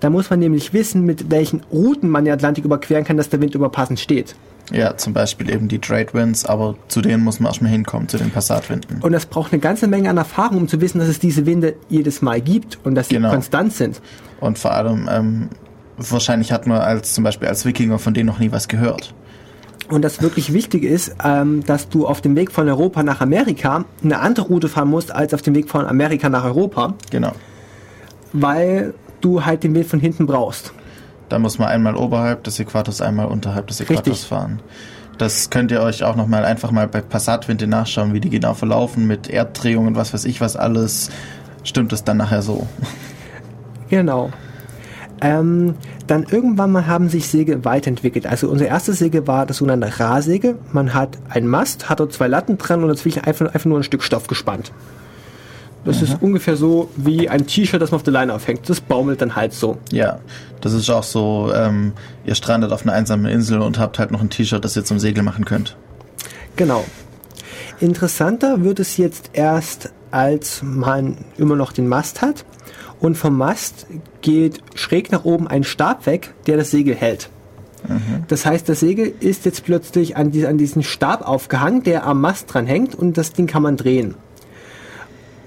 Da 0.00 0.10
muss 0.10 0.28
man 0.30 0.38
nämlich 0.40 0.72
wissen, 0.72 1.04
mit 1.04 1.30
welchen 1.30 1.62
Routen 1.72 2.10
man 2.10 2.24
den 2.24 2.34
Atlantik 2.34 2.64
überqueren 2.64 3.04
kann, 3.04 3.16
dass 3.16 3.28
der 3.28 3.40
Wind 3.40 3.54
überpassend 3.54 3.98
steht. 3.98 4.34
Ja, 4.72 4.96
zum 4.96 5.12
Beispiel 5.12 5.48
eben 5.48 5.68
die 5.68 5.78
Trade 5.78 6.08
Winds, 6.12 6.44
aber 6.44 6.74
zu 6.88 7.00
denen 7.00 7.22
muss 7.22 7.38
man 7.38 7.50
erstmal 7.50 7.70
hinkommen, 7.70 8.08
zu 8.08 8.18
den 8.18 8.30
Passatwinden. 8.30 9.00
Und 9.00 9.12
das 9.12 9.24
braucht 9.26 9.52
eine 9.52 9.60
ganze 9.60 9.86
Menge 9.86 10.10
an 10.10 10.16
Erfahrung, 10.16 10.58
um 10.58 10.68
zu 10.68 10.80
wissen, 10.80 10.98
dass 10.98 11.08
es 11.08 11.20
diese 11.20 11.46
Winde 11.46 11.74
jedes 11.88 12.20
Mal 12.20 12.40
gibt 12.40 12.78
und 12.84 12.94
dass 12.96 13.08
sie 13.08 13.14
Genau. 13.14 13.30
konstant 13.30 13.72
sind. 13.72 14.00
Und 14.40 14.58
vor 14.58 14.72
allem, 14.72 15.08
ähm, 15.10 15.48
wahrscheinlich 15.96 16.50
hat 16.52 16.66
man 16.66 16.80
als 16.80 17.14
zum 17.14 17.22
Beispiel 17.22 17.46
als 17.48 17.64
Wikinger 17.64 17.98
von 18.00 18.12
denen 18.12 18.26
noch 18.26 18.40
nie 18.40 18.50
was 18.50 18.66
gehört. 18.66 19.14
Und 19.88 20.02
das 20.02 20.20
wirklich 20.20 20.52
wichtig 20.52 20.82
ist, 20.82 21.14
ähm, 21.24 21.62
dass 21.64 21.88
du 21.88 22.04
auf 22.08 22.20
dem 22.20 22.34
Weg 22.34 22.50
von 22.50 22.68
Europa 22.68 23.04
nach 23.04 23.20
Amerika 23.20 23.84
eine 24.02 24.18
andere 24.18 24.46
Route 24.46 24.68
fahren 24.68 24.88
musst 24.90 25.12
als 25.14 25.32
auf 25.32 25.42
dem 25.42 25.54
Weg 25.54 25.68
von 25.70 25.86
Amerika 25.86 26.28
nach 26.28 26.44
Europa, 26.44 26.94
Genau. 27.12 27.30
weil 28.32 28.94
du 29.20 29.44
halt 29.44 29.64
den 29.64 29.74
Wind 29.74 29.86
von 29.86 30.00
hinten 30.00 30.26
brauchst. 30.26 30.72
Da 31.28 31.38
muss 31.38 31.58
man 31.58 31.68
einmal 31.68 31.96
oberhalb 31.96 32.44
des 32.44 32.60
Äquators, 32.60 33.00
einmal 33.00 33.26
unterhalb 33.26 33.66
des 33.66 33.80
Äquators 33.80 34.06
Richtig. 34.06 34.28
fahren. 34.28 34.60
Das 35.18 35.50
könnt 35.50 35.70
ihr 35.70 35.80
euch 35.80 36.04
auch 36.04 36.14
nochmal 36.14 36.44
einfach 36.44 36.70
mal 36.70 36.88
bei 36.88 37.00
Passatwinde 37.00 37.66
nachschauen, 37.66 38.12
wie 38.12 38.20
die 38.20 38.30
genau 38.30 38.54
verlaufen 38.54 39.06
mit 39.06 39.28
Erddrehung 39.28 39.86
und 39.86 39.96
was 39.96 40.12
weiß 40.12 40.24
ich 40.26 40.40
was 40.40 40.56
alles. 40.56 41.10
Stimmt 41.64 41.92
es 41.92 42.04
dann 42.04 42.16
nachher 42.18 42.42
so? 42.42 42.66
Genau. 43.88 44.32
Ähm, 45.20 45.74
dann 46.06 46.24
irgendwann 46.24 46.72
mal 46.72 46.86
haben 46.86 47.08
sich 47.08 47.28
Segel 47.28 47.64
weiterentwickelt. 47.64 48.26
Also 48.26 48.48
unser 48.48 48.66
erstes 48.66 48.98
Segel 48.98 49.26
war 49.26 49.46
das 49.46 49.58
sogenannte 49.58 50.00
Rahsegel. 50.00 50.58
Man 50.72 50.92
hat 50.92 51.18
einen 51.28 51.46
Mast, 51.46 51.88
hat 51.88 52.00
dort 52.00 52.12
zwei 52.12 52.26
Latten 52.26 52.58
dran 52.58 52.82
und 52.82 52.88
dazwischen 52.88 53.22
einfach, 53.24 53.46
einfach 53.46 53.64
nur 53.64 53.78
ein 53.78 53.84
Stück 53.84 54.02
Stoff 54.02 54.26
gespannt. 54.26 54.72
Das 55.86 56.02
ist 56.02 56.20
ungefähr 56.20 56.56
so 56.56 56.90
wie 56.96 57.28
ein 57.28 57.46
T-Shirt, 57.46 57.80
das 57.80 57.92
man 57.92 57.96
auf 57.96 58.02
der 58.02 58.12
Leine 58.12 58.34
aufhängt. 58.34 58.68
Das 58.68 58.80
baumelt 58.80 59.22
dann 59.22 59.36
halt 59.36 59.52
so. 59.52 59.78
Ja, 59.92 60.18
das 60.60 60.72
ist 60.72 60.90
auch 60.90 61.04
so, 61.04 61.52
ähm, 61.54 61.92
ihr 62.24 62.34
strandet 62.34 62.72
auf 62.72 62.82
einer 62.82 62.92
einsamen 62.92 63.26
Insel 63.26 63.60
und 63.60 63.78
habt 63.78 63.98
halt 64.00 64.10
noch 64.10 64.20
ein 64.20 64.28
T-Shirt, 64.28 64.64
das 64.64 64.76
ihr 64.76 64.84
zum 64.84 64.98
Segel 64.98 65.22
machen 65.22 65.44
könnt. 65.44 65.76
Genau. 66.56 66.84
Interessanter 67.78 68.64
wird 68.64 68.80
es 68.80 68.96
jetzt 68.96 69.30
erst, 69.32 69.92
als 70.10 70.60
man 70.62 71.18
immer 71.38 71.54
noch 71.54 71.70
den 71.72 71.86
Mast 71.86 72.20
hat. 72.20 72.44
Und 72.98 73.16
vom 73.16 73.36
Mast 73.36 73.86
geht 74.22 74.60
schräg 74.74 75.12
nach 75.12 75.24
oben 75.24 75.46
ein 75.46 75.62
Stab 75.62 76.06
weg, 76.06 76.34
der 76.46 76.56
das 76.56 76.70
Segel 76.70 76.94
hält. 76.96 77.30
Das 78.26 78.44
heißt, 78.44 78.68
das 78.68 78.80
Segel 78.80 79.12
ist 79.20 79.44
jetzt 79.44 79.64
plötzlich 79.64 80.16
an, 80.16 80.32
die, 80.32 80.46
an 80.46 80.58
diesen 80.58 80.82
Stab 80.82 81.26
aufgehangen, 81.26 81.84
der 81.84 82.04
am 82.04 82.20
Mast 82.20 82.52
dran 82.52 82.66
hängt 82.66 82.94
und 82.94 83.16
das 83.16 83.32
Ding 83.32 83.46
kann 83.46 83.62
man 83.62 83.76
drehen. 83.76 84.16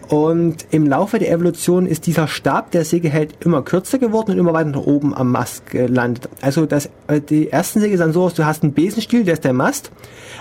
Und 0.10 0.65
im 0.72 0.88
Laufe 0.88 1.19
der 1.19 1.31
Evolution 1.31 1.86
ist 1.86 2.07
dieser 2.07 2.27
Stab, 2.27 2.72
der 2.72 2.84
Segel 2.84 3.11
hält, 3.11 3.45
immer 3.45 3.61
kürzer 3.61 3.99
geworden 3.99 4.31
und 4.31 4.40
immer 4.40 4.53
weiter 4.53 4.69
nach 4.72 4.81
oben 4.81 5.14
am 5.14 5.31
Mast 5.31 5.68
gelandet. 5.68 6.27
Also 6.41 6.65
das, 6.65 6.90
äh, 7.07 7.22
die 7.22 7.52
ersten 7.52 7.80
Segel 7.80 7.98
sahen 7.99 8.11
so 8.11 8.23
aus, 8.23 8.34
du 8.34 8.44
hast 8.44 8.64
einen 8.64 8.73
Besenstiel, 8.73 9.23
der 9.23 9.36
ist 9.36 9.44
der 9.44 9.53
Mast. 9.53 9.91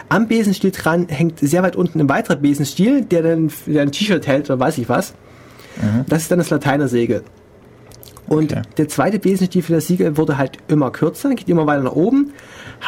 Am 0.09 0.27
Besenstiel 0.27 0.71
dran 0.71 1.09
hängt 1.09 1.39
sehr 1.41 1.63
weit 1.63 1.77
unten 1.77 2.01
ein 2.01 2.09
weiterer 2.09 2.37
Besenstiel, 2.37 3.03
der 3.03 3.23
dann 3.23 3.53
der 3.67 3.83
ein 3.83 3.93
T-Shirt 3.93 4.27
hält 4.27 4.49
oder 4.49 4.59
weiß 4.59 4.79
ich 4.79 4.89
was. 4.89 5.13
Das 6.09 6.23
ist 6.23 6.31
dann 6.31 6.39
das 6.39 6.49
Lateinersegel. 6.51 7.23
Und 8.27 8.53
Okay. 8.53 8.63
der 8.79 8.89
zweite 8.89 9.19
Besenstiel 9.19 9.63
für 9.63 9.75
das 9.75 9.87
Segel 9.87 10.17
wurde 10.17 10.39
halt 10.39 10.59
immer 10.69 10.91
kürzer, 10.91 11.31
geht 11.35 11.49
immer 11.49 11.67
weiter 11.67 11.83
nach 11.83 11.93
oben, 11.93 12.33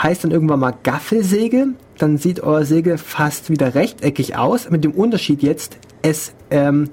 heißt 0.03 0.25
dann 0.25 0.31
irgendwann 0.31 0.61
mal 0.61 0.75
Gaffelsegel. 0.83 1.75
Dann 1.99 2.17
sieht 2.19 2.41
euer 2.43 2.65
Segel 2.65 2.99
fast 2.99 3.51
wieder 3.51 3.75
rechteckig 3.75 4.37
aus, 4.37 4.69
mit 4.71 4.83
dem 4.83 4.93
Unterschied 4.93 5.43
jetzt, 5.43 5.77
es, 6.03 6.33
ähm, 6.51 6.91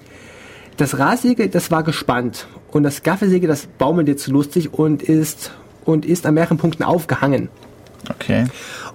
das 0.77 0.99
Rahsegel, 0.99 1.49
das 1.49 1.71
war 1.71 1.83
gespannt 1.83 2.47
und 2.71 2.83
das 2.83 3.03
Gaffelsegel, 3.03 3.47
das 3.47 3.65
baumelt 3.65 4.07
jetzt 4.07 4.27
lustig 4.27 4.73
und 4.73 5.03
ist, 5.03 5.51
und 5.85 6.05
ist 6.05 6.25
an 6.25 6.33
mehreren 6.35 6.57
Punkten 6.57 6.83
aufgehangen. 6.83 7.49
Okay. 8.09 8.45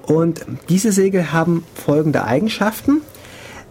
Und 0.03 0.45
diese 0.69 0.93
Segel 0.93 1.33
haben 1.33 1.65
folgende 1.75 2.25
Eigenschaften. 2.25 3.03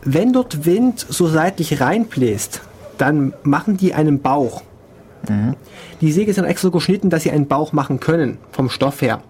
Wenn 0.03 0.34
dort 0.34 0.65
Wind 0.65 1.05
so 1.07 1.27
seitlich 1.27 1.80
reinbläst, 1.81 2.61
dann 2.97 3.34
machen 3.43 3.77
die 3.77 3.93
einen 3.93 4.22
Bauch. 4.22 4.63
Die 6.01 6.11
Segel 6.11 6.34
sind 6.34 6.45
extra 6.45 6.68
so 6.68 6.72
geschnitten, 6.72 7.09
dass 7.09 7.23
sie 7.23 7.31
einen 7.31 7.47
Bauch 7.47 7.73
machen 7.73 7.99
können, 7.99 8.38
vom 8.51 8.69
Stoff 8.69 9.01
her. 9.01 9.22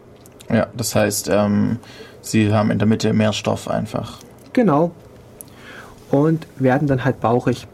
Ja, 0.50 0.68
das 0.76 0.96
heißt, 0.96 1.30
ähm, 1.30 1.80
sie 2.22 2.54
haben 2.54 2.72
in 2.72 2.80
der 2.80 2.88
Mitte 2.88 3.14
mehr 3.14 3.34
Stoff 3.34 3.68
einfach. 3.70 4.20
Genau. 4.54 4.92
Und 6.12 6.46
werden 6.60 6.88
dann 6.88 7.06
halt 7.06 7.20
bauchig. 7.22 7.68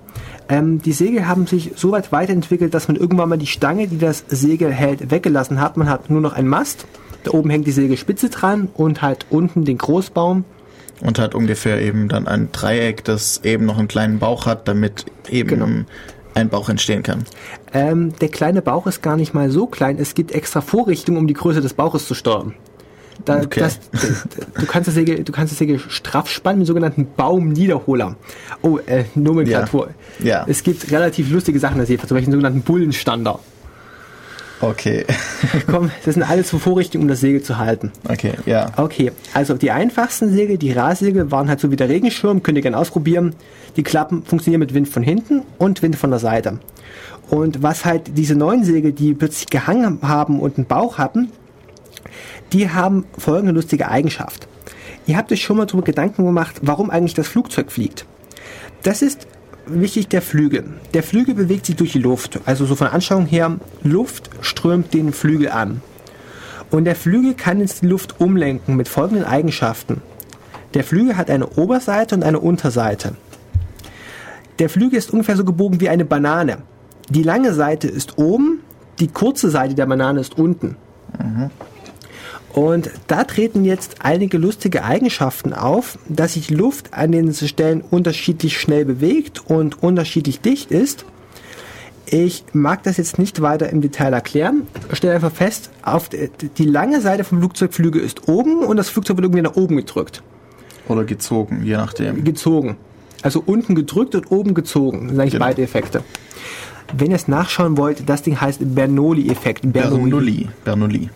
Ähm, 0.49 0.81
die 0.81 0.93
Segel 0.93 1.27
haben 1.27 1.45
sich 1.47 1.72
so 1.76 1.91
weit 1.91 2.11
weiterentwickelt, 2.11 2.73
dass 2.73 2.88
man 2.88 2.95
irgendwann 2.95 3.30
mal 3.30 3.38
die 3.38 3.47
Stange, 3.47 3.88
die 3.88 3.97
das 3.97 4.23
Segel 4.30 4.72
hält, 4.72 5.11
weggelassen 5.11 5.59
hat. 5.59 5.76
Man 5.77 5.89
hat 5.89 6.09
nur 6.09 6.22
noch 6.22 6.34
einen 6.34 6.47
Mast. 6.47 6.85
Da 7.23 7.31
oben 7.31 7.49
hängt 7.49 7.68
die 7.68 7.72
Segelspitze 7.72 8.30
dran 8.30 8.69
und 8.73 9.01
halt 9.01 9.26
unten 9.30 9.65
den 9.65 9.77
Großbaum. 9.77 10.45
Und 11.01 11.19
hat 11.19 11.35
ungefähr 11.35 11.81
eben 11.81 12.07
dann 12.07 12.27
ein 12.27 12.49
Dreieck, 12.51 13.03
das 13.03 13.41
eben 13.43 13.65
noch 13.65 13.77
einen 13.77 13.88
kleinen 13.88 14.19
Bauch 14.19 14.45
hat, 14.45 14.68
damit 14.68 15.05
eben 15.30 15.49
Genau. 15.49 15.68
ein 16.34 16.49
Bauch 16.49 16.69
entstehen 16.69 17.03
kann. 17.03 17.26
Ähm, 17.73 18.14
der 18.19 18.30
kleine 18.30 18.61
Bauch 18.61 18.88
ist 18.88 19.01
gar 19.03 19.18
nicht 19.18 19.34
mal 19.34 19.51
so 19.51 19.68
klein. 19.68 19.97
Es 19.99 20.15
gibt 20.15 20.31
extra 20.31 20.61
Vorrichtungen, 20.61 21.18
um 21.18 21.27
die 21.27 21.34
Größe 21.34 21.61
des 21.61 21.73
Bauches 21.73 22.07
zu 22.07 22.14
steuern. 22.14 22.53
Da, 23.26 23.41
Okay. 23.41 23.60
das, 23.60 23.80
du, 23.91 24.65
kannst 24.65 24.88
das 24.88 24.95
Segel, 24.95 25.23
du 25.23 25.31
kannst 25.31 25.52
das 25.52 25.57
Segel 25.57 25.80
straff 25.80 26.30
spannen 26.30 26.60
mit 26.60 26.68
sogenannten 26.68 27.07
Baumniederholer. 27.15 28.15
Oh, 28.61 28.77
äh, 28.85 29.06
Nomenklatur. 29.15 29.89
Ja. 30.19 30.26
Ja. 30.26 30.45
Es 30.48 30.64
gibt 30.64 30.91
relativ 30.91 31.30
lustige 31.31 31.60
Sachen 31.60 31.73
in 31.73 31.80
der 31.80 31.88
Seefahrt, 31.88 32.10
zum 32.10 32.15
Beispiel 32.15 32.31
den 32.31 32.39
sogenannten 32.39 32.61
Bullenstander. 32.61 33.39
Okay. 34.60 35.06
Komm, 35.68 35.91
das 36.03 36.15
sind 36.15 36.23
alles 36.23 36.49
so 36.49 36.57
Vorrichtungen, 36.57 37.03
um 37.03 37.07
das 37.07 37.19
Segel 37.19 37.44
zu 37.44 37.57
halten. 37.60 37.91
Okay, 38.10 38.34
ja. 38.48 38.72
Okay, 38.77 39.11
also 39.34 39.53
die 39.53 39.69
einfachsten 39.69 40.31
Segel, 40.31 40.57
die 40.57 40.72
Rahsegel, 40.72 41.30
waren 41.31 41.48
halt 41.48 41.60
so 41.60 41.69
wie 41.69 41.76
der 41.76 41.89
Regenschirm, 41.89 42.41
könnt 42.41 42.57
ihr 42.57 42.64
gerne 42.64 42.77
ausprobieren. 42.77 43.35
Die 43.76 43.84
Klappen 43.84 44.23
funktionieren 44.23 44.60
mit 44.60 44.73
Wind 44.73 44.89
von 44.89 45.03
hinten 45.03 45.44
und 45.60 45.84
Wind 45.84 45.95
von 45.95 46.10
der 46.10 46.19
Seite. 46.19 46.60
Und 47.30 47.61
was 47.61 47.85
halt 47.85 48.18
diese 48.18 48.35
neuen 48.35 48.64
Segel, 48.64 48.94
die 48.94 49.14
plötzlich 49.14 49.48
gehangen 49.48 49.99
haben 50.02 50.39
und 50.39 50.57
einen 50.57 50.65
Bauch 50.65 50.98
hatten, 50.98 51.30
die 52.53 52.69
haben 52.69 53.06
folgende 53.18 53.53
lustige 53.53 53.90
Eigenschaft. 53.90 54.48
Ihr 55.06 55.18
habt 55.18 55.32
euch 55.32 55.41
schon 55.41 55.57
mal 55.57 55.65
darüber 55.65 55.84
Gedanken 55.84 56.26
gemacht, 56.26 56.60
warum 56.61 56.90
eigentlich 56.90 57.14
das 57.14 57.28
Flugzeug 57.28 57.72
fliegt. 57.72 58.06
Das 58.84 59.02
ist 59.02 59.28
wichtig 59.65 60.07
der 60.10 60.22
Flügel. 60.22 60.65
Der 60.94 61.03
Flügel 61.03 61.36
bewegt 61.36 61.65
sich 61.65 61.76
durch 61.76 61.94
die 61.94 61.99
Luft. 61.99 62.40
Also 62.45 62.65
so 62.65 62.76
von 62.76 62.88
der 62.88 62.94
Anschauung 62.94 63.26
her, 63.26 63.57
Luft 63.84 64.30
strömt 64.41 64.94
den 64.94 65.14
Flügel 65.14 65.49
an. 65.49 65.82
Und 66.69 66.86
der 66.86 66.95
Flügel 66.95 67.34
kann 67.34 67.60
jetzt 67.60 67.82
die 67.82 67.88
Luft 67.88 68.19
umlenken 68.19 68.76
mit 68.76 68.88
folgenden 68.88 69.26
Eigenschaften. 69.26 70.02
Der 70.74 70.84
Flügel 70.84 71.15
hat 71.15 71.30
eine 71.30 71.48
Oberseite 71.48 72.15
und 72.15 72.24
eine 72.24 72.40
Unterseite. 72.40 73.15
Der 74.60 74.69
Flügel 74.69 74.98
ist 74.98 75.11
ungefähr 75.11 75.38
so 75.38 75.45
gebogen 75.45 75.80
wie 75.80 75.90
eine 75.90 76.03
Banane. 76.03 76.57
Die 77.10 77.24
lange 77.24 77.53
Seite 77.53 77.88
ist 77.88 78.18
oben, 78.18 78.61
die 78.99 79.07
kurze 79.07 79.49
Seite 79.49 79.76
der 79.76 79.86
Banane 79.86 80.19
ist 80.19 80.38
unten. 80.38 80.76
Und 82.58 82.90
da 83.06 83.24
treten 83.24 83.66
jetzt 83.66 83.98
einige 84.00 84.40
lustige 84.40 84.84
Eigenschaften 84.84 85.54
auf, 85.54 86.00
dass 86.10 86.34
sich 86.34 86.50
Luft 86.50 86.92
an 86.92 87.12
den 87.12 87.32
Stellen 87.32 87.82
unterschiedlich 87.92 88.60
schnell 88.60 88.84
bewegt 88.84 89.44
und 89.48 89.84
unterschiedlich 89.84 90.42
dicht 90.42 90.72
ist. 90.72 91.06
Ich 92.08 92.46
mag 92.54 92.82
das 92.82 92.98
jetzt 92.98 93.20
nicht 93.20 93.44
weiter 93.44 93.70
im 93.70 93.82
Detail 93.82 94.12
erklären. 94.12 94.64
Stell 94.92 95.14
einfach 95.14 95.32
fest, 95.32 95.70
auf 95.84 96.10
die, 96.10 96.66
lange 96.66 97.00
Seite 97.00 97.24
vom 97.24 97.38
Flugzeugflügel 97.42 98.02
ist 98.02 98.28
oben 98.28 98.64
und 98.64 98.78
das 98.78 98.90
Flugzeug 98.90 99.18
wird 99.18 99.26
irgendwie 99.26 99.44
nach 99.44 99.56
oben 99.56 99.76
gedrückt, 99.78 100.24
Oder 100.88 101.04
gezogen, 101.04 101.62
je 101.64 101.78
nachdem. 101.78 102.24
gezogen. 102.24 102.78
Also 103.22 103.44
unten 103.46 103.76
gedrückt 103.76 104.16
und 104.16 104.32
oben 104.32 104.56
gezogen. 104.56 105.02
Das 105.02 105.10
sind 105.10 105.20
eigentlich 105.22 105.34
Genau. 105.34 105.46
beide 105.46 105.62
Effekte. 105.62 106.04
Wenn 106.98 107.12
ihr 107.12 107.18
es 107.18 107.28
nachschauen 107.28 107.78
wollt, 107.78 108.10
das 108.10 108.24
Ding 108.24 108.42
heißt 108.42 108.62
Bernoulli-Effekt. 108.74 109.72
Bernoulli. 109.72 110.48
Bernoulli. 110.66 111.10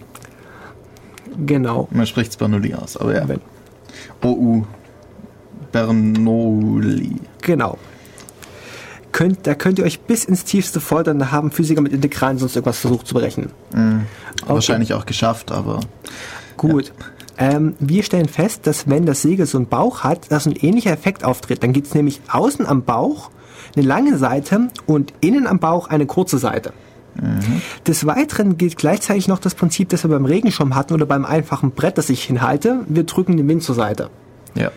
Genau. 1.45 1.87
Man 1.91 2.05
spricht 2.05 2.31
es 2.31 2.37
Bernoulli 2.37 2.73
aus, 2.73 2.97
aber 2.97 3.15
ja. 3.15 3.27
Wenn- 3.27 3.41
OU. 4.23 4.65
Bernoulli. 5.71 7.15
Genau. 7.41 7.77
Könnt, 9.11 9.45
da 9.45 9.55
könnt 9.55 9.77
ihr 9.79 9.85
euch 9.85 9.99
bis 10.01 10.23
ins 10.25 10.45
Tiefste 10.45 10.79
foltern, 10.79 11.19
da 11.19 11.31
haben 11.31 11.51
Physiker 11.51 11.81
mit 11.81 11.91
Integralen 11.91 12.37
sonst 12.37 12.55
irgendwas 12.55 12.79
versucht 12.79 13.07
zu 13.07 13.13
berechnen. 13.13 13.49
Wahrscheinlich 14.45 14.93
auch 14.93 15.05
geschafft, 15.05 15.51
aber 15.51 15.81
Gut. 16.57 16.93
Ähm, 17.37 17.75
wir 17.79 18.03
stellen 18.03 18.27
fest, 18.27 18.67
dass 18.67 18.87
wenn 18.89 19.05
das 19.05 19.21
Segel 19.21 19.45
so 19.45 19.57
einen 19.57 19.67
Bauch 19.67 20.03
hat, 20.03 20.31
dass 20.31 20.45
ein 20.45 20.53
ähnlicher 20.55 20.91
Effekt 20.91 21.23
auftritt. 21.23 21.63
Dann 21.63 21.73
gibt 21.73 21.87
es 21.87 21.95
nämlich 21.95 22.21
außen 22.29 22.65
am 22.67 22.83
Bauch 22.83 23.31
eine 23.75 23.85
lange 23.85 24.17
Seite 24.17 24.69
und 24.85 25.13
innen 25.21 25.47
am 25.47 25.59
Bauch 25.59 25.87
eine 25.87 26.05
kurze 26.05 26.37
Seite. 26.37 26.71
Des 27.87 28.05
Weiteren 28.05 28.57
gilt 28.57 28.77
gleichzeitig 28.77 29.27
noch 29.27 29.39
das 29.39 29.55
Prinzip, 29.55 29.89
das 29.89 30.03
wir 30.03 30.09
beim 30.09 30.25
Regenschirm 30.25 30.75
hatten 30.75 30.93
oder 30.93 31.05
beim 31.05 31.25
einfachen 31.25 31.71
Brett, 31.71 31.97
das 31.97 32.09
ich 32.09 32.23
hinhalte. 32.23 32.85
Wir 32.87 33.03
drücken 33.03 33.37
den 33.37 33.47
Wind 33.47 33.63
zur 33.63 33.75
Seite. 33.75 34.09
ja. 34.55 34.71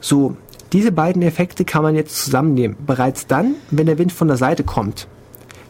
So, 0.00 0.36
diese 0.72 0.90
beiden 0.90 1.22
Effekte 1.22 1.64
kann 1.64 1.82
man 1.84 1.94
jetzt 1.94 2.24
zusammennehmen. 2.24 2.76
Bereits 2.86 3.28
dann, 3.28 3.54
wenn 3.70 3.86
der 3.86 3.98
Wind 3.98 4.10
von 4.10 4.26
der 4.26 4.36
Seite 4.36 4.64
kommt. 4.64 5.06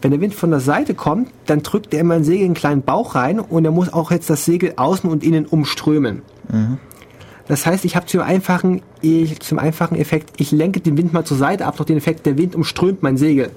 Wenn 0.00 0.10
der 0.10 0.20
Wind 0.20 0.34
von 0.34 0.50
der 0.50 0.60
Seite 0.60 0.94
kommt, 0.94 1.28
dann 1.46 1.62
drückt 1.62 1.92
er 1.92 2.00
immer 2.00 2.14
ein 2.14 2.24
Segel 2.24 2.40
in 2.40 2.44
einen 2.46 2.54
kleinen 2.54 2.82
Bauch 2.82 3.14
rein 3.14 3.38
und 3.38 3.64
er 3.64 3.70
muss 3.70 3.92
auch 3.92 4.10
jetzt 4.10 4.30
das 4.30 4.44
Segel 4.44 4.72
außen 4.76 5.10
und 5.10 5.22
innen 5.22 5.44
umströmen. 5.46 6.22
Das 7.46 7.66
heißt, 7.66 7.84
ich 7.84 7.94
habe 7.94 8.06
zum 8.06 8.20
einfachen, 8.20 8.80
ich, 9.00 9.40
zum 9.40 9.58
einfachen 9.58 9.96
Effekt, 9.96 10.30
ich 10.38 10.50
lenke 10.50 10.80
den 10.80 10.96
Wind 10.96 11.12
mal 11.12 11.24
zur 11.24 11.36
Seite 11.36 11.66
ab, 11.66 11.76
durch 11.76 11.88
den 11.88 11.98
Effekt, 11.98 12.24
der 12.24 12.38
Wind 12.38 12.54
umströmt 12.54 13.02
mein 13.02 13.16
Segel. 13.16 13.50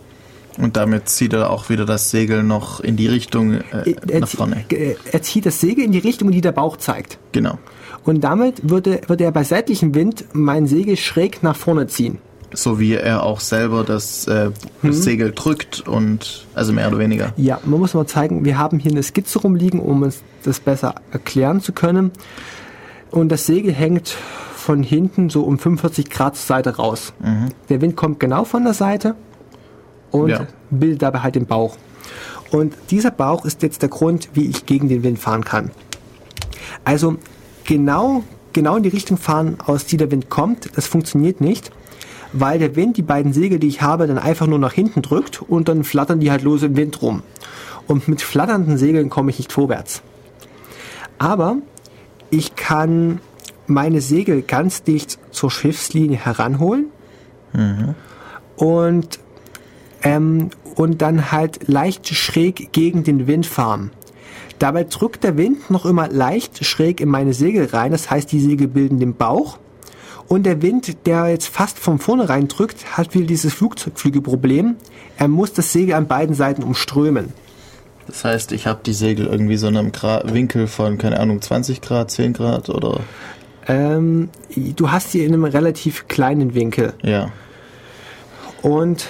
Und 0.57 0.77
damit 0.77 1.09
zieht 1.09 1.33
er 1.33 1.49
auch 1.49 1.69
wieder 1.69 1.85
das 1.85 2.11
Segel 2.11 2.43
noch 2.43 2.79
in 2.79 2.95
die 2.95 3.07
Richtung 3.07 3.53
äh, 3.55 3.95
Er, 4.09 4.19
nach 4.21 4.27
vorne. 4.27 4.63
er, 4.69 4.95
er 5.11 5.21
zieht 5.21 5.45
das 5.45 5.59
Segel 5.59 5.83
in 5.83 5.91
die 5.91 5.99
Richtung, 5.99 6.29
in 6.29 6.33
die 6.33 6.41
der 6.41 6.53
Bauch 6.53 6.77
zeigt. 6.77 7.17
Genau. 7.33 7.57
Und 8.05 8.23
damit 8.23 8.69
würde, 8.69 9.01
würde 9.07 9.23
er 9.25 9.31
bei 9.31 9.43
seitlichem 9.43 9.95
Wind 9.95 10.25
mein 10.33 10.67
Segel 10.67 10.95
schräg 10.95 11.43
nach 11.43 11.55
vorne 11.55 11.87
ziehen. 11.87 12.19
So 12.53 12.79
wie 12.79 12.93
er 12.93 13.23
auch 13.23 13.41
selber 13.41 13.83
das, 13.83 14.27
äh, 14.27 14.51
Mhm. 14.81 14.87
das 14.87 15.03
Segel 15.03 15.31
drückt 15.33 15.85
und 15.87 16.45
also 16.53 16.71
mehr 16.71 16.87
oder 16.87 16.99
weniger. 16.99 17.33
Ja, 17.35 17.59
man 17.65 17.79
muss 17.81 17.93
mal 17.93 18.05
zeigen, 18.07 18.45
wir 18.45 18.57
haben 18.57 18.79
hier 18.79 18.91
eine 18.91 19.03
Skizze 19.03 19.39
rumliegen, 19.39 19.79
um 19.81 20.03
uns 20.03 20.21
das 20.43 20.59
besser 20.61 20.95
erklären 21.11 21.59
zu 21.59 21.73
können. 21.73 22.11
Und 23.11 23.29
das 23.29 23.45
Segel 23.45 23.73
hängt 23.73 24.09
von 24.55 24.83
hinten 24.83 25.29
so 25.29 25.43
um 25.43 25.59
45 25.59 26.09
Grad 26.09 26.35
zur 26.37 26.45
Seite 26.45 26.77
raus. 26.77 27.13
Der 27.69 27.81
Wind 27.81 27.95
kommt 27.95 28.19
genau 28.19 28.45
von 28.45 28.63
der 28.63 28.73
Seite 28.73 29.15
und 30.21 30.29
Ja. 30.29 30.47
bildet 30.69 31.01
dabei 31.01 31.19
halt 31.19 31.35
den 31.35 31.45
Bauch. 31.45 31.75
Und 32.51 32.73
dieser 32.91 33.11
Bauch 33.11 33.45
ist 33.45 33.61
jetzt 33.63 33.81
der 33.81 33.89
Grund, 33.89 34.29
wie 34.33 34.45
ich 34.45 34.65
gegen 34.65 34.87
den 34.87 35.03
Wind 35.03 35.19
fahren 35.19 35.43
kann. 35.43 35.71
Also 36.83 37.17
genau, 37.65 38.23
genau 38.53 38.77
in 38.77 38.83
die 38.83 38.89
Richtung 38.89 39.17
fahren, 39.17 39.57
aus 39.65 39.85
die 39.85 39.97
der 39.97 40.11
Wind 40.11 40.29
kommt, 40.29 40.77
das 40.77 40.87
funktioniert 40.87 41.41
nicht, 41.41 41.71
weil 42.33 42.59
der 42.59 42.75
Wind 42.75 42.97
die 42.97 43.01
beiden 43.01 43.33
Segel, 43.33 43.59
die 43.59 43.67
ich 43.67 43.81
habe, 43.81 44.07
dann 44.07 44.17
einfach 44.17 44.47
nur 44.47 44.59
nach 44.59 44.73
hinten 44.73 45.01
drückt 45.01 45.41
und 45.41 45.67
dann 45.67 45.83
flattern 45.83 46.19
die 46.19 46.31
halt 46.31 46.43
los 46.43 46.63
im 46.63 46.75
Wind 46.75 47.01
rum. 47.01 47.23
Und 47.87 48.07
mit 48.07 48.21
flatternden 48.21 48.77
Segeln 48.77 49.09
komme 49.09 49.31
ich 49.31 49.37
nicht 49.39 49.51
vorwärts. 49.51 50.01
Aber 51.17 51.57
ich 52.29 52.55
kann 52.55 53.19
meine 53.67 54.01
Segel 54.01 54.41
ganz 54.41 54.83
dicht 54.83 55.17
zur 55.31 55.49
Schiffslinie 55.49 56.17
heranholen 56.17 56.87
und, 58.57 59.19
ähm, 60.05 60.51
und 60.75 61.01
dann 61.01 61.31
halt 61.31 61.67
leicht 61.67 62.07
schräg 62.07 62.71
gegen 62.71 63.03
den 63.03 63.27
Wind 63.27 63.45
fahren. 63.45 63.91
Dabei 64.59 64.85
drückt 64.85 65.25
der 65.25 65.35
Wind 65.35 65.69
noch 65.69 65.85
immer 65.85 66.07
leicht 66.07 66.63
schräg 66.63 67.01
in 67.01 67.09
meine 67.09 67.33
Segel 67.33 67.65
rein, 67.65 67.91
das 67.91 68.09
heißt, 68.09 68.31
die 68.31 68.39
Segel 68.39 68.69
bilden 68.69 68.99
den 68.99 69.15
Bauch. 69.15 69.57
Und 70.27 70.45
der 70.45 70.61
Wind, 70.61 71.05
der 71.05 71.27
jetzt 71.27 71.47
fast 71.49 71.77
von 71.77 71.99
vornherein 71.99 72.47
drückt, 72.47 72.97
hat 72.97 73.13
wieder 73.13 73.27
dieses 73.27 73.53
Flugzeugflügelproblem. 73.53 74.75
Er 75.17 75.27
muss 75.27 75.53
das 75.53 75.71
Segel 75.71 75.93
an 75.93 76.07
beiden 76.07 76.33
Seiten 76.33 76.63
umströmen. 76.63 77.33
Das 78.07 78.23
heißt, 78.23 78.51
ich 78.51 78.65
habe 78.65 78.79
die 78.85 78.93
Segel 78.93 79.27
irgendwie 79.27 79.57
so 79.57 79.67
in 79.67 79.77
einem 79.77 79.91
Gra 79.91 80.23
Winkel 80.25 80.67
von, 80.67 80.97
keine 80.97 81.19
Ahnung, 81.19 81.41
20 81.41 81.81
Grad, 81.81 82.09
10 82.11 82.33
Grad 82.33 82.69
oder 82.69 83.01
Ähm, 83.67 84.29
du 84.75 84.91
hast 84.91 85.11
sie 85.11 85.23
in 85.23 85.33
einem 85.33 85.43
relativ 85.43 86.07
kleinen 86.07 86.53
Winkel. 86.53 86.93
ja. 87.01 87.31
Und 88.61 89.05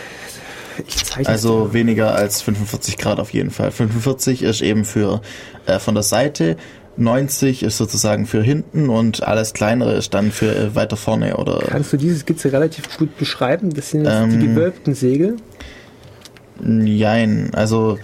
Also 1.25 1.73
weniger 1.73 2.15
als 2.15 2.41
45 2.41 2.97
Grad 2.97 3.19
auf 3.19 3.33
jeden 3.33 3.51
Fall. 3.51 3.71
45 3.71 4.41
ist 4.43 4.61
eben 4.61 4.85
für 4.85 5.21
äh, 5.65 5.79
von 5.79 5.93
der 5.95 6.03
Seite, 6.03 6.57
90 6.97 7.63
ist 7.63 7.77
sozusagen 7.77 8.25
für 8.25 8.41
hinten 8.41 8.89
und 8.89 9.23
alles 9.23 9.51
kleinere 9.53 9.93
ist 9.95 10.13
dann 10.13 10.31
für 10.31 10.55
äh, 10.55 10.75
weiter 10.75 10.95
vorne 10.95 11.35
oder 11.37 11.59
Kannst 11.67 11.91
du 11.91 11.97
diese 11.97 12.17
Skizze 12.19 12.51
relativ 12.53 12.97
gut 12.97 13.17
beschreiben? 13.17 13.69
Das 13.73 13.89
sind 13.89 14.05
jetzt 14.05 14.13
die 14.31 14.35
Ähm, 14.45 14.55
gewölbten 14.55 14.93
Segel. 14.95 15.35
Jein. 16.63 17.49
Also 17.53 17.97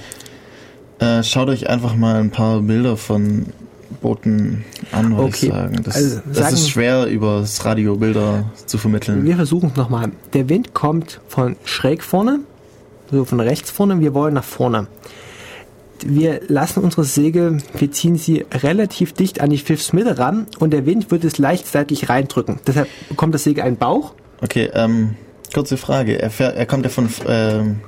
äh, 1.00 1.24
schaut 1.24 1.50
euch 1.50 1.70
einfach 1.70 1.96
mal 1.96 2.16
ein 2.20 2.32
paar 2.32 2.62
Bilder 2.62 2.98
von 2.98 3.48
Booten 4.02 4.66
an, 4.92 5.12
würde 5.16 5.24
Okay, 5.24 5.46
ich 5.48 5.52
sagen. 5.52 5.82
Das, 5.84 5.96
also 5.96 6.22
das 6.28 6.38
sagen- 6.38 6.54
ist 6.56 6.70
schwer 6.70 7.06
über 7.08 7.40
das 7.42 7.64
Radio 7.66 7.96
Bilder 7.96 8.52
zu 8.66 8.78
vermitteln. 8.78 9.26
Wir 9.26 9.36
versuchen 9.36 9.70
es 9.72 9.78
nochmal. 9.78 10.12
Der 10.34 10.50
Wind 10.50 10.74
kommt 10.74 11.22
von 11.28 11.56
schräg 11.64 12.04
vorne, 12.04 12.40
so 13.12 13.26
von 13.26 13.40
rechts 13.40 13.72
vorne. 13.72 14.00
Wir 14.00 14.14
wollen 14.14 14.34
nach 14.34 14.44
vorne. 14.44 14.88
Wir 16.04 16.42
lassen 16.48 16.84
unsere 16.84 17.04
Segel, 17.04 17.60
wir 17.78 17.92
ziehen 17.92 18.16
sie 18.16 18.46
relativ 18.52 19.14
dicht 19.14 19.40
an 19.40 19.52
die 19.52 19.60
Schiffsmitte 19.60 20.18
ran 20.18 20.48
und 20.58 20.72
der 20.72 20.88
Wind 20.88 21.12
wird 21.12 21.24
es 21.24 21.38
leicht 21.38 21.68
seitlich 21.68 22.10
reindrücken. 22.10 22.60
Deshalb 22.66 22.88
bekommt 23.08 23.36
das 23.36 23.44
Segel 23.44 23.64
einen 23.64 23.78
Bauch. 23.78 24.14
Okay, 24.42 24.72
ähm, 24.74 25.16
kurze 25.54 25.78
Frage. 25.78 26.20
Er, 26.20 26.32
fährt, 26.32 26.56
er 26.56 26.66
kommt 26.66 26.86
ja 26.86 26.90
von 26.90 27.08
ähm, 27.28 27.82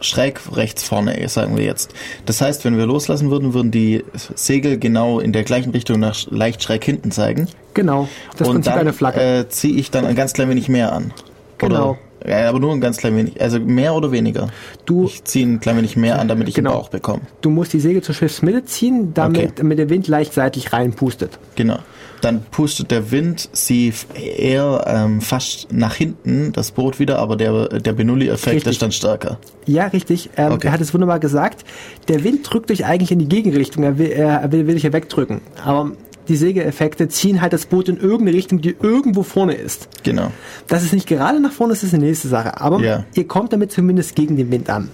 schräg 0.00 0.40
rechts 0.52 0.82
vorne, 0.82 1.28
sagen 1.28 1.56
wir 1.56 1.64
jetzt. 1.64 1.94
Das 2.26 2.40
heißt, 2.40 2.64
wenn 2.64 2.76
wir 2.76 2.86
loslassen 2.86 3.30
würden, 3.30 3.54
würden 3.54 3.70
die 3.70 4.04
Segel 4.34 4.78
genau 4.78 5.20
in 5.20 5.32
der 5.32 5.44
gleichen 5.44 5.70
Richtung 5.70 6.00
nach 6.00 6.26
leicht 6.30 6.62
schräg 6.62 6.84
hinten 6.84 7.10
zeigen. 7.12 7.48
Genau, 7.74 8.08
das 8.36 8.48
und 8.48 8.54
Prinzip 8.54 8.72
dann 8.72 8.80
einer 8.80 8.92
Flagge. 8.92 9.20
äh, 9.20 9.48
ziehe 9.48 9.74
ich 9.76 9.90
dann 9.90 10.04
ein 10.06 10.16
ganz 10.16 10.32
klein 10.32 10.48
wenig 10.48 10.68
mehr 10.68 10.92
an. 10.92 11.12
Genau. 11.58 11.90
Oder, 11.90 11.98
ja, 12.26 12.48
aber 12.48 12.58
nur 12.60 12.72
ein 12.72 12.80
ganz 12.80 12.96
klein 12.98 13.16
wenig. 13.16 13.40
Also 13.40 13.58
mehr 13.60 13.94
oder 13.94 14.12
weniger. 14.12 14.48
Du- 14.84 15.04
ich 15.06 15.24
ziehe 15.24 15.46
ein 15.46 15.60
klein 15.60 15.76
wenig 15.76 15.96
mehr 15.96 16.18
an, 16.18 16.28
damit 16.28 16.48
ich 16.48 16.54
Genau. 16.54 16.70
einen 16.70 16.78
Bauch 16.80 16.88
bekomme. 16.88 17.22
Du 17.40 17.50
musst 17.50 17.72
die 17.72 17.80
Segel 17.80 18.02
zur 18.02 18.14
Schiffsmitte 18.14 18.64
ziehen, 18.64 19.12
damit, 19.14 19.60
Okay. 19.60 19.74
der 19.76 19.88
Wind 19.90 20.08
leicht 20.08 20.32
seitlich 20.34 20.72
reinpustet. 20.72 21.38
Genau. 21.56 21.78
Dann 22.20 22.42
pustet 22.50 22.90
der 22.90 23.10
Wind 23.12 23.48
sie 23.52 23.94
eher 24.14 24.84
ähm, 24.86 25.22
fast 25.22 25.72
nach 25.72 25.94
hinten, 25.94 26.52
das 26.52 26.70
Boot 26.72 26.98
wieder, 26.98 27.18
aber 27.18 27.34
der, 27.36 27.68
der 27.80 27.92
Benulli-Effekt 27.94 28.66
ist 28.66 28.82
dann 28.82 28.92
stärker. 28.92 29.38
Ja, 29.64 29.86
richtig. 29.86 30.28
Ähm, 30.36 30.52
Okay. 30.52 30.66
Er 30.66 30.72
hat 30.74 30.82
es 30.82 30.92
wunderbar 30.92 31.18
gesagt. 31.18 31.64
Der 32.08 32.22
Wind 32.22 32.40
drückt 32.52 32.68
dich 32.68 32.84
eigentlich 32.84 33.10
in 33.10 33.20
die 33.20 33.28
Gegenrichtung. 33.28 33.84
Er 33.84 33.96
will, 33.96 34.10
er 34.10 34.52
will, 34.52 34.66
will 34.66 34.74
dich 34.74 34.82
ja 34.82 34.92
wegdrücken. 34.92 35.40
Aber 35.64 35.92
die 36.30 36.36
Segeleffekte 36.36 37.08
ziehen 37.08 37.40
halt 37.40 37.52
das 37.52 37.66
Boot 37.66 37.88
in 37.88 37.96
irgendeine 37.98 38.32
Richtung, 38.34 38.60
die 38.60 38.76
irgendwo 38.80 39.24
vorne 39.24 39.54
ist. 39.54 39.88
Genau. 40.04 40.30
Dass 40.68 40.84
es 40.84 40.92
nicht 40.92 41.08
gerade 41.08 41.40
nach 41.40 41.50
vorne 41.50 41.72
ist, 41.72 41.82
ist 41.82 41.92
eine 41.92 42.04
nächste 42.06 42.28
Sache. 42.28 42.60
Aber 42.60 42.80
Ja. 42.80 43.04
ihr 43.14 43.26
kommt 43.26 43.52
damit 43.52 43.72
zumindest 43.72 44.14
gegen 44.14 44.36
den 44.36 44.50
Wind 44.52 44.70
an. 44.70 44.90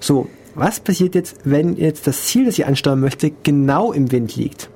So, 0.00 0.28
was 0.54 0.80
passiert 0.80 1.14
jetzt, 1.14 1.36
wenn 1.44 1.76
jetzt 1.76 2.06
das 2.06 2.24
Ziel, 2.24 2.46
das 2.46 2.58
ich 2.58 2.64
ansteuern 2.66 3.00
möchte, 3.00 3.30
genau 3.42 3.92
im 3.92 4.10
Wind 4.12 4.34
liegt? 4.34 4.70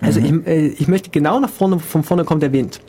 Also 0.00 0.20
ich, 0.20 0.30
äh, 0.46 0.66
ich 0.68 0.88
möchte 0.88 1.08
genau 1.08 1.40
nach 1.40 1.48
vorne, 1.50 1.78
von 1.80 2.04
vorne 2.04 2.24
kommt 2.24 2.42
der 2.42 2.52
Wind. 2.52 2.80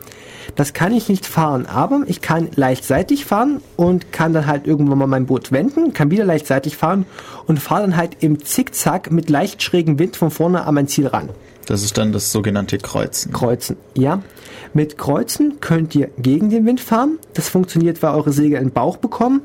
Das 0.56 0.74
kann 0.74 0.91
ich 0.94 1.08
nicht 1.08 1.26
fahren, 1.26 1.68
aber 1.68 2.04
ich 2.08 2.20
kann 2.22 2.50
leicht 2.56 2.84
seitlich 2.84 3.24
fahren 3.24 3.62
und 3.78 4.12
kann 4.12 4.34
dann 4.34 4.46
halt 4.46 4.68
irgendwann 4.68 4.98
mal 4.98 5.08
mein 5.08 5.26
Boot 5.26 5.52
wenden, 5.54 5.94
kann 5.94 6.12
wieder 6.12 6.26
leicht 6.26 6.48
seitlich 6.48 6.76
fahren 6.76 7.06
und 7.48 7.60
fahre 7.60 7.82
dann 7.84 7.96
halt 7.96 8.18
im 8.20 8.44
Zickzack 8.44 9.10
mit 9.10 9.30
leicht 9.30 9.64
schrägem 9.64 10.00
Wind 10.00 10.18
von 10.18 10.32
vorne 10.32 10.66
an 10.66 10.76
mein 10.76 10.88
Ziel 10.90 11.08
ran. 11.08 11.30
Das 11.70 11.84
ist 11.84 12.00
dann 12.00 12.12
das 12.12 12.32
sogenannte 12.32 12.80
Kreuzen. 12.80 13.32
Kreuzen, 13.32 13.78
ja. 13.94 14.24
Mit 14.74 14.98
Kreuzen 14.98 15.60
könnt 15.62 15.94
ihr 15.94 16.10
gegen 16.18 16.50
den 16.50 16.66
Wind 16.66 16.82
fahren. 16.82 17.20
Das 17.36 17.48
funktioniert, 17.48 18.02
weil 18.02 18.16
eure 18.16 18.34
Segel 18.34 18.58
einen 18.58 18.72
Bauch 18.72 18.98
bekommen. 18.98 19.41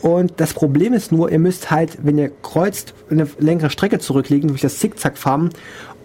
Und 0.00 0.34
das 0.36 0.54
Problem 0.54 0.92
ist 0.92 1.10
nur, 1.10 1.32
ihr 1.32 1.40
müsst 1.40 1.72
halt, 1.72 1.98
wenn 2.04 2.16
ihr 2.16 2.30
kreuzt, 2.42 2.94
eine 3.10 3.26
längere 3.40 3.70
Strecke 3.70 3.98
zurücklegen 3.98 4.46
durch 4.50 4.60
das 4.60 4.78
Zickzack 4.78 5.18
fahren. 5.18 5.50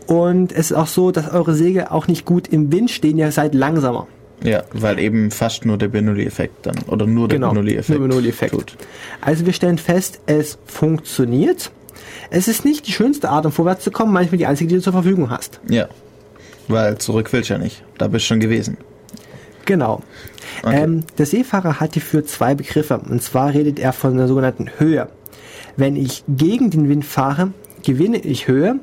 Und 0.08 0.52
es 0.52 0.72
ist 0.72 0.78
auch 0.78 0.88
so, 0.88 1.12
dass 1.12 1.30
eure 1.30 1.54
Segel 1.54 1.86
auch 1.88 2.08
nicht 2.08 2.26
gut 2.26 2.48
im 2.48 2.72
Wind 2.72 2.90
stehen, 2.90 3.20
ihr 3.20 3.32
seid 3.32 3.54
langsamer. 3.54 4.08
Ja, 4.44 4.64
weil 4.74 4.98
eben 4.98 5.30
fast 5.30 5.66
nur 5.68 5.78
der 5.78 5.90
Bernoulli-Effekt 5.90 6.66
dann, 6.66 6.78
oder 6.88 7.06
nur 7.06 7.28
der 7.28 7.38
Bernoulli-Effekt 7.38 8.00
Genau, 8.00 8.08
Bernoulli-Effekt. 8.08 8.54
tut. 8.54 8.76
Also 9.22 9.46
wir 9.46 9.54
stellen 9.54 9.78
fest, 9.78 10.20
es 10.26 10.58
funktioniert. 10.66 11.72
Es 12.30 12.48
ist 12.48 12.66
nicht 12.66 12.88
die 12.88 12.92
schönste 12.92 13.30
Art, 13.30 13.46
um 13.46 13.52
vorwärts 13.52 13.84
zu 13.84 13.92
kommen, 13.92 14.14
manchmal 14.14 14.38
die 14.38 14.46
einzige, 14.46 14.70
die 14.70 14.76
du 14.76 14.82
zur 14.82 14.94
Verfügung 14.94 15.30
hast. 15.30 15.60
Ja. 15.70 15.88
Weil 16.68 16.98
zurück 16.98 17.32
willst 17.32 17.50
du 17.50 17.56
ja 17.56 17.60
nicht. 17.60 17.84
Da 17.98 18.08
bist 18.08 18.26
du 18.26 18.28
schon 18.28 18.40
gewesen. 18.40 18.78
Genau. 19.66 20.02
Okay. 20.62 20.84
Ähm, 20.84 21.04
der 21.18 21.26
Seefahrer 21.26 21.80
hat 21.80 21.94
hierfür 21.94 22.26
zwei 22.26 22.56
Begriffe. 22.56 22.98
Und 22.98 23.22
zwar 23.22 23.54
redet 23.54 23.80
er 23.80 23.94
von 23.94 24.18
der 24.18 24.28
sogenannten 24.28 24.70
Höhe. 24.78 25.08
Wenn 25.76 25.96
ich 25.96 26.24
gegen 26.28 26.70
den 26.70 26.90
Wind 26.90 27.06
fahre, 27.06 27.52
gewinne 27.84 28.18
ich 28.20 28.48
Höhe. 28.48 28.80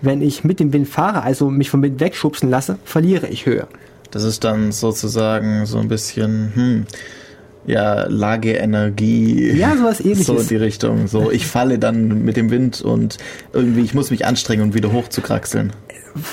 Wenn 0.00 0.20
ich 0.20 0.42
mit 0.42 0.58
dem 0.58 0.72
Wind 0.72 0.88
fahre, 0.88 1.22
also 1.22 1.48
mich 1.48 1.70
vom 1.70 1.82
Wind 1.82 2.00
wegschubsen 2.00 2.50
lasse, 2.50 2.78
verliere 2.84 3.28
ich 3.28 3.46
Höhe. 3.46 3.68
Das 4.10 4.24
ist 4.24 4.44
dann 4.44 4.72
sozusagen 4.72 5.64
so 5.64 5.78
ein 5.78 5.88
bisschen, 5.88 6.52
hm, 6.54 6.86
ja, 7.66 8.06
Lageenergie. 8.08 9.52
Ja, 9.52 9.76
sowas 9.76 10.00
ähnliches. 10.04 10.26
So 10.26 10.36
in 10.36 10.48
die 10.48 10.56
Richtung. 10.56 11.06
So, 11.06 11.30
ich 11.30 11.46
falle 11.46 11.78
dann 11.78 12.24
mit 12.24 12.36
dem 12.36 12.50
Wind 12.50 12.82
und 12.82 13.18
irgendwie, 13.52 13.82
ich 13.82 13.94
muss 13.94 14.10
mich 14.10 14.26
anstrengen, 14.26 14.62
um 14.62 14.74
wieder 14.74 14.92
hoch 14.92 15.08
zu 15.08 15.20
kraxeln. 15.20 15.72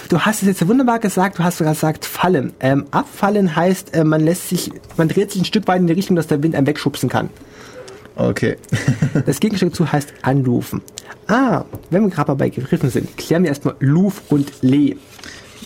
Du 0.09 0.19
hast 0.19 0.41
es 0.41 0.47
jetzt 0.47 0.67
wunderbar 0.67 0.99
gesagt, 0.99 1.39
du 1.39 1.43
hast 1.43 1.59
sogar 1.59 1.73
gesagt 1.73 2.05
fallen. 2.05 2.53
Ähm, 2.59 2.85
abfallen 2.91 3.55
heißt, 3.55 3.95
äh, 3.95 4.03
man 4.03 4.21
lässt 4.21 4.49
sich, 4.49 4.71
man 4.97 5.07
dreht 5.07 5.31
sich 5.31 5.41
ein 5.41 5.45
Stück 5.45 5.67
weit 5.67 5.79
in 5.79 5.87
die 5.87 5.93
Richtung, 5.93 6.15
dass 6.15 6.27
der 6.27 6.43
Wind 6.43 6.55
einen 6.55 6.67
wegschubsen 6.67 7.09
kann. 7.09 7.29
Okay. 8.15 8.57
Das 9.25 9.39
Gegenstück 9.39 9.71
dazu 9.71 9.91
heißt 9.91 10.13
anrufen. 10.21 10.81
Ah, 11.27 11.63
wenn 11.89 12.03
wir 12.03 12.09
gerade 12.09 12.31
mal 12.31 12.35
bei 12.35 12.49
Begriffen 12.49 12.89
sind, 12.89 13.17
klären 13.17 13.43
wir 13.43 13.49
erstmal 13.49 13.75
Luf 13.79 14.21
und 14.29 14.51
Le. 14.61 14.95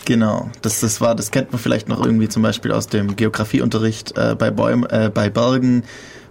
Genau, 0.04 0.50
das, 0.62 0.80
das 0.80 1.00
war, 1.00 1.14
das 1.14 1.30
kennt 1.30 1.52
man 1.52 1.60
vielleicht 1.60 1.88
noch 1.88 2.04
irgendwie 2.04 2.28
zum 2.28 2.42
Beispiel 2.42 2.72
aus 2.72 2.88
dem 2.88 3.16
Geografieunterricht 3.16 4.16
äh, 4.18 4.34
bei 4.38 4.50
Bäumen, 4.50 4.84
äh, 4.90 5.10
bei 5.12 5.30
Bergen. 5.30 5.84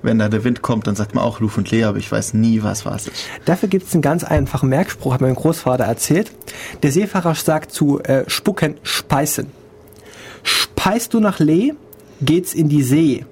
Wenn 0.04 0.20
da 0.20 0.28
der 0.28 0.44
Wind 0.44 0.62
kommt, 0.62 0.86
dann 0.86 0.96
sagt 0.96 1.16
man 1.16 1.24
auch 1.24 1.40
Luf 1.40 1.58
und 1.58 1.72
Lee, 1.72 1.86
aber 1.86 1.98
ich 1.98 2.12
weiß 2.12 2.34
nie, 2.34 2.62
was 2.62 2.86
was 2.86 3.08
ist. 3.08 3.26
Dafür 3.46 3.70
gibt 3.70 3.88
es 3.88 3.94
einen 3.94 4.02
ganz 4.02 4.26
einfachen 4.26 4.68
Merkspruch, 4.68 5.14
hat 5.14 5.22
mein 5.22 5.34
Großvater 5.34 5.86
erzählt. 5.86 6.32
Der 6.84 6.92
Seefahrer 6.92 7.36
sagt 7.36 7.72
zu 7.72 8.02
äh, 8.02 8.26
Spucken, 8.28 8.76
speisen. 8.84 9.48
Speist 10.44 11.14
du 11.14 11.22
nach 11.22 11.40
Lee, 11.40 11.74
geht's 12.22 12.54
in 12.54 12.68
die 12.68 12.84
See. 12.84 13.26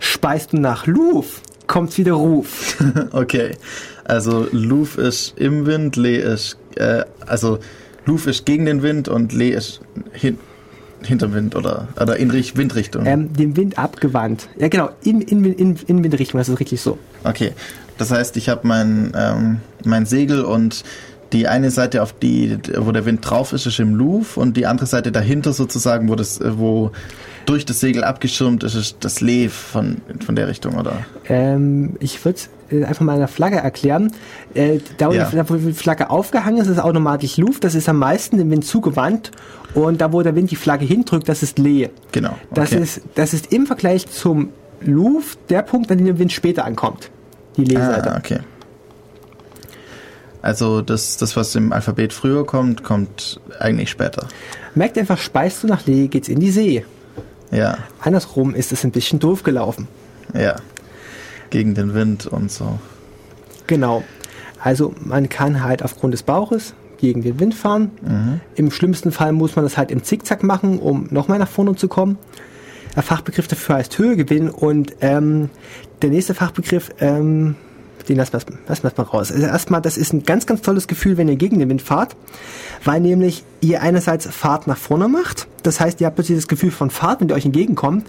Speist 0.00 0.52
du 0.52 0.56
nach 0.58 0.88
Luf, 0.88 1.40
kommt 1.68 1.96
wieder 1.96 2.14
Ruf. 2.14 2.76
okay, 3.12 3.52
also 4.04 4.48
Luf 4.50 4.98
ist 4.98 5.38
im 5.38 5.66
Wind, 5.66 5.94
Lee 5.94 6.18
ist, 6.18 6.58
äh, 6.74 7.04
also 7.24 7.60
Luf 8.06 8.26
ist 8.26 8.46
gegen 8.46 8.66
den 8.66 8.82
Wind 8.82 9.08
und 9.08 9.32
Lee 9.32 9.50
ist 9.50 9.80
hin, 10.12 10.38
hinterm 11.02 11.34
Wind 11.34 11.54
oder, 11.56 11.88
oder 12.00 12.16
in 12.16 12.30
Richt- 12.30 12.56
Windrichtung. 12.56 13.06
Ähm, 13.06 13.32
dem 13.32 13.56
Wind 13.56 13.78
abgewandt. 13.78 14.48
Ja 14.58 14.68
genau, 14.68 14.90
in, 15.02 15.20
in, 15.20 15.44
in, 15.44 15.76
in 15.86 16.04
Windrichtung, 16.04 16.38
das 16.38 16.48
ist 16.48 16.60
richtig 16.60 16.80
so. 16.80 16.98
Okay, 17.24 17.52
das 17.98 18.10
heißt, 18.10 18.36
ich 18.36 18.48
habe 18.48 18.66
mein, 18.66 19.12
ähm, 19.16 19.60
mein 19.84 20.06
Segel 20.06 20.42
und 20.44 20.82
die 21.32 21.48
eine 21.48 21.70
Seite, 21.70 22.02
auf 22.02 22.12
die, 22.12 22.58
wo 22.76 22.92
der 22.92 23.06
Wind 23.06 23.20
drauf 23.28 23.54
ist, 23.54 23.64
ist 23.66 23.80
im 23.80 23.94
Luf 23.94 24.36
und 24.36 24.54
die 24.56 24.66
andere 24.66 24.86
Seite 24.86 25.12
dahinter 25.12 25.54
sozusagen, 25.54 26.08
wo 26.10 26.14
das, 26.14 26.40
wo 26.42 26.90
durch 27.46 27.64
das 27.64 27.80
Segel 27.80 28.04
abgeschirmt 28.04 28.62
ist, 28.64 28.74
ist 28.74 28.96
das 29.00 29.20
Lee 29.22 29.48
von, 29.48 30.02
von 30.24 30.36
der 30.36 30.48
Richtung, 30.48 30.74
oder? 30.76 31.06
Ähm, 31.28 31.96
ich 32.00 32.22
würde 32.24 32.38
einfach 32.84 33.04
mal 33.04 33.14
in 33.14 33.18
der 33.20 33.28
Flagge 33.28 33.56
erklären. 33.56 34.12
Äh, 34.54 34.78
da, 34.98 35.08
wo 35.08 35.12
Ja. 35.12 35.30
die, 35.30 35.72
Flagge 35.72 36.10
aufgehangen 36.10 36.58
ist, 36.60 36.68
ist 36.68 36.78
automatisch 36.80 37.36
Luft. 37.36 37.64
Das 37.64 37.74
ist 37.74 37.88
am 37.88 37.98
meisten 37.98 38.38
dem 38.38 38.50
Wind 38.50 38.64
zugewandt. 38.64 39.30
Und 39.74 40.00
da, 40.00 40.12
wo 40.12 40.22
der 40.22 40.34
Wind 40.34 40.50
die 40.50 40.56
Flagge 40.56 40.84
hindrückt, 40.84 41.28
das 41.28 41.42
ist 41.42 41.58
Lee. 41.58 41.88
Genau. 42.12 42.36
Das, 42.52 42.72
okay. 42.72 42.82
ist, 42.82 43.02
das 43.14 43.32
ist 43.34 43.52
im 43.52 43.66
Vergleich 43.66 44.06
zum 44.08 44.50
Luft 44.80 45.38
der 45.48 45.62
Punkt, 45.62 45.90
an 45.90 45.98
dem 45.98 46.06
der 46.06 46.18
Wind 46.18 46.32
später 46.32 46.64
ankommt. 46.64 47.10
Die 47.56 47.64
Lee-Seite. 47.64 48.12
Ah, 48.12 48.18
okay. 48.18 48.38
Also 50.40 50.82
das, 50.82 51.16
das, 51.18 51.36
was 51.36 51.54
im 51.54 51.72
Alphabet 51.72 52.12
früher 52.12 52.44
kommt, 52.44 52.82
kommt 52.82 53.40
eigentlich 53.60 53.90
später. 53.90 54.26
Merkt 54.74 54.98
einfach, 54.98 55.18
speist 55.18 55.62
du 55.62 55.68
nach 55.68 55.86
Lee, 55.86 56.08
geht's 56.08 56.28
in 56.28 56.40
die 56.40 56.50
See. 56.50 56.84
Ja, 57.52 57.78
Andersrum 58.00 58.54
ist 58.54 58.72
es 58.72 58.82
ein 58.84 58.90
bisschen 58.90 59.18
doof 59.18 59.42
gelaufen. 59.42 59.86
ja. 60.34 60.56
Gegen 61.52 61.74
den 61.74 61.94
Wind 61.94 62.26
und 62.26 62.50
so. 62.50 62.80
Genau. 63.68 64.02
Also 64.58 64.94
man 64.98 65.28
kann 65.28 65.62
halt 65.62 65.84
aufgrund 65.84 66.14
des 66.14 66.22
Bauches 66.22 66.74
gegen 66.98 67.22
den 67.22 67.38
Wind 67.38 67.54
fahren. 67.54 67.90
Im 68.54 68.70
schlimmsten 68.70 69.12
Fall 69.12 69.32
muss 69.32 69.54
man 69.54 69.64
das 69.64 69.76
halt 69.76 69.90
im 69.90 70.02
Zickzack 70.02 70.42
machen, 70.42 70.78
um 70.78 71.08
nochmal 71.10 71.38
nach 71.38 71.48
vorne 71.48 71.74
zu 71.74 71.88
kommen. 71.88 72.16
Der 72.94 73.02
Fachbegriff 73.02 73.48
dafür 73.48 73.76
heißt 73.76 73.98
Höhegewinn 73.98 74.48
und 74.50 74.94
ähm, 75.00 75.50
der 76.00 76.10
nächste 76.10 76.34
Fachbegriff, 76.34 76.90
ähm, 77.00 77.56
den 78.02 78.16
lassen 78.16 78.32
wir 78.32 78.68
erstmal 78.68 79.06
raus. 79.06 79.32
Also 79.32 79.46
erstmal, 79.46 79.80
das 79.80 79.96
ist 79.96 80.12
ein 80.12 80.24
ganz, 80.24 80.46
ganz 80.46 80.62
tolles 80.62 80.88
Gefühl, 80.88 81.16
wenn 81.16 81.28
ihr 81.28 81.36
gegen 81.36 81.58
den 81.58 81.68
Wind 81.68 81.82
fahrt, 81.82 82.16
weil 82.84 83.00
nämlich 83.00 83.44
ihr 83.60 83.82
einerseits 83.82 84.26
Fahrt 84.26 84.66
nach 84.66 84.76
vorne 84.76 85.08
macht, 85.08 85.46
das 85.62 85.80
heißt, 85.80 86.00
ihr 86.00 86.06
habt 86.06 86.16
plötzlich 86.16 86.38
das 86.38 86.48
Gefühl 86.48 86.70
von 86.70 86.90
Fahrt, 86.90 87.20
wenn 87.20 87.28
der 87.28 87.36
euch 87.36 87.44
entgegenkommt, 87.44 88.06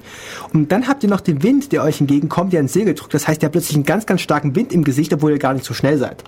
und 0.54 0.72
dann 0.72 0.88
habt 0.88 1.04
ihr 1.04 1.10
noch 1.10 1.22
den 1.22 1.44
Wind, 1.44 1.72
der 1.72 1.84
euch 1.84 2.02
entgegenkommt, 2.02 2.54
der 2.54 2.62
ins 2.62 2.74
Segel 2.74 2.96
drückt, 2.96 3.14
das 3.14 3.28
heißt, 3.28 3.44
ihr 3.44 3.46
habt 3.46 3.54
plötzlich 3.54 3.76
einen 3.76 3.86
ganz, 3.86 4.06
ganz 4.06 4.22
starken 4.22 4.56
Wind 4.56 4.74
im 4.74 4.84
Gesicht, 4.84 5.14
obwohl 5.14 5.32
ihr 5.32 5.40
gar 5.40 5.54
nicht 5.54 5.66
so 5.66 5.74
schnell 5.74 5.98
seid. 5.98 6.24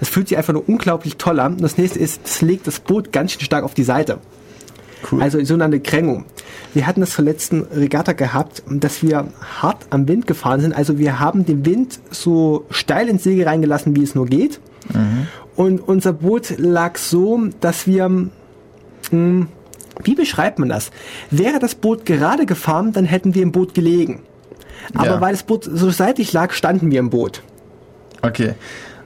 Das 0.00 0.08
fühlt 0.08 0.28
sich 0.28 0.36
einfach 0.36 0.52
nur 0.52 0.68
unglaublich 0.68 1.16
toll 1.16 1.40
an. 1.40 1.54
Und 1.54 1.62
das 1.62 1.78
nächste 1.78 1.98
ist, 1.98 2.20
es 2.24 2.42
legt 2.42 2.66
das 2.66 2.80
Boot 2.80 3.12
ganz 3.12 3.32
schön 3.32 3.42
stark 3.42 3.64
auf 3.64 3.74
die 3.74 3.84
Seite. 3.84 4.18
Cool. 5.10 5.22
Also 5.22 5.38
die 5.38 5.44
sogenannte 5.44 5.80
Krängung. 5.80 6.24
Wir 6.72 6.86
hatten 6.86 7.00
das 7.00 7.10
zur 7.10 7.24
letzten 7.24 7.62
Regatta 7.62 8.12
gehabt, 8.12 8.62
dass 8.68 9.02
wir 9.02 9.28
hart 9.60 9.86
am 9.90 10.08
Wind 10.08 10.26
gefahren 10.26 10.60
sind. 10.60 10.72
Also 10.74 10.98
wir 10.98 11.20
haben 11.20 11.44
den 11.44 11.64
Wind 11.66 12.00
so 12.10 12.64
steil 12.70 13.08
ins 13.08 13.22
Segel 13.24 13.46
reingelassen, 13.46 13.94
wie 13.96 14.02
es 14.02 14.14
nur 14.14 14.26
geht. 14.26 14.60
Und 15.56 15.80
unser 15.80 16.12
Boot 16.12 16.54
lag 16.58 16.96
so, 16.98 17.40
dass 17.60 17.86
wir, 17.86 18.08
mh, 18.08 19.46
wie 20.02 20.14
beschreibt 20.14 20.58
man 20.58 20.68
das? 20.68 20.90
Wäre 21.30 21.58
das 21.58 21.74
Boot 21.74 22.04
gerade 22.04 22.46
gefahren, 22.46 22.92
dann 22.92 23.04
hätten 23.04 23.34
wir 23.34 23.42
im 23.42 23.52
Boot 23.52 23.74
gelegen. 23.74 24.20
Aber 24.94 25.06
Ja. 25.06 25.20
weil 25.20 25.32
das 25.32 25.42
Boot 25.44 25.64
so 25.64 25.90
seitlich 25.90 26.32
lag, 26.32 26.52
standen 26.52 26.90
wir 26.90 26.98
im 27.00 27.10
Boot. 27.10 27.42
Okay. 28.22 28.54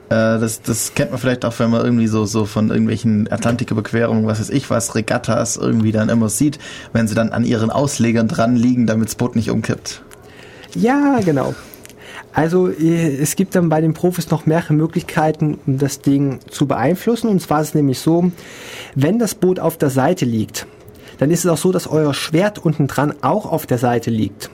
Äh, 0.09 0.39
das, 0.39 0.61
das 0.61 0.93
kennt 0.95 1.11
man 1.11 1.19
vielleicht 1.19 1.45
auch, 1.45 1.57
wenn 1.59 1.69
man 1.69 1.83
irgendwie 1.83 2.07
so, 2.07 2.25
so 2.25 2.45
von 2.45 2.69
irgendwelchen 2.69 3.31
Atlantiküberquerungen, 3.31 4.25
was 4.25 4.39
weiß 4.39 4.49
ich 4.49 4.69
was, 4.69 4.95
Regattas 4.95 5.55
irgendwie 5.55 5.91
dann 5.91 6.09
immer 6.09 6.29
sieht, 6.29 6.59
wenn 6.93 7.07
sie 7.07 7.15
dann 7.15 7.29
an 7.29 7.45
ihren 7.45 7.69
Auslegern 7.69 8.27
dran 8.27 8.55
liegen, 8.55 8.87
damit 8.87 9.09
das 9.09 9.15
Boot 9.15 9.35
nicht 9.35 9.49
umkippt. 9.51 10.01
Ja, 10.75 11.19
genau. 11.23 11.53
Also 12.33 12.69
äh, 12.69 13.17
es 13.17 13.35
gibt 13.35 13.55
dann 13.55 13.69
bei 13.69 13.81
den 13.81 13.93
Profis 13.93 14.29
noch 14.29 14.45
mehrere 14.45 14.73
Möglichkeiten, 14.73 15.59
um 15.65 15.77
das 15.77 16.01
Ding 16.01 16.39
zu 16.49 16.67
beeinflussen. 16.67 17.29
Und 17.29 17.41
zwar 17.41 17.61
ist 17.61 17.69
es 17.69 17.75
nämlich 17.75 17.99
so, 17.99 18.31
wenn 18.95 19.19
das 19.19 19.35
Boot 19.35 19.59
auf 19.59 19.77
der 19.77 19.89
Seite 19.89 20.25
liegt, 20.25 20.67
dann 21.19 21.31
ist 21.31 21.45
es 21.45 21.51
auch 21.51 21.57
so, 21.57 21.71
dass 21.71 21.87
euer 21.87 22.13
Schwert 22.13 22.59
unten 22.59 22.87
dran 22.87 23.13
auch 23.21 23.45
auf 23.45 23.65
der 23.65 23.77
Seite 23.77 24.09
liegt. 24.09 24.49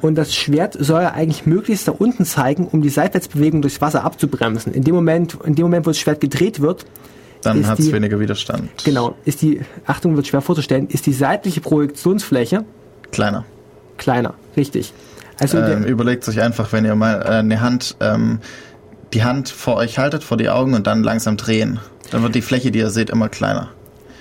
Und 0.00 0.16
das 0.16 0.34
Schwert 0.34 0.76
soll 0.78 1.02
ja 1.02 1.12
eigentlich 1.12 1.46
möglichst 1.46 1.86
da 1.88 1.92
unten 1.92 2.24
zeigen, 2.24 2.66
um 2.66 2.82
die 2.82 2.88
Seitwärtsbewegung 2.88 3.62
durchs 3.62 3.80
Wasser 3.80 4.04
abzubremsen. 4.04 4.72
In 4.72 4.82
dem 4.84 4.94
Moment, 4.94 5.38
in 5.44 5.54
dem 5.54 5.64
Moment, 5.64 5.86
wo 5.86 5.90
das 5.90 5.98
Schwert 5.98 6.20
gedreht 6.20 6.60
wird, 6.60 6.84
Dann 7.42 7.60
Ist 7.60 7.66
hat 7.68 7.78
es 7.80 7.90
weniger 7.92 8.18
Widerstand. 8.20 8.70
genau, 8.84 9.16
ist 9.24 9.42
die, 9.42 9.60
Achtung, 9.86 10.14
wird 10.16 10.26
schwer 10.28 10.40
vorzustellen, 10.42 10.86
ist 10.88 11.06
die 11.06 11.12
seitliche 11.12 11.60
Projektionsfläche 11.60 12.64
Kleiner. 13.10 13.44
kleiner. 13.98 14.34
Richtig. 14.56 14.92
Also 15.38 15.58
Ähm, 15.58 15.84
überlegt 15.84 16.28
euch 16.28 16.40
einfach, 16.40 16.72
wenn 16.72 16.84
ihr 16.84 16.94
mal 16.94 17.20
äh, 17.22 17.28
eine 17.38 17.60
Hand, 17.60 17.96
ähm, 18.00 18.38
die 19.12 19.24
Hand 19.24 19.48
vor 19.48 19.76
euch 19.76 19.98
haltet, 19.98 20.22
vor 20.24 20.36
die 20.36 20.48
Augen 20.50 20.74
und 20.74 20.86
dann 20.86 21.02
langsam 21.02 21.36
drehen. 21.36 21.80
Dann 22.10 22.22
wird 22.22 22.34
die 22.34 22.42
Fläche, 22.42 22.70
die 22.70 22.78
ihr 22.78 22.90
seht, 22.90 23.10
immer 23.10 23.28
kleiner. 23.28 23.70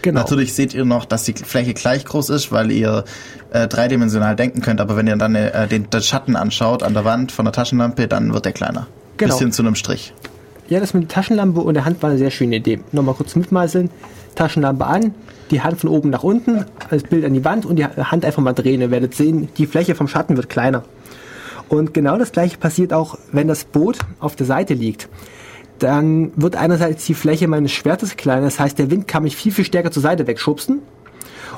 Genau. 0.02 0.22
Natürlich 0.22 0.53
seht 0.53 0.73
ihr 0.73 0.86
noch, 0.86 1.06
dass 1.06 1.23
die 1.23 1.34
Fläche 1.34 1.73
gleich 1.73 2.06
groß 2.06 2.30
ist, 2.30 2.52
weil 2.52 2.72
ihr 2.72 3.03
äh, 3.52 3.68
dreidimensional 3.68 4.36
denken 4.36 4.61
könnt, 4.61 4.82
aber 4.82 4.95
wenn 4.98 5.07
ihr 5.07 5.15
dann 5.15 5.36
äh, 5.36 5.68
den, 5.68 5.90
den 5.90 6.02
Schatten 6.02 6.36
anschaut 6.36 6.84
an 6.84 6.94
der 6.94 7.06
Wand 7.06 7.32
von 7.32 7.45
der 7.45 7.52
Taschenlampe, 7.52 8.07
dann 8.07 8.34
wird 8.34 8.45
der 8.45 8.53
kleiner. 8.53 8.88
Genau. 9.18 9.34
Bis 9.34 9.40
hin 9.40 9.52
zu 9.52 9.61
einem 9.61 9.76
Strich. 9.76 10.14
Ja, 10.69 10.80
das 10.80 10.94
mit 10.94 11.03
der 11.03 11.10
Taschenlampe 11.10 11.60
und 11.61 11.73
der 11.73 11.86
Hand 11.86 12.02
war 12.02 12.10
eine 12.10 12.18
sehr 12.18 12.32
schöne 12.32 12.56
Idee. 12.56 12.80
Nochmal 12.91 13.15
kurz 13.15 13.36
mitmeißeln. 13.36 13.90
Taschenlampe 14.36 14.86
an, 14.86 15.14
die 15.52 15.61
Hand 15.61 15.82
von 15.82 15.90
oben 15.90 16.10
nach 16.10 16.23
unten, 16.23 16.65
als 16.90 17.03
Bild 17.03 17.26
an 17.26 17.34
die 17.34 17.44
Wand 17.44 17.65
und 17.65 17.76
die 17.76 17.86
Hand 17.86 18.23
einfach 18.23 18.41
mal 18.41 18.53
drehen. 18.53 18.80
Ihr 18.80 18.90
werdet 18.90 19.14
sehen, 19.14 19.49
die 19.57 19.65
Fläche 19.65 19.95
vom 19.95 20.07
Schatten 20.07 20.38
wird 20.38 20.48
kleiner. 20.48 20.84
Und 21.68 21.94
genau 21.94 22.18
das 22.18 22.32
gleiche 22.32 22.57
passiert 22.57 22.94
auch, 22.94 23.18
wenn 23.32 23.48
das 23.48 23.65
Boot 23.65 23.99
auf 24.19 24.36
der 24.36 24.45
Seite 24.45 24.73
liegt. 24.73 25.07
Dann 25.82 26.32
wird 26.36 26.56
einerseits 26.56 27.06
die 27.06 27.16
Fläche 27.16 27.48
meines 27.48 27.72
Schwertes 27.72 28.16
kleiner, 28.16 28.44
das 28.44 28.60
heißt, 28.60 28.78
der 28.78 28.91
Wind 28.91 29.08
kann 29.08 29.24
mich 29.24 29.36
viel, 29.36 29.52
viel 29.52 29.66
stärker 29.66 29.90
zur 29.90 30.03
Seite 30.03 30.28
wegschubsen. 30.28 30.80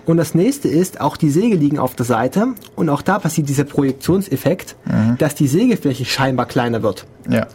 Und 0.06 0.16
das 0.16 0.34
nächste 0.34 0.70
ist, 0.70 1.02
auch 1.02 1.18
die 1.18 1.30
Segel 1.30 1.60
liegen 1.60 1.78
auf 1.78 1.94
der 1.96 2.06
Seite 2.06 2.48
und 2.78 2.90
auch 2.90 3.02
da 3.02 3.20
passiert 3.20 3.50
dieser 3.50 3.66
Projektionseffekt, 3.66 4.78
dass 5.18 5.36
die 5.36 5.48
Segelfläche 5.48 6.06
scheinbar 6.06 6.46
kleiner 6.46 6.84
wird. 6.84 7.06
Ja. 7.30 7.48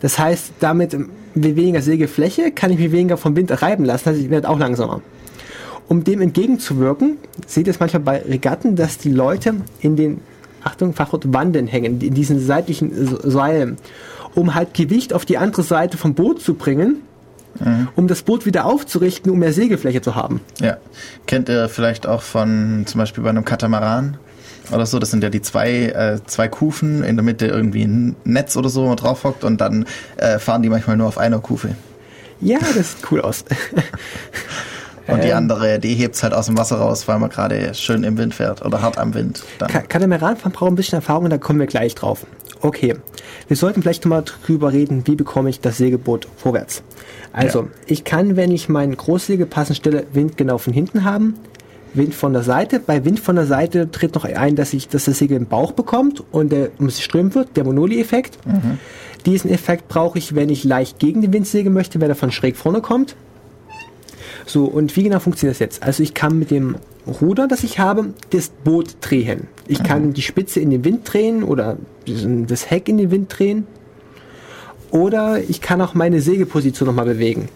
Das 0.00 0.18
heißt, 0.18 0.54
damit 0.58 0.96
mit 1.34 1.56
weniger 1.56 1.82
Segelfläche 1.82 2.50
kann 2.50 2.72
ich 2.72 2.78
mich 2.78 2.90
weniger 2.90 3.16
vom 3.16 3.36
Wind 3.36 3.62
reiben 3.62 3.84
lassen, 3.84 4.08
also 4.08 4.20
ich 4.20 4.30
werde 4.30 4.48
auch 4.48 4.58
langsamer. 4.58 5.02
Um 5.86 6.02
dem 6.02 6.20
entgegenzuwirken, 6.20 7.16
seht 7.46 7.68
ihr 7.68 7.70
es 7.70 7.80
manchmal 7.80 8.02
bei 8.02 8.22
Regatten, 8.22 8.74
dass 8.74 8.98
die 8.98 9.10
Leute 9.10 9.54
in 9.80 9.94
den, 9.94 10.20
Achtung, 10.64 10.94
Fachwort 10.94 11.32
Wanden 11.32 11.68
hängen, 11.68 12.00
in 12.00 12.14
diesen 12.14 12.44
seitlichen 12.44 12.90
Seilen, 13.22 13.76
um 14.38 14.54
halt 14.54 14.74
Gewicht 14.74 15.12
auf 15.12 15.24
die 15.24 15.36
andere 15.38 15.62
Seite 15.62 15.96
vom 15.98 16.14
Boot 16.14 16.40
zu 16.40 16.54
bringen, 16.54 17.02
um 17.96 18.06
das 18.06 18.22
Boot 18.22 18.46
wieder 18.46 18.66
aufzurichten, 18.66 19.32
um 19.32 19.38
mehr 19.40 19.52
Segelfläche 19.52 20.00
zu 20.00 20.14
haben. 20.14 20.40
Ja. 20.60 20.76
Kennt 21.26 21.48
ihr 21.48 21.68
vielleicht 21.68 22.06
auch 22.06 22.22
von 22.22 22.84
zum 22.86 22.98
Beispiel 23.00 23.24
bei 23.24 23.30
einem 23.30 23.44
Katamaran 23.44 24.16
oder 24.72 24.86
so? 24.86 24.98
Das 25.00 25.10
sind 25.10 25.24
ja 25.24 25.28
die 25.30 25.42
zwei, 25.42 25.86
äh, 25.86 26.18
zwei 26.26 26.46
Kufen, 26.46 27.02
in 27.02 27.16
der 27.16 27.24
Mitte 27.24 27.46
irgendwie 27.46 27.82
ein 27.84 28.14
Netz 28.24 28.56
oder 28.56 28.68
so 28.68 28.94
drauf 28.94 29.24
hockt 29.24 29.42
und 29.42 29.60
dann 29.60 29.86
äh, 30.18 30.38
fahren 30.38 30.62
die 30.62 30.68
manchmal 30.68 30.96
nur 30.96 31.08
auf 31.08 31.18
einer 31.18 31.40
Kufe. 31.40 31.70
Ja, 32.40 32.58
das 32.76 32.92
sieht 32.92 33.10
cool 33.10 33.20
aus. 33.22 33.44
Und 35.08 35.24
die 35.24 35.28
Ähm. 35.28 35.38
andere, 35.38 35.78
die 35.78 35.94
hebt's 35.94 36.22
halt 36.22 36.34
aus 36.34 36.46
dem 36.46 36.58
Wasser 36.58 36.76
raus, 36.76 37.08
weil 37.08 37.18
man 37.18 37.30
gerade 37.30 37.72
schön 37.74 38.04
im 38.04 38.18
Wind 38.18 38.34
fährt 38.34 38.62
oder 38.64 38.82
hart 38.82 38.98
am 38.98 39.14
Wind. 39.14 39.42
Dann. 39.58 39.68
Ka- 39.70 39.80
Katamaranfahren 39.80 40.52
braucht 40.52 40.70
ein 40.70 40.74
bisschen 40.76 40.96
Erfahrung, 40.96 41.30
da 41.30 41.38
kommen 41.38 41.58
wir 41.58 41.66
gleich 41.66 41.94
drauf. 41.94 42.26
Okay, 42.60 42.96
wir 43.46 43.56
sollten 43.56 43.82
vielleicht 43.82 44.04
nochmal 44.04 44.24
drüber 44.24 44.72
reden, 44.72 45.02
wie 45.06 45.14
bekomme 45.14 45.50
ich 45.50 45.60
das 45.60 45.78
Segelboot 45.78 46.28
vorwärts. 46.36 46.82
Also, 47.32 47.60
Ja. 47.60 47.68
ich 47.86 48.04
kann, 48.04 48.36
wenn 48.36 48.50
ich 48.50 48.68
meinen 48.68 48.96
Großsegel 48.96 49.46
passend 49.46 49.76
stelle, 49.76 50.06
Wind 50.12 50.36
genau 50.36 50.58
von 50.58 50.72
hinten 50.72 51.04
haben, 51.04 51.34
Wind 51.94 52.14
von 52.14 52.32
der 52.32 52.42
Seite. 52.42 52.80
Bei 52.80 53.04
Wind 53.04 53.20
von 53.20 53.36
der 53.36 53.46
Seite 53.46 53.90
tritt 53.90 54.14
noch 54.14 54.24
ein, 54.24 54.56
dass, 54.56 54.72
ich, 54.74 54.88
dass 54.88 55.04
das 55.04 55.18
Segel 55.18 55.36
im 55.36 55.46
Bauch 55.46 55.72
bekommt 55.72 56.22
und 56.32 56.52
der 56.52 56.70
um 56.78 56.90
sich 56.90 57.04
strömen 57.04 57.34
wird, 57.34 57.56
der 57.56 57.64
Monoli-Effekt. 57.64 58.38
Diesen 59.24 59.50
Effekt 59.50 59.88
brauche 59.88 60.18
ich, 60.18 60.34
wenn 60.34 60.48
ich 60.48 60.64
leicht 60.64 60.98
gegen 60.98 61.22
den 61.22 61.32
Wind 61.32 61.46
segeln 61.46 61.74
möchte, 61.74 62.00
wenn 62.00 62.10
er 62.10 62.14
von 62.16 62.30
schräg 62.30 62.56
vorne 62.56 62.80
kommt. 62.80 63.16
So, 64.46 64.64
und 64.64 64.96
wie 64.96 65.02
genau 65.02 65.18
funktioniert 65.18 65.54
das 65.56 65.60
jetzt? 65.60 65.82
Also 65.82 66.02
ich 66.02 66.14
kann 66.14 66.38
mit 66.38 66.50
dem 66.50 66.76
Ruder, 67.20 67.48
das 67.48 67.64
ich 67.64 67.78
habe, 67.78 68.14
das 68.30 68.48
Boot 68.48 68.96
drehen. 69.00 69.46
Ich 69.68 69.82
kann 69.84 70.12
die 70.14 70.22
Spitze 70.22 70.60
in 70.60 70.70
den 70.70 70.84
Wind 70.84 71.00
drehen 71.12 71.42
oder 71.44 71.76
das 72.06 72.70
Heck 72.70 72.88
in 72.88 72.98
den 72.98 73.10
Wind 73.10 73.32
drehen. 73.38 73.66
Oder 74.90 75.40
ich 75.46 75.60
kann 75.60 75.80
auch 75.82 75.92
meine 75.94 76.20
Segelposition 76.22 76.86
nochmal 76.86 77.04
bewegen. 77.04 77.48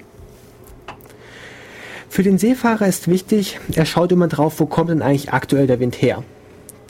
Für 2.08 2.22
den 2.22 2.36
Seefahrer 2.36 2.86
ist 2.86 3.08
wichtig, 3.08 3.58
er 3.74 3.86
schaut 3.86 4.12
immer 4.12 4.28
drauf, 4.28 4.60
wo 4.60 4.66
kommt 4.66 4.90
denn 4.90 5.00
eigentlich 5.00 5.32
aktuell 5.32 5.66
der 5.66 5.80
Wind 5.80 6.00
her. 6.02 6.22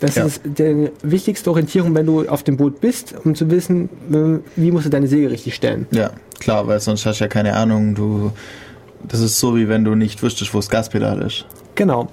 Das 0.00 0.16
Ja. 0.16 0.24
ist 0.24 0.40
die 0.44 0.90
wichtigste 1.04 1.48
Orientierung, 1.50 1.94
wenn 1.94 2.06
du 2.06 2.28
auf 2.28 2.42
dem 2.42 2.56
Boot 2.56 2.80
bist, 2.80 3.14
um 3.24 3.36
zu 3.36 3.48
wissen, 3.52 3.88
wie 4.56 4.72
musst 4.72 4.86
du 4.86 4.90
deine 4.90 5.06
Segel 5.06 5.28
richtig 5.28 5.54
stellen. 5.54 5.86
Ja, 5.92 6.10
klar, 6.40 6.66
weil 6.66 6.80
sonst 6.80 7.06
hast 7.06 7.20
du 7.20 7.24
ja 7.24 7.28
keine 7.28 7.54
Ahnung. 7.54 7.94
Du, 7.94 8.32
das 9.06 9.20
ist 9.20 9.38
so, 9.38 9.54
wie 9.56 9.68
wenn 9.68 9.84
du 9.84 9.94
nicht 9.94 10.20
wüsstest, 10.24 10.52
wo 10.54 10.58
das 10.58 10.68
Gaspedal 10.68 11.22
ist. 11.22 11.46
Genau. 11.76 12.08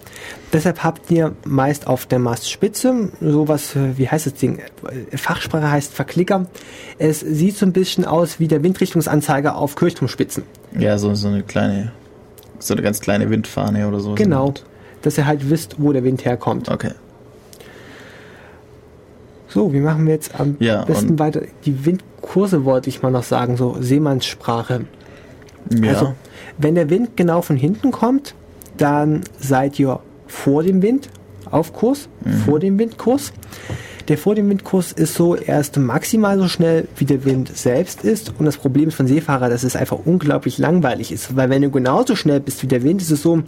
Deshalb 0.52 0.84
habt 0.84 1.12
ihr 1.12 1.36
meist 1.46 1.86
auf 1.86 2.08
der 2.08 2.18
Mastspitze 2.18 3.10
sowas, 3.22 3.76
äh, 3.76 3.98
wie 3.98 4.10
heißt 4.10 4.26
das 4.26 4.34
Ding? 4.34 4.60
Fachsprache 5.16 5.70
heißt 5.70 5.94
Verklicker. 5.94 6.48
Es 6.98 7.20
sieht 7.20 7.56
so 7.56 7.66
ein 7.66 7.74
bisschen 7.74 8.06
aus 8.06 8.40
wie 8.40 8.48
der 8.48 8.64
Windrichtungsanzeiger 8.64 9.56
auf 9.56 9.76
Kirchturmspitzen. 9.76 10.44
Ja, 10.78 10.98
so, 10.98 11.14
so 11.14 11.28
eine 11.28 11.44
kleine, 11.44 11.92
so 12.58 12.74
eine 12.74 12.82
ganz 12.82 13.00
kleine 13.00 13.30
Windfahne 13.30 13.88
oder 13.88 14.00
so. 14.00 14.16
Genau. 14.16 14.54
Dass 15.04 15.18
ihr 15.18 15.28
halt 15.28 15.50
wisst, 15.50 15.76
wo 15.78 15.94
der 15.94 16.04
Wind 16.04 16.26
herkommt. 16.26 16.70
Okay. 16.70 16.92
So, 19.48 19.72
wie 19.74 19.80
machen 19.80 20.06
wir 20.06 20.14
jetzt 20.14 20.40
am 20.40 20.58
Ja, 20.60 20.84
besten 20.86 21.18
weiter? 21.20 21.42
Die 21.66 21.86
Windkurse 21.86 22.66
wollte 22.66 22.90
ich 22.90 23.02
mal 23.02 23.12
noch 23.12 23.24
sagen, 23.24 23.56
so 23.56 23.78
Seemannssprache. 23.80 24.86
Ja. 25.72 25.90
Also, 25.90 26.16
wenn 26.58 26.76
der 26.76 26.90
Wind 26.90 27.16
genau 27.16 27.42
von 27.42 27.56
hinten 27.56 27.92
kommt, 27.92 28.36
dann 28.78 29.22
seid 29.40 29.80
ihr 29.80 30.00
vor 30.30 30.64
dem 30.64 30.82
Wind 30.82 31.10
auf 31.52 31.74
Kurs, 31.74 32.08
vor 32.46 32.60
dem 32.60 32.80
Windkurs. 32.80 33.34
Der 34.08 34.18
vor 34.18 34.34
dem 34.34 34.50
Windkurs 34.50 34.92
ist 34.92 35.14
so 35.14 35.36
erst 35.36 35.78
maximal 35.78 36.38
so 36.40 36.48
schnell, 36.48 36.88
wie 36.98 37.06
der 37.06 37.26
Wind 37.26 37.56
selbst 37.56 38.04
ist. 38.04 38.34
Und 38.40 38.46
das 38.46 38.58
Problem 38.58 38.88
ist 38.90 38.96
von 38.96 39.06
Seefahrer, 39.08 39.50
dass 39.50 39.64
es 39.64 39.76
einfach 39.76 40.00
unglaublich 40.04 40.58
langweilig 40.58 41.12
ist. 41.12 41.36
Weil 41.36 41.50
wenn 41.52 41.62
du 41.62 41.70
genauso 41.70 42.16
schnell 42.16 42.40
bist 42.40 42.64
wie 42.64 42.68
der 42.68 42.82
Wind, 42.82 43.02
ist 43.02 43.12
es 43.12 43.22
so, 43.22 43.44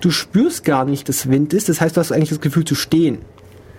du 0.00 0.10
spürst 0.10 0.64
gar 0.64 0.84
nicht, 0.84 1.08
dass 1.08 1.28
Wind 1.30 1.52
ist. 1.52 1.68
Das 1.68 1.80
heißt, 1.80 1.96
du 1.96 2.00
hast 2.00 2.12
eigentlich 2.12 2.28
das 2.28 2.40
Gefühl 2.40 2.64
zu 2.64 2.76
stehen. 2.76 3.18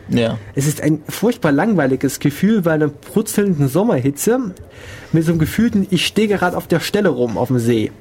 ja. 0.10 0.38
Es 0.56 0.68
ist 0.68 0.82
ein 0.82 1.04
furchtbar 1.08 1.54
langweiliges 1.54 2.20
Gefühl 2.20 2.64
bei 2.64 2.74
einer 2.74 2.90
brutzelnden 2.90 3.70
Sommerhitze 3.70 4.54
mit 5.14 5.24
so 5.24 5.32
einem 5.32 5.40
gefühlten, 5.40 5.88
ich 5.90 6.06
stehe 6.06 6.28
gerade 6.28 6.58
auf 6.58 6.68
der 6.68 6.82
Stelle 6.82 7.10
rum 7.10 7.38
auf 7.38 7.48
dem 7.48 7.60
See. 7.60 7.92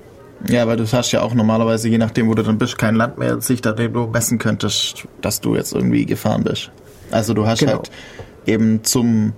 Ja, 0.49 0.67
weil 0.67 0.77
du 0.77 0.85
hast 0.91 1.13
ja 1.13 1.23
auch 1.23 1.35
normalerweise, 1.35 1.89
je 1.89 1.99
nachdem, 1.99 2.29
wo 2.29 2.35
du 2.35 2.43
dann 2.43 2.59
bist, 2.59 2.79
kein 2.79 2.95
Land 2.95 3.19
mehr, 3.19 3.41
sich 3.41 3.63
da 3.63 3.73
dem 3.73 3.93
du 3.93 4.07
messen 4.07 4.39
könntest, 4.39 5.05
dass 5.21 5.41
du 5.41 5.55
jetzt 5.57 5.73
irgendwie 5.73 6.07
gefahren 6.07 6.45
bist. 6.45 6.71
Also 7.11 7.35
du 7.35 7.47
hast 7.47 7.61
Genau. 7.61 7.73
halt 7.73 7.91
eben 8.47 8.85
zum, 8.85 9.33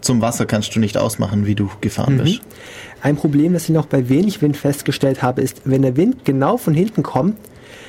zum 0.00 0.20
Wasser 0.22 0.46
kannst 0.46 0.74
du 0.74 0.80
nicht 0.80 0.96
ausmachen, 0.96 1.46
wie 1.46 1.54
du 1.54 1.68
gefahren 1.80 2.18
bist. 2.18 2.40
Ein 3.02 3.16
Problem, 3.16 3.52
das 3.52 3.64
ich 3.64 3.70
noch 3.70 3.86
bei 3.86 4.08
wenig 4.08 4.40
Wind 4.40 4.56
festgestellt 4.56 5.22
habe, 5.22 5.42
ist, 5.42 5.62
wenn 5.64 5.82
der 5.82 5.96
Wind 5.96 6.24
genau 6.24 6.56
von 6.56 6.74
hinten 6.74 7.02
kommt, 7.02 7.36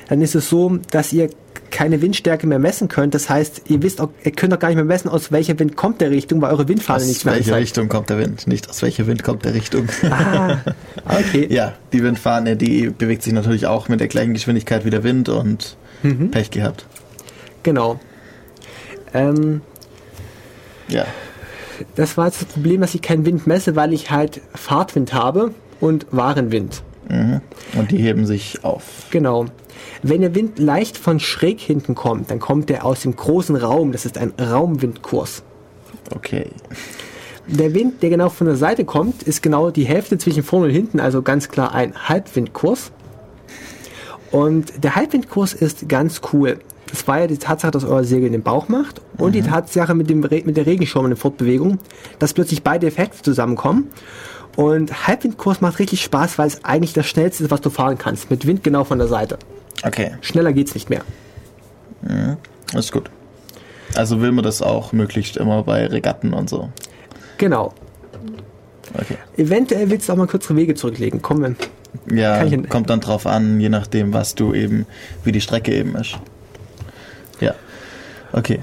dann 0.08 0.22
ist 0.22 0.36
es 0.36 0.50
so, 0.50 0.78
dass 0.92 1.12
ihr 1.14 1.30
keine 1.70 2.02
Windstärke 2.02 2.48
mehr 2.48 2.60
messen 2.60 2.88
könnt. 2.88 3.14
Das 3.14 3.30
heißt, 3.30 3.64
ihr 3.68 3.84
wisst 3.84 4.00
auch, 4.00 4.10
ihr 4.24 4.32
könnt 4.32 4.54
auch 4.54 4.60
gar 4.60 4.70
nicht 4.70 4.78
mehr 4.78 4.86
messen, 4.86 5.10
aus 5.10 5.32
welcher 5.34 5.60
Wind 5.60 5.76
kommt 5.76 6.00
der 6.00 6.12
Richtung, 6.12 6.42
weil 6.42 6.52
eure 6.52 6.68
Windfahne 6.68 7.02
Aus 7.02 7.08
nicht 7.08 7.26
mehr 7.26 7.34
welcher 7.34 7.48
anzeigt. 7.52 7.64
Richtung 7.64 7.90
kommt 7.90 8.10
der 8.10 8.18
Wind, 8.20 8.48
nicht 8.48 8.70
aus 8.70 8.82
welcher 8.82 9.06
Wind 9.06 9.24
kommt 9.24 9.44
der 9.44 9.54
Richtung. 9.54 9.88
Ah, 10.10 10.58
okay. 11.06 11.48
ja, 11.52 11.74
die 11.92 12.02
Windfahne, 12.04 12.56
die 12.56 12.90
bewegt 12.90 13.22
sich 13.24 13.34
natürlich 13.34 13.68
auch 13.68 13.90
mit 13.90 14.00
der 14.00 14.08
gleichen 14.08 14.34
Geschwindigkeit 14.34 14.86
wie 14.86 14.90
der 14.90 15.04
Wind 15.04 15.30
und 15.30 15.76
Mhm. 16.04 16.30
Pech 16.32 16.52
gehabt. 16.52 16.86
Genau. 17.64 18.00
Ähm, 19.14 19.62
Ja, 20.88 21.06
das 21.96 22.18
war 22.18 22.28
jetzt 22.28 22.42
das 22.42 22.48
Problem, 22.50 22.82
dass 22.82 22.94
ich 22.96 23.02
keinen 23.02 23.26
Wind 23.26 23.46
messe, 23.48 23.76
weil 23.76 23.94
ich 23.94 24.10
halt 24.12 24.42
Fahrtwind 24.56 25.14
habe 25.14 25.54
und 25.80 26.06
Warenwind. 26.12 26.84
mhm. 27.10 27.42
und 27.76 27.92
die 27.92 27.98
heben 27.98 28.26
sich 28.26 28.64
auf. 28.64 28.84
Genau. 29.10 29.46
Wenn 30.04 30.22
der 30.22 30.36
Wind 30.36 30.60
leicht 30.60 30.98
von 30.98 31.20
schräg 31.20 31.60
hinten 31.60 31.96
kommt, 31.96 32.32
dann 32.32 32.40
kommt 32.40 32.70
er 32.70 32.86
aus 32.86 33.02
dem 33.02 33.16
großen 33.16 33.56
Raum. 33.56 33.92
Das 33.92 34.06
ist 34.06 34.18
ein 34.18 34.34
Raumwindkurs. 34.40 35.44
Okay. 36.16 36.48
Der 37.48 37.74
Wind, 37.74 38.04
der 38.04 38.10
genau 38.10 38.30
von 38.30 38.48
der 38.48 38.58
Seite 38.58 38.84
kommt, 38.84 39.24
ist 39.24 39.42
genau 39.42 39.72
die 39.72 39.86
Hälfte 39.86 40.18
zwischen 40.18 40.44
vorne 40.44 40.68
und 40.68 40.74
hinten, 40.74 41.00
also 41.00 41.22
ganz 41.22 41.48
klar 41.50 41.74
ein 41.74 41.94
Halbwindkurs. 42.10 42.92
Und 44.32 44.84
der 44.84 44.96
Halbwindkurs 44.96 45.54
ist 45.54 45.88
ganz 45.88 46.22
cool. 46.34 46.60
Das 46.90 47.08
war 47.08 47.20
ja 47.20 47.28
die 47.28 47.38
Tatsache, 47.38 47.72
dass 47.72 47.84
euer 47.84 48.04
Segel 48.04 48.30
den 48.30 48.44
Bauch 48.44 48.68
macht 48.70 49.02
und 49.18 49.34
die 49.34 49.42
Tatsache 49.42 49.94
mit, 49.94 50.10
dem, 50.10 50.24
Re- 50.24 50.44
mit 50.46 50.58
der 50.58 50.66
Regenschirm 50.66 51.06
und 51.06 51.12
der 51.12 51.18
Fortbewegung, 51.18 51.80
dass 52.20 52.34
plötzlich 52.34 52.64
beide 52.64 52.88
Effekte 52.88 53.22
zusammenkommen. 53.22 53.90
Und 54.56 55.08
Halbwindkurs 55.08 55.62
macht 55.62 55.80
richtig 55.80 56.02
Spaß, 56.02 56.38
weil 56.38 56.48
es 56.48 56.64
eigentlich 56.66 56.94
das 56.94 57.06
Schnellste 57.08 57.44
ist, 57.44 57.52
was 57.52 57.62
du 57.62 57.70
fahren 57.70 57.98
kannst. 57.98 58.30
Mit 58.30 58.48
Wind 58.48 58.64
genau 58.64 58.84
von 58.84 58.98
der 58.98 59.08
Seite. 59.08 59.38
Okay, 59.84 60.12
Schneller 60.22 60.54
geht's 60.54 60.74
nicht 60.74 60.90
mehr. 60.90 61.02
das 62.74 62.86
ist 62.86 62.92
gut. 62.92 63.10
Also 63.96 64.22
will 64.22 64.32
man 64.32 64.44
das 64.44 64.62
auch 64.62 64.92
möglichst 64.92 65.38
immer 65.38 65.64
bei 65.64 65.86
Regatten 65.88 66.34
und 66.34 66.50
so. 66.50 66.70
Genau. 67.38 67.74
Okay. 68.94 69.18
Eventuell 69.38 69.90
willst 69.90 70.08
du 70.08 70.14
auch 70.14 70.18
mal 70.18 70.28
kürzere 70.28 70.56
Wege 70.56 70.76
zurücklegen. 70.76 71.22
Kommen 71.22 71.58
wir. 72.08 72.18
Ja, 72.18 72.46
kommt 72.70 72.90
dann 72.90 73.00
drauf 73.00 73.26
an, 73.26 73.60
je 73.60 73.70
nachdem, 73.70 74.14
was 74.14 74.36
du 74.36 74.54
eben, 74.54 74.86
wie 75.24 75.32
die 75.32 75.42
Strecke 75.42 75.74
eben 75.74 75.96
ist. 75.96 76.18
Ja. 77.40 77.54
Okay. 78.32 78.60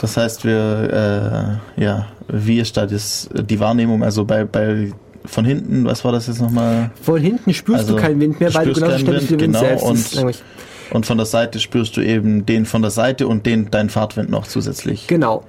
Das 0.00 0.16
heißt, 0.16 0.44
wir, 0.44 1.60
äh, 1.76 1.82
ja, 1.82 2.06
wie 2.28 2.60
ist 2.60 2.76
da 2.76 2.86
das, 2.86 3.28
die 3.32 3.58
Wahrnehmung, 3.58 4.04
also 4.04 4.24
bei, 4.24 4.44
bei, 4.44 4.92
von 5.28 5.44
hinten, 5.44 5.84
was 5.84 6.04
war 6.04 6.12
das 6.12 6.26
jetzt 6.26 6.40
nochmal? 6.40 6.90
Von 7.02 7.20
hinten 7.20 7.52
spürst 7.54 7.80
Also, 7.80 7.96
du 7.96 8.00
keinen 8.02 8.20
Wind 8.20 8.40
mehr, 8.40 8.52
weil 8.54 8.66
du 8.66 8.72
genauso 8.72 8.92
keinen 8.92 9.00
schnell 9.00 9.20
Wind, 9.20 9.30
Wind 9.30 9.40
genau, 9.40 9.58
selbst. 9.60 10.16
Und- 10.18 10.42
Und 10.90 11.04
von 11.06 11.18
der 11.18 11.26
Seite 11.26 11.60
spürst 11.60 11.96
du 11.98 12.00
eben 12.00 12.46
den 12.46 12.64
von 12.64 12.80
der 12.80 12.90
Seite 12.90 13.28
und 13.28 13.44
den, 13.44 13.70
deinen 13.70 13.90
Fahrtwind 13.90 14.30
noch 14.30 14.46
zusätzlich. 14.46 15.06
Genau. 15.06 15.44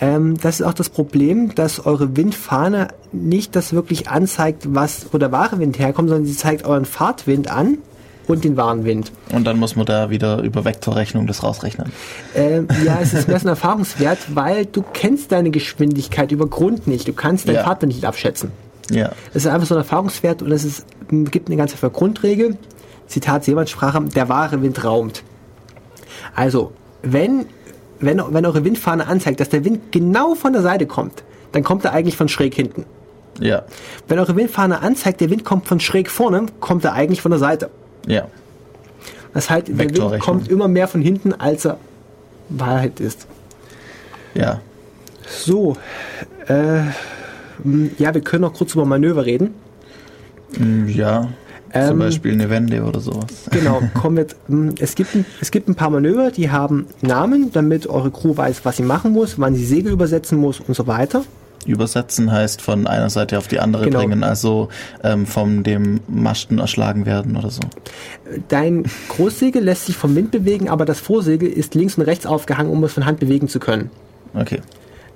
Ähm, 0.00 0.36
das 0.42 0.58
ist 0.58 0.66
auch 0.66 0.74
das 0.74 0.88
Problem, 0.88 1.54
dass 1.54 1.86
eure 1.86 2.16
Windfahne 2.16 2.88
nicht 3.12 3.54
das 3.54 3.72
wirklich 3.72 4.08
anzeigt, 4.08 4.64
was 4.74 5.06
wo 5.12 5.18
der 5.18 5.30
wahre 5.30 5.60
Wind 5.60 5.78
herkommt, 5.78 6.08
sondern 6.08 6.26
sie 6.26 6.36
zeigt 6.36 6.64
euren 6.64 6.84
Fahrtwind 6.86 7.48
an 7.48 7.78
und 8.26 8.42
den 8.42 8.56
wahren 8.56 8.84
Wind. 8.84 9.12
Und 9.32 9.44
dann 9.44 9.60
muss 9.60 9.76
man 9.76 9.86
da 9.86 10.10
wieder 10.10 10.42
über 10.42 10.64
Vektorrechnung 10.64 11.28
das 11.28 11.44
rausrechnen. 11.44 11.92
Ähm, 12.34 12.66
ja, 12.84 12.98
es 13.00 13.14
ist 13.14 13.28
ein 13.28 13.46
Erfahrungswert, 13.46 14.18
weil 14.34 14.66
du 14.66 14.82
kennst 14.92 15.30
deine 15.30 15.50
Geschwindigkeit 15.52 16.32
über 16.32 16.48
Grund 16.48 16.88
nicht. 16.88 17.06
Du 17.06 17.12
kannst 17.12 17.46
deinen 17.46 17.56
Ja. 17.56 17.62
Fahrtwind 17.64 17.92
nicht 17.94 18.04
abschätzen. 18.04 18.50
Ja. 18.90 19.12
Es 19.30 19.44
ist 19.44 19.46
einfach 19.46 19.66
so 19.66 19.74
ein 19.74 19.78
Erfahrungswert 19.78 20.42
und 20.42 20.52
es 20.52 20.64
ist, 20.64 20.86
gibt 21.08 21.48
eine 21.48 21.56
ganze 21.56 21.76
Grundregel. 21.90 22.56
Zitat 23.06 23.44
Seemannssprache, 23.44 24.00
der 24.02 24.28
wahre 24.28 24.62
Wind 24.62 24.82
raumt. 24.84 25.22
Also, 26.34 26.72
wenn, 27.02 27.46
wenn, 28.00 28.22
wenn 28.30 28.46
eure 28.46 28.64
Windfahne 28.64 29.06
anzeigt, 29.06 29.40
dass 29.40 29.50
der 29.50 29.64
Wind 29.64 29.92
genau 29.92 30.34
von 30.34 30.52
der 30.52 30.62
Seite 30.62 30.86
kommt, 30.86 31.22
dann 31.52 31.62
kommt 31.62 31.84
er 31.84 31.92
eigentlich 31.92 32.16
von 32.16 32.28
schräg 32.28 32.54
hinten. 32.54 32.84
Ja. 33.40 33.64
Wenn 34.08 34.18
eure 34.18 34.36
Windfahne 34.36 34.80
anzeigt, 34.80 35.20
der 35.20 35.30
Wind 35.30 35.44
kommt 35.44 35.66
von 35.66 35.80
schräg 35.80 36.10
vorne, 36.10 36.46
kommt 36.60 36.84
er 36.84 36.92
eigentlich 36.92 37.20
von 37.20 37.30
der 37.30 37.40
Seite. 37.40 37.70
Ja. 38.06 38.28
Das 39.32 39.50
heißt, 39.50 39.68
der 39.68 39.78
Wind 39.78 40.20
kommt 40.20 40.48
immer 40.48 40.68
mehr 40.68 40.88
von 40.88 41.02
hinten, 41.02 41.32
als 41.32 41.64
er 41.64 41.78
Wahrheit 42.48 43.00
ist. 43.00 43.26
Ja. 44.34 44.60
So, 45.26 45.76
äh, 46.46 46.82
ja, 47.98 48.14
wir 48.14 48.20
können 48.20 48.42
noch 48.42 48.54
kurz 48.54 48.74
über 48.74 48.84
Manöver 48.84 49.24
reden. 49.26 49.50
Mm, 50.58 50.86
Ja. 50.88 51.28
Ähm, 51.76 51.88
Zum 51.88 51.98
Beispiel 51.98 52.32
eine 52.32 52.50
Wende 52.50 52.84
oder 52.84 53.00
sowas. 53.00 53.26
Genau, 53.50 53.82
kommen 54.00 54.16
wir, 54.18 54.26
m, 54.48 54.76
es, 54.78 54.94
gibt 54.94 55.12
ein, 55.16 55.24
es 55.40 55.50
gibt 55.50 55.68
ein 55.68 55.74
paar 55.74 55.90
Manöver, 55.90 56.30
die 56.30 56.50
haben 56.52 56.86
Namen, 57.02 57.50
damit 57.52 57.88
eure 57.88 58.12
Crew 58.12 58.36
weiß, 58.36 58.64
was 58.64 58.76
sie 58.76 58.84
machen 58.84 59.10
muss, 59.12 59.40
wann 59.40 59.56
sie 59.56 59.64
Segel 59.66 59.90
übersetzen 59.92 60.38
muss 60.38 60.60
und 60.60 60.74
so 60.76 60.86
weiter. 60.86 61.24
Übersetzen 61.66 62.30
heißt 62.30 62.62
von 62.62 62.86
einer 62.86 63.10
Seite 63.10 63.38
auf 63.38 63.48
die 63.48 63.58
andere 63.58 63.86
Genau. 63.86 63.98
bringen, 64.00 64.22
also 64.22 64.68
ähm, 65.02 65.26
von 65.26 65.64
dem 65.64 65.98
Masten 66.06 66.58
erschlagen 66.60 67.06
werden 67.06 67.36
oder 67.36 67.50
so. 67.50 67.62
Dein 68.48 68.84
Großsegel 69.08 69.60
lässt 69.64 69.86
sich 69.86 69.96
vom 69.96 70.14
Wind 70.14 70.30
bewegen, 70.30 70.68
aber 70.68 70.84
das 70.84 71.00
Vorsegel 71.00 71.48
ist 71.48 71.74
links 71.74 71.96
und 71.98 72.04
rechts 72.04 72.24
aufgehangen, 72.24 72.70
um 72.70 72.84
es 72.84 72.92
von 72.92 73.04
Hand 73.04 73.18
bewegen 73.18 73.48
zu 73.48 73.58
können. 73.58 73.90
Okay. 74.34 74.60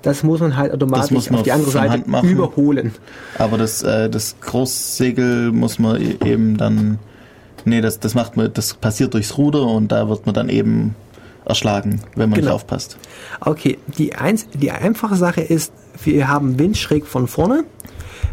Das 0.01 0.23
muss 0.23 0.39
man 0.39 0.55
halt 0.55 0.73
automatisch 0.73 1.29
man 1.29 1.39
auf 1.39 1.43
die 1.43 1.51
andere 1.51 1.71
Seite 1.71 2.03
überholen. 2.23 2.93
Aber 3.37 3.57
das, 3.57 3.83
äh, 3.83 4.09
das 4.09 4.35
Großsegel 4.39 5.51
muss 5.51 5.77
man 5.79 6.01
e- 6.01 6.17
eben 6.25 6.57
dann. 6.57 6.99
Nee, 7.65 7.81
das, 7.81 7.99
das 7.99 8.15
macht 8.15 8.37
man, 8.37 8.53
das 8.53 8.73
passiert 8.75 9.13
durchs 9.13 9.37
Ruder 9.37 9.63
und 9.63 9.91
da 9.91 10.07
wird 10.07 10.25
man 10.25 10.33
dann 10.33 10.47
eben 10.47 10.95
erschlagen, 11.45 12.01
wenn 12.15 12.29
man 12.29 12.37
nicht 12.37 12.45
Genau. 12.45 12.55
aufpasst. 12.55 12.97
Okay, 13.41 13.77
die, 13.97 14.15
eins, 14.15 14.47
die 14.53 14.71
einfache 14.71 15.15
Sache 15.15 15.41
ist, 15.41 15.73
wir 16.03 16.29
haben 16.29 16.57
Wind 16.59 16.77
schräg 16.77 17.05
von 17.05 17.27
vorne. 17.27 17.65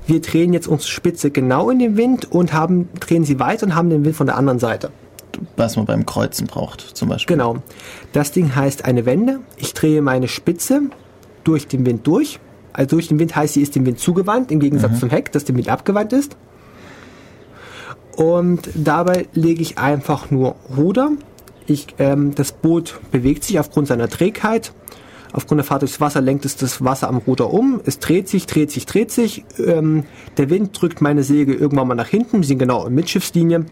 Wir 0.06 0.20
drehen 0.20 0.52
jetzt 0.52 0.68
unsere 0.68 0.90
Spitze 0.90 1.32
genau 1.32 1.70
in 1.70 1.80
den 1.80 1.96
Wind 1.96 2.30
und 2.30 2.52
haben, 2.52 2.88
drehen 3.00 3.24
sie 3.24 3.40
weiter 3.40 3.66
und 3.66 3.74
haben 3.74 3.90
den 3.90 4.04
Wind 4.04 4.14
von 4.14 4.26
der 4.26 4.36
anderen 4.36 4.60
Seite. 4.60 4.90
Was 5.56 5.76
man 5.76 5.84
beim 5.86 6.06
Kreuzen 6.06 6.46
braucht, 6.46 6.80
zum 6.80 7.08
Beispiel. 7.08 7.36
Genau. 7.36 7.56
Das 8.12 8.30
Ding 8.30 8.54
heißt 8.54 8.84
eine 8.84 9.04
Wende. 9.06 9.40
Ich 9.56 9.74
drehe 9.74 10.00
meine 10.02 10.28
Spitze 10.28 10.82
durch 11.46 11.68
den 11.68 11.86
Wind 11.86 12.06
durch. 12.06 12.38
Also 12.72 12.96
durch 12.96 13.08
den 13.08 13.18
Wind 13.18 13.34
heißt, 13.34 13.54
sie 13.54 13.62
ist 13.62 13.74
dem 13.74 13.86
Wind 13.86 13.98
zugewandt, 13.98 14.50
im 14.50 14.60
Gegensatz 14.60 15.00
zum 15.00 15.08
Heck, 15.08 15.32
das 15.32 15.44
dem 15.44 15.56
Wind 15.56 15.68
abgewandt 15.68 16.12
ist. 16.12 16.36
Und 18.16 18.68
dabei 18.74 19.28
lege 19.32 19.62
ich 19.62 19.78
einfach 19.78 20.30
nur 20.30 20.56
Ruder. 20.76 21.12
Ich, 21.66 21.86
ähm, 21.98 22.34
das 22.34 22.52
Boot 22.52 22.98
bewegt 23.12 23.44
sich 23.44 23.58
aufgrund 23.58 23.88
seiner 23.88 24.08
Trägheit. 24.08 24.72
Aufgrund 25.32 25.58
der 25.58 25.64
Fahrt 25.64 25.82
durchs 25.82 26.00
Wasser 26.00 26.22
lenkt 26.22 26.46
es 26.46 26.56
das 26.56 26.82
Wasser 26.82 27.08
am 27.08 27.18
Ruder 27.18 27.52
um. 27.52 27.80
Es 27.84 27.98
dreht 27.98 28.28
sich, 28.28 28.46
dreht 28.46 28.70
sich, 28.70 28.86
dreht 28.86 29.10
sich. 29.10 29.44
Ähm, 29.58 30.04
der 30.38 30.48
Wind 30.48 30.80
drückt 30.80 31.02
meine 31.02 31.22
Segel 31.24 31.54
irgendwann 31.54 31.88
mal 31.88 31.94
nach 31.94 32.08
hinten. 32.08 32.38
Wir 32.38 32.46
sind 32.46 32.58
genau 32.58 32.86
in 32.86 32.94
Mitschiffslinie. 32.94 33.66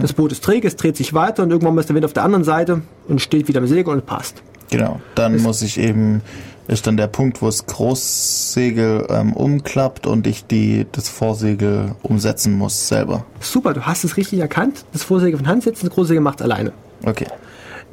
Das 0.00 0.12
Boot 0.12 0.32
ist 0.32 0.44
träge, 0.44 0.66
es 0.66 0.76
dreht 0.76 0.96
sich 0.96 1.14
weiter 1.14 1.44
und 1.44 1.50
irgendwann 1.50 1.74
mal 1.74 1.80
ist 1.80 1.88
der 1.88 1.94
Wind 1.94 2.04
auf 2.04 2.12
der 2.12 2.24
anderen 2.24 2.44
Seite 2.44 2.82
und 3.06 3.20
steht 3.20 3.48
wieder 3.48 3.60
im 3.60 3.66
Segel 3.66 3.94
und 3.94 4.04
passt. 4.06 4.42
Genau. 4.70 5.00
Dann 5.14 5.40
muss 5.42 5.62
ich 5.62 5.78
eben, 5.78 6.22
ist 6.66 6.86
dann 6.86 6.96
der 6.96 7.06
Punkt, 7.06 7.40
wo 7.42 7.46
das 7.46 7.66
Großsegel 7.66 9.06
ähm, 9.10 9.32
umklappt 9.32 10.06
und 10.06 10.26
ich 10.26 10.46
die, 10.46 10.86
das 10.92 11.08
Vorsegel 11.08 11.92
umsetzen 12.02 12.52
muss 12.56 12.88
selber. 12.88 13.24
Super, 13.40 13.74
du 13.74 13.82
hast 13.82 14.04
es 14.04 14.16
richtig 14.16 14.40
erkannt. 14.40 14.84
Das 14.92 15.02
Vorsegel 15.02 15.38
von 15.38 15.48
Hand 15.48 15.62
setzen, 15.62 15.86
das 15.86 15.94
Großsegel 15.94 16.22
macht 16.22 16.42
alleine. 16.42 16.72
Okay. 17.04 17.26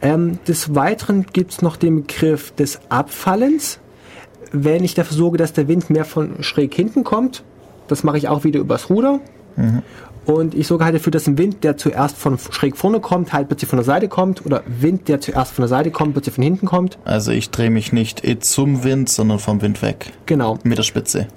Ähm, 0.01 0.39
des 0.47 0.75
Weiteren 0.75 1.25
gibt 1.31 1.53
es 1.53 1.61
noch 1.61 1.77
den 1.77 1.95
Begriff 2.01 2.51
des 2.51 2.79
Abfallens. 2.89 3.79
Wenn 4.51 4.83
ich 4.83 4.93
dafür 4.93 5.17
sorge, 5.17 5.37
dass 5.37 5.53
der 5.53 5.67
Wind 5.67 5.89
mehr 5.89 6.05
von 6.05 6.43
schräg 6.43 6.73
hinten 6.75 7.03
kommt, 7.03 7.43
das 7.87 8.03
mache 8.03 8.17
ich 8.17 8.27
auch 8.27 8.43
wieder 8.43 8.59
übers 8.59 8.89
Ruder. 8.89 9.19
Und 10.25 10.55
ich 10.55 10.65
sorge 10.67 10.85
halt 10.85 10.95
dafür, 10.95 11.11
dass 11.11 11.27
ein 11.27 11.37
Wind, 11.37 11.63
der 11.63 11.77
zuerst 11.77 12.17
von 12.17 12.37
schräg 12.39 12.75
vorne 12.77 12.99
kommt, 12.99 13.31
halt 13.31 13.47
plötzlich 13.47 13.69
von 13.69 13.77
der 13.77 13.83
Seite 13.85 14.07
kommt. 14.07 14.45
Oder 14.45 14.63
Wind, 14.65 15.07
der 15.07 15.21
zuerst 15.21 15.51
von 15.51 15.61
der 15.63 15.69
Seite 15.69 15.91
kommt, 15.91 16.13
plötzlich 16.13 16.35
von 16.35 16.43
hinten 16.43 16.65
kommt. 16.65 16.97
Also 17.05 17.31
ich 17.31 17.51
drehe 17.51 17.69
mich 17.69 17.93
nicht 17.93 18.23
zum 18.43 18.83
Wind, 18.83 19.09
sondern 19.09 19.37
vom 19.39 19.61
Wind 19.61 19.81
weg. 19.81 20.11
Genau, 20.25 20.57
Mit 20.63 20.77
der 20.79 20.83
Spitze. 20.83 21.27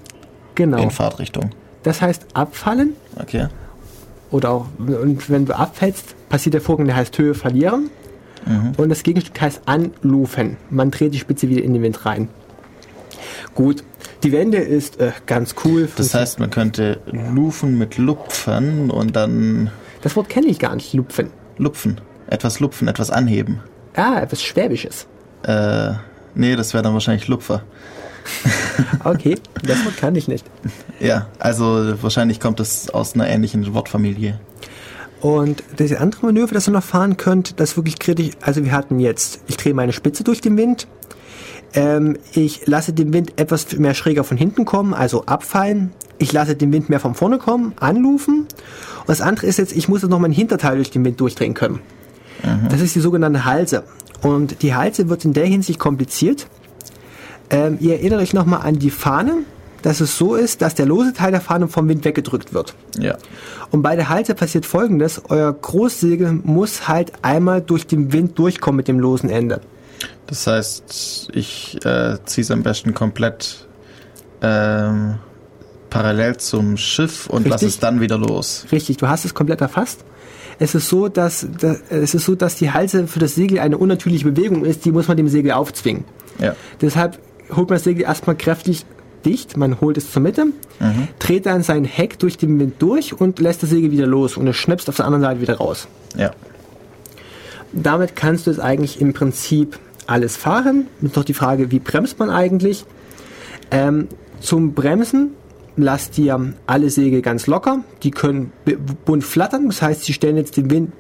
genau. 0.55 0.79
In 0.79 0.91
Fahrtrichtung. 0.91 1.51
Das 1.83 2.01
heißt 2.01 2.27
abfallen. 2.35 2.95
Okay. 3.21 3.49
Oder 4.31 4.51
auch, 4.51 4.67
und 4.79 5.31
wenn 5.31 5.47
du 5.47 5.57
abfällst, 5.57 6.15
passiert 6.29 6.55
der 6.55 6.61
Vorgang, 6.61 6.87
der 6.87 6.97
heißt 6.97 7.17
Höhe 7.19 7.35
verlieren. 7.35 7.91
Und 8.79 8.89
das 8.89 9.03
Gegenstück 9.03 9.39
heißt 9.41 9.63
anlufen. 9.67 10.57
Man 10.71 10.91
dreht 10.91 11.13
die 11.13 11.19
Spitze 11.19 11.49
wieder 11.51 11.63
in 11.63 11.75
den 11.75 11.83
Wind 11.83 12.07
rein. 12.07 12.29
Gut, 13.55 13.85
die 14.23 14.33
Wende 14.33 14.59
ist 14.59 15.01
äh, 15.01 15.13
ganz 15.27 15.55
cool. 15.65 15.89
Das 15.97 16.15
heißt, 16.15 16.41
man 16.41 16.51
könnte 16.51 17.01
lufen 17.07 17.79
mit 17.79 17.99
lupfen 17.99 18.91
und 18.91 19.17
dann 19.17 19.71
das 20.03 20.15
Wort 20.17 20.29
kenne 20.29 20.47
ich 20.47 20.59
gar 20.59 20.75
nicht, 20.75 20.93
lupfen. 20.95 21.31
lupfen. 21.57 22.01
Etwas 22.29 22.61
lupfen, 22.61 22.89
etwas 22.89 23.11
anheben. 23.11 23.61
Ah, 23.95 24.21
etwas 24.21 24.43
Schwäbisches. 24.43 25.07
Äh, 25.43 25.93
nee, 26.35 26.57
das 26.57 26.73
wäre 26.75 26.83
dann 26.83 26.93
wahrscheinlich 26.93 27.29
Lupfer. 27.29 27.63
Okay, 29.03 29.37
das 29.65 29.85
Wort 29.85 29.97
kann 29.97 30.15
ich 30.15 30.29
nicht. 30.29 30.45
Ja, 31.01 31.27
also 31.39 31.95
wahrscheinlich 32.01 32.39
kommt 32.39 32.61
es 32.61 32.91
aus 32.91 33.15
einer 33.15 33.27
ähnlichen 33.27 33.75
Wortfamilie. 33.75 34.39
Und 35.21 35.65
das 35.77 35.93
andere 35.95 36.27
Manöver, 36.27 36.55
das 36.55 36.69
ihr 36.69 36.73
noch 36.73 36.85
fahren 36.85 37.17
könnt, 37.17 37.59
das 37.59 37.71
ist 37.71 37.77
wirklich 37.77 37.99
kritisch. 37.99 38.31
Also 38.41 38.65
wir 38.65 38.73
hatten 38.73 39.01
jetzt, 39.01 39.41
ich 39.49 39.57
drehe 39.57 39.75
meine 39.75 39.93
Spitze 39.93 40.23
durch 40.23 40.41
den 40.41 40.57
Wind. 40.57 40.87
Ähm, 41.75 42.17
ich 42.33 42.67
lasse 42.67 42.93
den 42.93 43.13
Wind 43.13 43.35
etwas 43.37 43.77
mehr 43.77 43.95
schräger 43.95 44.25
von 44.25 44.37
hinten 44.37 44.65
kommen, 44.65 44.95
also 44.95 45.25
abfallen. 45.27 45.93
Ich 46.19 46.33
lasse 46.33 46.57
den 46.57 46.73
Wind 46.73 46.89
mehr 46.89 47.01
von 47.01 47.15
vorne 47.15 47.39
kommen, 47.39 47.75
anlufen. 47.79 48.41
Und 48.41 49.09
das 49.09 49.21
andere 49.21 49.47
ist 49.47 49.59
jetzt, 49.59 49.77
ich 49.77 49.89
muss 49.89 50.03
jetzt 50.03 50.11
noch 50.11 50.19
meinen 50.19 50.33
Hinterteil 50.33 50.77
durch 50.77 50.91
den 50.91 51.05
Wind 51.05 51.21
durchdrehen 51.21 51.55
können. 51.55 51.81
Das 52.69 52.81
ist 52.81 52.95
die 52.95 53.01
sogenannte 53.01 53.45
Halse. 53.45 53.85
Und 54.23 54.63
die 54.63 54.75
Halse 54.75 55.09
wird 55.09 55.25
in 55.25 55.33
der 55.33 55.47
Hinsicht 55.47 55.79
kompliziert. 55.79 56.47
Ähm, 57.51 57.79
ihr 57.81 57.95
erinnert 57.95 58.21
euch 58.21 58.35
nochmal 58.35 58.63
an 58.63 58.79
die 58.79 58.91
Fahne, 58.91 59.39
dass 59.83 60.01
es 60.01 60.19
so 60.19 60.35
ist, 60.35 60.61
dass 60.61 60.75
der 60.75 60.87
lose 60.87 61.13
Teil 61.13 61.31
der 61.31 61.41
Fahne 61.41 61.69
vom 61.69 61.89
Wind 61.89 62.05
weggedrückt 62.05 62.53
wird. 62.53 62.75
Ja. 62.99 63.17
Und 63.71 63.83
bei 63.83 63.97
der 63.97 64.09
Halse 64.09 64.35
passiert 64.35 64.67
folgendes, 64.67 65.23
euer 65.29 65.53
Großsegel 65.53 66.33
muss 66.45 66.89
halt 66.89 67.13
einmal 67.23 67.61
durch 67.61 67.87
den 67.87 68.13
Wind 68.13 68.39
durchkommen 68.39 68.77
mit 68.77 68.89
dem 68.89 68.99
losen 68.99 69.31
Ende. 69.31 69.61
Das 70.29 70.47
heißt, 70.47 71.31
ich 71.33 71.79
äh, 71.85 72.17
ziehe 72.25 72.43
es 72.45 72.51
am 72.51 72.63
besten 72.63 72.93
komplett 72.95 73.67
ähm, 74.43 75.19
parallel 75.91 76.37
zum 76.37 76.77
Schiff 76.77 77.29
und 77.29 77.49
lasse 77.49 77.67
es 77.67 77.79
dann 77.79 78.01
wieder 78.01 78.19
los. 78.19 78.67
Richtig, 78.71 78.99
du 78.99 79.09
hast 79.09 79.25
es 79.25 79.33
komplett 79.35 79.61
erfasst. 79.63 80.05
Es 80.59 80.75
ist 80.75 80.89
so, 80.89 81.09
dass, 81.09 81.47
da- 81.61 81.77
es 81.89 82.15
ist 82.15 82.27
so, 82.27 82.35
dass 82.35 82.57
die 82.57 82.71
Halse 82.73 83.07
für 83.07 83.21
das 83.21 83.35
Segel 83.35 83.59
eine 83.59 83.79
unnatürliche 83.79 84.31
Bewegung 84.31 84.65
ist, 84.65 84.85
die 84.85 84.93
muss 84.93 85.09
man 85.09 85.17
dem 85.17 85.29
Segel 85.29 85.53
aufzwingen. 85.53 86.05
Ja. 86.39 86.55
Deshalb 86.81 87.19
holt 87.51 87.71
man 87.71 87.77
das 87.77 87.85
Segel 87.85 88.03
erstmal 88.03 88.37
kräftig 88.37 88.85
dicht, 89.25 89.57
man 89.57 89.81
holt 89.81 89.97
es 89.97 90.13
zur 90.13 90.21
Mitte, 90.23 90.47
dreht 91.19 91.47
dann 91.47 91.63
sein 91.63 91.85
Heck 91.85 92.19
durch 92.19 92.37
den 92.37 92.59
Wind 92.61 92.75
durch 92.81 93.19
und 93.19 93.39
lässt 93.41 93.63
das 93.63 93.71
Segel 93.71 93.91
wieder 93.91 94.07
los 94.07 94.37
und 94.37 94.47
es 94.47 94.57
schnipst 94.57 94.89
auf 94.89 94.97
der 94.97 95.07
anderen 95.07 95.23
Seite 95.25 95.41
wieder 95.41 95.57
raus. 95.57 95.89
Ja. 96.17 96.31
damit 97.73 98.15
kannst 98.17 98.47
du 98.47 98.51
es 98.51 98.59
eigentlich 98.61 99.01
im 99.01 99.13
Prinzip 99.15 99.79
alles 100.09 100.37
fahren. 100.37 100.87
Jetzt 101.01 101.17
noch 101.17 101.25
die 101.25 101.35
Frage, 101.35 101.71
wie 101.71 101.79
bremst 101.79 102.19
man 102.19 102.31
eigentlich? 102.31 102.85
Ähm, 103.71 104.09
zum 104.41 104.73
Bremsen 104.73 105.33
lasst 105.77 106.19
ihr 106.19 106.55
alle 106.67 106.91
Segel 106.91 107.23
ganz 107.23 107.47
locker. 107.47 107.81
Die 108.03 108.11
können 108.11 108.53
bunt 109.05 109.23
flattern. 109.25 109.67
Das 109.69 109.83
heißt, 109.83 110.05
sie 110.05 110.13
stellen 110.13 110.37
jetzt 110.37 110.57
den 110.57 110.71
Wind 110.71 110.93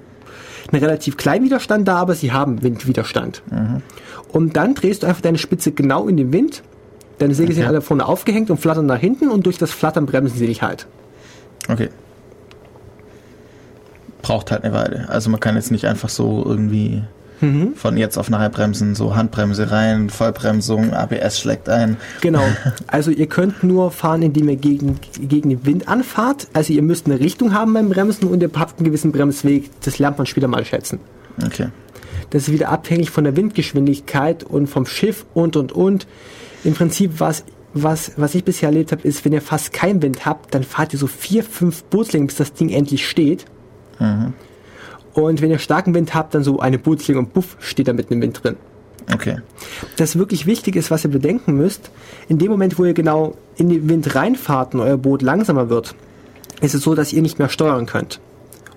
einen 0.70 0.82
relativ 0.82 1.16
kleinen 1.16 1.44
Widerstand 1.44 1.89
dar, 1.89 1.97
aber 1.98 2.14
sie 2.14 2.32
haben 2.32 2.62
Windwiderstand. 2.62 3.43
Und 4.30 4.56
dann 4.56 4.74
drehst 4.74 5.02
du 5.02 5.06
einfach 5.06 5.22
deine 5.22 5.39
Spitze 5.39 5.72
genau 5.72 6.09
in 6.09 6.16
den 6.16 6.32
Wind. 6.32 6.62
Deine 7.18 7.35
Segel 7.35 7.55
sind 7.55 7.64
Okay. 7.64 7.68
alle 7.70 7.80
vorne 7.80 8.06
aufgehängt 8.06 8.51
und 8.51 8.59
flattern 8.59 8.86
nach 8.86 8.98
hinten 8.98 9.28
und 9.30 9.47
durch 9.47 9.56
das 9.59 9.70
Flattern 9.72 10.05
bremsen 10.06 10.39
sie 10.39 10.47
dich 10.47 10.62
halt. 10.62 10.86
Okay. 11.68 11.89
Braucht 14.22 14.51
halt 14.51 14.64
eine 14.64 14.74
Weile. 14.74 15.09
Also 15.09 15.30
man 15.30 15.40
kann 15.40 15.55
jetzt 15.56 15.70
nicht 15.70 15.86
einfach 15.86 16.09
so 16.09 16.44
irgendwie 16.47 17.02
von 17.77 17.97
jetzt 17.97 18.19
auf 18.19 18.31
nachher 18.31 18.51
bremsen, 18.51 18.94
so 18.94 19.15
Handbremse 19.15 19.70
rein, 19.70 20.10
Vollbremsung, 20.10 20.93
ABS 20.93 21.39
schlägt 21.39 21.69
ein. 21.69 21.97
Genau. 22.20 22.43
Also 22.86 23.10
ihr 23.10 23.27
könnt 23.27 23.62
nur 23.62 23.90
fahren, 23.90 24.23
indem 24.23 24.48
ihr 24.48 24.56
gegen, 24.56 24.98
gegen 25.20 25.51
den 25.51 25.66
Wind 25.66 25.89
anfahrt. 25.89 26.48
Also 26.52 26.73
ihr 26.73 26.82
müsst 26.82 27.06
eine 27.06 27.20
Richtung 27.20 27.52
haben 27.52 27.74
beim 27.74 27.90
Bremsen 27.90 28.28
und 28.28 28.43
ihr 28.43 28.51
habt 28.55 28.78
einen 28.78 28.86
gewissen 28.86 29.12
Bremsweg. 29.12 29.70
Das 29.82 29.98
lernt 29.98 30.19
man 30.19 30.27
später 30.27 30.48
mal 30.48 30.65
schätzen. 30.65 31.01
Okay. 31.44 31.69
Das 32.31 32.48
ist 32.48 32.52
wieder 32.52 32.70
abhängig 32.70 33.10
von 33.10 33.24
der 33.24 33.36
Windgeschwindigkeit 33.36 34.43
und 34.43 34.69
vom 34.69 34.86
Schiff 34.86 35.27
und 35.35 35.56
und 35.56 35.73
und. 35.73 36.06
Im 36.65 36.74
Prinzip 36.74 37.12
was 37.19 37.44
was, 37.74 38.12
was 38.16 38.35
ich 38.35 38.44
bisher 38.44 38.70
erlebt 38.70 38.93
habe, 38.93 39.06
ist, 39.06 39.24
wenn 39.24 39.32
ihr 39.32 39.43
fast 39.43 39.73
keinen 39.73 40.02
Wind 40.02 40.24
habt, 40.27 40.55
dann 40.55 40.65
fahrt 40.65 40.93
ihr 40.93 40.98
so 40.98 41.06
vier, 41.06 41.44
fünf 41.44 41.85
Bootslängen, 41.85 42.27
bis 42.27 42.36
das 42.36 42.52
Ding 42.55 42.70
endlich 42.70 43.06
steht. 43.09 43.44
Und 45.20 45.43
wenn 45.43 45.51
ihr 45.51 45.59
starken 45.59 45.95
Wind 45.95 46.15
habt, 46.15 46.35
dann 46.35 46.45
so 46.45 46.61
eine 46.61 46.78
Bootslänge 46.78 47.19
und 47.19 47.32
buff, 47.32 47.57
steht 47.59 47.89
da 47.89 47.93
mitten 47.93 48.15
im 48.15 48.20
Wind 48.23 48.43
drin. 48.43 48.57
Okay. 49.12 49.39
das 49.97 50.19
wirklich 50.19 50.45
wichtig 50.45 50.77
ist, 50.77 50.90
was 50.90 51.03
ihr 51.03 51.11
bedenken 51.11 51.55
müsst, 51.57 51.90
in 52.28 52.36
dem 52.36 52.51
Moment, 52.51 52.78
wo 52.78 52.85
ihr 52.85 52.93
genau 52.93 53.36
in 53.57 53.70
den 53.70 53.89
Wind 53.89 54.15
reinfahrt 54.15 54.74
und 54.74 54.81
euer 54.81 54.99
Boot 54.99 55.23
langsamer 55.23 55.70
wird, 55.70 55.95
ist 56.61 56.74
es 56.74 56.82
so, 56.82 56.95
dass 56.95 57.12
ihr 57.15 57.23
nicht 57.23 57.39
mehr 57.39 57.49
steuern 57.49 57.86
könnt. 57.86 58.20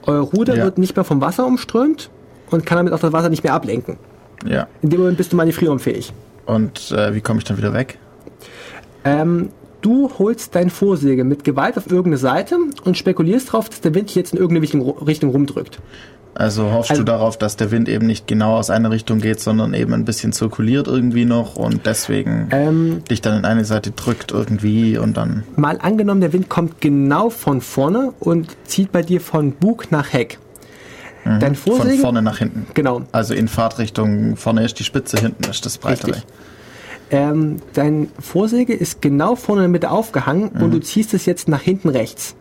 Euer 0.04 0.22
Ruder 0.22 0.56
Ja. 0.56 0.64
wird 0.64 0.78
nicht 0.78 0.96
mehr 0.96 1.04
vom 1.04 1.20
Wasser 1.20 1.46
umströmt 1.46 2.10
und 2.50 2.66
kann 2.66 2.78
damit 2.78 2.94
auch 2.94 3.00
das 3.00 3.12
Wasser 3.12 3.30
nicht 3.30 3.44
mehr 3.44 3.54
ablenken. 3.54 3.98
Ja. 4.46 4.68
In 4.82 4.90
dem 4.90 5.02
Moment 5.02 5.18
bist 5.18 5.34
du 5.34 5.36
manövrierunfähig. 5.36 6.14
Und 6.46 6.92
äh, 6.92 7.14
wie 7.14 7.20
komme 7.22 7.40
ich 7.40 7.44
dann 7.44 7.58
wieder 7.58 7.74
weg? 7.74 8.00
Ähm, 9.04 9.50
du 9.82 10.10
holst 10.18 10.56
dein 10.56 10.70
Vorsegel 10.70 11.26
mit 11.26 11.44
Gewalt 11.44 11.78
auf 11.78 11.88
irgendeine 11.88 12.18
Seite 12.18 12.58
und 12.86 12.98
spekulierst 12.98 13.50
darauf, 13.50 13.68
dass 13.70 13.82
der 13.82 13.94
Wind 13.94 14.08
dich 14.10 14.16
jetzt 14.16 14.32
in 14.34 14.40
irgendeine 14.40 14.62
Richtung, 14.62 14.90
Richtung 15.06 15.30
rumdrückt. 15.32 15.80
Also 16.34 16.72
hoffst 16.72 16.92
Also- 16.92 17.04
du 17.04 17.06
darauf, 17.06 17.38
dass 17.38 17.58
der 17.58 17.72
Wind 17.72 17.90
eben 17.90 18.08
nicht 18.08 18.26
genau 18.26 18.56
aus 18.58 18.70
einer 18.70 18.90
Richtung 18.90 19.20
geht, 19.20 19.40
sondern 19.42 19.74
eben 19.74 19.94
ein 19.94 20.06
bisschen 20.06 20.32
zirkuliert 20.32 20.88
irgendwie 20.88 21.26
noch 21.26 21.56
und 21.58 21.86
deswegen 21.86 22.48
Ähm, 22.52 23.04
dich 23.10 23.22
dann 23.22 23.38
in 23.38 23.46
eine 23.46 23.66
Seite 23.66 23.92
drückt 23.92 24.32
irgendwie 24.32 24.98
und 24.98 25.18
dann. 25.18 25.44
mal 25.58 25.78
angenommen, 25.82 26.22
der 26.22 26.32
Wind 26.32 26.48
kommt 26.48 26.80
genau 26.80 27.30
von 27.30 27.60
vorne 27.60 28.14
und 28.20 28.56
zieht 28.66 28.92
bei 28.94 29.02
dir 29.02 29.20
von 29.20 29.52
Bug 29.52 29.92
nach 29.92 30.14
Heck. 30.14 30.40
Dein 31.26 31.52
Mhm. 31.52 31.56
Von 31.56 31.90
vorne 32.00 32.22
nach 32.24 32.40
hinten. 32.40 32.66
genau, 32.74 33.02
Also 33.12 33.34
in 33.36 33.48
Fahrtrichtung, 33.48 34.38
vorne 34.38 34.64
ist 34.66 34.80
die 34.80 34.84
Spitze, 34.84 35.18
hinten 35.20 35.44
ist 35.50 35.66
das 35.66 35.78
breitere. 35.78 36.12
Richtig. 36.12 36.26
ähm, 37.12 37.58
dein 37.74 38.08
Vorsegel 38.20 38.78
ist 38.78 39.02
genau 39.02 39.36
vorne 39.36 39.62
in 39.62 39.64
der 39.66 39.70
Mitte 39.82 39.92
aufgehangen 39.92 40.50
Mhm. 40.54 40.62
und 40.64 40.72
du 40.72 40.80
ziehst 40.80 41.14
es 41.14 41.26
jetzt 41.26 41.50
nach 41.50 41.62
hinten 41.62 41.90
rechts. 41.90 42.36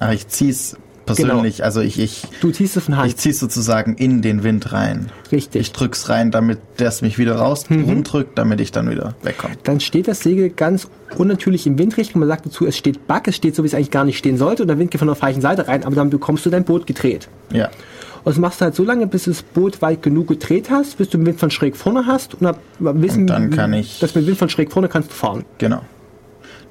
Aber 0.00 0.14
ich 0.14 0.26
zieh's 0.26 0.76
persönlich, 1.16 1.64
also 1.64 1.80
ich, 1.80 1.98
ich, 1.98 2.22
Du 2.40 2.50
ziehst 2.50 2.76
es 2.76 2.84
von 2.84 2.96
Hand. 2.96 3.08
ich 3.08 3.16
zieh's 3.16 3.38
sozusagen 3.38 3.94
in 3.96 4.22
den 4.22 4.42
Wind 4.42 4.72
rein. 4.72 5.10
Richtig. 5.32 5.60
Ich 5.60 5.72
drück's 5.72 6.08
rein, 6.08 6.30
damit 6.30 6.58
der 6.78 6.88
es 6.88 7.02
mich 7.02 7.18
wieder 7.18 7.36
raus 7.36 7.68
Mhm. 7.70 7.84
rumdrückt, 7.84 8.38
damit 8.38 8.60
ich 8.60 8.72
dann 8.72 8.90
wieder 8.90 9.14
wegkomme. 9.22 9.54
dann 9.64 9.80
steht 9.80 10.08
das 10.08 10.20
Segel 10.20 10.50
ganz 10.50 10.88
unnatürlich 11.16 11.66
in 11.66 11.78
Windrichtung. 11.78 12.20
Man 12.20 12.28
sagt 12.28 12.46
dazu, 12.46 12.66
es 12.66 12.76
steht 12.76 13.06
Back, 13.06 13.28
es 13.28 13.36
steht 13.36 13.54
so, 13.56 13.62
wie 13.62 13.66
es 13.66 13.74
eigentlich 13.74 13.90
gar 13.90 14.04
nicht 14.04 14.18
stehen 14.18 14.36
sollte 14.38 14.62
und 14.62 14.68
der 14.68 14.78
Wind 14.78 14.90
geht 14.90 14.98
von 14.98 15.08
der 15.08 15.16
falschen 15.16 15.40
Seite 15.40 15.68
rein, 15.68 15.84
aber 15.84 15.94
dann 15.96 16.10
bekommst 16.10 16.46
du 16.46 16.50
dein 16.50 16.64
Boot 16.64 16.86
gedreht. 16.86 17.28
Ja. 17.52 17.66
Und 18.22 18.26
das 18.34 18.38
machst 18.38 18.60
du 18.60 18.66
halt 18.66 18.74
so 18.74 18.84
lange, 18.84 19.06
bis 19.06 19.24
du 19.24 19.30
das 19.30 19.42
Boot 19.42 19.80
weit 19.80 20.02
genug 20.02 20.28
gedreht 20.28 20.68
hast, 20.70 20.98
bis 20.98 21.08
du 21.08 21.16
den 21.16 21.24
Wind 21.26 21.40
von 21.40 21.50
schräg 21.50 21.74
vorne 21.76 22.04
hast 22.06 22.34
und 22.34 22.46
ab 22.46 22.58
wissen, 22.78 23.22
Und 23.22 23.26
dann 23.28 23.50
kann 23.50 23.72
ich- 23.72 23.98
dass 23.98 24.14
mit 24.14 24.26
Wind 24.26 24.36
von 24.36 24.50
schräg 24.50 24.70
vorne 24.70 24.88
kannst 24.88 25.10
du 25.10 25.14
fahren. 25.14 25.44
Genau. 25.58 25.80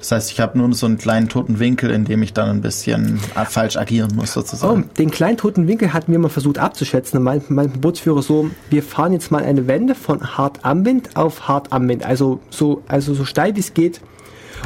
Das 0.00 0.12
heißt, 0.12 0.32
ich 0.32 0.40
habe 0.40 0.56
nur 0.58 0.72
so 0.74 0.86
einen 0.86 0.96
kleinen 0.98 1.28
toten 1.28 1.58
Winkel, 1.60 1.90
in 1.90 2.04
dem 2.06 2.22
ich 2.22 2.32
dann 2.32 2.48
ein 2.48 2.62
bisschen 2.62 3.20
äh, 3.36 3.44
falsch 3.44 3.76
agieren 3.76 4.10
muss, 4.16 4.30
Oh, 4.36 4.40
sozusagen. 4.40 4.88
den 4.98 5.10
kleinen 5.10 5.36
toten 5.36 5.68
Winkel 5.68 5.92
hatten 5.92 6.10
wir 6.10 6.18
mal 6.18 6.30
versucht 6.30 6.58
abzuschätzen. 6.58 7.18
Da 7.18 7.20
meinte 7.22 7.52
mein 7.52 7.70
Bootsführer 7.70 8.22
so, 8.22 8.50
wir 8.70 8.82
fahren 8.82 9.12
jetzt 9.12 9.30
mal 9.30 9.44
eine 9.44 9.66
Wende 9.68 9.94
von 9.94 10.36
hart 10.38 10.64
am 10.64 10.84
Wind 10.86 11.16
auf 11.16 11.46
hart 11.48 11.72
am 11.72 11.86
Wind. 11.88 12.04
Also 12.04 12.40
so, 12.50 12.82
also 12.88 13.12
so 13.14 13.24
steil 13.26 13.54
wie 13.56 13.60
es 13.60 13.74
geht. 13.74 14.00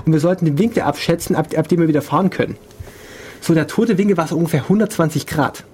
Und 0.07 0.13
wir 0.13 0.21
sollten 0.21 0.45
den 0.45 0.59
Winkel 0.59 0.85
abschätzen, 0.85 1.35
ab, 1.37 1.49
ab 1.57 1.69
dem 1.69 1.81
wir 1.81 1.89
wieder 1.89 2.03
fahren 2.03 2.31
können. 2.31 2.57
So, 3.41 3.55
der 3.55 3.67
tote 3.67 3.99
Winkel 3.99 4.17
war 4.17 4.27
so 4.29 4.37
ungefähr 4.37 4.63
120 4.63 5.27
Grad. 5.27 5.65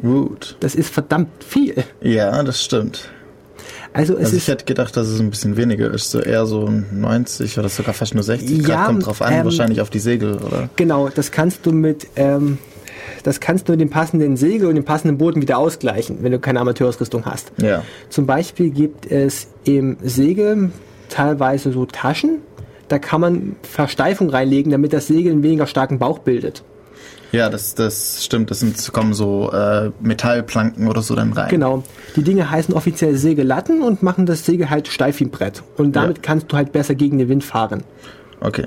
Gut. 0.00 0.56
Das 0.60 0.74
ist 0.74 0.92
verdammt 0.92 1.28
viel. 1.44 1.84
Ja, 2.00 2.42
das 2.42 2.64
stimmt. 2.64 3.10
Also 3.92 4.14
es 4.14 4.26
Also 4.26 4.36
ich 4.36 4.48
hätte 4.48 4.64
gedacht, 4.64 4.96
dass 4.96 5.08
es 5.08 5.20
ein 5.20 5.30
bisschen 5.30 5.56
weniger 5.56 5.92
ist, 5.92 6.10
so 6.10 6.20
eher 6.20 6.46
so 6.46 6.70
90 6.92 7.58
oder 7.58 7.68
sogar 7.68 7.94
fast 7.94 8.14
nur 8.14 8.22
60 8.22 8.60
Grad. 8.60 8.68
Ja, 8.68 8.86
Kommt 8.86 9.06
drauf 9.06 9.22
an, 9.22 9.32
ähm, 9.32 9.44
wahrscheinlich 9.44 9.80
auf 9.80 9.90
die 9.90 9.98
Segel, 9.98 10.36
oder? 10.36 10.70
Genau, 10.76 11.08
das 11.08 11.32
kannst 11.32 11.66
du 11.66 11.72
mit, 11.72 12.06
ähm, 12.16 12.58
das 13.24 13.40
kannst 13.40 13.68
du 13.68 13.72
mit 13.72 13.80
dem 13.80 13.90
passenden 13.90 14.36
Segel 14.36 14.68
und 14.68 14.76
dem 14.76 14.84
passenden 14.84 15.18
Booten 15.18 15.42
wieder 15.42 15.58
ausgleichen, 15.58 16.18
wenn 16.20 16.32
du 16.32 16.38
keine 16.38 16.60
Amateurausrüstung 16.60 17.24
hast. 17.26 17.52
Ja. 17.60 17.82
Zum 18.08 18.26
Beispiel 18.26 18.70
gibt 18.70 19.10
es 19.10 19.48
im 19.64 19.96
Segel 20.02 20.70
teilweise 21.08 21.72
so 21.72 21.84
Taschen, 21.86 22.38
da 22.88 22.98
kann 22.98 23.20
man 23.20 23.56
Versteifung 23.62 24.30
reinlegen, 24.30 24.72
damit 24.72 24.92
das 24.92 25.06
Segel 25.06 25.32
einen 25.32 25.42
weniger 25.42 25.66
starken 25.66 25.98
Bauch 25.98 26.20
bildet. 26.20 26.62
Ja, 27.32 27.48
das, 27.48 27.74
das 27.76 28.24
stimmt. 28.24 28.50
Das 28.50 28.60
sind, 28.60 28.92
kommen 28.92 29.14
so 29.14 29.52
äh, 29.52 29.90
Metallplanken 30.00 30.88
oder 30.88 31.00
so 31.02 31.14
dann 31.14 31.32
rein. 31.32 31.48
Genau. 31.48 31.84
Die 32.16 32.22
Dinge 32.24 32.50
heißen 32.50 32.74
offiziell 32.74 33.14
Segellatten 33.16 33.82
und 33.82 34.02
machen 34.02 34.26
das 34.26 34.44
Segel 34.44 34.68
halt 34.70 34.88
steif 34.88 35.20
wie 35.20 35.24
ein 35.24 35.30
Brett. 35.30 35.62
Und 35.76 35.94
damit 35.94 36.18
Ja. 36.18 36.22
kannst 36.22 36.50
du 36.50 36.56
halt 36.56 36.72
besser 36.72 36.94
gegen 36.94 37.18
den 37.18 37.28
Wind 37.28 37.44
fahren. 37.44 37.82
Okay. 38.40 38.66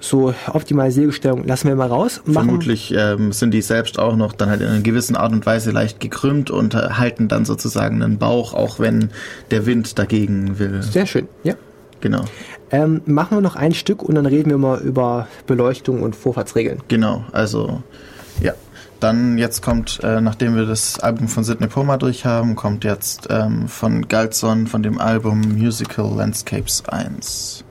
So 0.00 0.34
optimale 0.52 0.90
Segelstellung 0.90 1.46
lassen 1.46 1.68
wir 1.68 1.76
mal 1.76 1.88
raus. 1.88 2.20
Machen- 2.26 2.34
Vermutlich 2.48 2.94
ähm, 2.94 3.32
sind 3.32 3.52
die 3.52 3.62
selbst 3.62 3.98
auch 3.98 4.16
noch 4.16 4.34
dann 4.34 4.50
halt 4.50 4.60
in 4.60 4.66
einer 4.68 4.80
gewissen 4.82 5.16
Art 5.16 5.32
und 5.32 5.46
Weise 5.46 5.70
leicht 5.70 5.98
gekrümmt 5.98 6.50
und 6.50 6.74
äh, 6.74 6.78
halten 6.78 7.26
dann 7.28 7.46
sozusagen 7.46 8.02
einen 8.02 8.18
Bauch, 8.18 8.52
auch 8.52 8.78
wenn 8.78 9.08
der 9.50 9.64
Wind 9.64 9.98
dagegen 9.98 10.58
will. 10.58 10.82
Sehr 10.82 11.06
schön, 11.06 11.26
ja. 11.42 11.54
Genau. 12.04 12.22
Ähm, 12.70 13.00
machen 13.06 13.38
wir 13.38 13.40
noch 13.40 13.56
ein 13.56 13.72
Stück 13.72 14.02
und 14.02 14.14
dann 14.14 14.26
reden 14.26 14.50
wir 14.50 14.58
mal 14.58 14.78
über 14.82 15.26
Beleuchtung 15.46 16.02
und 16.02 16.14
Vorfahrtsregeln. 16.14 16.82
Genau, 16.88 17.24
also 17.32 17.82
ja. 18.42 18.52
Dann 19.00 19.38
jetzt 19.38 19.62
kommt, 19.62 20.00
äh, 20.02 20.20
nachdem 20.20 20.54
wir 20.54 20.66
das 20.66 21.00
Album 21.00 21.28
von 21.28 21.44
Sidney 21.44 21.66
Poma 21.66 21.96
durch 21.96 22.26
haben, 22.26 22.56
kommt 22.56 22.84
jetzt 22.84 23.28
ähm, 23.30 23.68
von 23.68 24.06
Galtzon 24.06 24.66
von 24.66 24.82
dem 24.82 24.98
Album 24.98 25.40
Musical 25.56 26.14
Landscapes 26.14 26.86
1. 26.86 27.64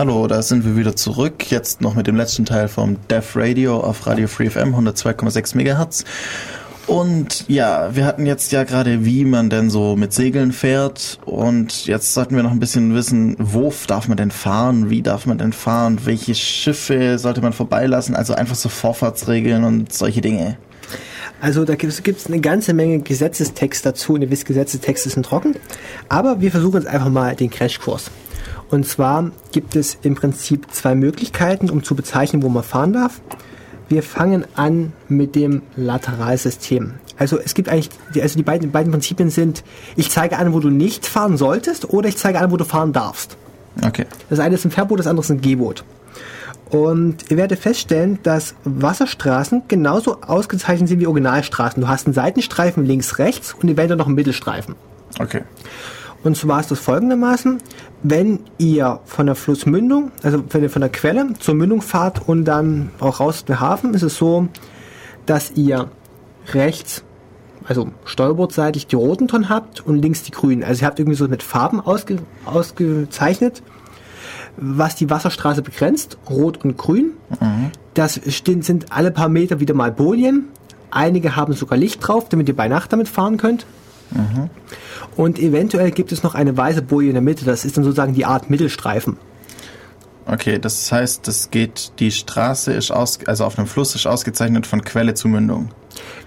Hallo, 0.00 0.26
da 0.28 0.40
sind 0.40 0.64
wir 0.64 0.78
wieder 0.78 0.96
zurück. 0.96 1.50
Jetzt 1.50 1.82
noch 1.82 1.94
mit 1.94 2.06
dem 2.06 2.16
letzten 2.16 2.46
Teil 2.46 2.68
vom 2.68 2.96
Deaf 3.08 3.36
Radio 3.36 3.80
auf 3.80 4.06
Radio 4.06 4.28
Free 4.28 4.48
FM 4.48 4.74
102,6 4.74 5.58
Megahertz. 5.58 6.06
Und 6.86 7.44
ja, 7.48 7.94
wir 7.94 8.06
hatten 8.06 8.24
jetzt 8.24 8.50
ja 8.50 8.64
gerade, 8.64 9.04
wie 9.04 9.26
man 9.26 9.50
denn 9.50 9.68
so 9.68 9.96
mit 9.96 10.14
Segeln 10.14 10.52
fährt. 10.52 11.18
Und 11.26 11.84
jetzt 11.84 12.14
sollten 12.14 12.34
wir 12.34 12.42
noch 12.42 12.50
ein 12.50 12.60
bisschen 12.60 12.94
wissen, 12.94 13.36
wo 13.38 13.74
darf 13.88 14.08
man 14.08 14.16
denn 14.16 14.30
fahren? 14.30 14.88
Wie 14.88 15.02
darf 15.02 15.26
man 15.26 15.36
denn 15.36 15.52
fahren? 15.52 15.98
Welche 16.06 16.34
Schiffe 16.34 17.18
sollte 17.18 17.42
man 17.42 17.52
vorbeilassen? 17.52 18.16
Also 18.16 18.32
einfach 18.32 18.56
so 18.56 18.70
Vorfahrtsregeln 18.70 19.64
und 19.64 19.92
solche 19.92 20.22
Dinge. 20.22 20.56
Also 21.42 21.66
da 21.66 21.74
gibt 21.74 21.92
es 21.92 22.26
eine 22.26 22.40
ganze 22.40 22.72
Menge 22.72 23.00
Gesetzestext 23.00 23.84
dazu. 23.84 24.14
Und 24.14 24.22
ihr 24.22 24.30
wisst, 24.30 24.46
Gesetzestexte 24.46 25.10
sind 25.10 25.26
trocken. 25.26 25.56
Aber 26.08 26.40
wir 26.40 26.50
versuchen 26.50 26.80
jetzt 26.80 26.86
einfach 26.86 27.10
mal 27.10 27.36
den 27.36 27.50
Crashkurs. 27.50 28.10
Und 28.70 28.86
zwar 28.86 29.30
gibt 29.52 29.76
es 29.76 29.98
im 30.02 30.14
Prinzip 30.14 30.72
zwei 30.72 30.94
Möglichkeiten, 30.94 31.70
um 31.70 31.82
zu 31.82 31.94
bezeichnen, 31.94 32.42
wo 32.42 32.48
man 32.48 32.62
fahren 32.62 32.92
darf. 32.92 33.20
Wir 33.88 34.02
fangen 34.02 34.44
an 34.54 34.92
mit 35.08 35.34
dem 35.34 35.62
Lateralsystem. 35.76 36.94
Also 37.18 37.38
es 37.38 37.54
gibt 37.54 37.68
eigentlich, 37.68 37.90
die, 38.14 38.22
also 38.22 38.36
die 38.36 38.44
beiden, 38.44 38.70
beiden 38.70 38.92
Prinzipien 38.92 39.28
sind, 39.28 39.64
ich 39.96 40.10
zeige 40.10 40.38
an, 40.38 40.52
wo 40.52 40.60
du 40.60 40.70
nicht 40.70 41.04
fahren 41.04 41.36
solltest 41.36 41.90
oder 41.90 42.08
ich 42.08 42.16
zeige 42.16 42.40
an, 42.40 42.50
wo 42.52 42.56
du 42.56 42.64
fahren 42.64 42.92
darfst. 42.92 43.36
Okay. 43.84 44.06
Das 44.30 44.38
eine 44.38 44.54
ist 44.54 44.64
ein 44.64 44.70
Verbot, 44.70 45.00
das 45.00 45.06
andere 45.06 45.24
ist 45.24 45.30
ein 45.30 45.40
Gebot. 45.40 45.84
Und 46.70 47.30
ihr 47.30 47.36
werdet 47.36 47.58
feststellen, 47.58 48.20
dass 48.22 48.54
Wasserstraßen 48.64 49.64
genauso 49.66 50.22
ausgezeichnet 50.22 50.88
sind 50.88 51.00
wie 51.00 51.06
Originalstraßen. 51.08 51.82
Du 51.82 51.88
hast 51.88 52.06
einen 52.06 52.14
Seitenstreifen 52.14 52.86
links, 52.86 53.18
rechts 53.18 53.54
und 53.54 53.68
eventuell 53.68 53.96
noch 53.96 54.06
einen 54.06 54.14
Mittelstreifen. 54.14 54.76
Okay. 55.18 55.42
Und 56.22 56.36
zwar 56.36 56.60
ist 56.60 56.70
das 56.70 56.78
folgendermaßen, 56.80 57.58
wenn 58.02 58.40
ihr 58.58 59.00
von 59.04 59.26
der 59.26 59.34
Flussmündung, 59.34 60.12
also 60.22 60.44
wenn 60.50 60.62
ihr 60.62 60.70
von 60.70 60.80
der 60.80 60.90
Quelle 60.90 61.32
zur 61.38 61.54
Mündung 61.54 61.80
fahrt 61.80 62.28
und 62.28 62.44
dann 62.44 62.90
auch 63.00 63.20
raus 63.20 63.44
zum 63.46 63.58
Hafen, 63.58 63.94
ist 63.94 64.02
es 64.02 64.16
so, 64.16 64.48
dass 65.24 65.52
ihr 65.52 65.90
rechts, 66.52 67.04
also 67.64 67.88
steuerbordseitig 68.04 68.86
die 68.86 68.96
roten 68.96 69.28
Tonnen 69.28 69.48
habt 69.48 69.80
und 69.80 69.96
links 69.96 70.22
die 70.22 70.30
grünen. 70.30 70.62
Also 70.62 70.82
ihr 70.82 70.86
habt 70.88 70.98
irgendwie 70.98 71.16
so 71.16 71.26
mit 71.26 71.42
Farben 71.42 71.80
ausge, 71.80 72.18
ausgezeichnet, 72.44 73.62
was 74.56 74.96
die 74.96 75.08
Wasserstraße 75.08 75.62
begrenzt, 75.62 76.18
rot 76.28 76.62
und 76.64 76.76
grün. 76.76 77.12
Das 77.94 78.20
stehen, 78.28 78.60
sind 78.60 78.92
alle 78.92 79.10
paar 79.10 79.28
Meter 79.30 79.60
wieder 79.60 79.74
mal 79.74 79.90
Bolien. 79.90 80.48
Einige 80.90 81.36
haben 81.36 81.54
sogar 81.54 81.78
Licht 81.78 82.06
drauf, 82.06 82.28
damit 82.28 82.48
ihr 82.48 82.56
bei 82.56 82.68
Nacht 82.68 82.92
damit 82.92 83.08
fahren 83.08 83.36
könnt. 83.36 83.64
Und 85.16 85.38
eventuell 85.38 85.90
gibt 85.90 86.12
es 86.12 86.22
noch 86.22 86.34
eine 86.34 86.56
weiße 86.56 86.82
Boje 86.82 87.08
in 87.08 87.14
der 87.14 87.22
Mitte. 87.22 87.44
Das 87.44 87.64
ist 87.64 87.76
dann 87.76 87.84
sozusagen 87.84 88.14
die 88.14 88.24
Art 88.24 88.50
Mittelstreifen. 88.50 89.16
Okay, 90.26 90.58
das 90.58 90.92
heißt, 90.92 91.26
das 91.26 91.50
geht, 91.50 91.92
die 91.98 92.10
Straße 92.12 92.72
ist 92.72 92.90
aus, 92.90 93.18
also 93.26 93.44
auf 93.44 93.58
einem 93.58 93.66
Fluss 93.66 93.94
ist 93.94 94.06
ausgezeichnet 94.06 94.66
von 94.66 94.82
Quelle 94.84 95.14
zu 95.14 95.28
Mündung. 95.28 95.70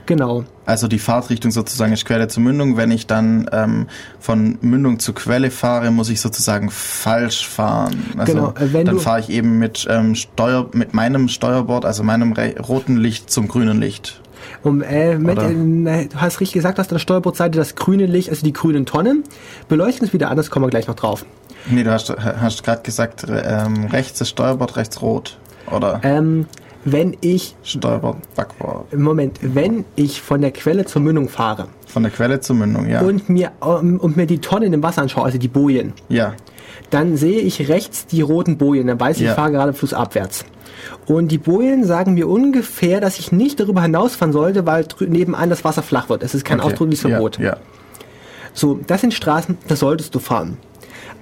Genau. 0.05 0.43
Also 0.65 0.87
die 0.87 0.99
Fahrtrichtung 0.99 1.51
sozusagen 1.51 1.93
ist 1.93 2.05
Quelle 2.05 2.27
zu 2.27 2.41
Mündung. 2.41 2.75
Wenn 2.75 2.91
ich 2.91 3.07
dann 3.07 3.49
ähm, 3.51 3.87
von 4.19 4.57
Mündung 4.61 4.99
zu 4.99 5.13
Quelle 5.13 5.51
fahre, 5.51 5.91
muss 5.91 6.09
ich 6.09 6.19
sozusagen 6.19 6.69
falsch 6.69 7.47
fahren. 7.47 8.11
Also 8.17 8.33
Genau, 8.33 8.49
äh, 8.51 8.73
wenn 8.73 8.85
dann 8.85 8.99
fahre 8.99 9.21
ich 9.21 9.29
eben 9.29 9.59
mit 9.59 9.87
ähm, 9.89 10.15
Steuer, 10.15 10.69
mit 10.73 10.93
meinem 10.93 11.29
Steuerbord, 11.29 11.85
also 11.85 12.03
meinem 12.03 12.33
roten 12.33 12.97
Licht 12.97 13.29
zum 13.29 13.47
grünen 13.47 13.79
Licht. 13.79 14.21
Und, 14.63 14.81
äh, 14.81 15.17
mit, 15.17 15.37
äh, 15.37 16.07
du 16.07 16.15
hast 16.21 16.39
richtig 16.39 16.53
gesagt, 16.53 16.77
dass 16.77 16.87
an 16.87 16.95
der 16.95 16.99
Steuerbordseite 16.99 17.57
das 17.57 17.75
grüne 17.75 18.05
Licht, 18.05 18.29
also 18.29 18.43
die 18.45 18.53
grünen 18.53 18.85
Tonnen, 18.85 19.23
beleuchten 19.67 20.07
ist 20.07 20.13
wieder 20.13 20.29
anders, 20.29 20.49
kommen 20.49 20.65
wir 20.65 20.69
gleich 20.69 20.87
noch 20.87 20.95
drauf. 20.95 21.25
Nee, 21.69 21.83
du 21.83 21.91
hast, 21.91 22.09
hast 22.09 22.63
gerade 22.63 22.81
gesagt, 22.81 23.27
re- 23.27 23.43
ähm, 23.67 23.85
rechts 23.85 24.19
ist 24.21 24.29
Steuerbord, 24.29 24.75
rechts 24.77 25.01
rot. 25.01 25.37
Oder 25.71 25.99
Ähm, 26.03 26.45
wenn 26.85 27.15
ich, 27.21 27.55
Steuerbord, 27.63 28.17
Backbord. 28.35 28.91
im 28.91 29.01
Moment, 29.01 29.39
wenn 29.41 29.85
ich 29.95 30.21
von 30.21 30.41
der 30.41 30.51
Quelle 30.51 30.85
zur 30.85 31.01
Mündung 31.01 31.29
fahre 31.29 31.67
Von 31.87 32.03
der 32.03 32.11
Quelle 32.11 32.41
zur 32.41 32.57
Mündung, 32.57 32.87
ja. 32.89 33.01
und 33.01 33.29
mir, 33.29 33.51
ähm, 33.65 33.97
und 33.99 34.17
mir 34.17 34.25
die 34.27 34.39
Tonnen 34.39 34.73
im 34.73 34.83
Wasser 34.83 35.01
anschaue, 35.01 35.23
also 35.25 35.37
die 35.37 35.47
Bojen, 35.47 35.93
ja, 36.09 36.33
dann 36.89 37.15
sehe 37.17 37.39
ich 37.39 37.69
rechts 37.69 38.05
die 38.07 38.21
roten 38.21 38.57
Bojen, 38.57 38.87
dann 38.87 38.99
weiß 38.99 39.17
ich, 39.17 39.23
Ja. 39.23 39.29
ich 39.31 39.35
fahre 39.35 39.51
gerade 39.51 39.73
flussabwärts. 39.73 40.43
Und 41.05 41.29
die 41.29 41.37
Bojen 41.37 41.83
sagen 41.83 42.13
mir 42.13 42.27
ungefähr, 42.27 43.01
dass 43.01 43.19
ich 43.19 43.31
nicht 43.31 43.59
darüber 43.59 43.81
hinausfahren 43.81 44.33
sollte, 44.33 44.65
weil 44.65 44.85
nebenan 44.99 45.49
das 45.49 45.63
Wasser 45.63 45.83
flach 45.83 46.09
wird. 46.09 46.23
Es 46.23 46.33
ist 46.33 46.45
kein 46.45 46.59
okay. 46.59 46.71
ausdrückliches 46.71 47.01
Verbot. 47.07 47.39
Ja, 47.39 47.45
ja. 47.45 47.57
So, 48.53 48.79
das 48.85 49.01
sind 49.01 49.13
Straßen, 49.13 49.57
da 49.67 49.75
solltest 49.75 50.13
du 50.13 50.19
fahren. 50.19 50.57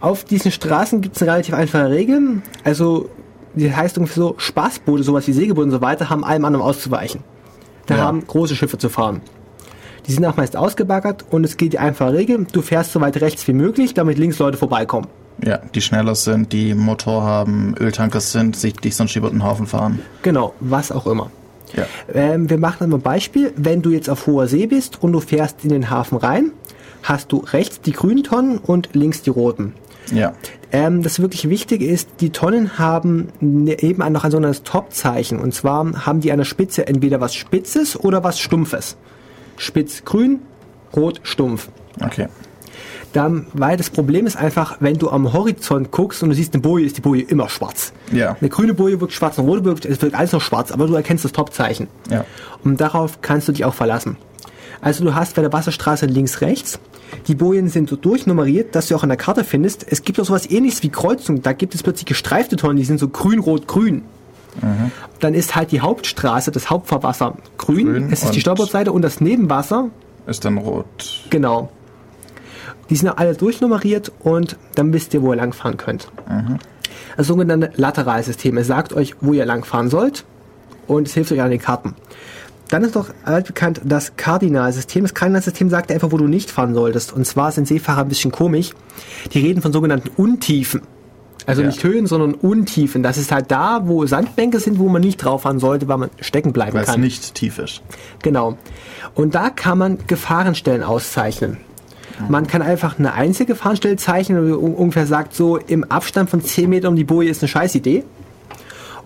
Auf 0.02 0.24
diesen 0.24 0.52
Straßen 0.52 1.02
gibt 1.02 1.16
es 1.16 1.22
eine 1.22 1.32
relativ 1.32 1.54
einfache 1.54 1.90
Regel. 1.90 2.42
Also, 2.64 3.10
die 3.54 3.74
heißt 3.74 3.98
irgendwie 3.98 4.14
so, 4.14 4.36
Spaßboote, 4.38 5.04
sowas 5.04 5.28
wie 5.28 5.34
Segelboote 5.34 5.66
und 5.66 5.72
so 5.72 5.82
weiter, 5.82 6.10
haben 6.10 6.24
allem 6.24 6.44
anderen 6.46 6.66
auszuweichen. 6.66 7.24
Da 7.86 7.98
Ja. 7.98 8.04
haben 8.04 8.26
große 8.26 8.56
Schiffe 8.56 8.78
zu 8.78 8.90
fahren. 8.90 9.22
Die 10.08 10.14
sind 10.14 10.26
auch 10.26 10.36
meist 10.36 10.58
ausgebaggert 10.58 11.26
und 11.30 11.44
es 11.44 11.58
gilt 11.58 11.74
die 11.74 11.80
einfache 11.80 12.14
Regel, 12.14 12.46
du 12.52 12.62
fährst 12.62 12.92
so 12.92 13.02
weit 13.02 13.22
rechts 13.22 13.48
wie 13.48 13.54
möglich, 13.54 13.94
damit 13.94 14.18
links 14.18 14.40
Leute 14.40 14.58
vorbeikommen. 14.58 15.08
Ja, 15.44 15.60
die 15.74 15.82
schneller 15.82 16.16
sind, 16.16 16.54
die 16.54 16.74
Motor 16.76 17.24
haben, 17.24 17.76
Öltankers 17.80 18.32
sind, 18.32 18.56
sich 18.56 18.74
die 18.74 18.92
sonst 18.92 19.16
über 19.16 19.30
den 19.30 19.44
Haufen 19.44 19.66
fahren. 19.68 20.00
Genau, 20.22 20.54
was 20.60 20.92
auch 20.92 21.08
immer. 21.08 21.32
Ja. 21.74 21.86
Ähm, 22.14 22.50
wir 22.50 22.58
machen 22.58 22.90
mal 22.90 22.98
ein 22.98 23.02
Beispiel. 23.02 23.54
Wenn 23.56 23.82
du 23.82 23.92
jetzt 23.92 24.10
auf 24.10 24.28
hoher 24.28 24.48
See 24.48 24.68
bist 24.68 25.02
und 25.02 25.14
du 25.14 25.20
fährst 25.20 25.64
in 25.64 25.70
den 25.70 25.90
Hafen 25.90 26.18
rein, 26.18 26.52
hast 27.04 27.32
du 27.32 27.38
rechts 27.38 27.82
die 27.82 27.94
grünen 27.94 28.24
Tonnen 28.24 28.58
und 28.58 28.90
links 28.94 29.22
die 29.22 29.30
roten. 29.30 29.74
Ja. 30.14 30.34
Ähm, 30.72 31.02
das 31.04 31.20
wirklich 31.22 31.50
Wichtige 31.50 31.86
ist, 31.88 32.10
die 32.20 32.32
Tonnen 32.32 32.78
haben 32.78 33.30
ne- 33.40 33.82
eben 33.82 34.00
noch 34.12 34.24
ein 34.24 34.32
sogenanntes 34.32 34.64
Top-Zeichen. 34.64 35.40
Und 35.40 35.54
zwar 35.54 36.06
haben 36.06 36.20
die 36.20 36.32
an 36.32 36.38
der 36.40 36.46
Spitze 36.46 36.88
entweder 36.88 37.22
was 37.22 37.34
Spitzes 37.34 37.98
oder 37.98 38.24
was 38.24 38.40
Stumpfes. 38.40 38.98
Spitz 39.58 40.04
grün, 40.06 40.40
rot 40.96 41.22
stumpf. 41.24 41.70
Okay. 42.04 42.28
Dann, 43.14 43.48
weil 43.54 43.76
das 43.78 43.90
Problem 43.90 44.26
ist 44.26 44.38
einfach, 44.38 44.78
wenn 44.80 44.98
du 44.98 45.10
am 45.10 45.34
Horizont 45.34 45.92
guckst 45.92 46.24
und 46.24 46.30
du 46.30 46.36
siehst 46.36 46.54
eine 46.54 46.62
Boje, 46.62 46.86
ist 46.86 46.98
die 46.98 47.02
Boje 47.02 47.24
immer 47.24 47.50
schwarz. 47.50 47.92
Ja. 48.12 48.38
Eine 48.40 48.50
grüne 48.50 48.74
Boje 48.74 49.02
wirkt 49.02 49.14
schwarz, 49.14 49.38
eine 49.38 49.48
rote 49.48 49.66
wirkt, 49.66 49.86
es 49.86 50.02
wirkt 50.02 50.16
alles 50.16 50.32
noch 50.32 50.42
schwarz, 50.42 50.72
aber 50.72 50.88
du 50.88 50.96
erkennst 50.96 51.26
das 51.26 51.34
Top-Zeichen. 51.34 51.88
Ja. 52.10 52.24
Und 52.64 52.80
darauf 52.80 53.22
kannst 53.22 53.48
du 53.48 53.52
dich 53.52 53.66
auch 53.66 53.74
verlassen. 53.74 54.16
Also 54.80 55.04
du 55.04 55.14
hast 55.14 55.36
bei 55.36 55.42
der 55.42 55.52
Wasserstraße 55.54 56.06
links, 56.06 56.42
rechts. 56.42 56.80
Die 57.28 57.36
Bojen 57.36 57.68
sind 57.68 57.90
so 57.90 57.96
durchnummeriert, 57.98 58.74
dass 58.76 58.88
du 58.88 58.96
auch 58.96 59.04
an 59.04 59.10
der 59.10 59.18
Karte 59.18 59.44
findest. 59.44 59.86
Es 59.88 60.04
gibt 60.04 60.20
auch 60.20 60.26
sowas 60.26 60.50
ähnliches 60.50 60.82
wie 60.82 60.90
Kreuzung. 60.90 61.42
Da 61.42 61.52
gibt 61.54 61.76
es 61.76 61.84
plötzlich 61.84 62.06
gestreifte 62.06 62.56
Tonnen, 62.56 62.78
die 62.78 62.86
sind 62.86 63.00
so 63.00 63.10
grün, 63.10 63.40
rot, 63.40 63.68
grün. 63.68 64.04
Dann 65.20 65.34
ist 65.34 65.56
halt 65.56 65.72
die 65.72 65.82
Hauptstraße, 65.82 66.52
das 66.52 66.70
Hauptfahrwasser 66.70 67.36
grün. 67.58 67.86
Grün 67.88 68.12
es 68.12 68.24
ist 68.24 68.36
die 68.36 68.42
Steuerbordseite 68.42 68.92
und 68.92 69.02
das 69.02 69.22
Nebenwasser, 69.22 69.90
Ist 70.28 70.44
dann 70.46 70.58
rot. 70.58 70.86
genau. 71.30 71.70
Die 72.92 72.96
sind 72.96 73.10
alle 73.10 73.34
durchnummeriert 73.36 74.12
und 74.20 74.58
dann 74.76 74.94
wisst 74.94 75.14
ihr, 75.16 75.22
wo 75.24 75.32
ihr 75.34 75.38
langfahren 75.38 75.78
könnt. 75.78 76.10
Das 77.18 77.26
sogenannte 77.28 77.72
Lateralsystem. 77.76 78.58
Es 78.58 78.68
sagt 78.68 78.94
euch, 78.94 79.16
wo 79.22 79.34
ihr 79.34 79.46
langfahren 79.46 79.90
sollt 79.90 80.26
und 80.88 81.08
es 81.08 81.14
hilft 81.14 81.32
euch 81.32 81.42
an 81.42 81.50
den 81.50 81.60
Karten. 81.60 81.96
Dann 82.70 82.84
ist 82.84 82.96
doch 82.96 83.10
altbekannt 83.26 83.82
das 83.84 84.16
Kardinalsystem. 84.16 85.04
Das 85.04 85.14
Kardinalsystem 85.14 85.70
sagt 85.70 85.92
einfach, 85.92 86.12
wo 86.12 86.18
du 86.18 86.28
nicht 86.28 86.52
fahren 86.52 86.74
solltest. 86.74 87.12
Und 87.12 87.26
zwar 87.26 87.52
sind 87.52 87.68
Seefahrer 87.68 88.02
ein 88.02 88.08
bisschen 88.10 88.32
komisch. 88.32 88.72
Die 89.34 89.40
reden 89.40 89.62
von 89.62 89.74
sogenannten 89.74 90.10
Untiefen. 90.16 90.82
Also 91.46 91.62
Ja. 91.62 91.68
nicht 91.68 91.84
Höhen, 91.84 92.08
sondern 92.08 92.34
Untiefen. 92.34 93.04
Das 93.04 93.18
ist 93.18 93.32
halt 93.32 93.52
da, 93.52 93.82
wo 93.86 94.06
Sandbänke 94.06 94.60
sind, 94.60 94.80
wo 94.80 94.88
man 94.88 95.02
nicht 95.02 95.18
drauf 95.18 95.42
fahren 95.42 95.60
sollte, 95.60 95.88
weil 95.90 95.98
man 95.98 96.10
stecken 96.22 96.54
bleiben 96.54 96.74
Weil 96.74 96.84
es 96.84 96.90
kann. 96.92 97.02
nicht 97.02 97.36
tief 97.36 97.58
ist. 97.60 97.82
Genau. 98.22 98.58
Und 99.16 99.34
da 99.36 99.50
kann 99.50 99.78
man 99.78 99.98
Gefahrenstellen 100.08 100.84
auszeichnen. 100.84 101.58
Man 102.30 102.48
kann 102.48 102.62
einfach 102.62 102.98
eine 103.00 103.14
einzige 103.14 103.54
Gefahrenstelle 103.54 103.96
zeichnen, 103.98 104.46
die 104.46 104.52
un- 104.54 104.74
ungefähr 104.76 105.08
sagt, 105.08 105.34
so 105.36 105.58
im 105.58 105.84
Abstand 105.86 106.30
von 106.30 106.42
10 106.42 106.70
Metern 106.70 106.90
um 106.92 106.96
die 106.96 107.04
Boje 107.04 107.30
ist 107.30 107.42
eine 107.42 107.50
Scheißidee. 107.50 108.04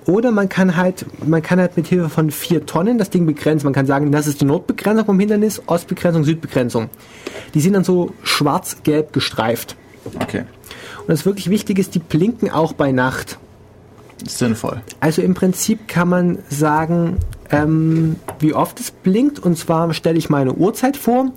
Oder 0.06 0.32
man 0.32 0.50
kann 0.50 0.76
halt, 0.78 1.06
man 1.26 1.42
kann 1.42 1.60
halt 1.60 1.78
mit 1.78 1.88
Hilfe 1.88 2.10
von 2.10 2.30
vier 2.30 2.66
Tonnen 2.68 3.00
das 3.00 3.10
Ding 3.10 3.26
begrenzen. 3.26 3.66
Man 3.66 3.74
kann 3.74 3.88
sagen, 3.88 4.12
das 4.12 4.28
ist 4.28 4.40
die 4.42 4.46
Nordbegrenzung 4.46 5.06
vom 5.06 5.20
Hindernis, 5.20 5.62
Ostbegrenzung, 5.66 6.24
Südbegrenzung. 6.24 6.90
Die 7.56 7.60
sind 7.60 7.74
dann 7.74 7.84
so 7.84 8.14
schwarz-gelb 8.22 9.14
gestreift. 9.14 9.76
Okay. 10.22 10.44
Und 11.02 11.08
das 11.10 11.26
wirklich 11.26 11.50
Wichtige 11.50 11.82
ist, 11.82 11.96
die 11.96 12.00
blinken 12.00 12.52
auch 12.52 12.74
bei 12.74 12.92
Nacht. 12.92 13.40
Sinnvoll. 14.28 14.82
Also 15.00 15.22
im 15.24 15.34
Prinzip 15.34 15.88
kann 15.88 16.08
man 16.08 16.38
sagen, 16.50 17.18
ähm, 17.52 18.16
wie 18.40 18.54
oft 18.54 18.80
es 18.80 18.92
blinkt. 18.92 19.40
Und 19.40 19.58
zwar 19.58 19.92
stelle 19.96 20.18
ich 20.20 20.30
meine 20.30 20.54
Uhrzeit 20.54 20.98
vor. 20.98 21.32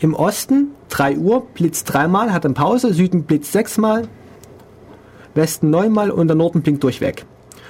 Im 0.00 0.14
Osten 0.14 0.68
3 0.88 1.18
Uhr, 1.18 1.46
blitzt 1.54 1.92
dreimal, 1.92 2.32
hat 2.32 2.44
dann 2.44 2.54
Pause. 2.54 2.92
Süden 2.92 3.24
blitzt 3.24 3.52
sechsmal. 3.52 4.08
Westen 5.34 5.70
neunmal 5.70 6.10
und 6.10 6.28
der 6.28 6.36
Norden 6.36 6.62
blinkt 6.62 6.82
durchweg. 6.82 7.24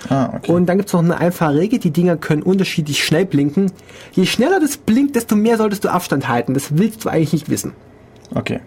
Ah, 0.08 0.32
okay. 0.36 0.50
Und 0.50 0.66
dann 0.66 0.78
gibt 0.78 0.88
es 0.88 0.92
noch 0.94 1.02
eine 1.02 1.18
einfache 1.18 1.54
Regel, 1.54 1.78
die 1.78 1.90
Dinger 1.90 2.16
können 2.16 2.42
unterschiedlich 2.42 3.04
schnell 3.04 3.26
blinken. 3.26 3.70
Je 4.12 4.24
schneller 4.24 4.58
das 4.60 4.78
blinkt, 4.78 5.14
desto 5.14 5.36
mehr 5.36 5.58
solltest 5.58 5.84
du 5.84 5.88
Abstand 5.90 6.28
halten. 6.28 6.54
Das 6.54 6.78
willst 6.78 7.04
du 7.04 7.10
eigentlich 7.10 7.32
nicht 7.32 7.50
wissen. 7.50 7.72
okay. 8.34 8.60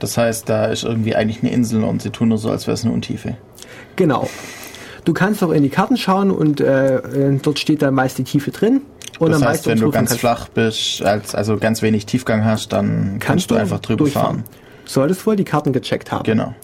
Das 0.00 0.16
heißt, 0.16 0.48
da 0.48 0.66
ist 0.66 0.84
irgendwie 0.84 1.16
eigentlich 1.16 1.42
eine 1.42 1.52
Insel 1.52 1.82
und 1.82 2.02
sie 2.02 2.10
tun 2.10 2.28
nur 2.28 2.38
so, 2.38 2.50
als 2.50 2.68
wäre 2.68 2.74
es 2.74 2.84
eine 2.84 2.92
Untiefe. 2.94 3.36
Genau. 3.96 4.28
Du 5.04 5.12
kannst 5.12 5.42
auch 5.42 5.50
in 5.50 5.64
die 5.64 5.70
Karten 5.70 5.96
schauen 5.96 6.30
und 6.30 6.60
äh, 6.60 6.96
äh, 6.98 7.38
dort 7.42 7.58
steht 7.58 7.82
dann 7.82 7.94
meist 7.94 8.16
die 8.18 8.24
Tiefe 8.24 8.52
drin. 8.52 8.82
Und 9.18 9.30
das 9.30 9.40
dann 9.40 9.48
heißt, 9.48 9.66
wenn 9.66 9.78
du 9.80 9.90
ganz 9.90 10.10
kannst- 10.10 10.20
flach 10.20 10.48
bist, 10.48 11.02
als, 11.02 11.34
also 11.34 11.56
ganz 11.56 11.82
wenig 11.82 12.06
Tiefgang 12.06 12.44
hast, 12.44 12.72
dann 12.72 13.16
kannst, 13.18 13.50
du 13.50 13.56
einfach 13.56 13.80
drüber 13.80 13.98
durchfahren. 13.98 14.38
fahren. 14.38 14.44
Solltest 14.84 15.26
wohl 15.26 15.36
die 15.36 15.44
Karten 15.44 15.72
gecheckt 15.72 16.12
haben. 16.12 16.24
Genau. 16.24 16.54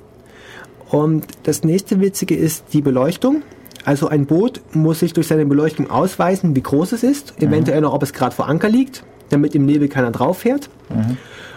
Und 0.90 1.26
das 1.42 1.64
nächste 1.64 2.00
Witzige 2.00 2.36
ist 2.36 2.66
die 2.72 2.80
Beleuchtung. 2.80 3.42
Also 3.84 4.08
ein 4.08 4.26
Boot 4.26 4.60
muss 4.72 5.00
sich 5.00 5.12
durch 5.12 5.26
seine 5.26 5.44
Beleuchtung 5.44 5.90
ausweisen, 5.90 6.54
wie 6.56 6.62
groß 6.62 6.92
es 6.92 7.02
ist, 7.02 7.34
eventuell 7.42 7.80
noch, 7.82 7.92
ob 7.92 8.02
es 8.02 8.12
gerade 8.12 8.34
vor 8.34 8.48
Anker 8.48 8.68
liegt, 8.68 9.04
damit 9.28 9.54
im 9.54 9.66
Nebel 9.66 9.88
keiner 9.88 10.10
drauf 10.10 10.38
fährt. 10.38 10.70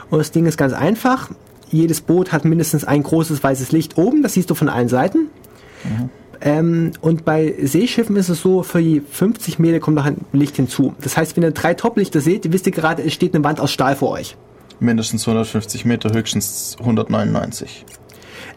Und 0.10 0.18
das 0.18 0.32
Ding 0.32 0.46
ist 0.46 0.58
ganz 0.58 0.74
einfach. 0.74 1.30
Jedes 1.70 2.02
Boot 2.02 2.32
hat 2.32 2.44
mindestens 2.44 2.84
ein 2.84 3.04
großes 3.04 3.44
weißes 3.44 3.72
Licht 3.72 3.98
oben, 3.98 4.24
das 4.24 4.34
siehst 4.34 4.50
du 4.50 4.56
von 4.56 4.68
allen 4.70 4.90
Seiten. 4.90 5.28
Ähm, 6.42 6.92
und 7.02 7.26
bei 7.26 7.54
Seeschiffen 7.64 8.16
ist 8.16 8.30
es 8.30 8.42
so, 8.42 8.62
für 8.64 8.80
je 8.80 9.02
50 9.10 9.60
Meter 9.60 9.80
kommt 9.80 9.96
noch 9.98 10.06
ein 10.06 10.18
Licht 10.34 10.56
hinzu. 10.56 10.94
Das 11.02 11.18
heißt, 11.18 11.36
wenn 11.36 11.44
ihr 11.44 11.52
drei 11.52 11.74
Toplichter 11.74 12.22
seht, 12.22 12.52
wisst 12.52 12.66
ihr 12.68 12.72
gerade, 12.72 13.04
es 13.04 13.14
steht 13.14 13.34
eine 13.34 13.44
Wand 13.44 13.60
aus 13.60 13.72
Stahl 13.72 13.96
vor 13.96 14.12
euch. 14.12 14.36
Mindestens 14.80 15.24
150 15.28 15.86
Meter, 15.86 16.14
höchstens 16.14 16.76
199. 16.80 17.86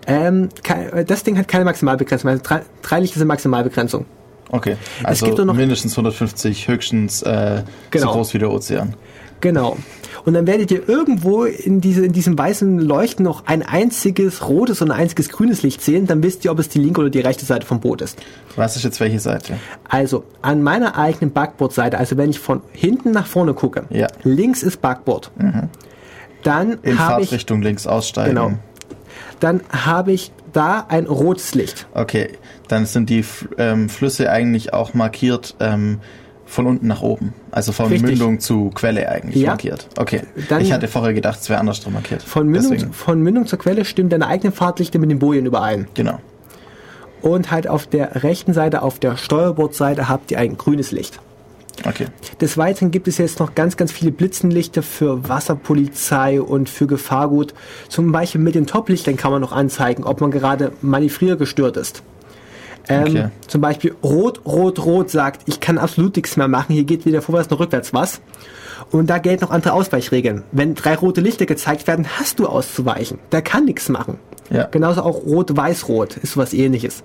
Ähm, 0.06 0.48
kei- 0.62 1.04
das 1.04 1.22
Ding 1.22 1.38
hat 1.38 1.48
keine 1.48 1.64
Maximalbegrenzung. 1.64 2.30
Also 2.30 2.42
drei, 2.44 2.62
drei 2.82 3.00
Lichter 3.00 3.18
sind 3.18 3.28
Maximalbegrenzung. 3.28 4.04
Okay. 4.50 4.76
Also 5.04 5.26
mindestens 5.52 5.92
150, 5.92 6.68
höchstens 6.68 7.22
äh, 7.22 7.62
Genau. 7.90 8.06
so 8.08 8.12
groß 8.12 8.34
wie 8.34 8.38
der 8.38 8.50
Ozean. 8.50 8.94
Genau. 9.40 9.76
Und 10.24 10.34
dann 10.34 10.46
werdet 10.46 10.70
ihr 10.70 10.86
irgendwo 10.86 11.44
in, 11.44 11.80
diese, 11.80 12.04
in 12.04 12.12
diesem 12.12 12.36
weißen 12.38 12.78
Leuchten 12.78 13.24
noch 13.24 13.46
ein 13.46 13.62
einziges 13.62 14.46
rotes 14.46 14.82
und 14.82 14.90
ein 14.90 14.98
einziges 15.00 15.30
grünes 15.30 15.62
Licht 15.62 15.80
sehen. 15.80 16.06
Dann 16.06 16.22
wisst 16.22 16.44
ihr, 16.44 16.52
ob 16.52 16.58
es 16.58 16.68
die 16.68 16.78
linke 16.78 17.00
oder 17.00 17.08
die 17.10 17.20
rechte 17.20 17.46
Seite 17.46 17.66
vom 17.66 17.80
Boot 17.80 18.02
ist. 18.02 18.18
Was 18.56 18.76
ist 18.76 18.82
jetzt 18.84 19.00
welche 19.00 19.18
Seite? 19.18 19.54
Also 19.88 20.24
an 20.42 20.62
meiner 20.62 20.98
eigenen 20.98 21.32
Backbordseite, 21.32 21.96
also 21.96 22.18
wenn 22.18 22.28
ich 22.28 22.38
von 22.38 22.60
hinten 22.72 23.12
nach 23.12 23.26
vorne 23.26 23.54
gucke, 23.54 23.84
Ja. 23.88 24.08
links 24.22 24.62
ist 24.62 24.82
Backbord. 24.82 25.30
Dann 26.42 26.72
In 26.82 26.98
habe 26.98 27.22
ich, 27.22 27.28
Fahrtrichtung 27.28 27.62
links 27.62 27.86
aussteigen. 27.86 28.34
Genau. 28.34 28.52
dann 29.40 29.60
habe 29.70 30.12
ich 30.12 30.32
da 30.52 30.84
ein 30.88 31.06
rotes 31.06 31.54
Licht. 31.54 31.86
Okay, 31.94 32.30
dann 32.68 32.84
sind 32.86 33.08
die 33.08 33.24
ähm, 33.58 33.88
Flüsse 33.88 34.30
eigentlich 34.30 34.72
auch 34.74 34.94
markiert 34.94 35.54
ähm, 35.60 36.00
von 36.50 36.66
unten 36.66 36.86
nach 36.88 37.00
oben. 37.02 37.32
Also 37.50 37.72
von 37.72 37.86
Richtig. 37.86 38.10
Mündung 38.10 38.40
zu 38.40 38.70
Quelle 38.74 39.08
eigentlich 39.08 39.42
Ja. 39.42 39.50
markiert. 39.50 39.86
Okay. 39.96 40.22
Dann- 40.48 40.60
ich 40.62 40.72
hatte 40.72 40.88
vorher 40.88 41.14
gedacht, 41.14 41.38
es 41.40 41.48
wäre 41.48 41.60
andersrum 41.60 41.92
markiert. 41.92 42.22
Von 42.22 42.48
Mündung, 42.48 42.72
Deswegen, 42.72 42.92
von 42.92 43.20
Mündung 43.22 43.46
zur 43.46 43.58
Quelle 43.58 43.84
stimmen 43.84 44.10
deine 44.10 44.26
eigenen 44.26 44.52
Fahrtlichter 44.52 44.98
mit 44.98 45.10
den 45.10 45.18
Bojen 45.18 45.46
überein. 45.46 45.86
genau. 45.94 46.18
Und 47.22 47.50
halt 47.50 47.68
auf 47.68 47.86
der 47.86 48.22
rechten 48.24 48.54
Seite, 48.54 48.80
auf 48.82 48.98
der 48.98 49.16
Steuerbordseite, 49.18 50.08
habt 50.08 50.30
ihr 50.30 50.38
ein 50.38 50.56
grünes 50.56 50.90
Licht. 50.90 51.20
Okay. 51.86 52.06
Des 52.40 52.56
Weiteren 52.58 52.90
gibt 52.90 53.08
es 53.08 53.18
jetzt 53.18 53.40
noch 53.40 53.54
ganz, 53.54 53.76
ganz 53.76 53.92
viele 53.92 54.10
Blitzenlichter 54.10 54.82
für 54.82 55.28
Wasserpolizei 55.28 56.40
und 56.40 56.68
für 56.68 56.86
Gefahrgut. 56.86 57.54
Zum 57.88 58.10
Beispiel 58.12 58.40
mit 58.40 58.54
den 58.54 58.66
Toplichtern 58.66 59.16
kann 59.16 59.32
man 59.32 59.40
noch 59.42 59.52
anzeigen, 59.52 60.04
ob 60.04 60.20
man 60.20 60.30
gerade 60.30 60.72
manövriergestört 60.82 61.76
ist. 61.76 62.02
Ähm, 62.88 63.02
Okay. 63.02 63.28
Zum 63.46 63.60
Beispiel 63.60 63.94
Rot, 64.02 64.44
Rot, 64.44 64.84
Rot 64.84 65.10
sagt, 65.10 65.42
ich 65.46 65.60
kann 65.60 65.78
absolut 65.78 66.16
nichts 66.16 66.36
mehr 66.36 66.48
machen, 66.48 66.72
hier 66.74 66.84
geht 66.84 67.06
weder 67.06 67.22
vorwärts 67.22 67.50
noch 67.50 67.60
rückwärts 67.60 67.92
was. 67.92 68.20
Und 68.90 69.08
da 69.08 69.18
gelten 69.18 69.44
noch 69.44 69.50
andere 69.50 69.72
Ausweichregeln. 69.72 70.42
Wenn 70.52 70.74
drei 70.74 70.96
rote 70.96 71.20
Lichter 71.20 71.46
gezeigt 71.46 71.86
werden, 71.86 72.06
hast 72.18 72.38
du 72.40 72.46
auszuweichen. 72.46 73.18
Der 73.30 73.42
kann 73.42 73.64
nichts 73.66 73.88
machen. 73.88 74.18
Ja. 74.50 74.64
Genauso 74.64 75.02
auch 75.02 75.24
Rot, 75.24 75.56
Weiß, 75.56 75.86
Rot 75.88 76.16
ist 76.16 76.32
sowas 76.32 76.52
ähnliches. 76.52 77.04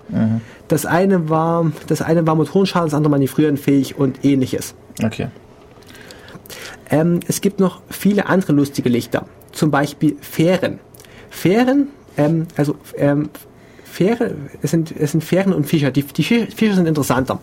Das 0.68 0.88
eine 0.88 1.30
war, 1.30 1.72
das 1.86 2.02
eine 2.02 2.26
war 2.26 2.34
Motorenschaden, 2.34 2.88
das 2.88 2.96
andere 2.96 3.12
manövrierenfähig 3.12 3.98
und 4.00 4.26
ähnliches. 4.26 4.74
Okay. 5.04 5.28
Ähm, 6.90 7.20
es 7.28 7.42
gibt 7.42 7.60
noch 7.60 7.82
viele 7.90 8.28
andere 8.28 8.54
lustige 8.54 8.90
Lichter. 8.90 9.26
Zum 9.52 9.70
Beispiel 9.70 10.18
Fähren. 10.22 10.80
Fähren, 11.30 11.90
ähm, 12.18 12.48
also 12.56 12.78
ähm, 12.98 13.30
Fähre, 13.96 14.36
es 14.62 14.72
sind, 14.72 14.94
es 14.98 15.12
sind 15.14 15.24
Fähren 15.24 15.54
und 15.54 15.66
Fischer. 15.68 15.90
Die, 15.90 16.04
die 16.04 16.24
Fi- 16.24 16.48
Fischer 16.54 16.76
sind 16.76 16.86
interessanter. 16.86 17.40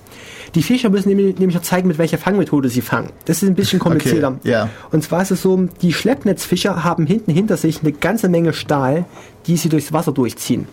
Die 0.54 0.62
Fischer 0.62 0.90
müssen 0.90 1.08
nämlich, 1.08 1.38
nämlich 1.38 1.58
zeigen, 1.62 1.88
mit 1.88 1.96
welcher 1.96 2.18
Fangmethode 2.18 2.68
sie 2.68 2.82
fangen. 2.82 3.08
Das 3.24 3.42
ist 3.42 3.48
ein 3.48 3.54
bisschen 3.54 3.78
komplizierter. 3.86 4.36
Okay, 4.40 4.50
ja. 4.50 4.68
Und 4.90 5.02
zwar 5.02 5.22
ist 5.22 5.30
es 5.30 5.40
so, 5.40 5.68
die 5.80 5.94
Schleppnetzfischer 5.94 6.84
haben 6.84 7.06
hinten 7.06 7.32
hinter 7.32 7.56
sich 7.56 7.80
eine 7.80 7.92
ganze 7.92 8.28
Menge 8.28 8.52
Stahl, 8.52 9.06
die 9.46 9.56
sie 9.56 9.70
durchs 9.70 9.94
Wasser 9.94 10.12
durchziehen. 10.12 10.68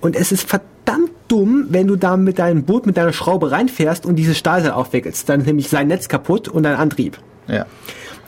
Und 0.00 0.14
es 0.14 0.30
ist 0.30 0.48
verdammt 0.48 1.10
dumm, 1.26 1.66
wenn 1.70 1.88
du 1.88 1.96
da 1.96 2.16
mit 2.16 2.38
deinem 2.38 2.62
Boot 2.62 2.86
mit 2.86 2.96
deiner 2.96 3.12
Schraube 3.12 3.50
reinfährst 3.50 4.06
und 4.06 4.14
dieses 4.14 4.38
Stahlseil 4.38 4.70
aufwickelst. 4.70 5.28
Dann 5.28 5.40
ist 5.40 5.46
nämlich 5.46 5.68
sein 5.68 5.88
Netz 5.88 6.08
kaputt 6.08 6.46
und 6.48 6.62
dein 6.62 6.76
Antrieb. 6.76 7.18
Ja. 7.48 7.66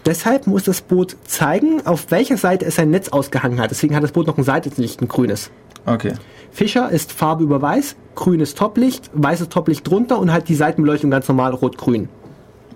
Deshalb 0.05 0.49
muss 0.49 0.65
das 0.65 0.81
Boot 0.81 1.17
zeigen, 1.27 1.87
auf 1.87 2.11
welcher 2.11 2.37
Seite 2.37 2.67
es 2.67 2.75
sein 2.75 2.91
Netz 2.91 3.09
ausgehangen 3.11 3.61
hat. 3.61 3.71
Deswegen 3.71 3.95
hat 3.95 4.03
das 4.03 4.11
Boot 4.11 4.27
noch 4.27 4.37
ein 4.37 4.43
Seitenlicht, 4.43 5.01
ein 5.01 5.07
grünes. 5.07 5.51
Okay. 5.87 6.15
Fischer 6.51 6.91
ist 6.91 7.13
Farbe 7.13 7.45
über 7.45 7.63
weiß, 7.63 7.97
grünes 8.15 8.55
Toplicht, 8.55 9.11
weißes 9.15 9.49
Toplicht 9.49 9.89
drunter 9.89 10.19
und 10.19 10.33
halt 10.33 10.49
die 10.49 10.55
Seitenbeleuchtung 10.55 11.11
ganz 11.11 11.29
normal 11.29 11.55
rot-grün. 11.55 12.09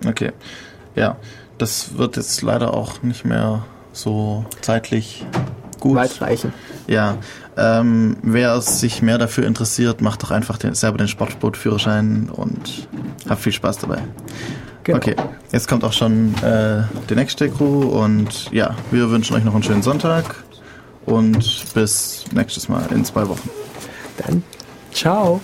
Okay. 0.07 0.31
Ja. 0.95 1.17
Das 1.57 1.97
wird 1.97 2.17
jetzt 2.17 2.41
leider 2.41 2.73
auch 2.73 3.01
nicht 3.01 3.25
mehr 3.25 3.65
so 3.91 4.45
zeitlich 4.61 5.25
gut. 5.79 5.95
Weitreichen. 5.95 6.53
Ja, 6.87 7.17
ähm, 7.57 8.17
wer 8.21 8.61
sich 8.61 9.01
mehr 9.01 9.17
dafür 9.17 9.45
interessiert, 9.45 10.01
macht 10.01 10.23
doch 10.23 10.31
einfach 10.31 10.57
den, 10.57 10.75
selber 10.75 10.97
den 10.97 11.07
Sportbootführerschein 11.07 12.29
und 12.31 12.87
habt 13.27 13.41
viel 13.41 13.51
Spaß 13.51 13.79
dabei. 13.79 13.99
Genau. 14.83 14.97
Okay, 14.97 15.15
jetzt 15.51 15.67
kommt 15.67 15.83
auch 15.83 15.93
schon 15.93 16.33
äh, 16.43 16.83
die 17.09 17.15
nächste 17.15 17.49
Crew 17.49 17.87
und 17.87 18.51
ja, 18.51 18.75
wir 18.91 19.09
wünschen 19.09 19.35
euch 19.35 19.43
noch 19.43 19.53
einen 19.53 19.63
schönen 19.63 19.81
Sonntag 19.81 20.43
und 21.07 21.73
bis 21.73 22.25
nächstes 22.31 22.69
Mal 22.69 22.85
in 22.91 23.03
zwei 23.03 23.27
Wochen. 23.27 23.49
Dann 24.17 24.43
ciao. 24.93 25.41